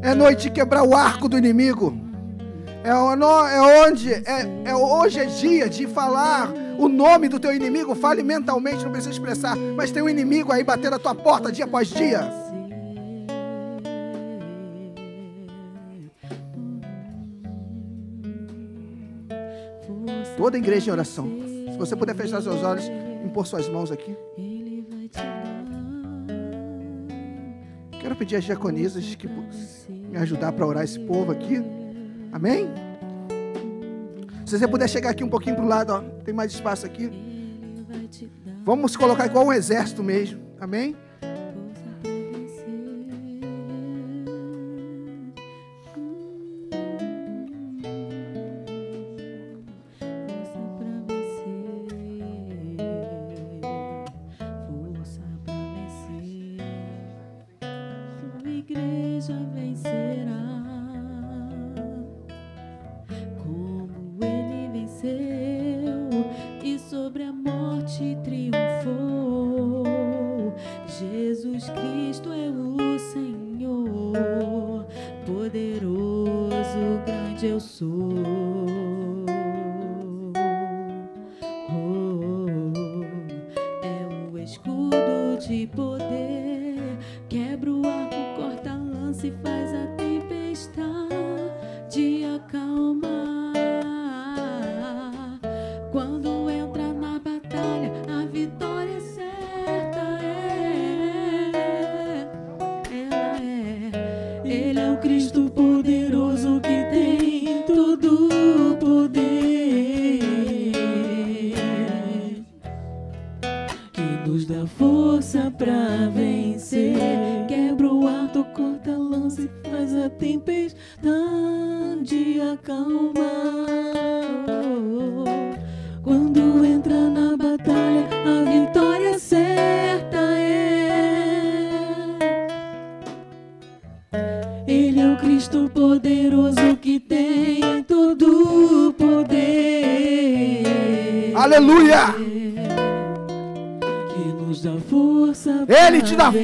é 0.00 0.14
noite 0.14 0.44
de 0.44 0.50
quebrar 0.50 0.82
o 0.82 0.96
arco 0.96 1.28
do 1.28 1.36
inimigo. 1.36 1.94
É, 2.82 2.88
é 2.88 3.86
onde, 3.86 4.10
é, 4.10 4.62
é 4.64 4.74
hoje 4.74 5.20
é 5.20 5.26
dia 5.26 5.68
de 5.68 5.86
falar 5.86 6.50
o 6.78 6.88
nome 6.88 7.28
do 7.28 7.38
teu 7.38 7.54
inimigo. 7.54 7.94
Fale 7.94 8.22
mentalmente, 8.22 8.82
não 8.82 8.90
precisa 8.90 9.12
expressar, 9.12 9.54
mas 9.54 9.90
tem 9.90 10.02
um 10.02 10.08
inimigo 10.08 10.50
aí 10.50 10.64
batendo 10.64 10.96
a 10.96 10.98
tua 10.98 11.14
porta 11.14 11.52
dia 11.52 11.66
após 11.66 11.88
dia. 11.88 12.26
Toda 20.38 20.56
igreja 20.56 20.88
em 20.88 20.92
oração 20.92 21.28
você 21.80 21.96
puder 21.96 22.14
fechar 22.14 22.42
seus 22.42 22.62
olhos, 22.62 22.84
impor 23.24 23.46
suas 23.46 23.68
mãos 23.68 23.90
aqui. 23.90 24.14
Pedir 28.20 28.36
às 28.36 28.44
diaconisas 28.44 29.14
que 29.14 29.26
me 29.26 30.18
ajudar 30.18 30.52
para 30.52 30.66
orar 30.66 30.84
esse 30.84 31.00
povo 31.00 31.32
aqui. 31.32 31.56
Amém? 32.30 32.68
Se 34.44 34.58
você 34.58 34.68
puder 34.68 34.86
chegar 34.90 35.08
aqui 35.08 35.24
um 35.24 35.28
pouquinho 35.28 35.56
para 35.56 35.64
o 35.64 35.68
lado, 35.68 35.90
ó, 35.94 36.00
tem 36.22 36.34
mais 36.34 36.52
espaço 36.52 36.84
aqui. 36.84 37.10
Vamos 38.62 38.94
colocar 38.94 39.24
igual 39.24 39.46
um 39.46 39.52
exército 39.52 40.02
mesmo. 40.02 40.38
Amém? 40.60 40.94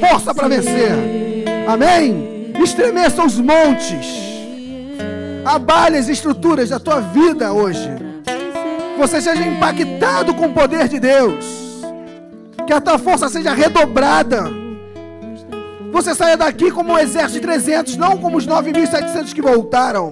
Força 0.01 0.35
para 0.35 0.49
vencer. 0.49 0.91
Amém? 1.69 2.53
Estremeçam 2.63 3.27
os 3.27 3.39
montes. 3.39 4.07
Abale 5.45 5.99
as 5.99 6.09
estruturas 6.09 6.71
da 6.71 6.81
tua 6.81 7.01
vida 7.01 7.53
hoje. 7.53 7.89
Você 8.99 9.21
seja 9.21 9.45
impactado 9.45 10.35
com 10.35 10.47
o 10.47 10.53
poder 10.53 10.89
de 10.89 10.99
Deus. 10.99 11.45
Que 12.67 12.73
a 12.73 12.81
tua 12.81 12.99
força 12.99 13.29
seja 13.29 13.53
redobrada. 13.53 14.66
Você 15.93 16.15
saia 16.15 16.37
daqui 16.37 16.71
como 16.71 16.93
um 16.93 16.99
exército 16.99 17.35
de 17.35 17.41
300, 17.41 17.97
não 17.97 18.19
como 18.19 18.37
os 18.37 18.47
9.700 18.47 19.33
que 19.33 19.43
voltaram. 19.43 20.11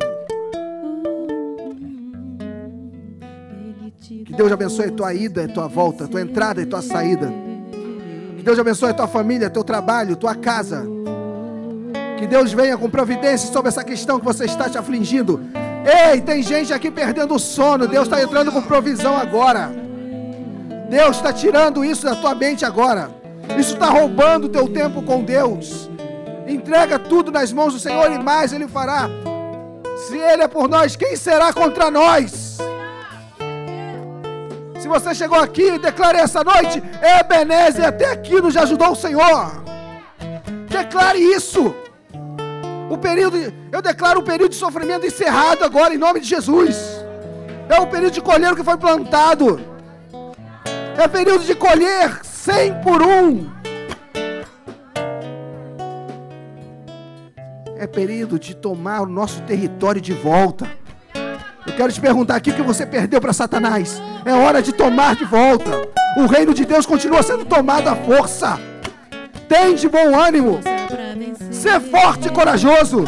Que 4.25 4.33
Deus 4.33 4.51
abençoe 4.51 4.87
a 4.87 4.91
tua 4.91 5.15
ida, 5.15 5.45
a 5.45 5.49
tua 5.49 5.69
volta, 5.69 6.05
a 6.05 6.09
tua 6.09 6.21
entrada 6.21 6.61
e 6.61 6.67
tua 6.67 6.83
saída. 6.83 7.33
Que 8.37 8.43
Deus 8.43 8.59
abençoe 8.59 8.91
a 8.91 8.95
tua 8.95 9.07
família, 9.07 9.51
teu 9.51 9.63
trabalho, 9.63 10.17
tua 10.17 10.35
casa. 10.35 10.87
Que 12.19 12.27
Deus 12.27 12.53
venha 12.53 12.77
com 12.77 12.89
providência 12.89 13.53
sobre 13.53 13.69
essa 13.69 13.85
questão 13.85 14.19
que 14.19 14.25
você 14.25 14.45
está 14.45 14.69
te 14.69 14.79
afligindo. 14.79 15.41
Ei, 16.11 16.21
tem 16.21 16.43
gente 16.43 16.73
aqui 16.73 16.91
perdendo 16.91 17.35
o 17.35 17.39
sono. 17.39 17.87
Deus 17.87 18.05
está 18.05 18.23
entrando 18.23 18.51
com 18.51 18.63
provisão 18.63 19.17
agora. 19.17 19.71
Deus 20.89 21.17
está 21.17 21.33
tirando 21.33 21.85
isso 21.85 22.05
da 22.05 22.15
tua 22.15 22.35
mente 22.35 22.65
agora. 22.65 23.24
Isso 23.59 23.75
está 23.75 23.87
roubando 23.87 24.47
o 24.47 24.49
teu 24.49 24.69
tempo 24.69 25.03
com 25.03 25.23
Deus. 25.23 25.91
Entrega 26.47 26.99
tudo 26.99 27.31
nas 27.31 27.53
mãos 27.53 27.73
do 27.73 27.79
Senhor 27.81 28.11
e 28.11 28.19
mais 28.19 28.53
Ele 28.53 28.69
fará. 28.69 29.09
Se 30.09 30.17
Ele 30.17 30.43
é 30.43 30.49
por 30.49 30.69
nós, 30.69 30.97
quem 30.97 31.17
será 31.17 31.53
contra 31.53 31.91
nós? 31.91 32.59
Se 34.79 34.89
você 34.89 35.15
chegou 35.15 35.39
aqui 35.39 35.79
declare 35.79 36.19
essa 36.19 36.45
noite, 36.45 36.83
Ebenezer, 37.19 37.87
até 37.87 38.11
aqui 38.11 38.41
nos 38.41 38.55
ajudou 38.55 38.91
o 38.91 38.97
Senhor. 38.97 39.65
Declare 40.69 41.19
isso. 41.19 41.75
O 42.91 42.99
período, 42.99 43.37
eu 43.73 43.81
declaro 43.81 44.21
o 44.21 44.23
período 44.23 44.51
de 44.51 44.57
sofrimento 44.57 45.07
encerrado 45.07 45.65
agora 45.65 45.95
em 45.95 45.99
nome 45.99 46.21
de 46.21 46.29
Jesus. 46.29 46.77
É 47.69 47.81
o 47.81 47.87
período 47.87 48.13
de 48.13 48.21
colher 48.21 48.53
o 48.53 48.57
que 48.57 48.63
foi 48.63 48.77
plantado. 48.77 49.59
É 50.99 51.07
o 51.07 51.09
período 51.09 51.45
de 51.45 51.55
colher 51.55 52.21
cem 52.45 52.75
por 52.83 53.01
um. 53.01 53.47
É 57.79 57.87
período 57.87 58.39
de 58.39 58.55
tomar 58.55 59.01
o 59.01 59.07
nosso 59.07 59.41
território 59.43 59.99
de 59.99 60.13
volta. 60.13 60.71
Eu 61.67 61.73
quero 61.75 61.91
te 61.91 61.99
perguntar 61.99 62.37
aqui 62.37 62.51
o 62.51 62.55
que 62.55 62.61
você 62.61 62.85
perdeu 62.85 63.19
para 63.19 63.33
Satanás. 63.33 64.01
É 64.27 64.35
hora 64.35 64.61
de 64.61 64.73
tomar 64.73 65.17
de 65.17 65.25
volta. 65.25 65.89
O 66.19 66.27
reino 66.27 66.53
de 66.53 66.67
Deus 66.67 66.85
continua 66.85 67.23
sendo 67.23 67.47
tomado 67.47 67.89
à 67.89 67.97
força. 67.97 68.61
Tem 69.49 69.75
de 69.75 69.89
bom 69.89 70.15
ânimo. 70.15 70.61
Ser 71.51 71.81
forte 71.81 72.29
e 72.29 72.31
corajoso. 72.31 73.05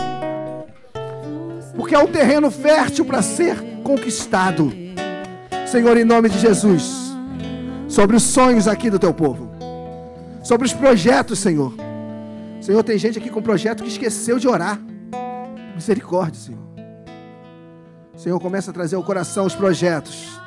Porque 1.76 1.94
é 1.94 1.98
um 1.98 2.06
terreno 2.06 2.50
fértil 2.50 3.04
para 3.04 3.20
ser 3.20 3.62
conquistado. 3.84 4.72
Senhor, 5.66 5.98
em 5.98 6.04
nome 6.04 6.30
de 6.30 6.38
Jesus. 6.38 7.05
Sobre 7.88 8.16
os 8.16 8.22
sonhos 8.22 8.66
aqui 8.66 8.90
do 8.90 8.98
teu 8.98 9.14
povo. 9.14 9.48
Sobre 10.42 10.66
os 10.66 10.72
projetos, 10.72 11.38
Senhor. 11.38 11.72
Senhor, 12.60 12.82
tem 12.82 12.98
gente 12.98 13.18
aqui 13.18 13.30
com 13.30 13.40
projeto 13.40 13.82
que 13.82 13.88
esqueceu 13.88 14.38
de 14.38 14.48
orar. 14.48 14.80
Misericórdia, 15.74 16.40
Senhor. 16.40 16.66
Senhor, 18.16 18.40
começa 18.40 18.70
a 18.70 18.74
trazer 18.74 18.96
ao 18.96 19.02
coração 19.02 19.46
os 19.46 19.54
projetos. 19.54 20.40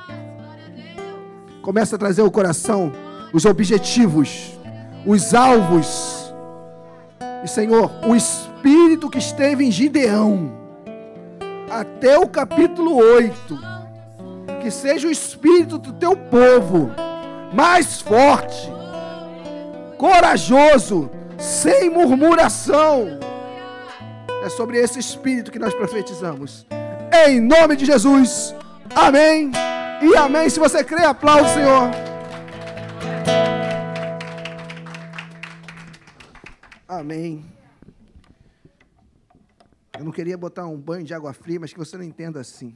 Começa 1.61 1.95
a 1.95 1.99
trazer 1.99 2.21
ao 2.21 2.31
coração 2.31 2.91
os 3.33 3.45
objetivos, 3.45 4.57
os 5.05 5.33
alvos. 5.33 6.33
E, 7.43 7.47
Senhor, 7.47 7.91
o 8.05 8.15
espírito 8.15 9.09
que 9.09 9.17
esteve 9.17 9.63
em 9.63 9.71
Gideão, 9.71 10.51
até 11.69 12.17
o 12.17 12.27
capítulo 12.27 12.95
8, 12.95 13.59
que 14.61 14.71
seja 14.71 15.07
o 15.07 15.11
espírito 15.11 15.77
do 15.77 15.93
teu 15.93 16.17
povo 16.17 16.89
mais 17.53 18.01
forte, 18.01 18.69
corajoso, 19.97 21.09
sem 21.37 21.89
murmuração. 21.89 23.19
É 24.43 24.49
sobre 24.49 24.77
esse 24.77 24.99
espírito 24.99 25.51
que 25.51 25.59
nós 25.59 25.73
profetizamos. 25.73 26.65
Em 27.27 27.41
nome 27.41 27.75
de 27.75 27.85
Jesus. 27.85 28.55
Amém. 28.95 29.51
E 30.01 30.15
amém. 30.15 30.49
Se 30.49 30.59
você 30.59 30.83
crê, 30.83 31.03
aplaude, 31.03 31.49
Senhor. 31.49 31.91
Amém. 36.87 37.45
Eu 39.97 40.05
não 40.05 40.11
queria 40.11 40.37
botar 40.37 40.65
um 40.65 40.77
banho 40.77 41.03
de 41.03 41.13
água 41.13 41.33
fria, 41.33 41.59
mas 41.59 41.73
que 41.73 41.77
você 41.77 41.97
não 41.97 42.03
entenda 42.03 42.39
assim. 42.39 42.73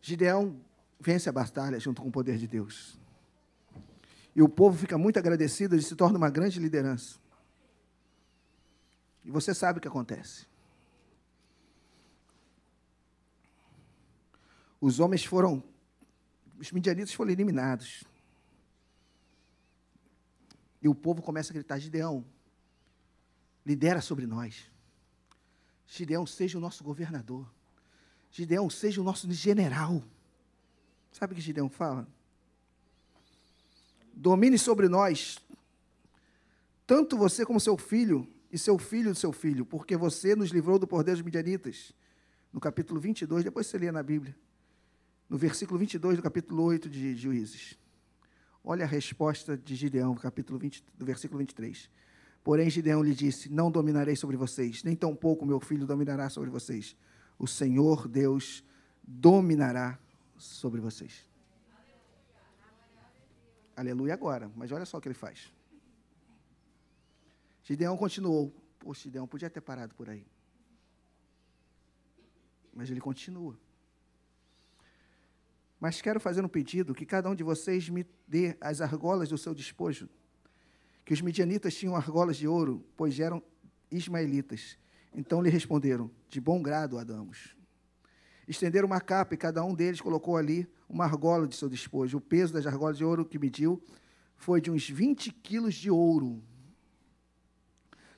Gideão 0.00 0.60
vence 0.98 1.28
a 1.28 1.32
batalha 1.32 1.78
junto 1.78 2.02
com 2.02 2.08
o 2.08 2.12
poder 2.12 2.38
de 2.38 2.46
Deus. 2.46 2.98
E 4.34 4.42
o 4.42 4.48
povo 4.48 4.78
fica 4.78 4.96
muito 4.96 5.18
agradecido 5.18 5.76
e 5.76 5.82
se 5.82 5.96
torna 5.96 6.16
uma 6.16 6.30
grande 6.30 6.58
liderança. 6.58 7.18
E 9.24 9.30
você 9.30 9.54
sabe 9.54 9.78
o 9.78 9.82
que 9.82 9.88
acontece. 9.88 10.46
Os 14.80 14.98
homens 14.98 15.24
foram, 15.24 15.62
os 16.58 16.72
midianitas 16.72 17.12
foram 17.12 17.30
eliminados. 17.30 18.02
E 20.80 20.88
o 20.88 20.94
povo 20.94 21.20
começa 21.20 21.52
a 21.52 21.54
gritar: 21.54 21.78
Gideão, 21.78 22.24
lidera 23.66 24.00
sobre 24.00 24.26
nós. 24.26 24.70
Gideão, 25.86 26.24
seja 26.26 26.56
o 26.56 26.60
nosso 26.60 26.82
governador. 26.82 27.46
Gideão, 28.30 28.70
seja 28.70 29.00
o 29.00 29.04
nosso 29.04 29.30
general. 29.32 30.02
Sabe 31.12 31.32
o 31.32 31.36
que 31.36 31.42
Gideão 31.42 31.68
fala? 31.68 32.06
Domine 34.12 34.58
sobre 34.58 34.88
nós, 34.88 35.38
tanto 36.86 37.16
você 37.16 37.44
como 37.44 37.58
seu 37.58 37.76
filho, 37.76 38.28
e 38.52 38.58
seu 38.58 38.78
filho 38.78 39.10
do 39.10 39.16
seu 39.16 39.32
filho, 39.32 39.64
porque 39.64 39.96
você 39.96 40.34
nos 40.34 40.50
livrou 40.50 40.78
do 40.78 40.86
poder 40.86 41.12
dos 41.12 41.22
midianitas. 41.22 41.92
No 42.52 42.58
capítulo 42.58 43.00
22, 43.00 43.44
depois 43.44 43.66
você 43.66 43.78
lê 43.78 43.92
na 43.92 44.02
Bíblia. 44.02 44.34
No 45.28 45.38
versículo 45.38 45.78
22 45.78 46.16
do 46.16 46.22
capítulo 46.22 46.64
8 46.64 46.90
de 46.90 47.14
Juízes. 47.14 47.78
Olha 48.64 48.84
a 48.84 48.88
resposta 48.88 49.56
de 49.56 49.76
Gideão, 49.76 50.14
capítulo 50.16 50.58
20, 50.58 50.84
do 50.98 51.06
versículo 51.06 51.38
23. 51.38 51.88
Porém, 52.42 52.68
Gideão 52.68 53.02
lhe 53.02 53.14
disse: 53.14 53.48
Não 53.48 53.70
dominarei 53.70 54.16
sobre 54.16 54.36
vocês, 54.36 54.82
nem 54.82 54.96
tampouco 54.96 55.46
meu 55.46 55.60
filho 55.60 55.86
dominará 55.86 56.28
sobre 56.28 56.50
vocês. 56.50 56.96
O 57.40 57.46
Senhor 57.46 58.06
Deus 58.06 58.62
dominará 59.02 59.98
sobre 60.36 60.78
vocês. 60.78 61.26
Aleluia 63.74 64.12
agora, 64.12 64.52
mas 64.54 64.70
olha 64.70 64.84
só 64.84 64.98
o 64.98 65.00
que 65.00 65.08
ele 65.08 65.14
faz. 65.14 65.50
Gideão 67.62 67.96
continuou. 67.96 68.54
Poxa, 68.78 69.04
Gideão 69.04 69.26
podia 69.26 69.48
ter 69.48 69.62
parado 69.62 69.94
por 69.94 70.10
aí. 70.10 70.26
Mas 72.74 72.90
ele 72.90 73.00
continua. 73.00 73.58
Mas 75.80 76.02
quero 76.02 76.20
fazer 76.20 76.44
um 76.44 76.48
pedido 76.48 76.94
que 76.94 77.06
cada 77.06 77.30
um 77.30 77.34
de 77.34 77.42
vocês 77.42 77.88
me 77.88 78.06
dê 78.28 78.54
as 78.60 78.82
argolas 78.82 79.30
do 79.30 79.38
seu 79.38 79.54
despojo. 79.54 80.10
Que 81.06 81.14
os 81.14 81.22
midianitas 81.22 81.74
tinham 81.74 81.96
argolas 81.96 82.36
de 82.36 82.46
ouro, 82.46 82.84
pois 82.98 83.18
eram 83.18 83.42
ismaelitas. 83.90 84.76
Então 85.14 85.42
lhe 85.42 85.50
responderam: 85.50 86.10
De 86.28 86.40
bom 86.40 86.62
grado 86.62 86.98
a 86.98 87.04
damos. 87.04 87.54
Estenderam 88.46 88.86
uma 88.86 89.00
capa 89.00 89.34
e 89.34 89.36
cada 89.36 89.64
um 89.64 89.74
deles 89.74 90.00
colocou 90.00 90.36
ali 90.36 90.68
uma 90.88 91.04
argola 91.04 91.46
de 91.46 91.54
seu 91.54 91.68
despojo. 91.68 92.18
O 92.18 92.20
peso 92.20 92.52
das 92.52 92.66
argolas 92.66 92.96
de 92.96 93.04
ouro 93.04 93.24
que 93.24 93.38
mediu 93.38 93.82
foi 94.36 94.60
de 94.60 94.70
uns 94.70 94.88
20 94.88 95.30
quilos 95.30 95.74
de 95.74 95.90
ouro 95.90 96.42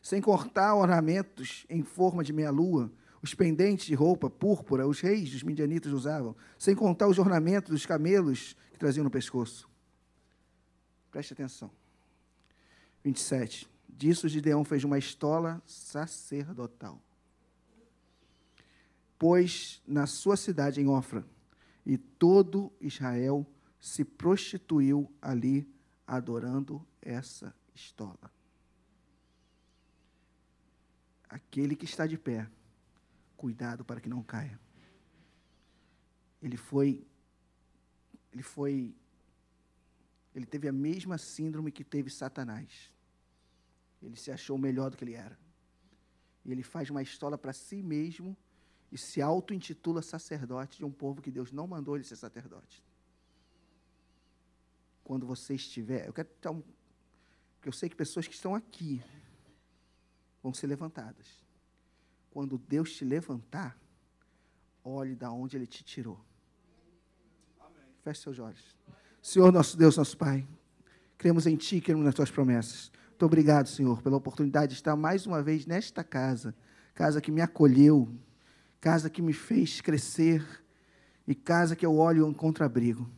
sem 0.03 0.21
cortar 0.21 0.75
ornamentos 0.75 1.65
em 1.71 1.83
forma 1.83 2.25
de 2.25 2.33
meia-lua, 2.33 2.93
os 3.23 3.35
pendentes 3.35 3.87
de 3.87 3.95
roupa 3.95 4.29
púrpura, 4.29 4.87
os 4.87 5.01
reis 5.01 5.31
dos 5.31 5.45
midianitas 5.45 5.93
usavam, 5.93 6.35
sem 6.59 6.75
contar 6.75 7.07
os 7.07 7.21
ornamentos 7.21 7.71
dos 7.71 7.87
camelos 7.87 8.57
que 8.73 8.79
traziam 8.79 9.05
no 9.05 9.11
pescoço. 9.11 9.71
Preste 11.13 11.33
atenção. 11.33 11.71
27. 13.05 13.71
Disso 13.93 14.29
Gideão 14.29 14.65
fez 14.65 14.83
uma 14.83 14.99
estola 14.99 15.63
sacerdotal. 15.65 17.01
Pois 19.19 19.81
na 19.87 20.07
sua 20.07 20.37
cidade 20.37 20.81
em 20.81 20.89
Ofra, 20.89 21.25
e 21.87 21.97
todo 21.97 22.73
Israel 22.81 23.47
se 23.79 24.05
prostituiu 24.05 25.13
ali, 25.21 25.69
adorando 26.07 26.85
essa 27.01 27.55
estola 27.75 28.33
aquele 31.33 31.75
que 31.75 31.87
está 31.87 32.07
de 32.07 32.19
pé, 32.19 32.47
cuidado 33.39 33.85
para 33.85 34.01
que 34.01 34.09
não 34.09 34.23
caia. 34.23 34.61
Ele 36.43 36.59
foi, 36.59 37.07
ele 38.31 38.43
foi, 38.43 38.95
ele 40.35 40.45
teve 40.45 40.69
a 40.69 40.73
mesma 40.73 41.17
síndrome 41.17 41.73
que 41.73 41.83
teve 41.83 42.11
Satanás. 42.11 42.92
Ele 44.03 44.17
se 44.17 44.31
achou 44.31 44.59
melhor 44.59 44.91
do 44.91 44.97
que 44.97 45.05
ele 45.05 45.15
era. 45.15 45.39
E 46.45 46.51
ele 46.51 46.63
faz 46.63 46.91
uma 46.91 47.03
estola 47.03 47.39
para 47.39 47.53
si 47.53 47.83
mesmo 47.83 48.37
e 48.91 48.99
se 48.99 49.23
auto-intitula 49.23 50.03
sacerdote 50.03 50.79
de 50.79 50.85
um 50.85 50.91
povo 50.91 51.23
que 51.23 51.31
Deus 51.31 51.53
não 51.53 51.67
mandou 51.67 51.97
ele 51.97 52.05
ser 52.05 52.17
sacerdote. 52.17 52.85
Quando 55.05 55.27
você 55.27 55.55
estiver, 55.55 56.07
eu 56.07 56.13
quero 56.13 56.29
um, 56.51 56.63
porque 57.55 57.69
eu 57.69 57.73
sei 57.73 57.89
que 57.89 57.97
pessoas 57.97 58.27
que 58.27 58.35
estão 58.35 58.55
aqui 58.55 59.03
vão 60.43 60.53
ser 60.53 60.67
levantadas. 60.67 61.27
Quando 62.31 62.59
Deus 62.59 62.93
te 62.93 63.05
levantar, 63.05 63.79
olhe 64.83 65.15
da 65.15 65.31
onde 65.31 65.57
Ele 65.57 65.67
te 65.67 65.85
tirou. 65.85 66.21
Feche 68.03 68.23
seus 68.23 68.39
olhos. 68.39 68.77
Senhor, 69.23 69.53
nosso 69.53 69.77
Deus, 69.77 69.97
nosso 69.97 70.17
Pai, 70.17 70.47
cremos 71.17 71.47
em 71.47 71.57
Ti, 71.57 71.81
cremos 71.81 72.05
nas 72.05 72.15
Tuas 72.15 72.31
promessas. 72.31 72.91
Muito 73.23 73.31
obrigado, 73.31 73.69
Senhor, 73.69 74.03
pela 74.03 74.17
oportunidade 74.17 74.71
de 74.71 74.75
estar 74.75 74.97
mais 74.97 75.29
uma 75.29 75.41
vez 75.41 75.65
nesta 75.65 76.03
casa, 76.03 76.53
casa 76.93 77.21
que 77.21 77.31
me 77.31 77.41
acolheu, 77.41 78.13
casa 78.81 79.09
que 79.09 79.23
me 79.23 79.33
fez 79.33 79.81
crescer 79.81 80.45
e 81.25 81.33
casa 81.33 81.77
que 81.77 81.87
eu 81.87 81.97
olho 81.97 82.27
e 82.27 82.29
encontro 82.29 82.65
abrigo. 82.65 83.09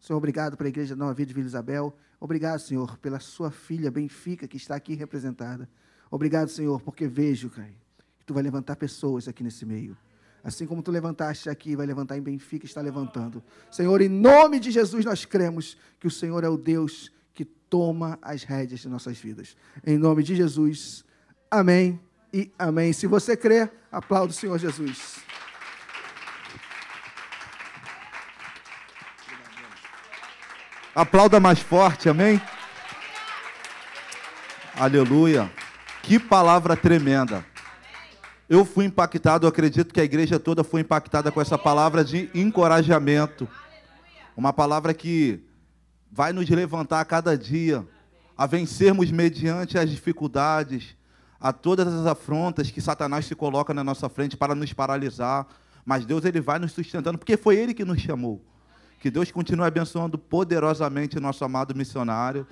Senhor, 0.00 0.16
obrigado 0.16 0.56
pela 0.56 0.68
Igreja 0.68 0.94
Nova 0.94 1.12
Vida 1.12 1.26
de 1.26 1.34
Vila 1.34 1.48
Isabel. 1.48 1.92
Obrigado, 2.20 2.60
Senhor, 2.60 2.98
pela 2.98 3.18
sua 3.18 3.50
filha 3.50 3.90
Benfica 3.90 4.46
que 4.46 4.56
está 4.56 4.76
aqui 4.76 4.94
representada. 4.94 5.68
Obrigado, 6.08 6.50
Senhor, 6.50 6.80
porque 6.80 7.08
vejo, 7.08 7.50
Pai, 7.50 7.74
que 8.16 8.24
Tu 8.24 8.32
vai 8.32 8.44
levantar 8.44 8.76
pessoas 8.76 9.26
aqui 9.26 9.42
nesse 9.42 9.66
meio. 9.66 9.96
Assim 10.44 10.68
como 10.68 10.84
tu 10.84 10.92
levantaste 10.92 11.50
aqui, 11.50 11.74
vai 11.74 11.84
levantar 11.84 12.16
em 12.16 12.22
Benfica, 12.22 12.64
está 12.64 12.80
levantando. 12.80 13.42
Senhor, 13.72 14.00
em 14.00 14.08
nome 14.08 14.60
de 14.60 14.70
Jesus, 14.70 15.04
nós 15.04 15.24
cremos 15.24 15.76
que 15.98 16.06
o 16.06 16.10
Senhor 16.12 16.44
é 16.44 16.48
o 16.48 16.56
Deus 16.56 17.10
que 17.34 17.44
toma 17.44 18.18
as 18.22 18.42
rédeas 18.42 18.80
de 18.80 18.88
nossas 18.88 19.18
vidas. 19.18 19.56
Em 19.86 19.96
nome 19.96 20.22
de 20.22 20.34
Jesus, 20.34 21.04
amém 21.50 22.00
e 22.32 22.50
amém. 22.58 22.92
Se 22.92 23.06
você 23.06 23.36
crê, 23.36 23.68
aplauda 23.90 24.32
o 24.32 24.36
Senhor 24.36 24.58
Jesus. 24.58 25.16
Aplauda 30.94 31.38
mais 31.38 31.60
forte, 31.60 32.08
amém? 32.08 32.40
Aleluia. 34.74 35.50
Que 36.02 36.18
palavra 36.18 36.76
tremenda. 36.76 37.44
Eu 38.48 38.64
fui 38.64 38.86
impactado, 38.86 39.44
eu 39.44 39.48
acredito 39.48 39.92
que 39.92 40.00
a 40.00 40.04
igreja 40.04 40.40
toda 40.40 40.64
foi 40.64 40.80
impactada 40.80 41.30
com 41.30 41.40
essa 41.40 41.58
palavra 41.58 42.02
de 42.02 42.30
encorajamento. 42.34 43.46
Uma 44.36 44.52
palavra 44.52 44.94
que 44.94 45.40
vai 46.10 46.32
nos 46.32 46.48
levantar 46.48 47.00
a 47.00 47.04
cada 47.04 47.36
dia, 47.36 47.86
a 48.36 48.46
vencermos 48.46 49.10
mediante 49.10 49.78
as 49.78 49.90
dificuldades, 49.90 50.96
a 51.40 51.52
todas 51.52 51.86
as 51.86 52.06
afrontas 52.06 52.70
que 52.70 52.80
Satanás 52.80 53.26
se 53.26 53.34
coloca 53.34 53.72
na 53.72 53.84
nossa 53.84 54.08
frente 54.08 54.36
para 54.36 54.54
nos 54.54 54.72
paralisar. 54.72 55.46
Mas 55.84 56.04
Deus 56.04 56.24
ele 56.24 56.40
vai 56.40 56.58
nos 56.58 56.72
sustentando, 56.72 57.18
porque 57.18 57.36
foi 57.36 57.56
Ele 57.56 57.72
que 57.72 57.84
nos 57.84 58.00
chamou. 58.00 58.44
Que 59.00 59.10
Deus 59.10 59.30
continue 59.30 59.66
abençoando 59.66 60.18
poderosamente 60.18 61.20
nosso 61.20 61.44
amado 61.44 61.74
missionário 61.74 62.46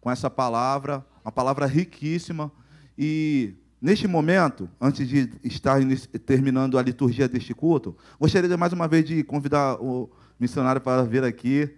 com 0.00 0.10
essa 0.10 0.28
palavra, 0.28 1.04
uma 1.24 1.32
palavra 1.32 1.66
riquíssima. 1.66 2.50
E 2.98 3.54
Neste 3.80 4.08
momento, 4.08 4.68
antes 4.80 5.06
de 5.06 5.30
estar 5.44 5.78
terminando 6.24 6.78
a 6.78 6.82
liturgia 6.82 7.28
deste 7.28 7.52
culto, 7.52 7.94
gostaria 8.18 8.56
mais 8.56 8.72
uma 8.72 8.88
vez 8.88 9.04
de 9.04 9.22
convidar 9.22 9.76
o 9.80 10.10
missionário 10.40 10.80
para 10.80 11.04
vir 11.04 11.22
aqui. 11.22 11.70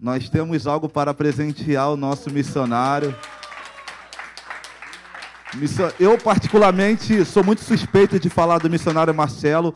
Nós 0.00 0.28
temos 0.28 0.66
algo 0.66 0.88
para 0.88 1.14
presentear 1.14 1.90
o 1.90 1.96
nosso 1.96 2.30
missionário. 2.30 3.14
Eu, 6.00 6.18
particularmente, 6.18 7.24
sou 7.24 7.44
muito 7.44 7.62
suspeito 7.62 8.18
de 8.18 8.28
falar 8.28 8.58
do 8.58 8.68
missionário 8.68 9.14
Marcelo, 9.14 9.74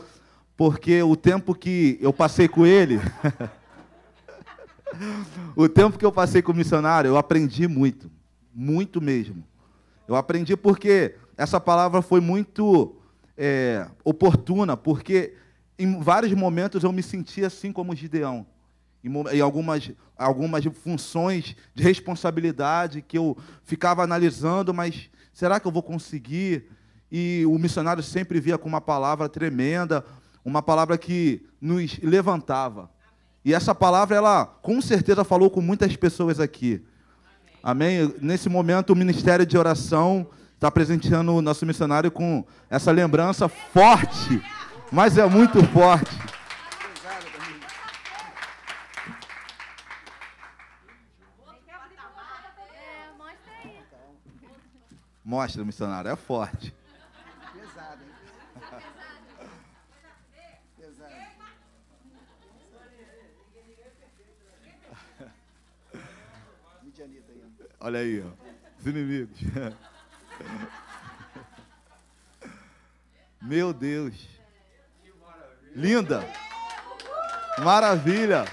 porque 0.57 1.03
o 1.03 1.15
tempo 1.15 1.55
que 1.55 1.99
eu 2.01 2.13
passei 2.13 2.49
com 2.49 2.67
ele. 2.67 3.01
o 5.55 5.69
tempo 5.69 5.97
que 5.97 6.05
eu 6.05 6.11
passei 6.11 6.43
com 6.43 6.51
o 6.51 6.55
missionário, 6.55 7.09
eu 7.09 7.17
aprendi 7.17 7.69
muito. 7.69 8.11
Muito 8.53 9.01
mesmo. 9.01 9.45
Eu 10.09 10.17
aprendi 10.17 10.57
porque 10.57 11.15
essa 11.37 11.61
palavra 11.61 12.03
foi 12.03 12.21
muito 12.21 12.97
é, 13.37 13.87
oportuna, 14.03 14.77
porque 14.77 15.35
em 15.79 16.01
vários 16.01 16.33
momentos 16.33 16.83
eu 16.83 16.93
me 16.93 17.05
sentia 17.05 17.47
assim 17.47 17.71
como 17.71 17.95
Gideão. 17.95 18.45
Em 19.05 19.41
algumas, 19.41 19.91
algumas 20.17 20.65
funções 20.65 21.55
de 21.75 21.83
responsabilidade 21.83 23.03
que 23.03 23.17
eu 23.17 23.37
ficava 23.63 24.03
analisando, 24.03 24.75
mas 24.75 25.09
será 25.33 25.61
que 25.61 25.67
eu 25.67 25.73
vou 25.73 25.83
conseguir? 25.83 26.67
E 27.11 27.45
o 27.47 27.59
missionário 27.59 28.03
sempre 28.03 28.41
via 28.41 28.59
com 28.59 28.69
uma 28.69 28.81
palavra 28.81 29.29
tremenda, 29.29 30.05
uma 30.45 30.63
palavra 30.63 30.99
que 30.99 31.47
nos 31.61 31.99
levantava. 32.01 32.91
E 33.45 33.55
essa 33.55 33.75
palavra, 33.75 34.17
ela 34.17 34.45
com 34.45 34.81
certeza 34.83 35.25
falou 35.25 35.49
com 35.49 35.61
muitas 35.61 35.97
pessoas 35.97 36.41
aqui. 36.41 36.85
Amém? 37.63 38.15
Nesse 38.21 38.49
momento, 38.49 38.93
o 38.93 38.97
Ministério 38.97 39.47
de 39.47 39.57
Oração 39.57 40.27
está 40.55 40.71
presenteando 40.71 41.33
o 41.35 41.41
nosso 41.41 41.65
missionário 41.65 42.11
com 42.11 42.45
essa 42.69 42.91
lembrança 42.91 43.49
forte, 43.49 44.43
mas 44.91 45.17
é 45.17 45.25
muito 45.27 45.63
forte. 45.69 46.11
Mostra, 55.29 55.63
missionário, 55.63 56.11
é 56.11 56.17
forte. 56.17 56.75
Olha 67.79 67.99
aí, 67.99 68.23
ó. 68.23 68.31
Os 68.81 68.87
inimigos. 68.87 69.39
Meu 73.43 73.75
Deus. 73.75 74.27
Linda. 75.77 76.25
Maravilha. 77.59 78.47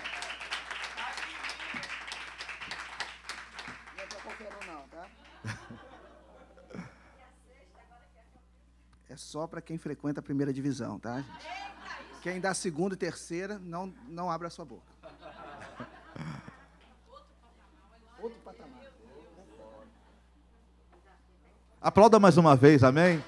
É 9.15 9.17
só 9.17 9.47
para 9.47 9.61
quem 9.61 9.77
frequenta 9.77 10.19
a 10.19 10.21
primeira 10.21 10.51
divisão, 10.51 10.99
tá, 10.99 11.21
gente? 11.21 11.47
Quem 12.21 12.41
dá 12.41 12.53
segunda 12.53 12.95
e 12.95 12.97
terceira, 12.97 13.57
não, 13.57 13.93
não 14.09 14.29
abra 14.29 14.49
a 14.49 14.51
sua 14.51 14.65
boca. 14.65 14.83
Outro 18.21 18.37
patamar. 18.43 18.91
Aplauda 21.79 22.19
mais 22.19 22.35
uma 22.35 22.57
vez, 22.57 22.83
amém? 22.83 23.23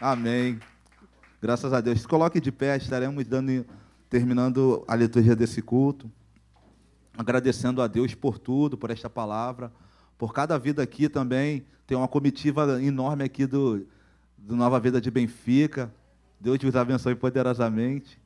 Amém. 0.00 0.58
Graças 1.42 1.74
a 1.74 1.82
Deus. 1.82 2.06
Coloque 2.06 2.40
de 2.40 2.50
pé, 2.50 2.78
estaremos 2.78 3.26
dando, 3.26 3.66
terminando 4.08 4.82
a 4.88 4.96
liturgia 4.96 5.36
desse 5.36 5.60
culto. 5.60 6.10
Agradecendo 7.18 7.82
a 7.82 7.86
Deus 7.86 8.14
por 8.14 8.38
tudo, 8.38 8.78
por 8.78 8.90
esta 8.90 9.10
palavra, 9.10 9.70
por 10.22 10.32
cada 10.32 10.56
vida 10.56 10.80
aqui 10.80 11.08
também. 11.08 11.66
Tem 11.84 11.98
uma 11.98 12.06
comitiva 12.06 12.80
enorme 12.80 13.24
aqui 13.24 13.44
do, 13.44 13.84
do 14.38 14.54
Nova 14.54 14.78
Vida 14.78 15.00
de 15.00 15.10
Benfica. 15.10 15.92
Deus 16.38 16.60
te 16.60 16.78
abençoe 16.78 17.16
poderosamente. 17.16 18.20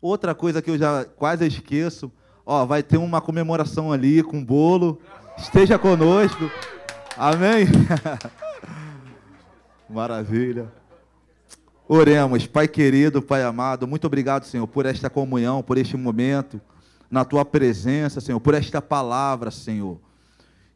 Outra 0.00 0.34
coisa 0.34 0.62
que 0.62 0.70
eu 0.70 0.78
já 0.78 1.04
quase 1.04 1.46
esqueço, 1.46 2.10
Ó, 2.46 2.64
vai 2.64 2.82
ter 2.82 2.96
uma 2.96 3.20
comemoração 3.20 3.92
ali 3.92 4.22
com 4.22 4.42
bolo. 4.42 4.98
Esteja 5.36 5.78
conosco. 5.78 6.50
Amém? 7.14 7.66
Maravilha. 9.86 10.72
Oremos, 11.86 12.46
Pai 12.46 12.66
querido, 12.66 13.20
Pai 13.20 13.42
amado, 13.42 13.86
muito 13.86 14.06
obrigado, 14.06 14.44
Senhor, 14.44 14.66
por 14.66 14.86
esta 14.86 15.10
comunhão, 15.10 15.62
por 15.62 15.76
este 15.76 15.94
momento, 15.94 16.58
na 17.10 17.22
tua 17.22 17.44
presença, 17.44 18.18
Senhor, 18.18 18.40
por 18.40 18.54
esta 18.54 18.80
palavra, 18.80 19.50
Senhor. 19.50 20.05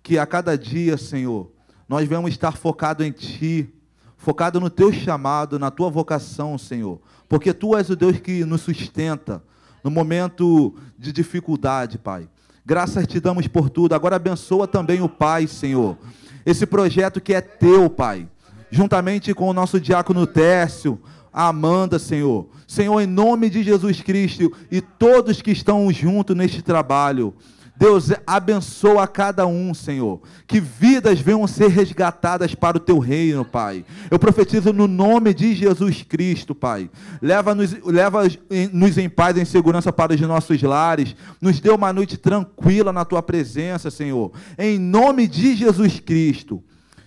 Que 0.03 0.19
a 0.19 0.27
cada 0.27 0.57
dia, 0.57 0.97
Senhor, 0.97 1.51
nós 1.89 2.09
vamos 2.09 2.31
estar 2.31 2.57
focado 2.57 3.05
em 3.05 3.13
Ti, 3.13 3.69
focado 4.17 4.61
no 4.61 4.71
Teu 4.71 4.93
chamado, 4.93 5.59
na 5.59 5.71
Tua 5.71 5.91
vocação, 5.91 6.57
Senhor, 6.57 7.01
porque 7.29 7.53
Tu 7.53 7.77
és 7.77 7.91
o 7.91 7.97
Deus 7.97 8.19
que 8.19 8.45
nos 8.45 8.63
sustenta, 8.63 9.43
no 9.83 9.91
momento 9.91 10.75
de 10.99 11.13
dificuldade, 11.13 11.99
Pai. 11.99 12.29
Graças 12.65 13.07
te 13.07 13.19
damos 13.19 13.49
por 13.49 13.71
tudo. 13.71 13.95
Agora 13.95 14.17
abençoa 14.17 14.69
também 14.69 15.01
o 15.01 15.09
Pai, 15.09 15.47
Senhor. 15.47 15.97
Esse 16.45 16.67
projeto 16.67 17.21
que 17.21 17.35
é 17.35 17.41
teu, 17.41 17.91
Pai. 17.91 18.29
Juntamente 18.71 19.35
com 19.35 19.49
o 19.49 19.53
nosso 19.53 19.81
diácono 19.81 20.27
Tércio, 20.27 21.01
a 21.33 21.49
Amanda, 21.49 21.99
Senhor. 21.99 22.47
Senhor, 22.67 23.01
em 23.01 23.07
nome 23.07 23.51
de 23.51 23.63
Jesus 23.63 24.01
Cristo 24.01 24.53
e 24.71 24.81
todos 24.81 25.43
que 25.43 25.51
estão 25.51 25.93
juntos 25.93 26.37
neste 26.37 26.63
trabalho. 26.63 27.35
Deus, 27.81 28.11
abençoa 28.27 29.09
cada 29.09 29.47
um, 29.47 29.73
Senhor. 29.73 30.20
Que 30.47 30.61
vidas 30.61 31.19
venham 31.19 31.47
ser 31.47 31.69
resgatadas 31.69 32.55
para 32.55 32.77
o 32.77 32.81
teu 32.81 32.98
reino, 32.98 33.43
Pai. 33.43 33.86
Eu 34.11 34.19
profetizo 34.19 34.70
no 34.70 34.86
nome 34.86 35.32
de 35.32 35.55
Jesus 35.55 36.02
Cristo, 36.02 36.55
Pai. 36.55 36.90
Leva-nos 37.23 37.73
leva 37.82 38.24
-nos 38.70 38.98
em 38.98 39.09
paz 39.09 39.39
e 39.39 39.40
em 39.40 39.47
segurança 39.47 39.90
para 39.90 40.12
os 40.12 40.20
nossos 40.20 40.61
lares. 40.61 41.16
Nos 41.40 41.59
dê 41.59 41.70
uma 41.70 41.90
noite 41.90 42.19
tranquila 42.19 42.93
na 42.93 43.07
tua 43.07 43.23
presença, 43.23 43.90
Senhor. 43.90 44.31
Em 44.59 44.78
nome 44.78 45.27
de 45.27 45.57
Jesus 45.57 45.98
Cristo. 46.01 46.62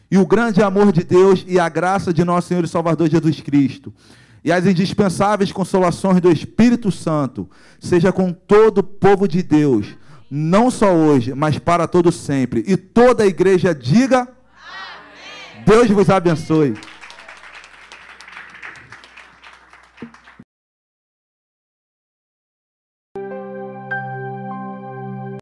e 0.10 0.18
o 0.18 0.28
grande 0.28 0.62
amor 0.62 0.92
de 0.92 1.04
Deus 1.04 1.44
e 1.48 1.60
a 1.60 1.70
graça 1.70 2.12
de 2.12 2.24
nosso 2.24 2.48
Senhor 2.48 2.64
e 2.64 2.68
Salvador 2.68 3.10
Jesus 3.10 3.42
Cristo 3.42 3.94
e 4.44 4.52
as 4.52 4.66
indispensáveis 4.66 5.52
consolações 5.52 6.20
do 6.20 6.32
Espírito 6.32 6.92
Santo 6.92 7.50
seja 7.80 8.12
com 8.12 8.34
todo 8.34 8.80
o 8.80 8.84
povo 8.84 9.28
de 9.28 9.42
Deus, 9.42 9.96
não 10.36 10.72
só 10.72 10.92
hoje, 10.92 11.36
mas 11.36 11.60
para 11.60 11.88
todo 11.88 12.12
sempre. 12.12 12.64
E 12.66 12.76
toda 12.76 13.24
a 13.24 13.28
igreja 13.28 13.72
diga: 13.74 14.22
Amém. 14.22 15.64
Deus 15.64 15.88
vos 15.92 16.10
abençoe. 16.10 16.74